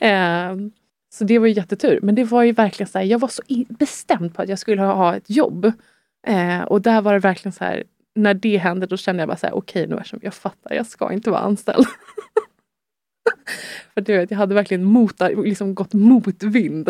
Eh, 0.00 0.56
så 1.12 1.24
det 1.24 1.38
var 1.38 1.46
ju 1.46 1.52
jättetur. 1.52 2.00
Men 2.02 2.14
det 2.14 2.24
var 2.24 2.42
ju 2.42 2.52
verkligen 2.52 2.88
så 2.88 2.98
här, 2.98 3.04
jag 3.04 3.18
var 3.18 3.28
så 3.28 3.42
bestämd 3.68 4.34
på 4.34 4.42
att 4.42 4.48
jag 4.48 4.58
skulle 4.58 4.82
ha, 4.82 5.16
ett 5.16 5.30
jobb. 5.30 5.72
Eh, 6.26 6.60
och 6.60 6.82
där 6.82 7.02
var 7.02 7.12
det 7.12 7.18
verkligen 7.18 7.52
så 7.52 7.64
här, 7.64 7.84
när 8.14 8.34
det 8.34 8.56
hände 8.56 8.86
då 8.86 8.96
kände 8.96 9.22
jag 9.22 9.28
bara 9.28 9.36
så 9.36 9.46
här, 9.46 9.54
okej 9.54 9.86
nu 9.86 10.00
som 10.04 10.18
jag 10.22 10.34
fattar, 10.34 10.74
jag 10.74 10.86
ska 10.86 11.12
inte 11.12 11.30
vara 11.30 11.40
anställd. 11.40 11.86
För 13.94 14.00
du 14.00 14.16
vet, 14.16 14.30
jag 14.30 14.38
hade 14.38 14.54
verkligen 14.54 14.84
mota, 14.84 15.28
liksom 15.28 15.74
gått 15.74 15.92
motvind. 15.92 16.88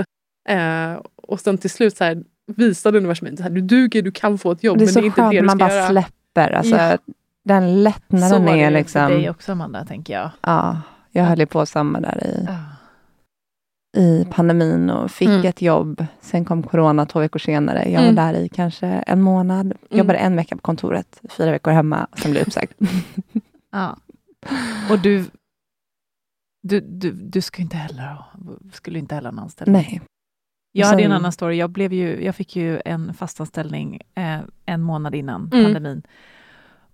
Eh, 0.49 0.95
och 1.17 1.41
sen 1.41 1.59
till 1.59 1.71
slut 1.71 1.97
så 1.97 2.05
här, 2.05 2.25
visade 2.57 2.99
universum 2.99 3.37
så 3.37 3.43
här, 3.43 3.51
du 3.51 3.61
duger, 3.61 4.03
du 4.03 4.11
kan 4.13 4.39
få 4.39 4.53
ett 4.53 4.65
jobb, 4.65 4.79
Det 4.79 4.85
är 4.85 4.87
men 4.87 4.93
så 4.95 5.01
det 5.01 5.05
är 5.05 5.07
inte 5.07 5.21
skönt 5.21 5.31
det 5.33 5.41
du 5.41 5.47
man 5.47 5.59
bara 5.59 5.71
göra. 5.75 5.89
släpper. 5.89 6.51
Alltså, 6.53 6.77
Ja. 6.77 6.99
Den 7.45 7.63
Så 7.69 7.75
lättnaden 7.77 8.45
var 8.45 8.53
det 8.53 8.61
är 8.63 8.71
för 8.71 8.79
liksom... 8.79 9.11
dig 9.11 9.31
också 9.31 9.53
Amanda, 9.53 9.85
tänker 9.85 10.13
jag. 10.13 10.31
Ja, 10.41 10.81
jag 11.11 11.25
höll 11.25 11.39
ju 11.39 11.47
på 11.47 11.67
samma 11.67 12.01
där 12.01 12.25
i, 12.27 12.47
Ja. 12.49 12.57
i 14.03 14.27
pandemin 14.31 14.91
och 14.91 15.11
fick 15.11 15.29
Mm. 15.29 15.47
ett 15.47 15.63
jobb. 15.63 16.07
Sen 16.21 16.45
kom 16.45 16.63
corona 16.63 17.07
två 17.07 17.19
veckor 17.21 17.39
senare. 17.39 17.79
Jag 17.91 18.03
Mm. 18.03 18.15
var 18.15 18.23
där 18.33 18.39
i 18.41 18.49
kanske 18.49 18.87
en 18.87 19.23
månad. 19.23 19.73
Jobbade 19.91 20.19
en 20.19 20.37
vecka 20.37 20.57
på 20.57 20.63
kontoret, 20.63 21.21
fyra 21.31 21.51
veckor 21.51 21.71
hemma 21.71 22.07
och 22.11 22.19
sen 22.19 22.31
blev 22.31 22.41
jag 22.41 22.47
uppsagd. 22.47 22.73
Ja. 23.73 23.97
Och 24.91 24.99
du, 24.99 25.25
du, 26.63 26.81
du, 26.81 27.11
du 27.13 27.41
inte 27.59 27.77
heller 27.77 28.17
skulle 28.73 28.99
inte 28.99 29.15
heller 29.15 29.29
ha 29.29 29.33
en 29.33 29.39
anställning. 29.39 29.83
Nej. 29.83 30.01
Jag 30.73 30.87
hade 30.87 31.03
en 31.03 31.13
annan 31.13 31.33
story. 31.33 31.57
Jag, 31.57 31.71
blev 31.71 31.93
ju, 31.93 32.25
jag 32.25 32.35
fick 32.35 32.57
ju 32.57 32.81
en 32.85 33.15
fastanställning 33.15 34.01
eh, 34.15 34.39
en 34.67 34.83
månad 34.83 35.15
innan 35.15 35.51
Mm. 35.53 35.65
pandemin. 35.65 36.03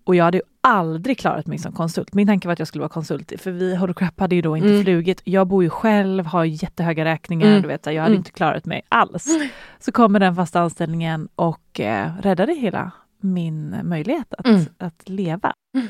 Och 0.05 0.15
jag 0.17 0.25
hade 0.25 0.37
ju 0.39 0.43
aldrig 0.61 1.19
klarat 1.19 1.47
mig 1.47 1.59
som 1.59 1.73
konsult. 1.73 2.15
Min 2.15 2.27
tanke 2.27 2.49
var 2.49 2.53
att 2.53 2.59
jag 2.59 2.69
skulle 2.69 2.81
vara 2.83 2.89
konsult, 2.89 3.33
för 3.39 3.51
vi, 3.51 3.77
Holocrap 3.77 4.21
hade 4.21 4.35
ju 4.35 4.43
då 4.43 4.57
inte 4.57 4.69
Mm. 4.69 4.85
flugit. 4.85 5.21
Jag 5.25 5.47
bor 5.47 5.63
ju 5.63 5.71
själv, 5.71 6.27
har 6.27 6.45
jättehöga 6.45 7.05
räkningar, 7.05 7.47
Mm. 7.47 7.63
du 7.63 7.69
vet, 7.69 7.87
jag 7.87 7.93
hade 7.93 8.07
Mm. 8.07 8.17
inte 8.19 8.31
klarat 8.31 8.65
mig 8.67 8.83
alls. 8.89 9.27
Så 9.79 9.93
kommer 9.93 10.21
den 10.21 10.35
fasta 10.37 10.61
anställningen 10.61 11.29
och 11.35 11.81
eh, 11.81 12.11
räddade 12.21 12.55
hela 12.55 12.91
min 13.21 13.77
möjlighet 13.83 14.35
att, 14.39 14.47
Mm. 14.47 14.65
att 14.79 15.09
leva. 15.09 15.55
Mm. 15.77 15.87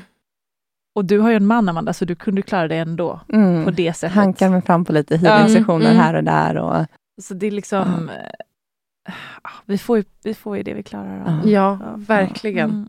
Och 0.94 1.04
du 1.04 1.18
har 1.18 1.30
ju 1.30 1.36
en 1.36 1.46
man 1.46 1.68
Amanda, 1.68 1.92
så 1.92 2.04
du 2.04 2.14
kunde 2.14 2.42
klara 2.42 2.68
det 2.68 2.76
ändå 2.76 3.20
Mm. 3.32 3.64
på 3.64 3.70
det 3.70 3.92
sättet. 3.92 4.14
Hankar 4.16 4.50
mig 4.50 4.62
fram 4.62 4.84
på 4.84 4.92
lite 4.92 5.16
healing-sessioner 5.16 5.86
mm. 5.90 5.96
här 5.96 6.14
och 6.14 6.24
där. 6.24 6.56
Och, 6.56 6.86
Så 7.22 7.34
det 7.34 7.46
är 7.46 7.50
liksom, 7.50 8.08
eh, 8.08 9.12
vi, 9.64 9.78
får 9.78 9.96
ju, 9.98 10.04
vi 10.22 10.34
får 10.34 10.56
ju 10.56 10.62
det 10.62 10.74
vi 10.74 10.82
klarar 10.82 11.20
av. 11.20 11.28
Ja. 11.28 11.50
Ja, 11.50 11.78
Ja. 11.82 11.94
verkligen. 11.96 12.70
Mm. 12.70 12.88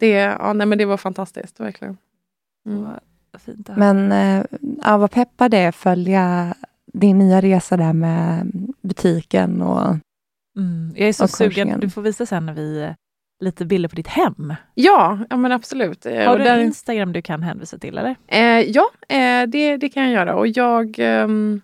Det, 0.00 0.10
ja, 0.10 0.52
nej, 0.52 0.66
men 0.66 0.78
det 0.78 0.84
var 0.84 0.96
fantastiskt, 0.96 1.60
verkligen. 1.60 1.96
Mm. 2.68 2.82
Vad 3.32 3.40
Fint 3.42 3.70
att 3.70 3.76
men 3.76 4.12
eh, 4.12 4.44
ja, 4.84 4.96
vad 4.98 5.10
peppar 5.10 5.48
det 5.48 5.72
följa 5.72 6.54
din 6.92 7.18
nya 7.18 7.40
resa 7.40 7.76
där 7.76 7.92
med 7.92 8.50
butiken 8.82 9.62
och 9.62 9.96
Mm. 10.58 10.92
Jag 10.96 11.08
är 11.08 11.12
så 11.12 11.24
Och 11.24 11.30
sugen, 11.30 11.80
du 11.80 11.90
får 11.90 12.02
visa 12.02 12.26
sen 12.26 12.46
när 12.46 12.52
vi 12.52 12.82
eh, 12.82 12.90
lite 13.44 13.64
bilder 13.64 13.88
på 13.88 13.96
ditt 13.96 14.06
hem. 14.06 14.54
Ja, 14.74 15.18
ja, 15.30 15.36
men 15.36 15.52
absolut. 15.52 16.04
Har 16.04 16.38
du 16.38 16.44
där- 16.44 16.58
en 16.58 16.66
Instagram 16.66 17.12
du 17.12 17.22
kan 17.22 17.42
hänvisa 17.42 17.78
till 17.78 17.98
eller? 17.98 18.16
Eh, 18.26 18.60
ja, 18.60 18.90
eh, 19.08 19.46
det, 19.48 19.76
det 19.76 19.88
kan 19.88 20.02
jag 20.02 20.12
göra. 20.12 20.36
Och 20.36 20.46
jag, 20.48 20.94
ehm, 20.98 21.60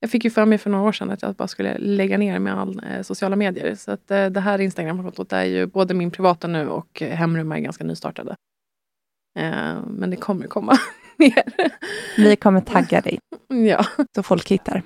jag 0.00 0.10
fick 0.10 0.24
ju 0.24 0.30
för 0.30 0.44
mig 0.44 0.58
för 0.58 0.70
några 0.70 0.84
år 0.88 0.92
sedan 0.92 1.10
att 1.10 1.22
jag 1.22 1.34
bara 1.34 1.48
skulle 1.48 1.78
lägga 1.78 2.18
ner 2.18 2.38
med 2.38 2.58
all 2.58 2.82
eh, 2.90 3.02
sociala 3.02 3.36
medier. 3.36 3.74
Så 3.74 3.92
att, 3.92 4.10
eh, 4.10 4.26
det 4.26 4.40
här 4.40 4.58
Instagramkontot 4.58 5.32
är 5.32 5.44
ju 5.44 5.66
både 5.66 5.94
min 5.94 6.10
privata 6.10 6.46
nu 6.48 6.68
och 6.68 7.00
Hemrum 7.00 7.52
är 7.52 7.58
ganska 7.58 7.84
nystartade. 7.84 8.36
Eh, 9.38 9.80
men 9.86 10.10
det 10.10 10.16
kommer 10.16 10.46
komma 10.46 10.78
mer. 11.16 11.42
vi 12.16 12.36
kommer 12.36 12.60
tagga 12.60 13.00
dig 13.00 13.18
ja, 13.68 13.86
så 14.14 14.22
folk 14.22 14.50
hittar. 14.50 14.82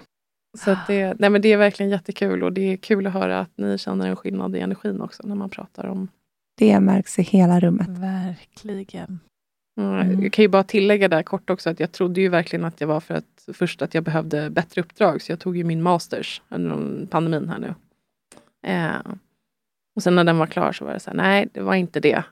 så 0.59 0.71
att 0.71 0.87
det, 0.87 1.15
nej, 1.19 1.31
men 1.31 1.43
det 1.43 1.53
är 1.53 1.57
verkligen 1.57 1.91
jättekul 1.91 2.43
och 2.43 2.53
det 2.53 2.73
är 2.73 2.77
kul 2.77 3.07
att 3.07 3.13
höra 3.13 3.41
att 3.41 3.53
ni 3.57 3.79
känner 3.79 4.09
en 4.09 4.17
skillnad 4.17 4.57
i 4.57 4.61
energin 4.61 5.01
också 5.01 5.23
när 5.27 5.35
man 5.35 5.51
pratar 5.51 5.87
om 5.87 6.09
Det 6.59 6.81
märks 6.81 7.19
i 7.19 7.23
hela 7.23 7.61
rummet. 7.61 7.89
Verkligen. 7.89 9.21
Mm. 9.81 10.23
Jag 10.23 10.33
kan 10.33 10.43
ju 10.43 10.49
bara 10.49 10.65
tillägga 10.65 11.09
där 11.09 11.23
kort 11.23 11.51
också 11.51 11.71
att 11.71 11.81
jag 11.81 11.93
trodde 11.93 12.21
ju 12.21 12.29
verkligen 12.29 12.65
att 12.65 12.81
jag 12.81 12.89
var 12.89 13.01
för 13.01 13.15
att 13.15 13.49
först 13.53 13.83
att 13.83 13.95
jag 13.95 14.05
behövde 14.05 14.51
bättre 14.51 14.81
uppdrag 14.81 15.23
så 15.23 15.33
jag 15.33 15.41
tog 15.41 15.57
ju 15.57 15.65
min 15.65 15.83
masters 15.83 16.43
under 16.49 17.07
pandemin 17.07 17.49
här 17.49 17.59
nu. 17.59 17.75
Eh, 18.71 19.13
och 19.97 20.03
sen 20.03 20.15
när 20.15 20.25
den 20.25 20.39
var 20.39 20.47
klar 20.47 20.73
så 20.73 20.85
var 20.85 20.93
det 20.93 21.01
så 21.01 21.11
här, 21.11 21.17
nej 21.17 21.49
det 21.53 21.61
var 21.61 21.75
inte 21.75 22.01
det. 22.01 22.23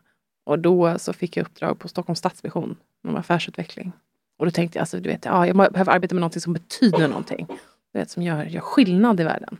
Och 0.47 0.59
då 0.59 0.99
så 0.99 1.13
fick 1.13 1.37
jag 1.37 1.47
uppdrag 1.47 1.79
på 1.79 1.89
Stockholms 1.89 2.19
Stadsmission 2.19 2.77
om 3.09 3.17
affärsutveckling. 3.17 3.93
Och 4.39 4.45
då 4.45 4.51
tänkte 4.51 4.79
jag, 4.79 4.83
alltså, 4.83 5.01
du 5.01 5.09
vet, 5.09 5.25
ja, 5.25 5.47
jag 5.47 5.57
behöver 5.57 5.93
arbeta 5.93 6.15
med 6.15 6.21
någonting 6.21 6.41
som 6.41 6.53
betyder 6.53 7.09
någonting. 7.09 7.47
Du 7.93 7.99
vet, 7.99 8.11
som 8.11 8.23
gör, 8.23 8.45
gör 8.45 8.61
skillnad 8.61 9.21
i 9.21 9.25
världen. 9.25 9.57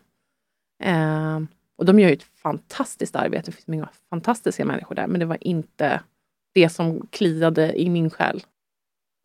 Eh, 0.83 1.41
och 1.77 1.85
de 1.85 1.99
gör 1.99 2.09
ju 2.09 2.15
ett 2.15 2.23
fantastiskt 2.23 3.17
arbete. 3.17 3.51
Det 3.51 3.53
finns 3.53 3.67
många 3.67 3.89
fantastiska 4.11 4.65
människor 4.65 4.95
där. 4.95 5.07
Men 5.07 5.21
det 5.21 5.27
var 5.27 5.39
inte 5.41 6.01
det 6.59 6.69
som 6.69 7.07
kliade 7.11 7.81
i 7.81 7.91
min 7.91 8.11
själ. 8.11 8.43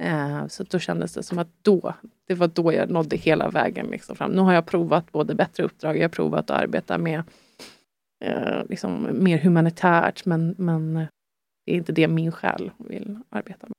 Eh, 0.03 0.47
så 0.47 0.63
då 0.63 0.79
kändes 0.79 1.13
det 1.13 1.23
som 1.23 1.39
att 1.39 1.47
då, 1.61 1.93
det 2.27 2.33
var 2.33 2.47
då 2.47 2.73
jag 2.73 2.89
nådde 2.89 3.15
hela 3.15 3.49
vägen 3.49 3.87
liksom 3.87 4.15
fram. 4.15 4.31
Nu 4.31 4.41
har 4.41 4.53
jag 4.53 4.65
provat 4.65 5.11
både 5.11 5.35
bättre 5.35 5.63
uppdrag, 5.63 5.97
jag 5.97 6.03
har 6.03 6.09
provat 6.09 6.49
att 6.49 6.61
arbeta 6.61 6.97
med 6.97 7.23
eh, 8.25 8.65
liksom 8.69 9.07
mer 9.11 9.37
humanitärt 9.37 10.25
men, 10.25 10.55
men 10.57 10.93
det 11.65 11.71
är 11.71 11.75
inte 11.75 11.91
det 11.91 12.07
min 12.07 12.31
själ 12.31 12.71
vill 12.77 13.19
arbeta 13.29 13.67
med. 13.67 13.75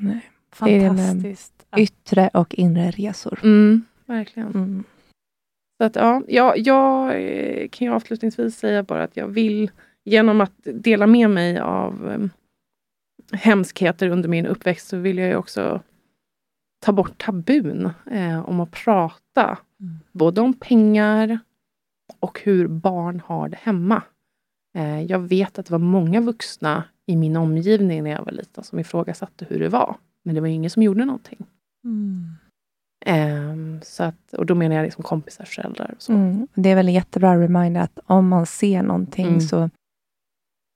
Nej. 0.00 0.30
Fantastiskt. 0.52 1.66
Det 1.70 1.76
är 1.76 1.82
yttre 1.82 2.30
och 2.34 2.54
inre 2.54 2.90
resor. 2.90 3.40
Mm, 3.42 3.84
verkligen. 4.06 4.48
Mm. 4.48 4.84
Så 5.78 5.84
att, 5.84 5.96
ja, 5.96 6.22
jag, 6.28 6.58
jag 6.58 7.22
eh, 7.22 7.68
kan 7.68 7.88
ju 7.88 7.94
avslutningsvis 7.94 8.58
säga 8.58 8.82
bara 8.82 9.02
att 9.02 9.16
jag 9.16 9.28
vill 9.28 9.70
genom 10.04 10.40
att 10.40 10.52
dela 10.64 11.06
med 11.06 11.30
mig 11.30 11.58
av 11.58 12.30
hemskheter 13.32 14.08
under 14.08 14.28
min 14.28 14.46
uppväxt 14.46 14.88
så 14.88 14.96
vill 14.96 15.18
jag 15.18 15.28
ju 15.28 15.36
också 15.36 15.82
ta 16.84 16.92
bort 16.92 17.18
tabun 17.18 17.90
eh, 18.10 18.48
om 18.48 18.60
att 18.60 18.70
prata. 18.70 19.58
Mm. 19.80 19.98
Både 20.12 20.40
om 20.40 20.54
pengar 20.54 21.38
och 22.20 22.40
hur 22.44 22.68
barn 22.68 23.20
har 23.26 23.48
det 23.48 23.58
hemma. 23.60 24.02
Eh, 24.76 25.02
jag 25.02 25.18
vet 25.18 25.58
att 25.58 25.66
det 25.66 25.72
var 25.72 25.78
många 25.78 26.20
vuxna 26.20 26.84
i 27.06 27.16
min 27.16 27.36
omgivning 27.36 28.04
när 28.04 28.10
jag 28.10 28.24
var 28.24 28.32
liten 28.32 28.64
som 28.64 28.78
ifrågasatte 28.78 29.46
hur 29.48 29.58
det 29.58 29.68
var. 29.68 29.96
Men 30.22 30.34
det 30.34 30.40
var 30.40 30.48
ingen 30.48 30.70
som 30.70 30.82
gjorde 30.82 31.04
någonting. 31.04 31.46
Mm. 31.84 32.26
Eh, 33.06 33.80
så 33.82 34.04
att, 34.04 34.32
och 34.32 34.46
då 34.46 34.54
menar 34.54 34.76
jag 34.76 34.84
liksom 34.84 35.04
kompisar, 35.04 35.44
föräldrar 35.44 35.94
och 35.96 36.02
så. 36.02 36.12
Mm. 36.12 36.48
Det 36.54 36.70
är 36.70 36.74
väl 36.74 36.88
en 36.88 36.94
jättebra 36.94 37.40
reminder 37.40 37.80
att 37.80 37.98
om 38.06 38.28
man 38.28 38.46
ser 38.46 38.82
någonting 38.82 39.26
Mm. 39.26 39.40
så 39.40 39.70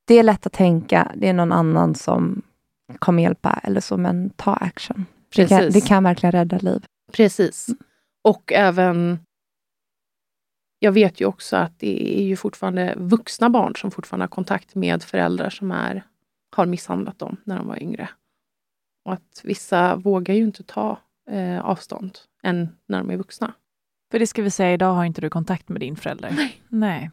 det 0.09 0.15
är 0.15 0.23
lätt 0.23 0.47
att 0.47 0.53
tänka, 0.53 1.13
det 1.17 1.29
är 1.29 1.33
någon 1.33 1.53
annan 1.53 1.95
som 1.95 2.43
kommer 2.99 3.23
hjälpa 3.23 3.61
eller 3.63 3.81
så, 3.81 3.97
men 3.97 4.31
ta 4.31 4.55
action. 4.55 5.07
Det 5.37 5.49
kan, 5.49 5.59
Precis. 5.59 5.75
det 5.75 5.89
kan 5.89 6.05
verkligen 6.05 6.33
rädda 6.33 6.59
liv. 6.59 6.85
Precis. 7.13 7.67
Och 8.25 8.53
även... 8.53 9.19
Jag 10.81 10.93
vet 10.93 11.21
ju 11.21 11.25
också 11.25 11.57
att 11.57 11.79
det 11.79 12.21
är 12.21 12.23
ju 12.23 12.37
fortfarande 12.37 12.95
vuxna 12.97 13.51
barn 13.51 13.77
som 13.77 13.91
fortfarande 13.91 14.23
har 14.23 14.29
kontakt 14.29 14.75
med 14.75 15.03
föräldrar 15.03 15.51
som 15.51 15.71
är, 15.71 16.03
har 16.57 16.67
misshandlat 16.67 17.19
dem 17.19 17.37
när 17.45 17.57
de 17.57 17.69
var 17.69 17.83
yngre. 17.83 18.09
Och 19.05 19.13
att 19.13 19.41
vissa 19.45 19.97
vågar 19.97 20.35
ju 20.35 20.43
inte 20.45 20.63
ta 20.63 20.99
eh, 21.31 21.61
avstånd 21.61 22.19
än 22.43 22.69
när 22.87 22.99
de 22.99 23.11
är 23.11 23.17
vuxna. 23.17 23.53
För 24.11 24.19
det 24.19 24.27
ska 24.27 24.43
vi 24.43 24.51
säga, 24.51 24.73
idag 24.73 24.95
har 24.95 25.05
inte 25.05 25.21
du 25.21 25.31
kontakt 25.31 25.69
med 25.69 25.81
din 25.81 25.97
förälder. 25.97 26.31
Nej. 26.37 26.63
Nej. 26.69 27.11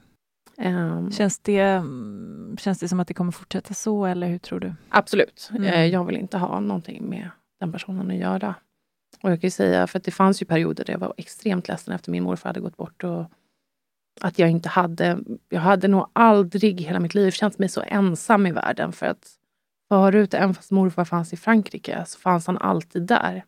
Ehm, 0.58 1.12
Känns, 1.12 1.40
det, 1.40 1.60
mm, 1.60 2.56
känns 2.60 2.80
det 2.80 2.88
som 2.88 3.00
att 3.00 3.08
det 3.08 3.14
kommer 3.14 3.32
fortsätta 3.32 3.74
så 3.74 4.06
eller 4.06 4.28
hur 4.28 4.38
tror 4.38 4.60
du? 4.60 4.74
Absolut. 4.90 5.50
Mm. 5.52 5.64
Eh, 5.64 5.86
Jag 5.86 6.06
vill 6.06 6.16
inte 6.18 6.38
ha 6.38 6.60
någonting 6.60 7.10
med 7.10 7.30
den 7.60 7.72
personen 7.72 8.12
att 8.12 8.18
göra. 8.18 8.56
Och 9.24 9.32
jag 9.32 9.42
kan 9.42 9.52
säga, 9.52 9.88
för 9.88 10.00
att 10.00 10.04
det 10.04 10.12
fanns 10.12 10.42
ju 10.42 10.46
perioder 10.46 10.86
där 10.86 10.94
jag 10.94 11.00
var 11.00 11.14
extremt 11.18 11.68
ledsen 11.68 11.94
efter 11.94 12.12
min 12.12 12.24
morfar 12.24 12.50
hade 12.50 12.60
gått 12.60 12.78
bort. 12.78 13.04
Och 13.04 13.26
att 14.22 14.40
jag 14.40 14.50
inte 14.50 14.70
hade, 14.70 15.20
jag 15.50 15.62
hade 15.62 15.88
nog 15.88 16.08
aldrig 16.14 16.82
hela 16.82 17.00
mitt 17.00 17.16
liv 17.16 17.32
känt 17.32 17.60
mig 17.60 17.70
så 17.70 17.84
ensam 17.88 18.48
i 18.48 18.52
världen. 18.52 18.92
För 18.92 19.06
att 19.06 19.28
förut, 19.90 20.34
även 20.34 20.54
fast 20.54 20.72
morfar 20.72 21.06
fanns 21.06 21.34
i 21.34 21.38
Frankrike, 21.38 22.04
så 22.08 22.20
fanns 22.20 22.48
han 22.48 22.58
alltid 22.58 23.04
där. 23.04 23.44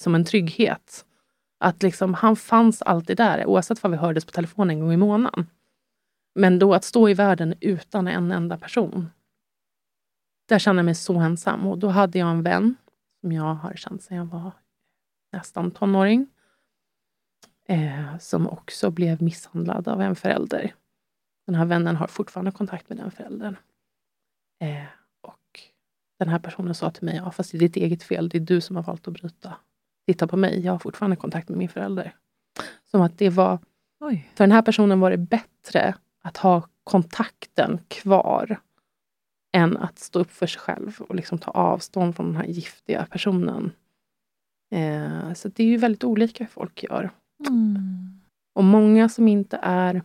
Som 0.00 0.14
en 0.14 0.24
trygghet. 0.24 1.04
Att 1.60 1.82
liksom, 1.82 2.14
han 2.14 2.36
fanns 2.36 2.82
alltid 2.82 3.16
där, 3.16 3.46
oavsett 3.46 3.82
vad 3.82 3.92
vi 3.92 3.98
hördes 3.98 4.24
på 4.24 4.30
telefon 4.32 4.70
en 4.70 4.80
gång 4.80 4.92
i 4.92 4.96
månaden. 4.96 5.46
Men 6.38 6.58
då 6.58 6.74
att 6.74 6.84
stå 6.84 7.08
i 7.08 7.14
världen 7.14 7.54
utan 7.60 8.08
en 8.08 8.32
enda 8.32 8.58
person. 8.58 9.10
Där 10.48 10.58
kände 10.58 10.80
jag 10.80 10.84
mig 10.84 10.94
så 10.94 11.18
ensam. 11.18 11.66
Och 11.66 11.78
då 11.78 11.88
hade 11.88 12.18
jag 12.18 12.30
en 12.30 12.42
vän 12.42 12.74
som 13.20 13.32
jag 13.32 13.54
har 13.54 13.74
känt 13.74 14.02
sedan 14.02 14.16
jag 14.16 14.24
var 14.24 14.52
nästan 15.32 15.70
tonåring. 15.70 16.28
Eh, 17.68 18.18
som 18.18 18.48
också 18.48 18.90
blev 18.90 19.22
misshandlad 19.22 19.88
av 19.88 20.00
en 20.00 20.16
förälder. 20.16 20.74
Den 21.46 21.54
här 21.54 21.64
vännen 21.64 21.96
har 21.96 22.06
fortfarande 22.06 22.50
kontakt 22.50 22.88
med 22.88 22.98
den 22.98 23.10
föräldern. 23.10 23.56
Eh, 24.60 24.84
och 25.20 25.60
den 26.18 26.28
här 26.28 26.38
personen 26.38 26.74
sa 26.74 26.90
till 26.90 27.04
mig, 27.04 27.16
ja, 27.16 27.30
fast 27.30 27.52
det 27.52 27.58
är 27.58 27.60
ditt 27.60 27.76
eget 27.76 28.02
fel. 28.02 28.28
Det 28.28 28.38
är 28.38 28.40
du 28.40 28.60
som 28.60 28.76
har 28.76 28.82
valt 28.82 29.08
att 29.08 29.14
bryta. 29.14 29.54
Titta 30.06 30.26
på 30.26 30.36
mig, 30.36 30.60
jag 30.60 30.72
har 30.72 30.78
fortfarande 30.78 31.16
kontakt 31.16 31.48
med 31.48 31.58
min 31.58 31.68
förälder. 31.68 32.14
Som 32.84 33.02
att 33.02 33.18
det 33.18 33.30
var 33.30 33.58
Oj. 34.00 34.30
för 34.34 34.44
den 34.44 34.52
här 34.52 34.62
personen 34.62 35.00
var 35.00 35.10
det 35.10 35.16
bättre 35.16 35.94
att 36.26 36.36
ha 36.36 36.68
kontakten 36.84 37.80
kvar 37.88 38.60
än 39.52 39.76
att 39.76 39.98
stå 39.98 40.18
upp 40.18 40.30
för 40.30 40.46
sig 40.46 40.60
själv 40.60 41.00
och 41.08 41.14
liksom 41.14 41.38
ta 41.38 41.50
avstånd 41.50 42.16
från 42.16 42.26
den 42.26 42.36
här 42.36 42.46
giftiga 42.46 43.06
personen. 43.10 43.72
Eh, 44.70 45.32
så 45.32 45.48
det 45.48 45.62
är 45.62 45.66
ju 45.66 45.76
väldigt 45.76 46.04
olika 46.04 46.44
hur 46.44 46.48
folk 46.48 46.82
gör. 46.82 47.10
Mm. 47.48 48.20
Och 48.54 48.64
många 48.64 49.08
som 49.08 49.28
inte 49.28 49.58
är 49.62 50.02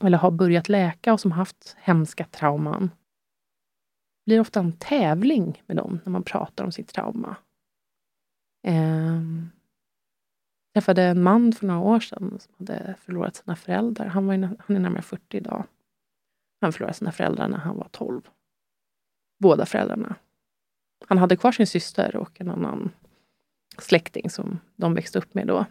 eller 0.00 0.18
har 0.18 0.30
börjat 0.30 0.68
läka 0.68 1.12
och 1.12 1.20
som 1.20 1.32
haft 1.32 1.76
hemska 1.80 2.24
trauman 2.24 2.90
blir 4.26 4.40
ofta 4.40 4.60
en 4.60 4.72
tävling 4.72 5.62
med 5.66 5.76
dem 5.76 6.00
när 6.04 6.12
man 6.12 6.22
pratar 6.22 6.64
om 6.64 6.72
sitt 6.72 6.88
trauma. 6.88 7.36
Eh, 8.66 9.20
träffade 10.74 11.02
en 11.02 11.22
man 11.22 11.52
för 11.52 11.66
några 11.66 11.80
år 11.80 12.00
sedan 12.00 12.38
som 12.40 12.54
hade 12.58 12.94
förlorat 13.00 13.36
sina 13.36 13.56
föräldrar. 13.56 14.06
Han, 14.06 14.26
var, 14.26 14.34
han 14.34 14.76
är 14.76 14.80
närmare 14.80 15.02
40 15.02 15.36
idag. 15.36 15.64
Han 16.60 16.72
förlorade 16.72 16.94
sina 16.94 17.12
föräldrar 17.12 17.48
när 17.48 17.58
han 17.58 17.76
var 17.76 17.88
12. 17.90 18.22
Båda 19.38 19.66
föräldrarna. 19.66 20.14
Han 21.06 21.18
hade 21.18 21.36
kvar 21.36 21.52
sin 21.52 21.66
syster 21.66 22.16
och 22.16 22.40
en 22.40 22.50
annan 22.50 22.90
släkting 23.78 24.30
som 24.30 24.58
de 24.76 24.94
växte 24.94 25.18
upp 25.18 25.34
med 25.34 25.46
då. 25.46 25.66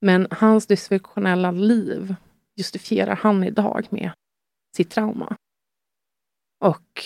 Men 0.00 0.26
hans 0.30 0.66
dysfunktionella 0.66 1.50
liv 1.50 2.14
justifierar 2.56 3.16
han 3.16 3.44
idag 3.44 3.86
med 3.90 4.10
sitt 4.76 4.90
trauma. 4.90 5.36
Och 6.60 7.04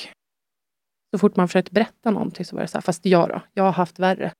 så 1.10 1.19
fort 1.19 1.36
man 1.36 1.48
försökte 1.48 1.73
berätta 1.73 2.10
någonting 2.10 2.44
så 2.44 2.56
var 2.56 2.62
det 2.62 2.69
så 2.69 2.77
här, 2.77 2.82
fast 2.82 3.06
jag 3.06 3.28
då? 3.28 3.40
Jag 3.52 3.65
har 3.65 3.73
haft 3.73 3.98
värre. 3.98 4.32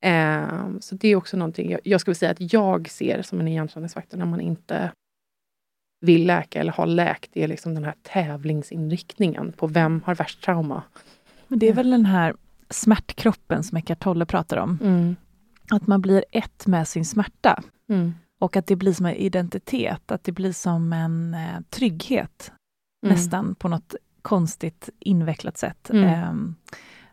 Eh, 0.00 0.78
så 0.80 0.94
det 0.94 1.08
är 1.08 1.16
också 1.16 1.36
någonting 1.36 1.70
jag, 1.70 1.80
jag 1.84 2.00
skulle 2.00 2.14
säga 2.14 2.30
att 2.32 2.52
jag 2.52 2.90
ser 2.90 3.22
som 3.22 3.40
en 3.40 3.48
igenkänningsfaktor 3.48 4.18
när 4.18 4.26
man 4.26 4.40
inte 4.40 4.92
vill 6.00 6.26
läka 6.26 6.60
eller 6.60 6.72
har 6.72 6.86
läkt. 6.86 7.30
Det 7.32 7.42
är 7.42 7.48
liksom 7.48 7.74
den 7.74 7.84
här 7.84 7.94
tävlingsinriktningen 8.02 9.52
på 9.52 9.66
vem 9.66 10.02
har 10.06 10.14
värst 10.14 10.44
trauma. 10.44 10.82
Men 11.48 11.58
det 11.58 11.68
är 11.68 11.72
väl 11.72 11.90
den 11.90 12.06
här 12.06 12.34
smärtkroppen 12.70 13.62
som 13.62 13.78
Eckart 13.78 14.02
Tolle 14.02 14.26
pratar 14.26 14.56
om. 14.56 14.78
Mm. 14.82 15.16
Att 15.70 15.86
man 15.86 16.00
blir 16.00 16.24
ett 16.32 16.66
med 16.66 16.88
sin 16.88 17.04
smärta. 17.04 17.62
Mm. 17.88 18.14
Och 18.38 18.56
att 18.56 18.66
det 18.66 18.76
blir 18.76 18.92
som 18.92 19.06
en 19.06 19.14
identitet, 19.14 20.10
att 20.10 20.24
det 20.24 20.32
blir 20.32 20.52
som 20.52 20.92
en 20.92 21.34
eh, 21.34 21.60
trygghet 21.70 22.52
Mm. 23.02 23.14
nästan 23.14 23.54
på 23.54 23.68
något 23.68 23.94
konstigt 24.22 24.88
invecklat 24.98 25.58
sätt. 25.58 25.90
Mm. 25.90 26.04
Ehm, 26.04 26.54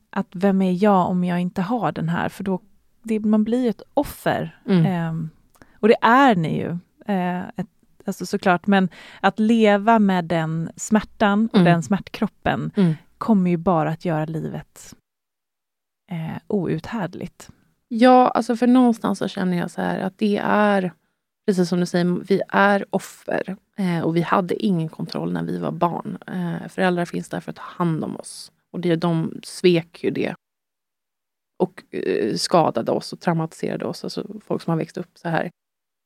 att 0.10 0.28
vem 0.32 0.62
är 0.62 0.84
jag 0.84 1.10
om 1.10 1.24
jag 1.24 1.40
inte 1.42 1.62
har 1.62 1.92
den 1.92 2.10
här? 2.10 2.30
För 2.30 2.44
då 2.44 2.62
det, 3.08 3.20
man 3.20 3.44
blir 3.44 3.70
ett 3.70 3.82
offer. 3.94 4.60
Mm. 4.66 4.86
Ehm, 4.86 5.30
och 5.80 5.88
det 5.88 5.98
är 6.02 6.36
ni 6.36 6.58
ju, 6.60 6.70
eh, 7.06 7.40
ett, 7.48 7.68
alltså 8.06 8.26
såklart. 8.26 8.68
Men 8.68 8.90
att 9.22 9.40
leva 9.40 10.00
med 10.00 10.26
den 10.26 10.70
smärtan 10.76 11.50
och 11.54 11.60
Mm. 11.60 11.66
den 11.66 11.84
smärtkroppen 11.84 12.72
Mm. 12.76 12.94
kommer 13.18 13.50
ju 13.52 13.58
bara 13.58 13.90
att 13.90 14.06
göra 14.06 14.26
livet 14.26 14.96
eh, 16.12 16.38
outhärdligt. 16.48 17.50
Ja, 17.88 18.28
alltså 18.28 18.56
för 18.56 18.68
någonstans 18.68 19.20
så 19.20 19.28
känner 19.28 19.58
jag 19.58 19.72
så 19.72 19.82
här 19.82 20.00
att 20.00 20.18
det 20.18 20.38
är, 20.44 20.92
precis 21.48 21.70
som 21.70 21.80
du 21.80 21.86
säger, 21.86 22.06
vi 22.06 22.42
är 22.50 22.86
offer. 22.90 23.58
Eh, 23.78 24.02
och 24.02 24.16
vi 24.16 24.22
hade 24.22 24.66
ingen 24.66 24.90
kontroll 24.90 25.34
när 25.34 25.44
vi 25.44 25.58
var 25.58 25.72
barn. 25.72 26.18
Eh, 26.28 26.68
föräldrar 26.70 27.06
finns 27.06 27.30
där 27.30 27.40
för 27.40 27.52
att 27.52 27.56
ta 27.56 27.64
hand 27.64 28.04
om 28.04 28.18
oss. 28.18 28.52
Och 28.72 28.80
det, 28.80 28.96
de 28.96 29.40
svek 29.44 30.04
ju 30.04 30.10
det. 30.12 30.36
Och 31.60 31.96
eh, 31.96 32.36
skadade 32.36 32.92
oss 32.92 33.14
och 33.14 33.20
traumatiserade 33.20 33.86
oss, 33.86 34.04
alltså 34.04 34.28
folk 34.46 34.62
som 34.62 34.72
har 34.72 34.78
växt 34.78 34.98
upp 34.98 35.18
så 35.18 35.30
här. 35.30 35.50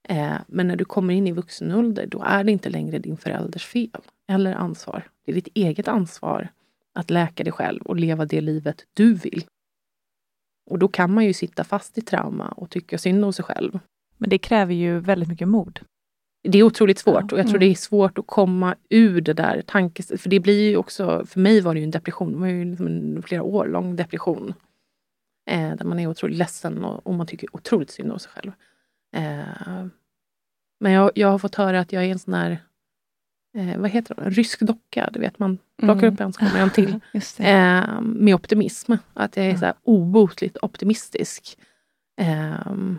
Eh, 0.10 0.36
men 0.48 0.68
när 0.68 0.76
du 0.76 0.86
kommer 0.86 1.14
in 1.14 1.28
i 1.28 1.32
vuxen 1.32 1.72
ålder, 1.72 2.06
då 2.08 2.24
är 2.26 2.44
det 2.44 2.52
inte 2.52 2.70
längre 2.70 3.00
din 3.00 3.18
förälders 3.18 3.66
fel 3.66 4.02
eller 4.32 4.54
ansvar. 4.54 5.04
Det 5.26 5.32
är 5.32 5.36
ditt 5.36 5.48
eget 5.54 5.88
ansvar 5.88 6.48
att 6.94 7.10
läka 7.10 7.44
dig 7.44 7.54
själv 7.54 7.82
och 7.82 7.96
leva 7.96 8.26
det 8.26 8.42
livet 8.42 8.86
du 8.94 9.14
vill. 9.14 9.46
Och 10.70 10.80
då 10.80 10.88
kan 10.88 11.14
man 11.14 11.26
ju 11.26 11.34
sitta 11.34 11.64
fast 11.64 11.98
i 11.98 12.02
trauma 12.02 12.48
och 12.48 12.70
tycka 12.70 12.98
synd 12.98 13.26
om 13.26 13.34
sig 13.34 13.46
själv. 13.46 13.80
Men 14.18 14.30
det 14.30 14.38
kräver 14.38 14.74
ju 14.74 15.00
väldigt 15.00 15.30
mycket 15.30 15.48
mod. 15.48 15.80
Det 16.44 16.58
är 16.60 16.64
otroligt 16.64 17.00
svårt 17.00 17.24
Ja. 17.32 17.36
och 17.36 17.40
jag 17.40 17.46
tror 17.48 17.58
Mm. 17.58 17.60
det 17.60 17.66
är 17.74 17.76
svårt 17.76 18.18
att 18.18 18.28
komma 18.28 18.76
ur 18.90 19.22
det 19.22 19.34
där 19.34 19.62
tankes... 19.68 20.22
För 20.22 20.30
det 20.30 20.40
blir 20.40 20.70
ju 20.70 20.78
också, 20.78 21.26
för 21.26 21.40
mig 21.40 21.62
var 21.62 21.74
det 21.74 21.80
ju 21.80 21.84
en 21.84 21.92
depression, 21.92 22.32
det 22.34 22.40
var 22.40 22.48
ju 22.48 22.66
liksom 22.66 22.88
en 22.88 23.24
flera 23.24 23.44
år 23.44 23.68
lång 23.68 23.96
depression. 23.96 24.54
Eh, 25.50 25.76
där 25.76 25.86
man 25.86 26.00
är 26.00 26.08
otroligt 26.08 26.38
ledsen 26.38 26.84
och, 26.86 27.08
och 27.08 27.14
man 27.14 27.28
tycker 27.28 27.56
otroligt 27.56 27.90
synd 27.92 28.12
om 28.12 28.20
sig 28.20 28.32
själv. 28.32 28.52
Eh, 29.16 29.86
men 30.80 30.92
jag, 30.92 31.12
jag 31.16 31.28
har 31.28 31.40
fått 31.40 31.56
höra 31.56 31.80
att 31.80 31.94
jag 31.94 32.06
är 32.06 32.12
en 32.12 32.20
sån 32.20 32.34
här 32.34 32.52
eh, 33.58 33.78
vad 33.80 33.90
heter 33.90 34.16
det, 34.16 34.22
en 34.22 34.32
rysk 34.32 34.60
docka. 34.60 35.10
Du 35.14 35.20
vet, 35.20 35.40
man 35.40 35.58
plockar 35.78 36.00
Mm. 36.04 36.14
upp 36.14 36.20
en 36.22 36.34
så 36.34 36.40
kommer 36.40 36.60
en 36.62 36.70
till. 36.70 37.00
Eh, 37.40 38.02
med 38.02 38.36
optimism. 38.36 38.94
Att 39.14 39.38
jag 39.38 39.46
är 39.46 39.56
så 39.58 39.66
här 39.66 39.74
obotligt 39.84 40.58
optimistisk. 40.62 41.58
Ehm, 42.22 42.98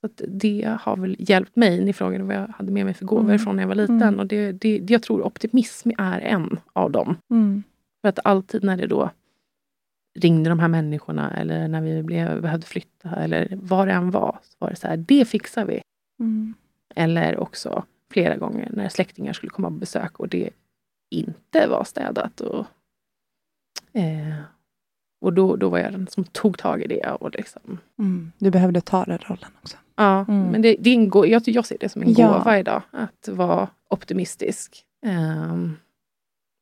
så 0.00 0.08
det 0.28 0.76
har 0.80 0.96
väl 0.96 1.16
hjälpt 1.18 1.56
mig. 1.56 1.84
Ni 1.84 1.92
frågade 1.92 2.24
vad 2.24 2.36
jag 2.36 2.48
hade 2.48 2.72
med 2.72 2.84
mig 2.84 2.94
för 2.94 3.04
gåvor 3.04 3.24
Mm. 3.24 3.38
från 3.38 3.56
när 3.56 3.62
jag 3.62 3.68
var 3.68 3.74
liten. 3.74 4.02
Mm. 4.02 4.18
Och 4.20 4.26
det, 4.26 4.52
det, 4.52 4.78
det, 4.78 4.92
jag 4.92 5.02
tror 5.02 5.22
optimism 5.22 5.90
är 5.98 6.20
en 6.20 6.60
av 6.72 6.90
dem. 6.90 7.16
Mm. 7.30 7.62
För 8.00 8.08
att 8.08 8.18
alltid 8.24 8.64
när 8.64 8.76
det 8.76 8.86
då 8.86 9.10
ringde 10.14 10.50
de 10.50 10.58
här 10.60 10.68
människorna 10.68 11.30
eller 11.30 11.68
när 11.68 11.80
vi 11.80 12.02
blev, 12.02 12.42
behövde 12.42 12.66
flytta 12.66 13.16
eller 13.16 13.58
vad 13.62 13.88
det 13.88 13.92
än 13.92 14.10
var, 14.10 14.38
så 14.42 14.56
var 14.58 14.70
det 14.70 14.76
så 14.76 14.86
här, 14.86 14.96
det 14.96 15.24
fixar 15.24 15.64
vi. 15.64 15.80
Mm. 16.20 16.54
Eller 16.94 17.38
också 17.38 17.84
flera 18.12 18.36
gånger 18.36 18.68
när 18.72 18.88
släktingar 18.88 19.32
skulle 19.32 19.50
komma 19.50 19.68
på 19.68 19.74
besök 19.74 20.20
och 20.20 20.28
det 20.28 20.50
inte 21.10 21.66
var 21.66 21.84
städat. 21.84 22.40
Och, 22.40 22.66
eh, 23.92 24.40
och 25.20 25.32
då, 25.32 25.56
då 25.56 25.68
var 25.68 25.78
jag 25.78 25.92
den 25.92 26.06
som 26.06 26.24
tog 26.24 26.58
tag 26.58 26.82
i 26.82 26.86
det. 26.86 27.10
Och 27.20 27.30
liksom, 27.34 27.78
Mm. 27.98 28.32
Du 28.38 28.50
behövde 28.50 28.80
ta 28.80 29.04
den 29.04 29.18
rollen 29.18 29.50
också. 29.62 29.76
ja, 29.96 30.24
Mm. 30.28 30.46
men 30.50 30.62
det, 30.62 30.76
det 30.80 30.90
ingår, 30.90 31.26
jag, 31.26 31.42
jag 31.46 31.66
ser 31.66 31.78
det 31.80 31.88
som 31.88 32.02
en 32.02 32.12
Ja. 32.12 32.32
gåva 32.32 32.58
idag, 32.58 32.82
att 32.90 33.28
vara 33.28 33.68
optimistisk. 33.90 34.84
Ehm, 35.06 35.76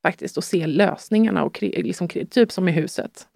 faktiskt, 0.02 0.36
och 0.36 0.44
se 0.44 0.66
lösningarna. 0.66 1.44
Och 1.44 1.62
liksom, 1.62 2.08
typ 2.08 2.52
som 2.52 2.68
i 2.68 2.72
huset. 2.72 3.28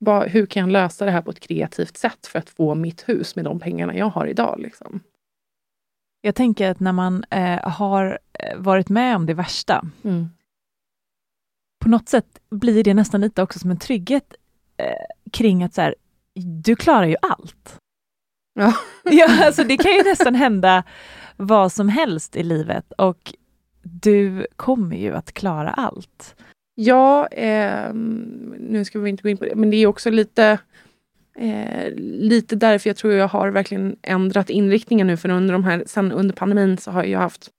Bara, 0.00 0.26
hur 0.26 0.46
kan 0.46 0.60
jag 0.60 0.70
lösa 0.70 1.04
det 1.04 1.10
här 1.10 1.22
på 1.22 1.30
ett 1.30 1.40
kreativt 1.40 1.96
sätt 1.96 2.26
för 2.26 2.38
att 2.38 2.50
få 2.50 2.74
mitt 2.74 3.08
hus 3.08 3.36
med 3.36 3.44
de 3.44 3.60
pengarna 3.60 3.96
jag 3.96 4.06
har 4.06 4.26
idag? 4.26 4.58
Liksom? 4.58 5.00
Jag 6.20 6.34
tänker 6.34 6.70
att 6.70 6.80
när 6.80 6.92
man 6.92 7.24
eh, 7.30 7.68
har 7.68 8.18
eh, 8.32 8.58
varit 8.58 8.88
med 8.88 9.16
om 9.16 9.26
det 9.26 9.34
värsta, 9.34 9.84
Mm. 10.02 10.28
på 11.84 11.88
något 11.88 12.08
sätt 12.08 12.38
blir 12.50 12.84
det 12.84 12.94
nästan 12.94 13.20
lite 13.20 13.42
också 13.42 13.58
som 13.58 13.70
en 13.70 13.78
trygghet 13.78 14.34
eh, 14.76 15.30
kring 15.32 15.62
att 15.62 15.74
så 15.74 15.80
här, 15.80 15.94
du 16.64 16.76
klarar 16.76 17.06
ju 17.06 17.16
allt. 17.22 17.76
Ja. 18.54 18.74
ja, 19.04 19.46
alltså 19.46 19.64
det 19.64 19.76
kan 19.76 19.92
ju 19.92 20.02
nästan 20.02 20.34
hända 20.34 20.84
vad 21.36 21.72
som 21.72 21.88
helst 21.88 22.36
i 22.36 22.42
livet 22.42 22.92
och 22.92 23.34
du 23.82 24.46
kommer 24.56 24.96
ju 24.96 25.14
att 25.14 25.32
klara 25.32 25.70
allt. 25.70 26.36
Ja, 26.80 27.26
eh, 27.26 27.94
nu 27.94 28.84
ska 28.84 28.98
vi 28.98 29.10
inte 29.10 29.22
gå 29.22 29.28
in 29.28 29.36
på 29.36 29.44
det, 29.44 29.54
men 29.54 29.70
det 29.70 29.76
är 29.76 29.86
också 29.86 30.10
lite 30.10 30.58
eh, 31.36 31.92
lite 31.96 32.56
därför 32.56 32.90
jag 32.90 32.96
tror 32.96 33.12
jag 33.12 33.28
har 33.28 33.50
verkligen 33.50 33.96
ändrat 34.02 34.50
inriktningen 34.50 35.06
nu. 35.06 35.16
För 35.16 35.28
under 35.28 35.52
de 35.52 35.64
här, 35.64 35.82
sen 35.86 36.12
under 36.12 36.34
pandemin 36.34 36.78
så 36.78 36.90
har 36.90 37.04
jag 37.04 37.18
haft 37.18 37.50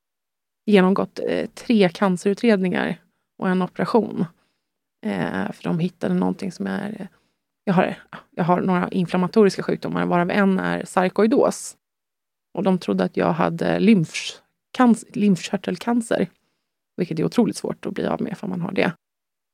genomgått 0.66 1.20
eh, 1.28 1.50
tre 1.50 1.90
cancerutredningar 1.90 2.96
och 3.38 3.50
en 3.50 3.62
operation. 3.62 4.26
Eh, 5.06 5.52
för 5.52 5.64
de 5.64 5.80
hittade 5.80 6.14
någonting 6.14 6.52
som 6.52 6.68
är... 6.68 7.08
Jag 7.64 7.74
har, 7.74 7.96
jag 8.32 8.44
har 8.44 8.62
några 8.62 8.90
inflammatoriska 8.90 9.64
sjukdomar, 9.64 10.06
varav 10.06 10.32
en 10.32 10.60
är 10.60 10.86
sarkoidos. 10.86 11.76
Och 12.54 12.64
de 12.64 12.78
trodde 12.78 13.04
att 13.04 13.18
jag 13.18 13.34
hade 13.34 13.80
lymfkörtelcancer. 15.14 16.28
Vilket 16.98 17.20
är 17.20 17.24
otroligt 17.24 17.56
svårt 17.56 17.86
att 17.86 17.94
bli 17.94 18.06
av 18.06 18.22
med 18.22 18.38
för 18.38 18.48
man 18.48 18.62
har 18.62 18.72
det. 18.72 18.94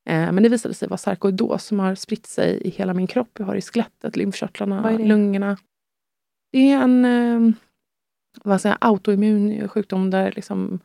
Eh, 0.06 0.32
men 0.32 0.44
det 0.44 0.50
visade 0.50 0.74
sig 0.74 0.88
vara 0.88 0.98
sarkoidos 0.98 1.64
som 1.66 1.80
har 1.80 1.96
spritt 1.96 2.26
sig 2.26 2.62
i 2.62 2.70
hela 2.70 2.94
min 2.94 3.08
kropp. 3.08 3.30
Jag 3.40 3.46
har 3.46 3.56
i 3.56 3.62
skelettet, 3.62 4.16
lymfkörtlarna, 4.16 4.82
lungorna. 4.92 5.58
Det 6.52 6.72
är 6.72 6.82
en 6.82 7.06
eh, 7.06 7.56
vad 8.44 8.62
säger, 8.62 8.78
autoimmun 8.82 9.68
sjukdom 9.68 10.10
där 10.10 10.32
liksom, 10.36 10.80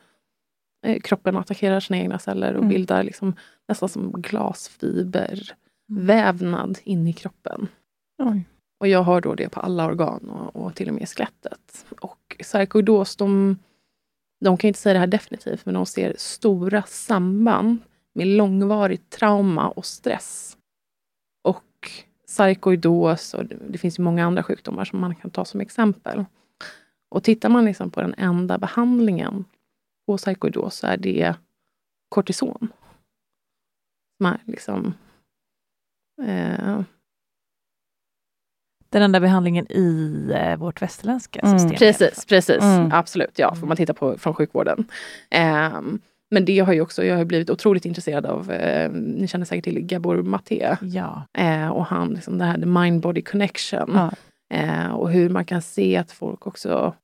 eh, 0.87 1.01
kroppen 1.01 1.37
attackerar 1.37 1.81
sina 1.81 1.99
egna 1.99 2.19
celler 2.19 2.53
och 2.53 2.59
Mm. 2.63 2.69
bildar 2.69 3.03
liksom, 3.03 3.35
nästan 3.69 3.89
som 3.89 4.13
glasfiber 4.13 5.41
vävnad 5.89 6.79
in 6.85 7.07
i 7.09 7.13
kroppen. 7.13 7.69
Oj. 8.23 8.45
Och 8.81 8.89
jag 8.89 9.03
har 9.03 9.21
då 9.21 9.35
det 9.35 9.49
på 9.49 9.61
alla 9.61 9.87
organ 9.87 10.31
och, 10.31 10.57
och 10.57 10.75
till 10.75 10.89
och 10.89 10.95
med 10.95 11.03
i 11.03 11.07
skelettet. 11.07 11.87
Och 12.01 12.37
sarkoidos, 12.45 13.17
de, 13.17 13.59
de 14.45 14.57
kan 14.57 14.69
inte 14.69 14.81
säga 14.81 14.93
det 14.93 14.99
här 14.99 15.07
definitivt, 15.07 15.67
men 15.67 15.75
de 15.75 15.87
ser 15.87 16.15
stora 16.19 16.83
samband 16.83 17.79
med 18.15 18.27
långvarigt 18.27 19.11
trauma 19.11 19.69
och 19.69 19.87
stress. 19.87 20.57
Och 21.43 21.91
sarkoidos, 22.27 23.35
och 23.35 23.47
det, 23.47 23.79
finns 23.79 23.99
ju 23.99 24.03
många 24.03 24.27
andra 24.27 24.43
sjukdomar 24.43 24.85
som 24.85 25.01
man 25.01 25.15
kan 25.15 25.31
ta 25.31 25.45
som 25.45 25.61
exempel. 25.61 26.25
Och 27.09 27.23
tittar 27.25 27.49
man 27.49 27.65
liksom 27.65 27.91
på 27.91 28.01
den 28.01 28.15
enda 28.17 28.59
behandlingen 28.59 29.45
på 30.07 30.19
sarkoidos 30.19 30.77
så 30.77 30.87
är 30.87 30.97
det 30.97 31.35
kortison. 32.09 32.69
Som 34.17 34.27
är 34.27 34.41
liksom 34.45 34.95
eh, 36.23 36.81
Den 38.89 39.03
enda 39.03 39.21
behandlingen 39.21 39.67
i 39.73 40.31
eh, 40.35 40.57
vårt 40.57 40.83
västerländska 40.83 41.41
Mm. 41.41 41.59
system. 41.59 41.69
fall. 41.71 41.79
Precis, 41.79 42.25
precis. 42.27 42.63
Mm. 42.63 42.93
Absolut, 42.93 43.39
ja, 43.39 43.55
får 43.55 43.67
man 43.67 43.77
titta 43.77 43.95
på 43.95 44.19
från 44.19 44.35
sjukvården. 44.35 44.89
Ehm, 45.31 46.01
men 46.31 46.45
det 46.45 46.59
har 46.59 46.73
ju 46.73 46.81
också, 46.81 47.05
jag 47.05 47.17
har 47.17 47.25
blivit 47.25 47.51
otroligt 47.51 47.85
intresserad 47.85 48.27
av, 48.27 48.51
eh, 48.51 48.91
ni 48.93 49.29
känner 49.29 49.45
säkert 49.45 49.65
till 49.65 49.81
Gabor 49.81 50.23
Maté. 50.23 50.77
Ja. 50.83 51.23
Eh, 51.39 51.69
och 51.69 51.87
han, 51.87 52.09
liksom 52.15 52.39
det 52.39 52.45
här 52.45 52.59
the 52.59 52.67
mind-body 52.67 53.23
connection. 53.23 53.91
Ja. 53.95 54.13
Eh, 54.57 54.91
och 54.91 55.11
hur 55.11 55.29
man 55.29 55.45
kan 55.45 55.63
se 55.63 55.97
att 55.97 56.13
folk 56.13 56.47
också, 56.47 56.95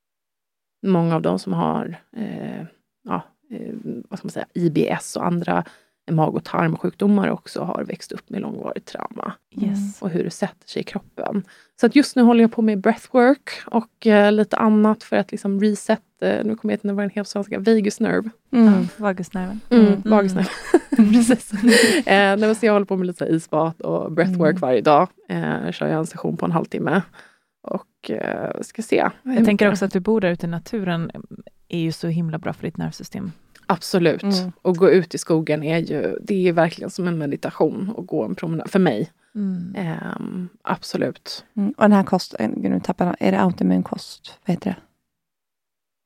många 0.85 1.15
av 1.15 1.21
dem 1.21 1.39
som 1.39 1.53
har 1.53 1.95
eh, 2.17 2.63
ja, 3.03 3.21
eh, 3.51 3.73
vad 4.09 4.19
ska 4.19 4.25
man 4.25 4.31
säga, 4.31 4.47
IBS 4.53 5.15
och 5.15 5.25
andra 5.25 5.63
mag 6.11 6.35
och 6.35 6.43
tarmsjukdomar 6.43 7.29
också 7.29 7.61
har 7.61 7.83
växt 7.83 8.11
upp 8.11 8.29
med 8.29 8.41
långvarigt 8.41 8.85
trauma. 8.85 9.33
Yes. 9.51 10.01
Och 10.01 10.09
hur 10.09 10.23
det 10.23 10.29
sätter 10.31 10.67
sig 10.67 10.79
i 10.81 10.83
kroppen. 10.83 11.43
Så 11.79 11.85
att 11.85 11.95
just 11.95 12.15
nu 12.15 12.21
håller 12.21 12.41
jag 12.43 12.51
på 12.51 12.61
med 12.61 12.81
breathwork 12.81 13.49
och 13.65 14.07
eh, 14.07 14.31
lite 14.31 14.57
annat 14.57 15.03
för 15.03 15.15
att 15.15 15.31
liksom 15.31 15.61
reset, 15.61 16.01
eh, 16.21 16.45
nu 16.45 16.55
kommer 16.55 16.73
jag 16.73 16.75
inte 16.75 16.87
ihåg 16.87 16.95
vad 16.95 17.03
den 17.03 17.09
heter 17.09 17.21
på 17.21 17.25
svenska, 17.25 17.59
vagusnerv. 17.59 18.29
Mm. 18.51 18.87
Vagusnerven. 18.97 19.59
Mm, 19.69 20.01
vagusnerv. 20.05 20.47
Precis. 20.95 21.53
eh, 22.07 22.53
så 22.53 22.65
jag 22.65 22.73
håller 22.73 22.85
på 22.85 22.97
med 22.97 23.07
lite 23.07 23.25
isbad 23.25 23.81
och 23.81 24.11
breathwork 24.11 24.51
Mm. 24.57 24.61
varje 24.61 24.81
dag. 24.81 25.07
Eh, 25.29 25.71
kör 25.71 25.87
jag 25.87 25.99
en 25.99 26.05
session 26.07 26.37
på 26.37 26.45
en 26.45 26.51
halvtimme. 26.51 27.01
Och 27.63 28.11
eh, 28.11 28.61
ska 28.61 28.81
se. 28.81 29.09
Jag 29.23 29.45
tänker 29.45 29.71
också 29.71 29.85
att 29.85 29.91
du 29.93 29.99
bor 29.99 30.21
där 30.21 30.29
ute 30.31 30.45
i 30.45 30.49
naturen 30.49 31.11
är 31.67 31.79
ju 31.79 31.91
så 31.91 32.07
himla 32.07 32.37
bra 32.37 32.53
för 32.53 32.63
ditt 32.63 32.77
nervsystem. 32.77 33.31
Absolut. 33.67 34.23
Mm. 34.23 34.51
Och 34.61 34.75
gå 34.75 34.89
ut 34.89 35.15
i 35.15 35.17
skogen 35.17 35.63
är 35.63 35.77
ju, 35.77 36.17
det 36.21 36.47
är 36.47 36.53
verkligen 36.53 36.89
som 36.89 37.07
en 37.07 37.17
meditation 37.17 37.93
att 37.97 38.07
gå 38.07 38.23
en 38.25 38.35
promenad, 38.35 38.69
för 38.69 38.79
mig. 38.79 39.11
Ehm, 39.75 40.49
absolut. 40.61 41.45
Mm. 41.55 41.71
Och 41.77 41.83
den 41.83 41.91
här 41.91 42.03
kosten, 42.03 42.61
gud, 42.61 42.71
nu 42.71 42.79
tappar 42.79 43.15
är 43.19 43.31
det 43.31 43.41
autoimmun 43.41 43.83
kost? 43.83 44.39
Vad 44.45 44.53
heter 44.55 44.69
det? 44.69 44.75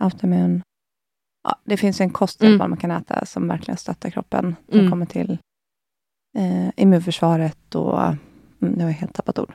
Autoimmun... 0.06 0.62
Ja, 1.44 1.56
det 1.64 1.78
finns 1.78 2.02
en 2.02 2.10
kost 2.10 2.44
Mm. 2.44 2.58
man 2.58 2.78
kan 2.78 2.92
äta 2.92 3.26
som 3.26 3.48
verkligen 3.48 3.78
stöttar 3.78 4.10
kroppen. 4.10 4.56
Som 4.70 4.80
Mm. 4.80 4.92
kommer 4.92 5.06
till 5.06 5.38
eh, 6.38 6.70
immunförsvaret 6.76 7.76
och... 7.76 8.02
Mm, 8.04 8.18
nu 8.60 8.84
har 8.84 8.90
jag 8.90 8.98
helt 8.98 9.14
tappat 9.14 9.40
ord. 9.40 9.54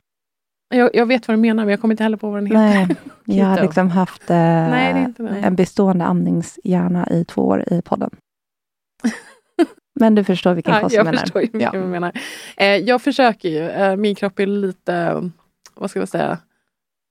Jag, 0.69 0.89
jag 0.95 1.05
vet 1.05 1.27
vad 1.27 1.37
du 1.37 1.41
menar, 1.41 1.63
men 1.65 1.71
jag 1.71 1.81
kommer 1.81 1.93
inte 1.93 2.03
heller 2.03 2.17
på 2.17 2.29
vad 2.29 2.37
den 2.37 2.45
heter. 2.45 2.59
Nej, 2.59 2.95
jag 3.39 3.45
har 3.45 3.61
liksom 3.61 3.89
haft 3.89 4.29
eh, 4.29 4.35
Nej, 4.37 5.13
en 5.19 5.55
bestående 5.55 6.05
andningshjärna 6.05 7.07
i 7.11 7.25
två 7.25 7.41
år 7.41 7.73
i 7.73 7.81
podden. 7.81 8.09
Men 9.99 10.15
du 10.15 10.23
förstår 10.23 10.53
vilken 10.53 10.73
Ja, 10.73 10.81
kost 10.81 10.95
jag 10.95 10.99
jag 10.99 11.05
menar. 11.05 11.19
förstår 11.19 11.39
vilken 11.39 11.61
Ja. 11.61 11.71
du 11.71 11.79
menar. 11.79 12.11
Eh, 12.57 12.67
jag 12.67 13.01
försöker 13.01 13.49
ju. 13.49 13.69
Eh, 13.69 13.95
min 13.95 14.15
kropp 14.15 14.39
är 14.39 14.45
lite, 14.47 15.29
vad 15.75 15.89
ska 15.89 15.99
man 15.99 16.07
säga, 16.07 16.37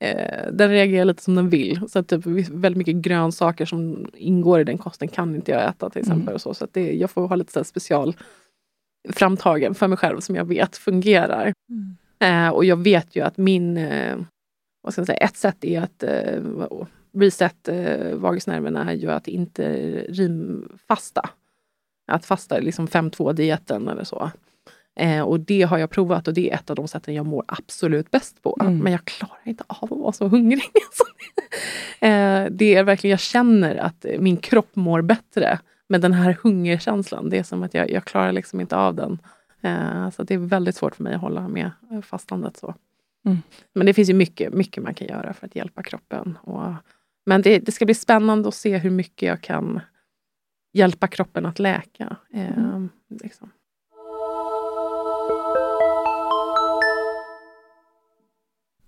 eh, 0.05 0.53
den 0.53 0.71
reagerar 0.71 1.05
lite 1.05 1.23
som 1.23 1.35
den 1.35 1.49
vill. 1.49 1.81
Så 1.89 2.03
typ 2.03 2.27
väldigt 2.51 2.77
mycket 2.79 2.95
grönsaker 2.97 3.65
som 3.67 4.11
ingår 4.15 4.61
i 4.61 4.65
den 4.65 4.79
kosten 4.79 5.09
kan 5.09 5.35
inte 5.35 5.51
jag 5.51 5.65
äta 5.69 5.91
till 5.91 6.01
exempel. 6.01 6.23
Mm. 6.23 6.35
Och 6.35 6.41
så 6.41 6.55
så 6.55 6.67
det, 6.73 6.93
jag 6.93 7.11
får 7.11 7.29
ha 7.29 7.37
lite 7.37 7.53
så 7.53 7.65
special 7.65 8.17
framtagen 9.13 9.75
för 9.75 9.89
mig 9.89 9.99
själv 9.99 10.21
som 10.21 10.37
jag 10.37 10.45
vet 10.45 10.77
fungerar. 10.77 11.53
Eh, 12.19 12.49
och 12.49 12.65
jag 12.65 12.77
vet 12.77 13.17
ju 13.17 13.23
att 13.23 13.37
min, 13.37 13.77
eh, 13.77 14.17
vad 14.83 14.93
ska 14.93 15.01
man 15.01 15.07
säga, 15.07 15.19
ett 15.19 15.37
sätt 15.37 15.65
är 15.65 15.81
att 15.81 16.03
eh, 16.03 16.43
reset 17.19 17.69
eh, 17.69 18.15
vagusnerverna 18.15 18.91
är 18.91 18.95
ju 18.95 19.11
att 19.11 19.29
inte 19.29 19.73
rimfasta. 20.09 21.31
Att 22.09 22.27
fasta 22.27 22.59
liksom 22.59 22.87
5-2 22.87 23.33
dieten 23.33 23.89
eller 23.89 24.05
så. 24.05 24.31
Eh, 24.97 25.23
och 25.23 25.41
det 25.41 25.63
har 25.63 25.79
jag 25.79 25.91
provat 25.91 26.29
och 26.29 26.35
det 26.35 26.51
är 26.51 26.55
ett 26.55 26.71
av 26.71 26.77
de 26.77 26.89
sätten 26.89 27.15
jag 27.15 27.27
mår 27.27 27.45
absolut 27.49 28.11
bäst 28.11 28.43
på. 28.43 28.59
Mm. 28.61 28.79
Men 28.79 28.93
jag 28.93 29.05
klarar 29.05 29.41
inte 29.45 29.65
av 29.67 29.93
att 29.93 29.99
vara 29.99 30.13
så 30.13 30.29
hungrig. 30.29 30.63
eh, 32.01 32.47
det 32.51 32.75
är 32.75 32.83
verkligen, 32.83 33.11
jag 33.11 33.21
känner 33.21 33.77
att 33.77 34.07
min 34.19 34.37
kropp 34.37 34.77
mår 34.77 35.03
bättre. 35.03 35.59
Men 35.89 36.01
den 36.01 36.13
här 36.13 36.37
hungerkänslan, 36.43 37.31
det 37.31 37.39
är 37.39 37.43
som 37.43 37.63
att 37.63 37.75
jag, 37.75 37.91
jag 37.91 38.05
klarar 38.05 38.33
liksom 38.33 38.61
inte 38.61 38.77
av 38.77 38.95
den. 38.95 39.19
Eh, 39.67 40.11
så 40.11 40.23
det 40.23 40.35
är 40.35 40.39
väldigt 40.39 40.77
svårt 40.77 40.97
för 40.97 41.03
mig 41.03 41.15
att 41.15 41.21
hålla 41.21 41.49
med 41.49 41.71
eh, 41.91 42.01
fastandet. 42.01 42.57
Så. 42.57 42.75
Mm. 43.25 43.39
Men 43.73 43.87
det 43.87 43.95
finns 43.95 44.11
ju 44.11 44.15
mycket, 44.15 44.53
mycket 44.53 44.83
man 44.83 44.95
kan 44.95 45.07
göra 45.07 45.33
för 45.33 45.47
att 45.47 45.57
hjälpa 45.57 45.83
kroppen. 45.83 46.39
Och, 46.43 46.73
men 47.27 47.43
det, 47.43 47.59
det 47.59 47.73
ska 47.73 47.85
bli 47.85 47.95
spännande 47.95 48.49
att 48.49 48.55
se 48.55 48.79
hur 48.79 48.91
mycket 48.91 49.27
jag 49.27 49.41
kan 49.41 49.81
hjälpa 50.73 51.07
kroppen 51.07 51.47
att 51.47 51.59
läka. 51.59 52.17
Eh, 52.33 52.85
liksom. 53.21 53.51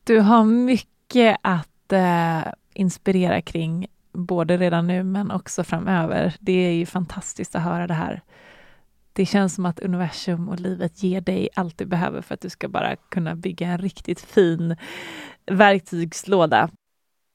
Du 0.04 0.20
har 0.20 0.44
mycket 0.44 1.36
att 1.42 1.92
eh, 1.92 2.52
inspirera 2.74 3.42
kring, 3.42 3.86
både 4.12 4.56
redan 4.56 4.86
nu 4.86 5.02
men 5.02 5.30
också 5.30 5.64
framöver. 5.64 6.36
Det 6.40 6.52
är 6.52 6.72
ju 6.72 6.86
fantastiskt 6.86 7.54
att 7.54 7.62
höra 7.62 7.86
det 7.86 7.94
här. 7.94 8.22
Det 9.18 9.26
känns 9.26 9.54
som 9.54 9.66
att 9.66 9.80
universum 9.80 10.48
och 10.48 10.60
livet 10.60 11.02
ger 11.02 11.20
dig 11.20 11.48
allt 11.54 11.78
du 11.78 11.86
behöver 11.86 12.22
för 12.22 12.34
att 12.34 12.40
du 12.40 12.50
ska 12.50 12.68
bara 12.68 12.96
kunna 12.96 13.34
bygga 13.34 13.68
en 13.68 13.78
riktigt 13.78 14.20
fin 14.20 14.76
verktygslåda. 15.46 16.70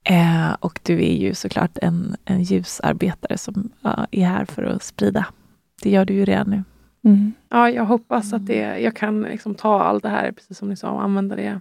Eh, 0.04 0.54
och 0.60 0.80
du 0.84 0.94
är 0.94 1.16
ju 1.16 1.34
såklart 1.34 1.78
en, 1.82 2.16
en 2.26 2.44
ljusarbetare 2.44 3.38
som 3.38 3.72
uh, 3.86 4.06
är 4.12 4.26
här 4.26 4.46
för 4.46 4.64
att 4.64 4.84
sprida. 4.84 5.26
Det 5.82 5.90
gör 5.90 6.06
du 6.06 6.14
ju 6.14 6.26
redan 6.26 6.50
nu. 6.50 6.64
Mm. 7.04 7.34
Ja, 7.50 7.70
jag 7.70 7.86
hoppas 7.86 8.34
att 8.34 8.46
det, 8.46 8.80
jag 8.80 8.96
kan 8.96 9.22
liksom 9.22 9.56
ta 9.56 9.84
allt 9.84 10.04
det 10.04 10.10
här, 10.10 10.32
precis 10.32 10.58
som 10.58 10.70
ni 10.70 10.76
sa, 10.76 10.92
och 10.92 11.04
använda 11.04 11.36
det 11.36 11.60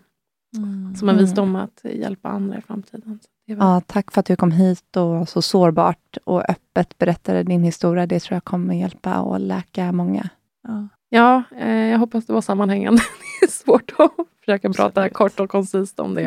mm. 0.57 0.95
som 0.97 1.09
en 1.09 1.19
visdom 1.19 1.57
att 1.57 1.81
hjälpa 1.85 2.29
andra 2.29 2.59
i 2.59 2.61
framtiden. 2.61 3.19
Ja, 3.45 3.81
tack 3.87 4.13
för 4.13 4.21
att 4.21 4.27
du 4.27 4.37
kom 4.37 4.53
hit 4.53 4.97
och 4.97 5.29
så 5.29 5.43
sårbart 5.43 6.17
och 6.25 6.51
öppet 6.51 6.99
berättade 6.99 7.43
din 7.43 7.63
historia. 7.63 8.07
Det 8.07 8.21
tror 8.21 8.37
jag 8.37 8.45
kommer 8.45 8.75
hjälpa 8.75 9.21
och 9.21 9.41
läka 9.41 9.93
många. 9.93 10.29
Ja, 10.69 10.89
ja 11.09 11.43
eh, 11.59 11.77
jag 11.77 11.99
hoppas 11.99 12.27
det 12.27 12.33
var 12.33 12.41
sammanhängande. 12.41 13.03
det 13.41 13.47
är 13.47 13.51
svårt 13.51 13.93
att 13.99 14.13
försöka 14.41 14.73
prata 14.73 15.09
kort 15.09 15.41
och 15.41 15.51
koncist 15.51 16.01
om 16.01 16.15
det. 16.15 16.25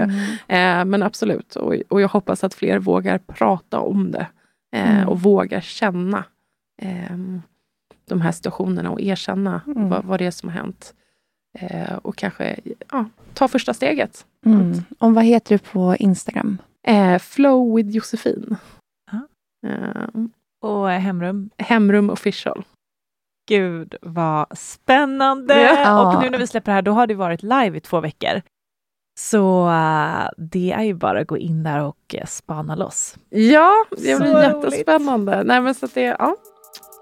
Mm. 0.48 0.82
Eh, 0.82 0.86
men 0.86 1.04
absolut, 1.04 1.56
och, 1.56 1.76
och, 1.90 2.02
jag 2.02 2.08
hoppas 2.08 2.44
att 2.44 2.54
fler 2.54 2.80
vågar 2.80 3.18
prata 3.18 3.80
om 3.80 4.12
det 4.12 4.28
eh, 4.76 4.98
mm. 4.98 5.10
och 5.10 5.22
vågar 5.22 5.62
känna 5.62 6.24
eh, 6.82 7.18
de 8.10 8.22
här 8.22 8.32
situationerna 8.32 8.92
och 8.92 9.02
erkänna 9.02 9.62
mm. 9.68 9.90
vad, 9.90 10.06
vad 10.06 10.20
det 10.20 10.26
är 10.26 10.32
som 10.32 10.50
har 10.50 10.56
hänt. 10.56 10.94
Eh, 11.60 11.96
och 11.96 12.16
kanske 12.16 12.60
ja, 12.92 13.06
ta 13.34 13.48
första 13.48 13.74
steget. 13.74 14.26
Mm. 14.46 14.74
Och 15.00 15.16
vad 15.16 15.24
heter 15.24 15.56
du 15.56 15.60
på 15.60 15.96
Instagram? 16.00 16.58
Eh, 16.88 17.20
Flow 17.20 17.76
with 17.76 17.90
Josefin. 17.90 18.58
Eh, 19.68 20.08
och 20.62 20.90
Hemrum? 20.90 21.50
Hemrum 21.58 22.10
official. 22.10 22.64
Gud 23.50 23.96
vad 24.02 24.58
spännande! 24.58 25.62
Ja. 25.62 26.16
Och 26.16 26.24
nu 26.24 26.30
när 26.30 26.38
vi 26.38 26.48
släpper 26.48 26.72
det 26.72 26.76
här, 26.76 26.82
då 26.82 26.92
har 26.92 27.08
det 27.08 27.14
varit 27.14 27.44
live 27.44 27.78
i 27.78 27.80
två 27.80 28.00
veckor. 28.00 28.42
Så 29.20 29.68
uh, 29.68 30.30
det 30.38 30.72
är 30.72 30.84
ju 30.84 30.94
bara 30.94 31.20
att 31.20 31.28
gå 31.28 31.38
in 31.38 31.64
där 31.64 31.84
och 31.84 32.16
uh, 32.16 32.26
spana 32.26 32.76
loss. 32.76 33.18
Ja, 33.30 33.86
det 33.92 34.20
blir 34.20 34.42
jättespännande. 34.42 35.44
Nej, 35.44 35.62
men 35.62 35.76
så 35.76 35.88
det, 35.94 36.02
ja. 36.02 36.36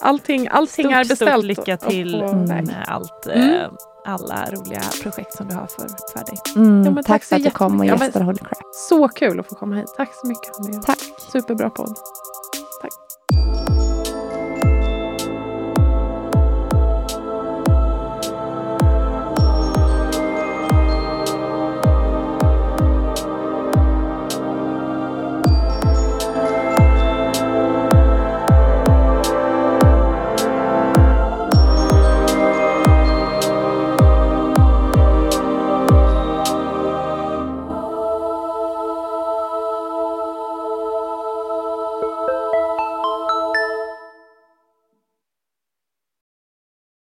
Allting, 0.06 0.48
allting 0.52 0.86
stort, 0.86 0.94
är 0.94 1.06
beställt. 1.06 1.32
Stort 1.32 1.44
lycka 1.44 1.78
till 1.78 2.22
med 2.48 2.86
allt. 2.88 3.28
Mm. 3.28 3.50
Uh, 3.50 3.70
alla 4.06 4.50
roliga 4.52 4.82
projekt 5.04 5.34
som 5.34 5.48
du 5.48 5.56
har 5.56 5.68
för, 5.68 5.88
för 6.14 6.26
dig. 6.26 6.38
Mm, 6.56 6.86
ja, 6.86 6.96
tack, 6.96 7.06
tack 7.06 7.24
för 7.24 7.36
att 7.36 7.44
du 7.44 7.50
kom 7.50 7.80
och 7.80 7.86
gästade 7.86 8.20
ja, 8.20 8.26
Holy 8.26 8.38
Crap. 8.38 8.76
Så 8.90 9.08
kul 9.08 9.40
att 9.40 9.48
få 9.48 9.56
komma 9.56 9.76
hit. 9.76 9.94
Tack 9.98 10.10
så 10.14 10.28
mycket. 10.28 10.84
Tack. 10.86 11.00
Superbra 11.32 11.70
podd. 11.70 11.98